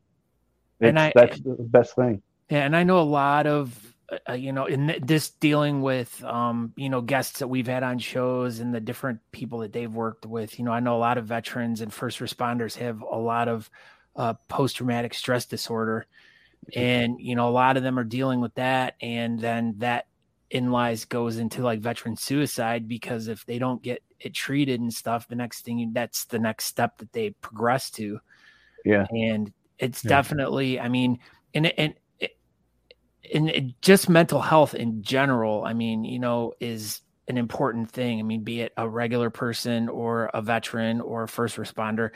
and 0.80 1.00
I, 1.00 1.12
that's 1.16 1.40
the 1.40 1.56
best 1.60 1.96
thing. 1.96 2.22
Yeah, 2.50 2.66
and 2.66 2.76
I 2.76 2.84
know 2.84 3.00
a 3.00 3.02
lot 3.02 3.48
of 3.48 3.88
uh, 4.30 4.34
you 4.34 4.54
know, 4.54 4.66
in 4.66 4.88
th- 4.88 5.02
this 5.02 5.30
dealing 5.32 5.82
with, 5.82 6.24
um, 6.24 6.72
you 6.78 6.90
know, 6.90 7.02
guests 7.02 7.40
that 7.40 7.48
we've 7.48 7.68
had 7.68 7.84
on 7.84 8.00
shows 8.00 8.60
and 8.60 8.74
the 8.74 8.80
different 8.80 9.20
people 9.32 9.60
that 9.60 9.74
they've 9.74 9.94
worked 9.94 10.26
with, 10.26 10.58
you 10.58 10.64
know, 10.64 10.72
I 10.72 10.80
know 10.80 10.96
a 10.96 11.00
lot 11.00 11.18
of 11.18 11.26
veterans 11.26 11.82
and 11.82 11.94
first 11.94 12.20
responders 12.20 12.78
have 12.78 13.02
a 13.02 13.18
lot 13.18 13.50
of 13.50 13.70
uh, 14.16 14.36
post 14.48 14.78
traumatic 14.78 15.14
stress 15.14 15.46
disorder. 15.46 16.06
And, 16.74 17.20
you 17.20 17.36
know, 17.36 17.50
a 17.50 17.52
lot 17.52 17.76
of 17.76 17.84
them 17.84 18.00
are 18.00 18.06
dealing 18.06 18.40
with 18.40 18.56
that. 18.56 18.96
And 19.02 19.40
then 19.40 19.76
that 19.80 20.08
in 20.50 20.72
lies 20.72 21.04
goes 21.04 21.38
into 21.38 21.62
like 21.62 21.82
veteran 21.82 22.16
suicide 22.16 22.88
because 22.88 23.28
if 23.28 23.46
they 23.46 23.60
don't 23.60 23.84
get 23.84 24.02
it 24.20 24.34
treated 24.34 24.80
and 24.80 24.94
stuff, 24.94 25.28
the 25.28 25.36
next 25.36 25.66
thing 25.66 25.92
that's 25.94 26.26
the 26.26 26.40
next 26.40 26.66
step 26.66 26.98
that 27.00 27.12
they 27.12 27.32
progress 27.32 27.90
to. 27.92 28.22
Yeah. 28.86 29.06
And 29.10 29.52
it's 29.80 30.04
Yeah. 30.04 30.10
definitely, 30.10 30.80
I 30.80 30.90
mean, 30.90 31.20
and, 31.54 31.68
and, 31.68 31.94
and 33.34 33.50
it, 33.50 33.82
just 33.82 34.10
mental 34.10 34.42
health 34.42 34.74
in 34.74 35.04
general, 35.04 35.64
I 35.66 35.74
mean, 35.74 36.04
you 36.06 36.20
know, 36.20 36.54
is 36.60 37.02
an 37.28 37.38
important 37.38 37.92
thing. 37.92 38.20
I 38.20 38.24
mean, 38.24 38.44
be 38.44 38.62
it 38.62 38.72
a 38.78 38.88
regular 38.88 39.30
person 39.30 39.90
or 39.90 40.30
a 40.34 40.42
veteran 40.42 41.02
or 41.02 41.24
a 41.24 41.28
first 41.28 41.58
responder, 41.58 42.12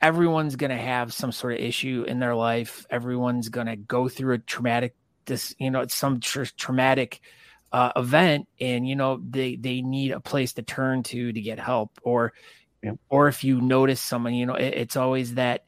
everyone's 0.00 0.56
going 0.56 0.70
to 0.70 0.76
have 0.76 1.12
some 1.12 1.32
sort 1.32 1.54
of 1.54 1.60
issue 1.60 2.04
in 2.08 2.18
their 2.18 2.34
life. 2.34 2.86
Everyone's 2.90 3.50
going 3.50 3.66
to 3.66 3.76
go 3.76 4.08
through 4.08 4.34
a 4.34 4.38
traumatic, 4.38 4.94
this, 5.26 5.54
you 5.58 5.70
know, 5.70 5.86
some 5.86 6.18
tr- 6.20 6.44
traumatic 6.56 7.20
uh, 7.72 7.92
event, 7.96 8.48
and 8.60 8.86
you 8.86 8.96
know, 8.96 9.20
they 9.28 9.56
they 9.56 9.80
need 9.80 10.12
a 10.12 10.20
place 10.20 10.52
to 10.54 10.62
turn 10.62 11.02
to 11.04 11.32
to 11.32 11.40
get 11.40 11.58
help, 11.58 11.98
or 12.02 12.32
Yep. 12.82 12.96
or 13.10 13.28
if 13.28 13.44
you 13.44 13.60
notice 13.60 14.00
someone, 14.00 14.34
you 14.34 14.46
know, 14.46 14.54
it, 14.54 14.74
it's 14.74 14.96
always 14.96 15.34
that. 15.34 15.64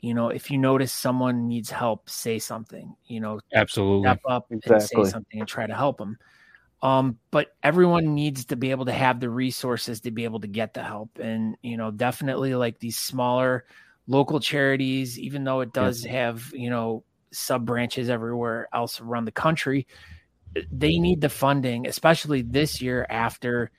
You 0.00 0.12
know, 0.12 0.28
if 0.28 0.50
you 0.50 0.58
notice 0.58 0.92
someone 0.92 1.48
needs 1.48 1.70
help, 1.70 2.10
say 2.10 2.38
something. 2.38 2.94
You 3.06 3.20
know, 3.20 3.40
Absolutely. 3.54 4.06
step 4.06 4.20
up 4.28 4.50
and 4.66 4.82
say 4.82 5.02
something 5.04 5.40
and 5.40 5.48
try 5.48 5.66
to 5.66 5.74
help 5.74 5.96
them. 5.96 6.18
Um, 6.82 7.18
but 7.30 7.48
everyone 7.62 8.14
needs 8.14 8.44
to 8.46 8.56
be 8.56 8.70
able 8.70 8.84
to 8.84 8.92
have 8.92 9.18
the 9.18 9.30
resources 9.30 10.02
to 10.02 10.10
be 10.10 10.24
able 10.24 10.40
to 10.40 10.46
get 10.46 10.74
the 10.74 10.82
help. 10.82 11.18
And, 11.18 11.56
you 11.62 11.78
know, 11.78 11.90
definitely 11.90 12.54
like 12.54 12.78
these 12.80 12.98
smaller 12.98 13.64
local 14.06 14.40
charities, 14.40 15.18
even 15.18 15.44
though 15.44 15.60
it 15.60 15.72
does 15.72 16.04
have, 16.04 16.52
you 16.52 16.68
know, 16.68 17.04
sub 17.32 17.64
branches 17.64 18.10
everywhere 18.10 18.68
else 18.74 19.00
around 19.00 19.24
the 19.24 19.32
country, 19.32 19.86
they 20.70 20.98
need 20.98 21.22
the 21.22 21.30
funding, 21.30 21.86
especially 21.86 22.42
this 22.42 22.82
year 22.82 23.06
after. 23.08 23.70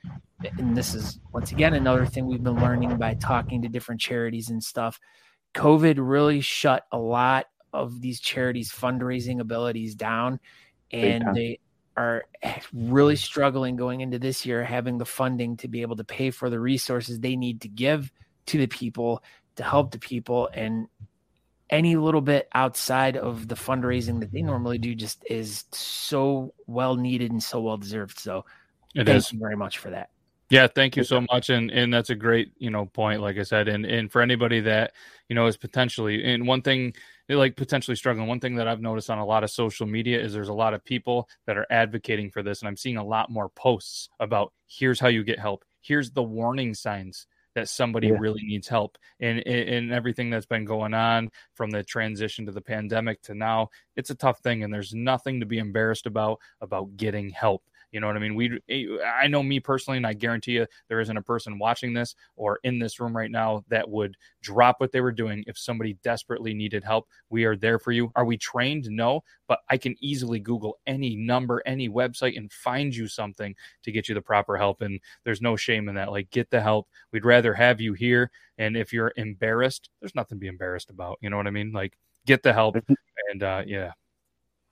And 0.58 0.76
this 0.76 0.94
is 0.94 1.18
once 1.32 1.52
again 1.52 1.74
another 1.74 2.04
thing 2.04 2.26
we've 2.26 2.42
been 2.42 2.60
learning 2.60 2.96
by 2.98 3.14
talking 3.14 3.62
to 3.62 3.68
different 3.68 4.00
charities 4.00 4.50
and 4.50 4.62
stuff. 4.62 5.00
COVID 5.54 5.94
really 5.98 6.40
shut 6.40 6.86
a 6.92 6.98
lot 6.98 7.46
of 7.72 8.00
these 8.00 8.20
charities' 8.20 8.70
fundraising 8.70 9.40
abilities 9.40 9.94
down, 9.94 10.38
and 10.90 11.24
time. 11.24 11.34
they 11.34 11.58
are 11.96 12.24
really 12.74 13.16
struggling 13.16 13.76
going 13.76 14.02
into 14.02 14.18
this 14.18 14.44
year, 14.44 14.62
having 14.62 14.98
the 14.98 15.06
funding 15.06 15.56
to 15.56 15.68
be 15.68 15.80
able 15.80 15.96
to 15.96 16.04
pay 16.04 16.30
for 16.30 16.50
the 16.50 16.60
resources 16.60 17.18
they 17.18 17.36
need 17.36 17.62
to 17.62 17.68
give 17.68 18.12
to 18.46 18.58
the 18.58 18.66
people 18.66 19.22
to 19.56 19.62
help 19.62 19.90
the 19.90 19.98
people. 19.98 20.50
And 20.52 20.88
any 21.70 21.96
little 21.96 22.20
bit 22.20 22.48
outside 22.54 23.16
of 23.16 23.48
the 23.48 23.54
fundraising 23.54 24.20
that 24.20 24.30
they 24.30 24.42
normally 24.42 24.78
do 24.78 24.94
just 24.94 25.24
is 25.28 25.64
so 25.72 26.54
well 26.66 26.96
needed 26.96 27.32
and 27.32 27.42
so 27.42 27.60
well 27.60 27.78
deserved. 27.78 28.18
So, 28.18 28.44
It 28.94 29.06
thank 29.06 29.16
is. 29.16 29.32
you 29.32 29.38
very 29.38 29.56
much 29.56 29.78
for 29.78 29.90
that. 29.90 30.10
Yeah, 30.48 30.68
thank 30.68 30.96
you 30.96 31.02
so 31.02 31.22
much, 31.32 31.50
and 31.50 31.70
and 31.72 31.92
that's 31.92 32.10
a 32.10 32.14
great 32.14 32.52
you 32.58 32.70
know 32.70 32.86
point, 32.86 33.20
like 33.20 33.36
I 33.36 33.42
said, 33.42 33.66
and 33.66 33.84
and 33.84 34.10
for 34.12 34.22
anybody 34.22 34.60
that 34.60 34.92
you 35.28 35.34
know 35.34 35.46
is 35.46 35.56
potentially 35.56 36.22
and 36.24 36.46
one 36.46 36.62
thing 36.62 36.94
like 37.28 37.56
potentially 37.56 37.96
struggling. 37.96 38.28
One 38.28 38.38
thing 38.38 38.54
that 38.56 38.68
I've 38.68 38.80
noticed 38.80 39.10
on 39.10 39.18
a 39.18 39.26
lot 39.26 39.42
of 39.42 39.50
social 39.50 39.86
media 39.86 40.20
is 40.22 40.32
there's 40.32 40.48
a 40.48 40.54
lot 40.54 40.72
of 40.72 40.84
people 40.84 41.28
that 41.46 41.56
are 41.56 41.66
advocating 41.68 42.30
for 42.30 42.44
this, 42.44 42.60
and 42.60 42.68
I'm 42.68 42.76
seeing 42.76 42.96
a 42.96 43.04
lot 43.04 43.28
more 43.28 43.48
posts 43.48 44.08
about 44.20 44.52
here's 44.68 45.00
how 45.00 45.08
you 45.08 45.24
get 45.24 45.40
help, 45.40 45.64
here's 45.80 46.12
the 46.12 46.22
warning 46.22 46.74
signs 46.74 47.26
that 47.56 47.68
somebody 47.68 48.08
Yeah. 48.08 48.18
really 48.18 48.42
needs 48.44 48.68
help, 48.68 48.98
and 49.18 49.40
and 49.48 49.68
and 49.68 49.92
everything 49.92 50.30
that's 50.30 50.46
been 50.46 50.64
going 50.64 50.94
on 50.94 51.30
from 51.54 51.70
the 51.70 51.82
transition 51.82 52.46
to 52.46 52.52
the 52.52 52.60
pandemic 52.60 53.20
to 53.22 53.34
now, 53.34 53.70
it's 53.96 54.10
a 54.10 54.14
tough 54.14 54.38
thing, 54.40 54.62
and 54.62 54.72
there's 54.72 54.94
nothing 54.94 55.40
to 55.40 55.46
be 55.46 55.58
embarrassed 55.58 56.06
about 56.06 56.38
about 56.60 56.96
getting 56.96 57.30
help. 57.30 57.64
You 57.92 58.00
know 58.00 58.08
what 58.08 58.16
I 58.16 58.20
mean? 58.20 58.34
We, 58.34 58.60
I 59.04 59.26
know 59.26 59.42
me 59.42 59.60
personally, 59.60 59.96
and 59.96 60.06
I 60.06 60.12
guarantee 60.12 60.52
you, 60.52 60.66
there 60.88 61.00
isn't 61.00 61.16
a 61.16 61.22
person 61.22 61.58
watching 61.58 61.92
this 61.92 62.14
or 62.36 62.58
in 62.64 62.78
this 62.78 63.00
room 63.00 63.16
right 63.16 63.30
now 63.30 63.64
that 63.68 63.88
would 63.88 64.16
drop 64.42 64.76
what 64.80 64.92
they 64.92 65.00
were 65.00 65.12
doing 65.12 65.44
if 65.46 65.56
somebody 65.56 65.96
desperately 66.02 66.52
needed 66.52 66.84
help. 66.84 67.08
We 67.30 67.44
are 67.44 67.56
there 67.56 67.78
for 67.78 67.92
you. 67.92 68.10
Are 68.14 68.24
we 68.24 68.36
trained? 68.36 68.86
No, 68.90 69.22
but 69.46 69.60
I 69.70 69.78
can 69.78 69.94
easily 70.00 70.40
Google 70.40 70.78
any 70.86 71.16
number, 71.16 71.62
any 71.64 71.88
website, 71.88 72.36
and 72.36 72.52
find 72.52 72.94
you 72.94 73.08
something 73.08 73.54
to 73.84 73.92
get 73.92 74.08
you 74.08 74.14
the 74.14 74.20
proper 74.20 74.56
help. 74.56 74.82
And 74.82 75.00
there's 75.24 75.40
no 75.40 75.56
shame 75.56 75.88
in 75.88 75.94
that. 75.94 76.10
Like, 76.10 76.30
get 76.30 76.50
the 76.50 76.60
help. 76.60 76.88
We'd 77.12 77.24
rather 77.24 77.54
have 77.54 77.80
you 77.80 77.92
here. 77.94 78.30
And 78.58 78.76
if 78.76 78.92
you're 78.92 79.12
embarrassed, 79.16 79.90
there's 80.00 80.14
nothing 80.14 80.38
to 80.38 80.40
be 80.40 80.48
embarrassed 80.48 80.90
about. 80.90 81.18
You 81.20 81.30
know 81.30 81.36
what 81.36 81.46
I 81.46 81.50
mean? 81.50 81.72
Like, 81.72 81.96
get 82.26 82.42
the 82.42 82.52
help. 82.52 82.76
And 83.30 83.42
uh, 83.42 83.62
yeah, 83.66 83.92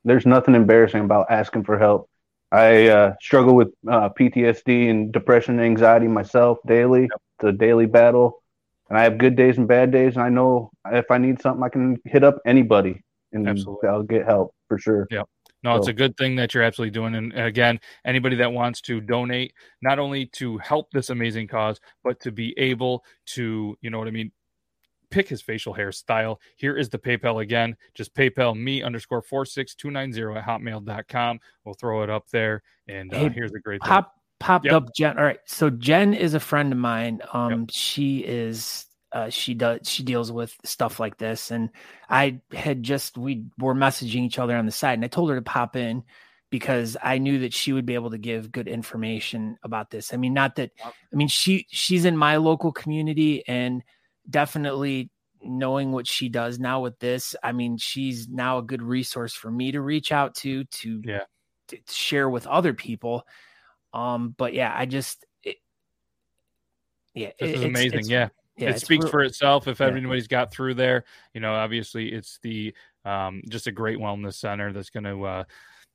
There's 0.04 0.26
nothing 0.26 0.54
embarrassing 0.54 1.00
about 1.00 1.26
asking 1.30 1.64
for 1.64 1.78
help. 1.78 2.10
I 2.55 2.88
uh, 2.88 3.14
struggle 3.20 3.57
with 3.57 3.68
uh, 3.90 4.11
PTSD 4.11 4.88
and 4.88 5.12
depression 5.12 5.59
and 5.59 5.64
anxiety 5.64 6.07
myself 6.07 6.59
daily. 6.66 7.05
It's 7.05 7.44
a 7.44 7.52
daily 7.52 7.86
battle. 7.86 8.42
And 8.88 8.98
I 8.98 9.02
have 9.02 9.18
good 9.18 9.34
days 9.34 9.59
and 9.59 9.66
bad 9.66 9.90
days. 9.90 10.14
And 10.14 10.22
I 10.22 10.28
know 10.28 10.70
if 10.86 11.11
I 11.11 11.18
need 11.18 11.42
something, 11.42 11.64
I 11.64 11.68
can 11.68 11.98
hit 12.05 12.22
up 12.22 12.38
anybody 12.46 13.02
and 13.32 13.48
Absolutely. 13.48 13.88
I'll 13.88 14.05
get 14.05 14.24
help 14.24 14.55
for 14.68 14.78
sure. 14.78 15.09
Yeah. 15.11 15.22
No, 15.64 15.76
it's 15.76 15.88
a 15.88 15.94
good 15.94 16.16
thing 16.18 16.36
that 16.36 16.52
you're 16.52 16.62
absolutely 16.62 16.90
doing. 16.90 17.14
And 17.14 17.32
again, 17.32 17.80
anybody 18.05 18.36
that 18.36 18.52
wants 18.52 18.82
to 18.82 19.00
donate, 19.00 19.55
not 19.80 19.98
only 19.98 20.26
to 20.26 20.59
help 20.59 20.90
this 20.92 21.09
amazing 21.09 21.48
cause, 21.48 21.80
but 22.05 22.20
to 22.20 22.30
be 22.30 22.55
able 22.59 23.02
to, 23.28 23.74
you 23.80 23.88
know 23.88 23.98
what 23.98 24.07
I 24.07 24.11
mean, 24.11 24.30
pick 25.14 25.28
his 25.28 25.40
facial 25.40 25.72
hairstyle. 25.74 26.38
Here 26.56 26.76
is 26.76 26.88
the 26.88 26.98
PayPal 26.98 27.40
again. 27.42 27.76
Just 27.94 28.14
PayPal 28.14 28.56
me 28.58 28.82
underscore 28.82 29.22
four 29.22 29.44
six 29.46 29.74
two 29.74 29.90
nine 29.90 30.12
zero 30.12 30.36
at 30.36 30.44
hotmail.com. 30.44 31.38
We'll 31.64 31.74
throw 31.74 32.02
it 32.02 32.10
up 32.10 32.28
there. 32.30 32.62
And 32.88 33.14
uh, 33.14 33.18
Hey, 33.18 33.28
here's 33.30 33.52
a 33.54 33.60
great 33.60 33.80
thing. 33.82 33.88
pop 33.90 34.12
popped 34.40 34.64
Yep. 34.66 34.74
up 34.74 34.94
jen 34.94 35.16
all 35.16 35.24
right 35.24 35.38
so 35.46 35.70
jen 35.70 36.12
is 36.12 36.34
a 36.34 36.40
friend 36.40 36.70
of 36.72 36.78
mine 36.78 37.20
um 37.32 37.66
she 37.70 38.18
is 38.18 38.86
uh 39.12 39.30
she 39.30 39.54
does 39.54 39.78
she 39.88 40.02
deals 40.02 40.30
with 40.32 40.54
stuff 40.64 40.98
like 41.00 41.16
this 41.16 41.50
and 41.52 41.70
i 42.10 42.38
had 42.52 42.82
just 42.82 43.16
we 43.16 43.46
were 43.58 43.74
messaging 43.76 44.22
each 44.26 44.38
other 44.40 44.56
on 44.56 44.66
the 44.66 44.72
side 44.72 44.94
and 44.94 45.04
i 45.04 45.08
told 45.08 45.30
her 45.30 45.36
to 45.36 45.40
pop 45.42 45.76
in 45.76 46.02
because 46.50 46.96
i 47.02 47.16
knew 47.16 47.38
that 47.38 47.54
she 47.54 47.72
would 47.72 47.86
be 47.86 47.94
able 47.94 48.10
to 48.10 48.18
give 48.18 48.50
good 48.52 48.66
information 48.68 49.56
about 49.62 49.88
this 49.88 50.12
i 50.12 50.16
mean 50.16 50.34
not 50.34 50.56
that 50.56 50.72
i 50.84 51.16
mean 51.16 51.28
she 51.28 51.64
she's 51.70 52.04
in 52.04 52.16
my 52.16 52.36
local 52.36 52.72
community 52.72 53.46
and 53.48 53.82
definitely 54.28 55.10
knowing 55.42 55.92
what 55.92 56.06
she 56.06 56.28
does 56.30 56.58
now 56.58 56.80
with 56.80 56.98
this 57.00 57.36
i 57.42 57.52
mean 57.52 57.76
she's 57.76 58.28
now 58.28 58.56
a 58.58 58.62
good 58.62 58.82
resource 58.82 59.34
for 59.34 59.50
me 59.50 59.70
to 59.72 59.80
reach 59.82 60.10
out 60.12 60.34
to 60.34 60.64
to 60.64 61.02
Yeah. 61.04 61.24
to, 61.68 61.78
share 61.90 62.30
with 62.30 62.46
other 62.46 62.72
people 62.74 63.26
um, 63.92 64.34
but 64.36 64.54
yeah, 64.54 64.74
I 64.76 64.86
just, 64.86 65.24
it, 65.44 65.58
yeah, 67.14 67.30
This 67.38 67.50
it- 67.50 67.54
is 67.54 67.60
it's- 67.62 67.68
amazing. 67.70 67.98
it's- 68.00 68.08
yeah. 68.08 68.28
yeah, 68.56 68.70
it 68.70 68.80
speaks 68.80 69.04
real- 69.04 69.10
for 69.12 69.20
itself 69.22 69.68
if 69.68 69.78
yeah. 69.80 69.86
everybody's 69.86 70.26
got 70.26 70.50
through 70.50 70.74
there 70.74 71.04
you 71.32 71.40
know 71.40 71.54
obviously 71.54 72.12
it's 72.12 72.38
the 72.42 72.74
um, 73.04 73.42
just 73.50 73.66
a 73.66 73.72
great 73.72 73.98
wellness 73.98 74.34
center 74.34 74.72
that's 74.72 74.90
going 74.90 75.04
to 75.04 75.22
uh, 75.24 75.44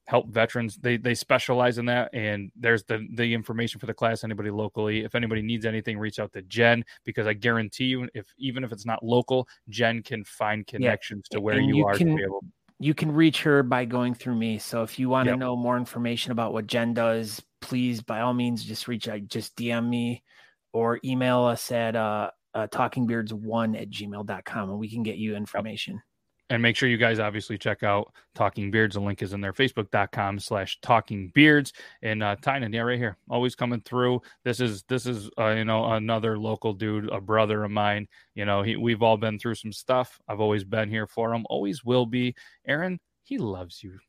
help 0.10 0.28
veterans 0.30 0.76
they 0.78 0.98
they 0.98 1.14
specialize 1.14 1.78
in 1.78 1.86
that 1.86 2.10
and 2.14 2.52
there's 2.56 2.84
the 2.86 3.08
the 3.14 3.32
information 3.32 3.80
for 3.80 3.86
the 3.86 3.94
class 3.94 4.24
anybody 4.24 4.50
locally 4.50 5.04
if 5.04 5.14
anybody 5.14 5.44
needs 5.44 5.68
anything 5.68 6.00
reach 6.00 6.18
out 6.18 6.34
to 6.34 6.42
jen 6.44 6.84
because 7.06 7.28
i 7.28 7.34
guarantee 7.34 7.86
you 7.86 8.10
if 8.16 8.26
even 8.40 8.64
if 8.64 8.72
it's 8.72 8.88
not 8.88 9.04
local 9.04 9.48
jen 9.70 10.02
can 10.02 10.24
find 10.24 10.66
connections 10.66 11.28
to 11.30 11.40
where 11.40 11.60
you, 11.60 11.78
you 11.78 11.86
are 11.86 11.96
can- 11.96 12.08
to 12.10 12.16
be 12.16 12.24
able 12.24 12.44
You 12.80 12.94
can 12.96 13.12
reach 13.12 13.44
her 13.44 13.62
by 13.62 13.84
going 13.86 14.14
through 14.16 14.36
me. 14.36 14.58
So 14.58 14.84
if 14.84 14.98
you 14.98 15.10
want 15.10 15.28
to 15.28 15.32
Yep. 15.34 15.40
know 15.40 15.56
more 15.58 15.76
information 15.78 16.32
about 16.32 16.54
what 16.54 16.66
Jen 16.66 16.94
does, 16.94 17.44
please, 17.60 18.02
by 18.02 18.22
all 18.22 18.34
means, 18.34 18.64
just 18.64 18.88
reach 18.88 19.10
out, 19.10 19.28
just 19.28 19.54
DM 19.58 19.90
me 19.90 20.24
or 20.72 20.98
email 21.04 21.44
us 21.44 21.72
at 21.74 21.98
uh, 21.98 22.32
uh 22.54 22.68
talkingbeards1 22.68 23.76
at 23.82 23.90
gmail.com 23.90 24.70
and 24.70 24.80
we 24.80 24.90
can 24.90 25.04
get 25.04 25.18
you 25.18 25.36
information. 25.36 26.02
And 26.50 26.62
make 26.62 26.76
sure 26.76 26.90
you 26.90 26.98
guys 26.98 27.20
obviously 27.20 27.58
check 27.58 27.84
out 27.84 28.12
talking 28.34 28.72
beards. 28.72 28.96
The 28.96 29.02
link 29.02 29.22
is 29.22 29.34
in 29.34 29.42
there 29.42 29.54
facebook.com 29.54 30.40
slash 30.40 30.80
talking 30.82 31.32
beards. 31.34 31.74
And 32.02 32.24
uh 32.24 32.36
tynan 32.42 32.74
yeah 32.74 32.82
right 32.82 32.98
here. 32.98 33.18
Always 33.30 33.56
coming 33.56 33.82
through. 33.82 34.22
This 34.44 34.60
is 34.60 34.84
this 34.84 35.06
is 35.06 35.30
uh, 35.38 35.50
you 35.50 35.66
know 35.66 35.94
another 35.94 36.38
local 36.38 36.74
dude 36.74 37.10
a 37.10 37.22
brother 37.22 37.64
of 37.64 37.72
mine. 37.72 38.08
You 38.36 38.46
know 38.46 38.62
he, 38.64 38.76
we've 38.76 39.04
all 39.04 39.18
been 39.18 39.40
through 39.40 39.56
some 39.56 39.74
stuff. 39.74 40.20
I've 40.28 40.42
always 40.42 40.64
been 40.64 40.90
here 40.90 41.08
for 41.08 41.34
him. 41.34 41.46
Always 41.50 41.84
will 41.84 42.06
be. 42.06 42.36
Aaron 42.68 43.00
he 43.24 43.38
loves 43.38 43.84
you. 43.84 44.00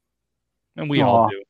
And 0.76 0.88
we 0.88 1.02
all 1.02 1.28
do. 1.28 1.42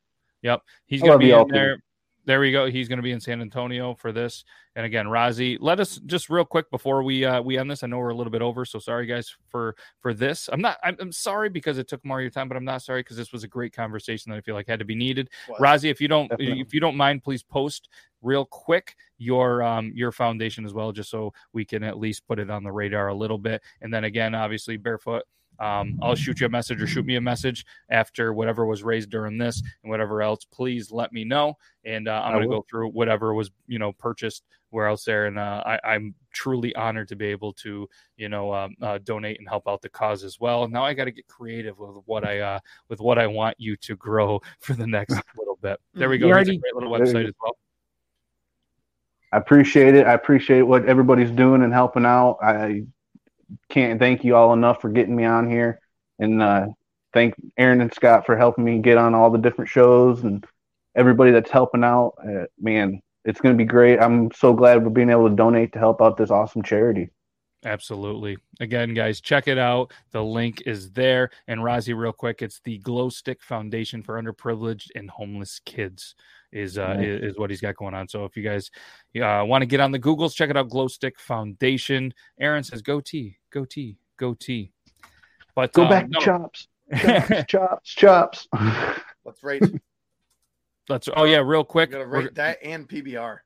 Yep. 0.42 0.62
He's 0.86 1.02
I 1.02 1.06
gonna 1.06 1.18
be 1.18 1.30
in 1.30 1.38
all 1.38 1.46
too. 1.46 1.76
There 2.24 2.40
we 2.40 2.52
go. 2.52 2.66
He's 2.66 2.88
going 2.88 2.98
to 2.98 3.02
be 3.02 3.12
in 3.12 3.20
San 3.20 3.40
Antonio 3.40 3.94
for 3.94 4.12
this. 4.12 4.44
And 4.76 4.86
again, 4.86 5.06
Razi, 5.06 5.56
let 5.60 5.80
us 5.80 5.96
just 6.06 6.30
real 6.30 6.44
quick 6.44 6.70
before 6.70 7.02
we 7.02 7.24
uh, 7.24 7.42
we 7.42 7.58
end 7.58 7.70
this. 7.70 7.82
I 7.82 7.86
know 7.86 7.98
we're 7.98 8.10
a 8.10 8.14
little 8.14 8.30
bit 8.30 8.42
over, 8.42 8.64
so 8.64 8.78
sorry 8.78 9.06
guys 9.06 9.34
for 9.48 9.74
for 10.00 10.14
this. 10.14 10.48
I'm 10.52 10.60
not. 10.60 10.78
I'm, 10.84 10.96
I'm 11.00 11.12
sorry 11.12 11.48
because 11.48 11.78
it 11.78 11.88
took 11.88 12.04
more 12.04 12.18
of 12.18 12.22
your 12.22 12.30
time, 12.30 12.48
but 12.48 12.56
I'm 12.56 12.64
not 12.64 12.82
sorry 12.82 13.00
because 13.00 13.16
this 13.16 13.32
was 13.32 13.42
a 13.42 13.48
great 13.48 13.72
conversation 13.72 14.30
that 14.30 14.36
I 14.36 14.40
feel 14.42 14.54
like 14.54 14.68
had 14.68 14.78
to 14.78 14.84
be 14.84 14.94
needed. 14.94 15.28
Was. 15.48 15.60
Razi, 15.60 15.90
if 15.90 16.00
you 16.00 16.08
don't 16.08 16.28
Definitely. 16.28 16.60
if 16.60 16.72
you 16.72 16.80
don't 16.80 16.96
mind, 16.96 17.24
please 17.24 17.42
post 17.42 17.88
real 18.22 18.44
quick 18.44 18.96
your 19.18 19.62
um 19.62 19.92
your 19.94 20.12
foundation 20.12 20.64
as 20.64 20.72
well, 20.72 20.92
just 20.92 21.10
so 21.10 21.32
we 21.52 21.64
can 21.64 21.82
at 21.82 21.98
least 21.98 22.26
put 22.26 22.38
it 22.38 22.50
on 22.50 22.62
the 22.62 22.72
radar 22.72 23.08
a 23.08 23.14
little 23.14 23.38
bit. 23.38 23.62
And 23.80 23.92
then 23.92 24.04
again, 24.04 24.34
obviously, 24.34 24.76
barefoot. 24.76 25.24
Um, 25.60 25.98
I'll 26.02 26.14
shoot 26.14 26.40
you 26.40 26.46
a 26.46 26.50
message 26.50 26.80
or 26.80 26.86
shoot 26.86 27.04
me 27.04 27.16
a 27.16 27.20
message 27.20 27.66
after 27.90 28.32
whatever 28.32 28.66
was 28.66 28.82
raised 28.82 29.10
during 29.10 29.38
this 29.38 29.62
and 29.82 29.90
whatever 29.90 30.22
else. 30.22 30.44
Please 30.44 30.90
let 30.90 31.12
me 31.12 31.24
know, 31.24 31.54
and 31.84 32.08
uh, 32.08 32.22
I'm 32.24 32.32
going 32.32 32.48
to 32.48 32.48
go 32.48 32.64
through 32.68 32.88
whatever 32.88 33.34
was 33.34 33.50
you 33.66 33.78
know 33.78 33.92
purchased 33.92 34.44
where 34.70 34.86
else 34.86 35.04
there. 35.04 35.26
And 35.26 35.38
uh, 35.38 35.62
I, 35.66 35.80
I'm 35.84 36.14
truly 36.32 36.74
honored 36.74 37.08
to 37.08 37.16
be 37.16 37.26
able 37.26 37.52
to 37.54 37.88
you 38.16 38.28
know 38.28 38.54
um, 38.54 38.76
uh, 38.80 38.98
donate 39.04 39.38
and 39.38 39.48
help 39.48 39.68
out 39.68 39.82
the 39.82 39.88
cause 39.88 40.24
as 40.24 40.40
well. 40.40 40.66
Now 40.68 40.84
I 40.84 40.94
got 40.94 41.04
to 41.04 41.10
get 41.10 41.26
creative 41.28 41.78
with 41.78 42.02
what 42.06 42.26
I 42.26 42.40
uh, 42.40 42.60
with 42.88 43.00
what 43.00 43.18
I 43.18 43.26
want 43.26 43.56
you 43.58 43.76
to 43.76 43.96
grow 43.96 44.40
for 44.60 44.74
the 44.74 44.86
next 44.86 45.20
little 45.38 45.58
bit. 45.60 45.78
There 45.94 46.08
we 46.08 46.18
go. 46.18 46.26
Here's 46.26 46.36
already- 46.36 46.56
a 46.56 46.60
great 46.60 46.74
little 46.74 46.90
website 46.90 47.28
as 47.28 47.34
well. 47.42 47.56
I 49.32 49.36
appreciate 49.36 49.94
it. 49.94 50.06
I 50.08 50.14
appreciate 50.14 50.62
what 50.62 50.86
everybody's 50.86 51.30
doing 51.30 51.62
and 51.62 51.72
helping 51.72 52.04
out. 52.04 52.38
I 52.42 52.82
can't 53.68 53.98
thank 53.98 54.24
you 54.24 54.36
all 54.36 54.52
enough 54.52 54.80
for 54.80 54.88
getting 54.90 55.16
me 55.16 55.24
on 55.24 55.50
here, 55.50 55.80
and 56.18 56.42
uh, 56.42 56.66
thank 57.12 57.34
Aaron 57.56 57.80
and 57.80 57.92
Scott 57.92 58.26
for 58.26 58.36
helping 58.36 58.64
me 58.64 58.78
get 58.78 58.98
on 58.98 59.14
all 59.14 59.30
the 59.30 59.38
different 59.38 59.70
shows 59.70 60.22
and 60.22 60.44
everybody 60.94 61.30
that's 61.30 61.50
helping 61.50 61.84
out. 61.84 62.14
Uh, 62.22 62.44
man, 62.58 63.00
it's 63.24 63.40
going 63.40 63.54
to 63.54 63.58
be 63.58 63.68
great. 63.68 64.00
I'm 64.00 64.30
so 64.32 64.52
glad 64.52 64.82
we're 64.82 64.90
being 64.90 65.10
able 65.10 65.28
to 65.28 65.34
donate 65.34 65.72
to 65.72 65.78
help 65.78 66.00
out 66.00 66.16
this 66.16 66.30
awesome 66.30 66.62
charity. 66.62 67.10
Absolutely. 67.64 68.38
Again, 68.58 68.94
guys, 68.94 69.20
check 69.20 69.46
it 69.46 69.58
out. 69.58 69.92
The 70.12 70.24
link 70.24 70.62
is 70.64 70.92
there. 70.92 71.30
And 71.46 71.60
Razi, 71.60 71.94
real 71.94 72.12
quick, 72.12 72.40
it's 72.40 72.60
the 72.64 72.78
Glow 72.78 73.10
Stick 73.10 73.42
Foundation 73.42 74.02
for 74.02 74.20
Underprivileged 74.20 74.88
and 74.94 75.10
Homeless 75.10 75.60
Kids 75.66 76.14
is 76.52 76.78
uh, 76.78 76.94
Nice. 76.94 77.06
is, 77.06 77.30
is 77.32 77.38
what 77.38 77.50
he's 77.50 77.60
got 77.60 77.76
going 77.76 77.94
on. 77.94 78.08
So 78.08 78.24
if 78.24 78.36
you 78.36 78.42
guys 78.42 78.70
uh, 79.20 79.44
want 79.44 79.62
to 79.62 79.66
get 79.66 79.80
on 79.80 79.92
the 79.92 79.98
Googles, 79.98 80.34
check 80.34 80.50
it 80.50 80.56
out. 80.56 80.68
Glow 80.68 80.88
Stick 80.88 81.18
Foundation. 81.20 82.12
Aaron 82.40 82.62
says, 82.64 82.82
goatee, 82.82 83.38
goatee, 83.52 83.52
go 83.52 83.64
T, 83.64 83.96
go 84.16 84.34
T." 84.34 84.72
But 85.54 85.72
Go 85.72 85.84
uh, 85.84 85.88
back 85.90 86.08
no. 86.08 86.18
to 86.20 86.24
chops, 86.24 86.68
chops, 86.96 87.44
chops, 87.48 87.94
chops. 87.94 88.48
Let's 89.24 89.42
rate. 89.42 89.62
We 89.62 89.80
Let's. 90.88 91.08
Oh 91.14 91.24
yeah, 91.24 91.38
real 91.38 91.64
quick. 91.64 91.90
gotta 91.90 92.04
we're- 92.04 92.24
rate 92.24 92.34
that 92.36 92.58
and 92.62 92.88
PBR. 92.88 93.38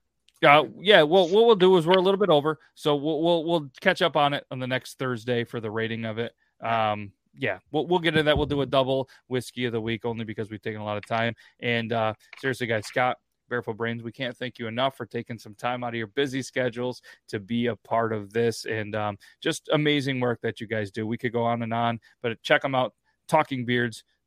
Uh, 0.45 0.65
yeah. 0.81 1.03
Well, 1.03 1.29
what 1.29 1.47
we'll 1.47 1.57
do 1.57 1.77
is 1.79 1.87
we're 1.87 1.95
a 1.95 2.03
little 2.03 2.21
bit 2.21 2.29
over, 2.29 2.59
so 2.75 2.95
we'll 2.97 3.23
we'll 3.23 3.45
we'll 3.45 3.71
catch 3.81 4.03
up 4.03 4.15
on 4.17 4.35
it 4.35 4.45
on 4.51 4.59
the 4.59 4.67
next 4.67 4.99
Thursday 4.99 5.45
for 5.45 5.59
the 5.61 5.71
rating 5.71 6.05
of 6.05 6.19
it. 6.19 6.33
Um, 6.63 7.13
yeah, 7.39 7.59
we'll 7.73 7.87
we'll 7.87 7.99
get 7.99 8.15
into 8.15 8.23
that. 8.25 8.37
We'll 8.37 8.47
do 8.47 8.63
a 8.63 8.67
double 8.67 9.09
whiskey 9.29 9.65
of 9.65 9.73
the 9.73 9.81
week 9.81 10.05
only 10.05 10.25
because 10.25 10.51
we've 10.51 10.63
taken 10.63 10.81
a 10.81 10.85
lot 10.85 10.97
of 10.97 11.07
time. 11.07 11.35
And 11.61 11.93
uh, 11.93 12.15
seriously, 12.41 12.67
guys, 12.67 12.87
Scott. 12.87 13.19
Barefoot 13.51 13.77
Brains, 13.77 14.03
we 14.03 14.11
can't 14.11 14.35
thank 14.35 14.59
you 14.59 14.69
enough 14.69 14.97
for 14.97 15.05
taking 15.05 15.39
some 15.39 15.55
time 15.55 15.85
out 15.85 15.91
of 15.91 15.97
your 15.97 16.07
busy 16.07 16.41
schedules 16.41 17.03
to 17.29 17.39
be 17.39 17.67
a 17.67 17.77
part 17.77 18.13
of 18.15 18.33
this 18.33 18.65
and 18.65 18.97
um, 18.97 19.19
just 19.43 19.69
amazing 19.73 20.19
work 20.19 20.41
that 20.41 20.63
you 20.63 20.67
guys 20.67 20.91
do. 20.91 21.07
We 21.07 21.19
could 21.19 21.33
go 21.33 21.43
on 21.43 21.63
and 21.63 21.75
on, 21.75 22.01
but 22.23 22.41
check 22.43 22.63
them 22.63 22.75
out, 22.75 22.95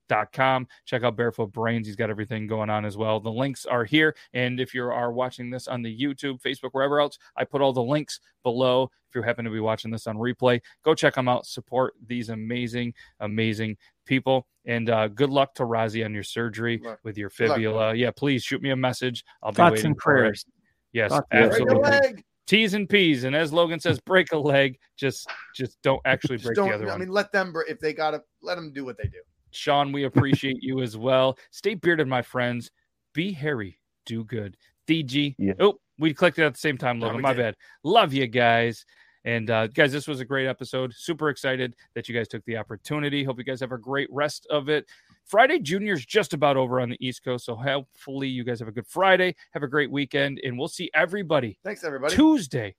talkingbeards.com. 0.07 0.67
Check 0.85 1.03
out 1.03 1.15
Barefoot 1.15 1.51
Brains. 1.51 1.87
He's 1.87 1.95
got 1.95 2.09
everything 2.09 2.47
going 2.47 2.69
on 2.69 2.85
as 2.85 2.97
well. 2.97 3.19
The 3.19 3.31
links 3.31 3.65
are 3.65 3.83
here. 3.85 4.15
And 4.33 4.59
if 4.59 4.73
you 4.73 4.83
are 4.85 5.11
watching 5.11 5.49
this 5.49 5.67
on 5.67 5.81
the 5.81 5.95
YouTube, 5.99 6.41
Facebook, 6.41 6.69
wherever 6.71 6.99
else, 6.99 7.17
I 7.35 7.43
put 7.43 7.61
all 7.61 7.73
the 7.73 7.83
links 7.83 8.19
below. 8.43 8.89
If 9.09 9.15
you 9.15 9.21
happen 9.21 9.45
to 9.45 9.51
be 9.51 9.59
watching 9.59 9.89
this 9.91 10.07
on 10.07 10.17
replay, 10.17 10.61
go 10.83 10.93
check 10.93 11.15
them 11.15 11.27
out. 11.29 11.45
Support 11.45 11.93
these 12.05 12.29
amazing, 12.29 12.93
amazing 13.21 13.77
people. 14.05 14.47
And 14.65 14.89
uh, 14.89 15.07
good 15.07 15.29
luck 15.29 15.53
to 15.55 15.63
Razi 15.63 16.03
on 16.03 16.13
your 16.13 16.23
surgery 16.23 16.81
Luck. 16.83 16.99
with 17.03 17.17
your 17.17 17.29
Good 17.29 17.49
luck, 17.49 17.57
fibula. 17.57 17.93
yeah, 17.95 18.11
please 18.11 18.43
shoot 18.43 18.61
me 18.61 18.71
a 18.71 18.75
message. 18.75 19.23
I'll 19.41 19.51
be 19.51 19.55
Thoughts 19.55 19.71
waiting 19.75 19.85
and 19.91 19.95
for 20.01 20.11
it. 20.17 20.19
prayers. 20.21 20.45
Yes, 20.91 21.11
Thoughts 21.11 21.27
and 21.31 21.49
Break 21.49 21.61
a 21.61 21.63
absolutely. 21.63 21.89
leg. 21.89 22.23
T's 22.47 22.73
and 22.73 22.87
P's, 22.87 23.23
and 23.25 23.35
as 23.35 23.51
Logan 23.51 23.77
says, 23.79 23.99
break 23.99 24.31
a 24.31 24.37
leg. 24.37 24.77
Just, 24.97 25.29
just 25.53 25.77
don't 25.83 25.99
actually 26.05 26.37
break 26.37 26.55
the 26.55 26.61
don't. 26.63 26.71
other 26.73 26.87
I 26.87 26.91
one. 26.91 27.01
mean, 27.01 27.09
let 27.09 27.31
them. 27.33 27.53
If 27.67 27.79
they 27.81 27.91
gotta, 27.93 28.21
let 28.41 28.55
them 28.55 28.71
do 28.71 28.85
what 28.85 28.97
they 28.97 29.03
do. 29.09 29.19
Sean, 29.57 29.91
we 29.91 30.03
appreciate 30.05 30.61
you 30.61 30.81
as 30.81 30.95
well. 30.97 31.37
Stay 31.51 31.73
bearded, 31.75 32.07
my 32.07 32.21
friends. 32.21 32.71
Be 33.13 33.31
hairy. 33.33 33.79
Do 34.05 34.23
good. 34.23 34.55
DG. 34.87 35.35
Yeah. 35.37 35.53
Oh, 35.59 35.79
we 35.99 36.13
clicked 36.13 36.39
it 36.39 36.43
at 36.45 36.53
the 36.53 36.59
same 36.59 36.77
time, 36.77 36.99
No, 36.99 37.07
Logan. 37.07 37.17
we 37.17 37.23
my 37.23 37.33
did. 37.33 37.41
bad. 37.41 37.55
Love 37.83 38.13
you 38.13 38.27
guys. 38.27 38.85
And 39.25 39.49
uh, 39.49 39.67
guys, 39.67 39.91
this 39.91 40.07
was 40.07 40.21
a 40.21 40.25
great 40.25 40.47
episode. 40.47 40.93
Super 40.95 41.27
excited 41.29 41.75
that 41.95 42.07
you 42.07 42.15
guys 42.15 42.29
took 42.29 42.45
the 42.45 42.55
opportunity. 42.55 43.25
Hope 43.25 43.37
you 43.39 43.43
guys 43.43 43.59
have 43.59 43.73
a 43.73 43.77
great 43.77 44.07
rest 44.11 44.47
of 44.49 44.69
it. 44.69 44.85
Friday 45.25 45.59
Junior's 45.59 46.05
just 46.05 46.33
about 46.33 46.55
over 46.55 46.79
on 46.79 46.89
the 46.89 47.05
East 47.05 47.25
Coast. 47.25 47.43
So 47.45 47.55
hopefully 47.55 48.29
you 48.29 48.45
guys 48.45 48.59
have 48.59 48.69
a 48.69 48.71
good 48.71 48.87
Friday. 48.87 49.35
Have 49.51 49.63
a 49.63 49.67
great 49.67 49.91
weekend. 49.91 50.39
And 50.45 50.57
we'll 50.57 50.69
see 50.69 50.89
everybody 50.93 51.59
Thanks, 51.65 51.83
everybody. 51.83 52.15
Tuesday, 52.15 52.75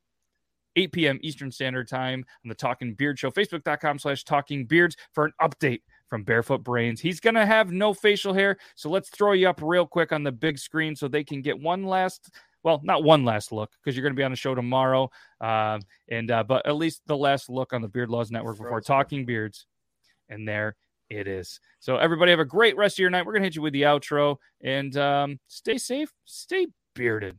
8 0.77 0.93
p.m. 0.93 1.19
Eastern 1.23 1.51
Standard 1.53 1.89
Time 1.89 2.25
on 2.45 2.49
the 2.49 2.55
Talking 2.55 2.95
Beard 2.95 3.19
Show, 3.19 3.31
facebook.com 3.31 3.99
slash 3.99 4.25
talking 4.25 4.65
beards 4.65 4.97
for 5.13 5.27
an 5.27 5.33
update 5.43 5.83
from 6.09 6.25
Barefoot 6.25 6.65
Brains. 6.65 7.01
He's 7.01 7.21
going 7.21 7.35
to 7.35 7.47
have 7.47 7.71
no 7.71 7.95
facial 7.95 8.33
hair. 8.33 8.57
So 8.75 8.89
let's 8.91 9.11
throw 9.11 9.33
you 9.33 9.49
up 9.49 9.61
real 9.63 9.87
quick 9.87 10.13
on 10.13 10.23
the 10.23 10.33
big 10.33 10.59
screen 10.59 10.97
so 10.97 11.09
they 11.09 11.25
can 11.25 11.43
get 11.43 11.61
one 11.61 11.85
last, 11.85 12.31
well, 12.63 12.81
not 12.83 13.05
one 13.05 13.25
last 13.25 13.53
look 13.53 13.71
because 13.73 13.97
you're 13.97 14.03
going 14.03 14.15
to 14.15 14.19
be 14.19 14.25
on 14.25 14.31
the 14.31 14.37
show 14.37 14.55
tomorrow. 14.55 15.11
Um, 15.41 15.81
and, 16.09 16.31
uh, 16.31 16.45
but 16.45 16.67
at 16.67 16.77
least 16.77 17.03
the 17.07 17.17
last 17.17 17.49
look 17.49 17.73
on 17.73 17.83
the 17.83 17.89
Beard 17.89 18.11
Laws 18.11 18.31
Network 18.31 18.59
before 18.59 18.81
Talking 18.81 19.25
Beards. 19.25 19.67
And 20.29 20.47
there 20.47 20.77
it 21.11 21.27
is. 21.27 21.61
So 21.81 21.97
everybody 21.97 22.31
have 22.33 22.41
a 22.41 22.45
great 22.45 22.77
rest 22.77 22.97
of 22.97 23.01
your 23.01 23.11
night. 23.11 23.25
We're 23.25 23.33
going 23.33 23.43
to 23.43 23.47
hit 23.47 23.57
you 23.57 23.63
with 23.63 23.73
the 23.73 23.83
outro 23.83 24.37
and 24.63 24.97
um, 24.97 25.41
stay 25.47 25.79
safe, 25.79 26.13
stay 26.25 26.67
bearded. 26.95 27.39